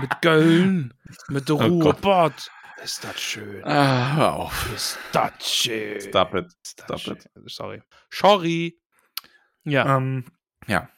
Mit 0.00 0.20
Köln. 0.20 0.92
Mit 1.28 1.48
der 1.48 1.56
Oh. 1.56 1.58
Ruhrpott. 1.82 2.50
Ist 2.82 3.02
das 3.04 3.18
schön. 3.18 3.64
Ah, 3.64 4.16
hör 4.16 4.32
auf. 4.34 4.74
Ist 4.74 4.98
das 5.12 5.32
schön. 5.40 6.00
Stop 6.00 6.34
it. 6.34 6.46
Das 6.86 7.00
Stop 7.00 7.18
schön. 7.18 7.18
Sorry. 7.46 7.82
Sorry. 8.12 8.78
Ja. 9.64 9.96
Ähm, 9.96 10.26
ja. 10.66 10.88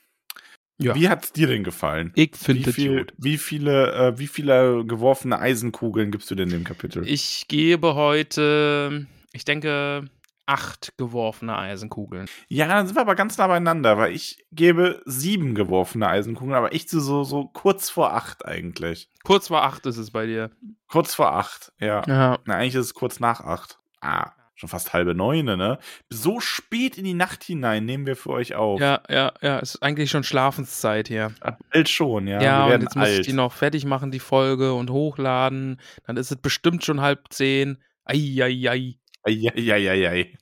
Ja. 0.79 0.95
Wie 0.95 1.09
hat's 1.09 1.33
dir 1.33 1.47
denn 1.47 1.64
gefallen? 1.64 2.12
ich 2.16 2.37
finde 2.37 2.72
viel, 2.72 2.99
gut. 2.99 3.14
wie, 3.16 3.39
viele, 3.39 3.93
äh, 3.95 4.18
wie 4.18 4.27
viele 4.27 4.85
geworfene 4.85 5.39
Eisenkugeln 5.39 6.11
gibst 6.11 6.31
du 6.31 6.35
denn 6.35 6.51
dem 6.51 6.64
Kapitel? 6.64 7.07
Ich 7.09 7.47
gebe 7.49 7.95
heute, 7.95 9.07
ich 9.33 9.45
denke, 9.47 10.05
acht 10.47 10.97
geworfene 10.97 11.57
Eisenkugeln. 11.57 12.26
ja, 12.49 12.66
dann 12.66 12.86
sind 12.86 12.97
wir 12.97 13.03
aber 13.03 13.16
ganz 13.16 13.36
nah 13.36 13.47
beieinander, 13.49 13.99
weil 13.99 14.12
ich 14.12 14.44
gebe 14.53 15.03
sieben 15.05 15.55
geworfene 15.55 16.09
Eisenkugeln, 16.09 16.57
aber 16.57 16.72
echt 16.72 16.88
so, 16.88 17.24
so, 17.24 17.44
kurz 17.47 17.90
vor 17.90 18.14
acht 18.14 18.47
eigentlich. 18.47 19.11
Kurz 19.24 19.49
vor 19.49 19.62
acht 19.62 19.86
ist 19.86 19.97
es 19.97 20.12
bei 20.12 20.26
dir. 20.26 20.51
Kurz 20.88 21.14
vor 21.14 21.32
acht, 21.32 21.72
ja. 21.80 22.03
Ja. 22.07 22.38
Na, 22.44 22.55
eigentlich 22.55 22.76
ist 22.76 22.86
es 22.86 22.94
kurz 22.94 23.20
nach 23.20 23.40
acht. 23.40 23.78
Ah, 24.01 24.32
schon 24.57 24.68
fast 24.68 24.92
halbe 24.92 25.14
neune, 25.14 25.57
ne? 25.57 25.78
So 26.09 26.40
spät 26.40 26.97
in 26.99 27.05
die 27.05 27.14
Nacht 27.14 27.44
hinein 27.44 27.84
nehmen 27.84 28.07
wir 28.07 28.16
für 28.16 28.30
euch 28.30 28.55
auf. 28.55 28.80
Ja, 28.80 29.03
ja, 29.09 29.32
ja. 29.42 29.59
Ist 29.59 29.82
eigentlich 29.82 30.11
schon 30.11 30.24
Schlafenszeit 30.24 31.09
hier. 31.09 31.32
Bald 31.72 31.88
schon, 31.88 32.26
ja. 32.26 32.40
Ja, 32.40 32.68
wir 32.68 32.76
und 32.76 32.82
jetzt 32.82 32.97
muss 32.97 33.09
ich 33.09 33.16
alt. 33.18 33.26
die 33.26 33.32
noch 33.32 33.53
fertig 33.53 33.84
machen, 33.84 34.11
die 34.11 34.20
Folge, 34.20 34.72
und 34.72 34.90
hochladen. 34.90 35.80
Dann 36.07 36.16
ist 36.16 36.30
es 36.30 36.38
bestimmt 36.38 36.84
schon 36.84 37.01
halb 37.01 37.26
zehn. 37.30 37.78
Eieiei. 38.05 38.97
Eieieiei. 39.27 40.37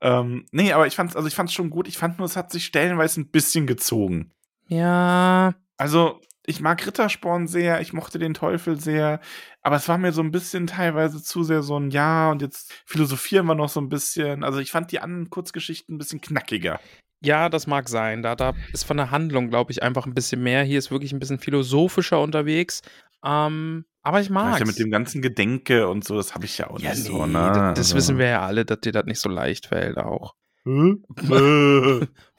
ähm, 0.00 0.46
nee, 0.52 0.72
aber 0.72 0.86
ich 0.86 0.94
fand's, 0.94 1.16
also 1.16 1.26
ich 1.28 1.34
fand's 1.34 1.52
schon 1.52 1.70
gut. 1.70 1.88
Ich 1.88 1.98
fand 1.98 2.18
nur, 2.18 2.26
es 2.26 2.36
hat 2.36 2.52
sich 2.52 2.66
stellenweise 2.66 3.20
ein 3.20 3.30
bisschen 3.30 3.66
gezogen. 3.66 4.32
Ja. 4.68 5.54
Also, 5.76 6.20
ich 6.46 6.60
mag 6.60 6.86
Rittersporn 6.86 7.48
sehr, 7.48 7.80
ich 7.80 7.92
mochte 7.92 8.18
den 8.18 8.34
Teufel 8.34 8.78
sehr, 8.78 9.20
aber 9.62 9.76
es 9.76 9.88
war 9.88 9.98
mir 9.98 10.12
so 10.12 10.22
ein 10.22 10.30
bisschen 10.30 10.68
teilweise 10.68 11.22
zu 11.22 11.42
sehr 11.42 11.62
so 11.62 11.78
ein 11.78 11.90
Ja 11.90 12.30
und 12.30 12.40
jetzt 12.40 12.72
philosophieren 12.86 13.46
wir 13.46 13.54
noch 13.54 13.68
so 13.68 13.80
ein 13.80 13.88
bisschen. 13.88 14.44
Also, 14.44 14.58
ich 14.58 14.70
fand 14.70 14.92
die 14.92 15.00
anderen 15.00 15.30
Kurzgeschichten 15.30 15.94
ein 15.94 15.98
bisschen 15.98 16.20
knackiger. 16.20 16.80
Ja, 17.22 17.48
das 17.48 17.66
mag 17.66 17.88
sein. 17.88 18.22
Da, 18.22 18.36
da 18.36 18.52
ist 18.72 18.84
von 18.84 18.98
der 18.98 19.10
Handlung, 19.10 19.48
glaube 19.48 19.72
ich, 19.72 19.82
einfach 19.82 20.06
ein 20.06 20.14
bisschen 20.14 20.42
mehr. 20.42 20.62
Hier 20.62 20.78
ist 20.78 20.90
wirklich 20.90 21.12
ein 21.12 21.18
bisschen 21.18 21.38
philosophischer 21.38 22.20
unterwegs. 22.20 22.82
Ähm, 23.24 23.84
aber 24.06 24.20
ich 24.20 24.30
mag 24.30 24.58
ja, 24.60 24.64
mit 24.64 24.78
dem 24.78 24.90
ganzen 24.90 25.20
Gedenke 25.20 25.88
und 25.88 26.04
so, 26.04 26.16
das 26.16 26.34
habe 26.34 26.44
ich 26.44 26.56
ja 26.58 26.70
auch 26.70 26.78
Ja, 26.78 26.90
nicht 26.90 27.04
nee, 27.04 27.10
so, 27.10 27.26
ne? 27.26 27.32
das, 27.32 27.54
das 27.54 27.78
Also- 27.78 27.96
wissen 27.96 28.18
wir 28.18 28.26
ja 28.28 28.42
alle, 28.46 28.64
dass 28.64 28.80
dir 28.80 28.92
das 28.92 29.04
nicht 29.04 29.20
so 29.20 29.28
leicht 29.28 29.66
fällt 29.66 29.98
auch. 29.98 30.34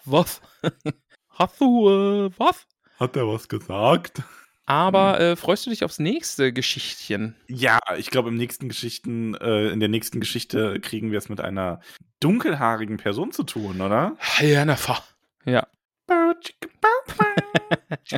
Was? 0.06 0.42
Hast 1.30 1.62
du, 1.62 1.90
äh, 1.90 2.32
was? 2.38 2.66
Hat 3.00 3.16
er 3.16 3.28
was 3.28 3.48
gesagt? 3.48 4.24
Aber 4.66 5.20
äh, 5.20 5.36
freust 5.36 5.66
du 5.66 5.70
dich 5.70 5.84
aufs 5.84 6.00
nächste 6.00 6.52
Geschichtchen? 6.52 7.36
Ja, 7.48 7.78
ich 7.98 8.10
glaube, 8.10 8.30
im 8.30 8.36
nächsten 8.36 8.70
Geschichten, 8.70 9.36
äh, 9.36 9.70
in 9.70 9.80
der 9.80 9.88
nächsten 9.90 10.20
Geschichte 10.20 10.80
kriegen 10.80 11.12
wir 11.12 11.20
es 11.20 11.30
mit 11.30 11.40
einer 11.42 11.80
dunkelhaarigen 12.22 12.98
Person 12.98 13.32
zu 13.32 13.44
tun, 13.44 13.82
oder? 13.82 14.18
Jennifer. 14.40 14.98
Ja. 15.46 15.68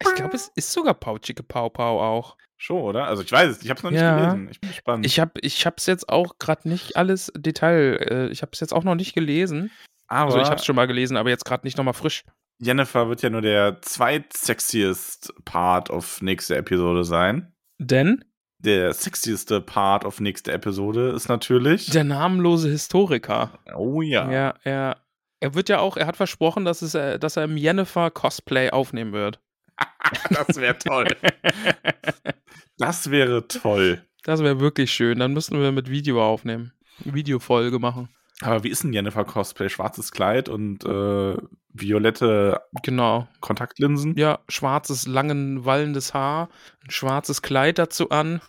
Ich 0.00 0.14
glaube, 0.14 0.34
es 0.34 0.48
ist 0.54 0.72
sogar 0.72 0.94
Pautschige 0.94 1.42
Pau 1.42 1.68
Pau 1.68 2.00
auch. 2.02 2.36
Schon, 2.56 2.82
oder? 2.82 3.04
Also 3.06 3.22
ich 3.22 3.30
weiß 3.30 3.50
es, 3.50 3.62
ich 3.62 3.70
habe 3.70 3.78
es 3.78 3.84
noch 3.84 3.90
nicht 3.92 4.00
Ja. 4.00 4.16
gelesen. 4.16 4.48
Ich 4.50 4.60
bin 4.60 4.70
gespannt. 4.70 5.06
Ich 5.06 5.20
habe 5.20 5.32
ich 5.42 5.64
hab's 5.64 5.86
jetzt 5.86 6.08
auch 6.08 6.38
gerade 6.38 6.68
nicht 6.68 6.96
alles 6.96 7.30
Detail, 7.36 7.98
äh, 8.10 8.28
ich 8.30 8.42
habe 8.42 8.50
es 8.52 8.60
jetzt 8.60 8.72
auch 8.72 8.82
noch 8.84 8.96
nicht 8.96 9.14
gelesen. 9.14 9.70
aber 10.08 10.26
Also 10.32 10.38
ich 10.40 10.46
habe 10.46 10.56
es 10.56 10.64
schon 10.64 10.74
mal 10.76 10.86
gelesen, 10.86 11.16
aber 11.16 11.30
jetzt 11.30 11.44
gerade 11.44 11.64
nicht 11.66 11.76
nochmal 11.78 11.94
frisch. 11.94 12.24
Jennifer 12.60 13.08
wird 13.08 13.22
ja 13.22 13.30
nur 13.30 13.42
der 13.42 13.80
zweitsexiest 13.82 15.32
Part 15.44 15.90
auf 15.90 16.20
nächste 16.22 16.56
Episode 16.56 17.04
sein. 17.04 17.52
Denn 17.78 18.24
Der 18.60 18.92
sexieste 18.92 19.60
Part 19.60 20.04
auf 20.04 20.18
nächste 20.18 20.50
Episode 20.50 21.10
ist 21.10 21.28
natürlich. 21.28 21.86
der 21.90 22.02
namenlose 22.02 22.68
Historiker. 22.68 23.60
oh 23.76 24.02
ja. 24.02 24.28
Ja, 24.32 24.54
er, 24.64 24.96
er 25.40 25.54
wird 25.54 25.68
ja 25.68 25.78
auch, 25.80 25.96
er 25.96 26.06
hat 26.06 26.16
versprochen, 26.16 26.64
dass, 26.64 26.82
es, 26.82 26.94
äh, 26.94 27.18
dass 27.18 27.36
er 27.36 27.44
im 27.44 27.56
Jennifer 27.56 28.10
Cosplay 28.10 28.70
aufnehmen 28.70 29.12
wird. 29.12 29.40
Das 30.30 30.56
wäre 30.56 30.78
toll. 30.78 31.06
Das 32.78 33.10
wäre 33.10 33.46
toll. 33.48 34.04
Das 34.24 34.42
wäre 34.42 34.60
wirklich 34.60 34.92
schön. 34.92 35.18
Dann 35.18 35.32
müssten 35.32 35.60
wir 35.60 35.72
mit 35.72 35.88
Video 35.90 36.24
aufnehmen. 36.24 36.72
Videofolge 37.04 37.78
machen. 37.78 38.08
Aber 38.40 38.62
wie 38.62 38.68
ist 38.68 38.84
denn 38.84 38.92
Jennifer 38.92 39.24
Cosplay? 39.24 39.68
Schwarzes 39.68 40.12
Kleid 40.12 40.48
und 40.48 40.84
äh, 40.84 41.36
violette 41.72 42.60
Genau. 42.82 43.26
Kontaktlinsen? 43.40 44.16
Ja, 44.16 44.38
schwarzes, 44.48 45.06
langen, 45.06 45.64
wallendes 45.64 46.14
Haar, 46.14 46.48
ein 46.84 46.90
schwarzes 46.90 47.42
Kleid 47.42 47.78
dazu 47.78 48.10
an, 48.10 48.40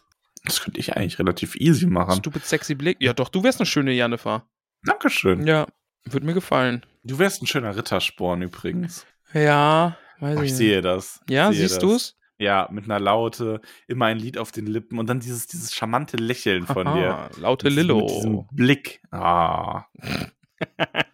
Das 0.45 0.61
könnte 0.61 0.80
ich 0.80 0.95
eigentlich 0.95 1.18
relativ 1.20 1.56
easy 1.56 1.88
machen. 1.88 2.18
stupid 2.18 2.45
sexy 2.45 2.76
Blick. 2.76 2.98
Ja, 3.02 3.14
doch, 3.14 3.30
du 3.30 3.44
wärst 3.44 3.60
eine 3.60 3.66
schöne 3.66 3.91
Jennifer. 3.91 4.44
Dankeschön. 4.84 5.45
Ja, 5.48 5.66
würde 6.05 6.26
mir 6.26 6.34
gefallen. 6.34 6.85
Du 7.03 7.19
wärst 7.19 7.41
ein 7.41 7.47
schöner 7.47 7.76
Rittersporn 7.76 8.41
übrigens. 8.41 9.05
Ja, 9.34 9.97
weiß 10.19 10.38
Oh, 10.38 10.41
ich 10.41 10.49
ich 10.51 10.55
sehe 10.57 10.81
das. 10.81 11.21
Ja, 11.30 11.51
sehe 11.51 11.61
siehst 11.61 11.76
das. 11.76 11.81
du's? 11.81 12.15
Ja, 12.38 12.67
mit 12.71 12.85
einer 12.85 12.99
Laute, 13.01 13.59
immer 13.88 14.05
ein 14.05 14.17
Lied 14.17 14.38
auf 14.38 14.51
den 14.53 14.65
Lippen 14.65 14.97
und 14.97 15.07
dann 15.09 15.19
dieses, 15.19 15.47
dieses 15.47 15.73
charmante 15.76 16.15
Lächeln 16.17 16.65
von 16.65 16.85
dir. 16.95 17.13
Aha, 17.13 17.30
Laute 17.38 17.65
Mit 17.67 17.76
Lillo. 17.76 17.99
Mit 17.99 18.09
diesem 18.11 18.47
Blick. 18.51 19.01
Ah. 19.11 19.84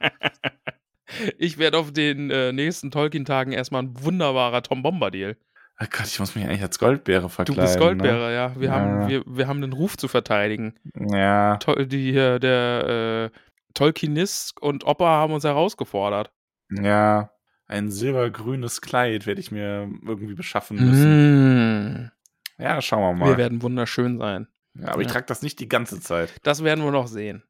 ich 1.38 1.58
werde 1.58 1.78
auf 1.78 1.92
den 1.92 2.30
äh, 2.30 2.52
nächsten 2.52 2.92
Tolkien-Tagen 2.92 3.52
erstmal 3.54 3.84
ein 3.84 4.04
wunderbarer 4.04 4.62
Tom 4.62 4.84
Bombadil. 4.84 5.38
Oh 5.82 5.86
Gott, 5.90 6.06
ich 6.08 6.20
muss 6.20 6.36
mich 6.36 6.46
eigentlich 6.46 6.62
als 6.62 6.80
Goldbeere 6.80 7.24
Du 7.24 7.30
verkleiden. 7.30 7.64
bist 7.64 7.80
Goldbeere, 7.80 8.34
ja. 8.34 8.56
Wir, 8.60 8.68
Ja. 8.70 8.74
Haben, 8.76 9.08
wir, 9.10 9.24
wir 9.26 9.48
haben 9.48 9.62
den 9.62 9.74
Ruf 9.74 9.98
zu 9.98 10.08
verteidigen. 10.08 10.76
Ne? 10.94 11.20
Ja. 11.20 11.58
To 11.58 11.74
die, 11.84 12.14
der 12.14 13.32
äh, 13.34 13.38
Tolkienist 13.76 14.60
und 14.62 14.86
Opa 14.86 15.06
haben 15.06 15.34
uns 15.34 15.44
herausgefordert. 15.44 16.32
Ja. 16.72 17.30
Ein 17.68 17.92
silbergrünes 17.92 18.82
Kleid 18.82 19.26
werde 19.28 19.40
ich 19.42 19.52
mir 19.52 19.90
irgendwie 20.06 20.34
beschaffen 20.36 20.78
müssen. 20.78 22.06
Mm, 22.08 22.12
Ja, 22.58 22.82
schauen 22.82 23.02
wir 23.02 23.14
mal. 23.26 23.30
wir 23.32 23.38
werden 23.38 23.62
wunderschön 23.62 24.18
sein. 24.18 24.48
ja, 24.74 24.90
aber 24.90 25.02
ich 25.02 25.08
Ja. 25.08 25.14
trage 25.14 25.26
das 25.28 25.42
nicht 25.42 25.60
die 25.60 25.70
ganze 25.70 26.00
Zeit. 26.00 26.34
Das 26.44 26.64
werden 26.64 26.84
wir 26.84 26.92
noch 26.92 27.08
sehen. 27.08 27.44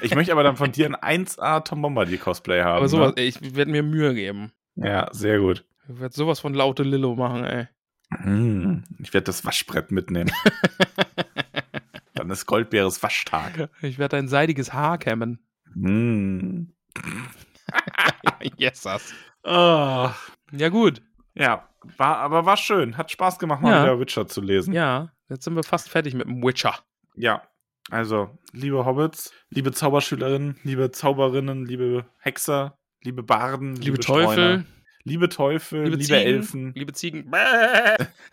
Ich 0.00 0.14
möchte 0.14 0.32
aber 0.32 0.42
dann 0.42 0.56
von 0.56 0.72
dir 0.72 0.86
ein 0.86 0.96
1A 1.26 1.60
Tom 1.60 1.82
Bombadil 1.82 2.18
Cosplay 2.18 2.62
haben. 2.62 2.76
Aber 2.78 2.88
sowas, 2.88 3.14
Ne? 3.16 3.22
ey, 3.22 3.28
ich 3.28 3.54
werde 3.56 3.70
mir 3.70 3.82
Mühe 3.82 4.14
geben. 4.14 4.52
Ja, 4.76 5.08
sehr 5.12 5.38
gut. 5.40 5.64
Ich 5.88 5.98
werde 6.00 6.14
sowas 6.14 6.40
von 6.40 6.54
Laute 6.54 6.82
Lillo 6.84 7.14
machen, 7.16 7.44
ey. 7.44 7.66
Hm, 8.10 8.84
Ich 9.00 9.12
werde 9.12 9.24
das 9.24 9.44
Waschbrett 9.44 9.90
mitnehmen. 9.90 10.30
dann 12.14 12.30
ist 12.30 12.46
Goldbeeres 12.46 13.02
Waschtag. 13.02 13.70
Ich 13.82 13.98
werde 13.98 14.16
ein 14.16 14.28
seidiges 14.28 14.72
Haar 14.72 14.98
kämmen. 14.98 15.38
Hm. 15.74 16.72
yes, 18.56 18.82
das. 18.82 19.12
Ah. 19.44 20.14
Ja, 20.52 20.68
gut. 20.68 21.02
Ja, 21.34 21.68
war, 21.96 22.16
aber 22.18 22.46
war 22.46 22.56
schön. 22.56 22.96
Hat 22.96 23.10
Spaß 23.10 23.38
gemacht, 23.38 23.62
mal 23.62 23.70
Ja. 23.70 23.82
wieder 23.84 24.00
Witcher 24.00 24.26
zu 24.26 24.40
lesen. 24.40 24.72
Ja, 24.72 25.10
jetzt 25.28 25.44
sind 25.44 25.54
wir 25.54 25.62
fast 25.62 25.88
fertig 25.88 26.14
mit 26.14 26.26
dem 26.26 26.42
Witcher. 26.42 26.74
Ja, 27.14 27.42
also, 27.90 28.36
liebe 28.52 28.84
Hobbits, 28.84 29.32
liebe 29.50 29.72
Zauberschülerinnen, 29.72 30.58
liebe 30.62 30.90
Zauberinnen, 30.90 31.64
liebe 31.64 32.04
Hexer, 32.18 32.76
liebe 33.02 33.22
Barden, 33.22 33.74
liebe, 33.76 33.84
Liebe 33.84 33.98
Teufel, 34.00 34.24
Streuner, 34.32 34.64
liebe 35.04 35.28
Teufel, 35.28 35.84
liebe, 35.84 35.96
liebe, 35.96 36.04
Ziegen, 36.04 36.26
Elfen, 36.26 36.72
liebe 36.74 36.92
Ziegen. 36.92 37.30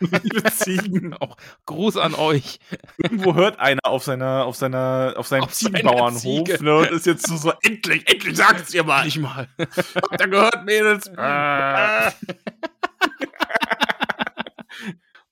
liebe 0.00 0.44
Ziegen. 0.52 1.14
Auch 1.20 1.36
Gruß 1.66 1.96
an 1.96 2.14
euch. 2.14 2.58
Irgendwo 2.98 3.34
hört 3.34 3.58
einer 3.58 3.84
auf 3.84 4.04
seiner, 4.04 4.44
auf 4.46 4.56
seiner, 4.56 5.14
auf 5.16 5.26
seinem 5.26 5.44
Auf 5.44 5.52
Ziegenbauernhof 5.52 6.20
Ziege. 6.20 6.64
ne, 6.64 6.76
und 6.76 6.90
ist 6.90 7.06
jetzt 7.06 7.26
so, 7.26 7.36
so 7.36 7.52
endlich, 7.62 8.08
endlich 8.10 8.36
sagt's 8.36 8.74
ihr 8.74 8.84
mal. 8.84 9.04
Nicht 9.04 9.18
mal. 9.18 9.48
Habt 9.58 10.20
ihr 10.20 10.28
gehört, 10.28 10.64
Mädels? 10.64 11.10
Ah. 11.16 12.12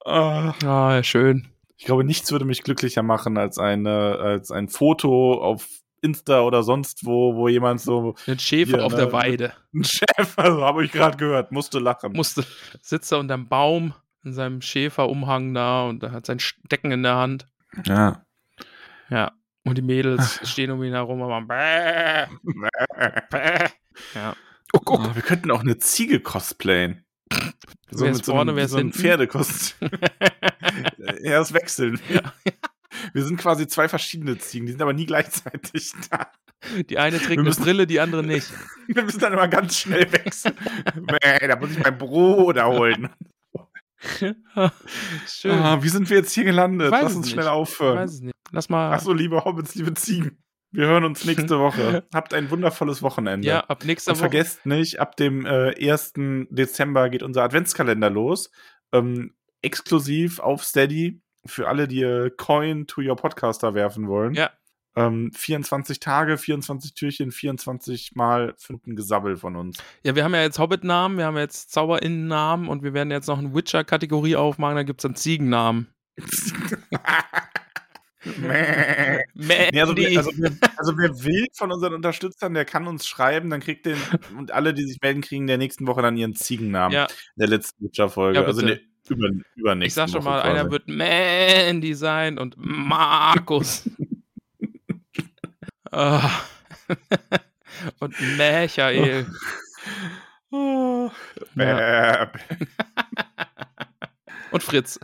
Ah, 0.06 1.02
schön. 1.02 1.48
Ich 1.76 1.86
glaube, 1.86 2.04
nichts 2.04 2.30
würde 2.30 2.44
mich 2.44 2.62
glücklicher 2.62 3.02
machen 3.02 3.36
als 3.38 3.58
eine, 3.58 4.18
als 4.18 4.50
ein 4.50 4.68
Foto 4.68 5.34
auf 5.42 5.66
Insta 6.04 6.42
oder 6.42 6.62
sonst 6.62 7.04
wo, 7.04 7.34
wo 7.34 7.48
jemand 7.48 7.80
so 7.80 8.14
Ein 8.26 8.38
Schäfer 8.38 8.78
Ja, 8.78 8.84
auf 8.84 8.92
ne, 8.92 8.98
der 8.98 9.12
Weide. 9.12 9.52
ein 9.74 9.84
also 10.36 10.62
habe 10.62 10.84
ich 10.84 10.92
gerade 10.92 11.16
gehört, 11.16 11.50
musste 11.50 11.78
lachen. 11.78 12.12
Musste, 12.12 12.44
sitzt 12.80 13.10
er 13.12 13.18
unterm 13.18 13.48
Baum 13.48 13.94
in 14.22 14.32
seinem 14.32 14.60
Schäferumhang 14.60 15.52
da 15.54 15.84
und 15.86 16.02
er 16.02 16.12
hat 16.12 16.26
sein 16.26 16.38
Stecken 16.38 16.92
in 16.92 17.02
der 17.02 17.16
Hand. 17.16 17.46
ja. 17.86 18.24
Ja. 19.10 19.32
Und 19.66 19.78
die 19.78 19.82
Mädels 19.82 20.40
stehen 20.48 20.70
um 20.70 20.82
ihn 20.82 20.92
herum, 20.92 21.22
aber 21.22 21.40
bäh, 21.40 22.26
bäh. 23.30 23.68
Ja. 24.14 24.36
Oh, 24.72 24.80
guck. 24.84 25.00
Oh, 25.00 25.14
wir 25.14 25.22
könnten 25.22 25.50
auch 25.50 25.60
eine 25.60 25.78
Ziege 25.78 26.20
cosplayen. 26.20 27.04
Wer 27.90 28.10
ist 28.10 28.26
vorne, 28.26 28.50
einem, 28.50 28.56
wer 28.56 28.64
ist 28.64 28.72
so 28.72 28.78
einem 28.78 28.88
hinten? 28.88 29.00
Pferdekostüm. 29.00 29.90
ja, 31.22 31.38
das 31.38 31.54
wechseln. 31.54 32.00
Wir 33.12 33.24
sind 33.24 33.36
quasi 33.38 33.66
zwei 33.66 33.88
verschiedene 33.88 34.38
Ziegen, 34.38 34.66
die 34.66 34.72
sind 34.72 34.82
aber 34.82 34.92
nie 34.92 35.06
gleichzeitig 35.06 35.92
da. 36.10 36.30
Die 36.88 36.98
eine 36.98 37.18
trägt 37.18 37.30
Wir 37.30 37.38
eine 37.40 37.42
müssen- 37.48 37.62
Brille, 37.64 37.86
die 37.86 38.00
andere 38.00 38.22
nicht. 38.24 38.50
Wir 38.88 39.02
müssen 39.02 39.20
dann 39.20 39.32
immer 39.34 39.48
ganz 39.48 39.76
schnell 39.78 40.10
wechseln. 40.12 40.54
Bäh, 40.94 41.46
da 41.46 41.56
muss 41.56 41.70
ich 41.72 41.78
mein 41.82 41.98
Bruder 41.98 42.66
holen. 42.68 43.08
Schön. 45.26 45.52
Ah, 45.58 45.82
wie 45.82 45.88
sind 45.88 46.10
wir 46.10 46.18
jetzt 46.18 46.32
hier 46.32 46.44
gelandet? 46.44 46.90
Weiß 46.90 47.02
Lass 47.04 47.16
uns 47.16 47.30
schnell 47.30 47.48
aufhören. 47.48 47.98
weiß 47.98 48.20
nicht. 48.20 48.34
Lass 48.50 48.68
mal. 48.68 48.92
Achso, 48.92 49.12
liebe 49.12 49.44
Hobbits, 49.44 49.74
liebe 49.74 49.94
Ziegen. 49.94 50.38
Wir 50.72 50.86
hören 50.86 51.04
uns 51.04 51.24
nächste 51.24 51.58
Woche. 51.58 52.04
Habt 52.12 52.34
ein 52.34 52.50
wundervolles 52.50 53.00
Wochenende. 53.02 53.46
ja, 53.46 53.60
ab 53.60 53.84
nächster 53.84 54.10
Und 54.10 54.16
Woche. 54.18 54.24
vergesst 54.30 54.66
nicht, 54.66 54.98
ab 55.00 55.16
dem 55.16 55.46
äh, 55.46 55.74
1. 55.90 56.14
Dezember 56.50 57.08
geht 57.10 57.22
unser 57.22 57.44
Adventskalender 57.44 58.10
los. 58.10 58.50
Ähm, 58.92 59.34
exklusiv 59.62 60.40
auf 60.40 60.64
Steady 60.64 61.22
für 61.46 61.68
alle, 61.68 61.88
die 61.88 62.02
äh, 62.02 62.30
Coin 62.30 62.86
to 62.86 63.00
your 63.00 63.16
Podcaster 63.16 63.74
werfen 63.74 64.08
wollen. 64.08 64.34
Ja. 64.34 64.50
Ähm, 64.96 65.32
24 65.32 65.98
Tage, 65.98 66.38
24 66.38 66.94
Türchen, 66.94 67.32
24 67.32 68.14
mal 68.14 68.54
fünften 68.56 68.94
Gesabbel 68.94 69.36
von 69.36 69.56
uns. 69.56 69.78
Ja, 70.04 70.14
wir 70.14 70.22
haben 70.22 70.34
ja 70.34 70.42
jetzt 70.42 70.60
Hobbit-Namen, 70.60 71.18
wir 71.18 71.24
haben 71.24 71.36
jetzt 71.36 71.72
ZauberInnen-Namen 71.72 72.68
und 72.68 72.84
wir 72.84 72.94
werden 72.94 73.10
jetzt 73.10 73.26
noch 73.26 73.38
eine 73.38 73.52
Witcher-Kategorie 73.54 74.36
aufmachen, 74.36 74.76
da 74.76 74.84
gibt 74.84 75.00
es 75.00 75.02
dann 75.02 75.16
Ziegennamen. 75.16 75.88
Mäh. 78.38 79.24
Mandy. 79.34 79.70
Nee, 79.72 79.80
also, 79.80 79.96
wer, 79.96 80.18
also, 80.18 80.30
wer, 80.36 80.50
also 80.76 80.96
wer 80.96 81.24
will 81.24 81.46
von 81.52 81.72
unseren 81.72 81.94
Unterstützern, 81.94 82.54
der 82.54 82.64
kann 82.64 82.86
uns 82.86 83.06
schreiben, 83.06 83.50
dann 83.50 83.60
kriegt 83.60 83.86
den 83.86 83.98
und 84.38 84.52
alle, 84.52 84.74
die 84.74 84.84
sich 84.84 85.00
melden, 85.02 85.20
kriegen 85.20 85.42
in 85.42 85.48
der 85.48 85.58
nächsten 85.58 85.86
Woche 85.86 86.02
dann 86.02 86.16
ihren 86.16 86.34
Ziegennamen 86.34 86.94
ja, 86.94 87.06
der 87.36 87.48
letzten 87.48 87.84
Witcher-Folge. 87.84 88.40
Ja, 88.40 88.44
also 88.46 88.64
ne, 88.64 88.80
über, 89.08 89.30
übernächste 89.54 90.02
ich 90.02 90.10
sag 90.10 90.10
schon 90.10 90.24
Woche 90.24 90.34
mal, 90.34 90.42
quasi. 90.42 90.58
einer 90.58 90.70
wird 90.70 90.88
Mandy 90.88 91.94
sein 91.94 92.38
und 92.38 92.54
Markus. 92.56 93.88
Ah. 95.96 96.40
und 98.00 98.20
Michael. 98.36 99.26
Oh. 100.50 101.08
Ja. 101.54 102.24
Bäh. 102.24 102.40
Und 104.50 104.62
Fritz. 104.62 104.98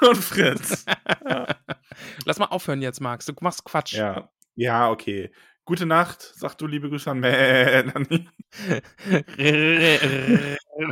Und 0.00 0.16
Fritz. 0.16 0.84
Lass 2.24 2.38
mal 2.38 2.46
aufhören 2.46 2.82
jetzt, 2.82 3.00
Max. 3.00 3.24
Du 3.26 3.34
machst 3.40 3.64
Quatsch. 3.64 3.94
ja. 3.94 4.30
Ja, 4.54 4.90
okay. 4.90 5.30
Gute 5.64 5.84
Nacht, 5.84 6.32
sag 6.34 6.54
du 6.56 6.66
liebe 6.66 6.88
Grüße 6.88 7.10
an 7.10 7.20
Melanie. 7.20 8.28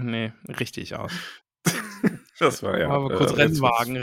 nee, 0.03 0.33
richtig 0.59 0.95
aus. 0.95 1.13
Das 2.39 2.63
war 2.63 2.79
ja. 2.79 2.89
Aber 2.89 3.15
kurz 3.15 3.33
äh, 3.33 3.43
Rennwagen. 3.43 3.97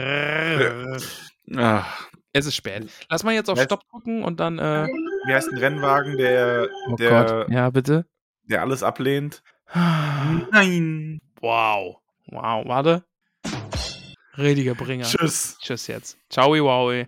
Es 2.34 2.46
ist 2.46 2.56
spät. 2.56 2.90
Lass 3.10 3.24
mal 3.24 3.34
jetzt 3.34 3.50
auf 3.50 3.60
Stopp 3.62 3.84
drücken 3.90 4.24
und 4.24 4.40
dann. 4.40 4.58
Äh, 4.58 4.88
wie 5.26 5.34
heißt 5.34 5.52
ein 5.52 5.58
Rennwagen, 5.58 6.18
der, 6.18 6.70
oh 6.90 6.96
der, 6.96 7.10
Gott. 7.10 7.50
Ja, 7.50 7.70
bitte. 7.70 8.06
der 8.44 8.62
alles 8.62 8.84
ablehnt? 8.84 9.44
Nein. 9.74 11.20
Wow. 11.42 11.98
Wow, 12.28 12.66
warte. 12.68 13.04
Rediger 14.38 14.76
Bringer. 14.76 15.06
Tschüss. 15.06 15.58
Tschüss 15.62 15.88
jetzt. 15.88 16.18
Ciao, 16.30 16.52
wowi. 16.52 17.08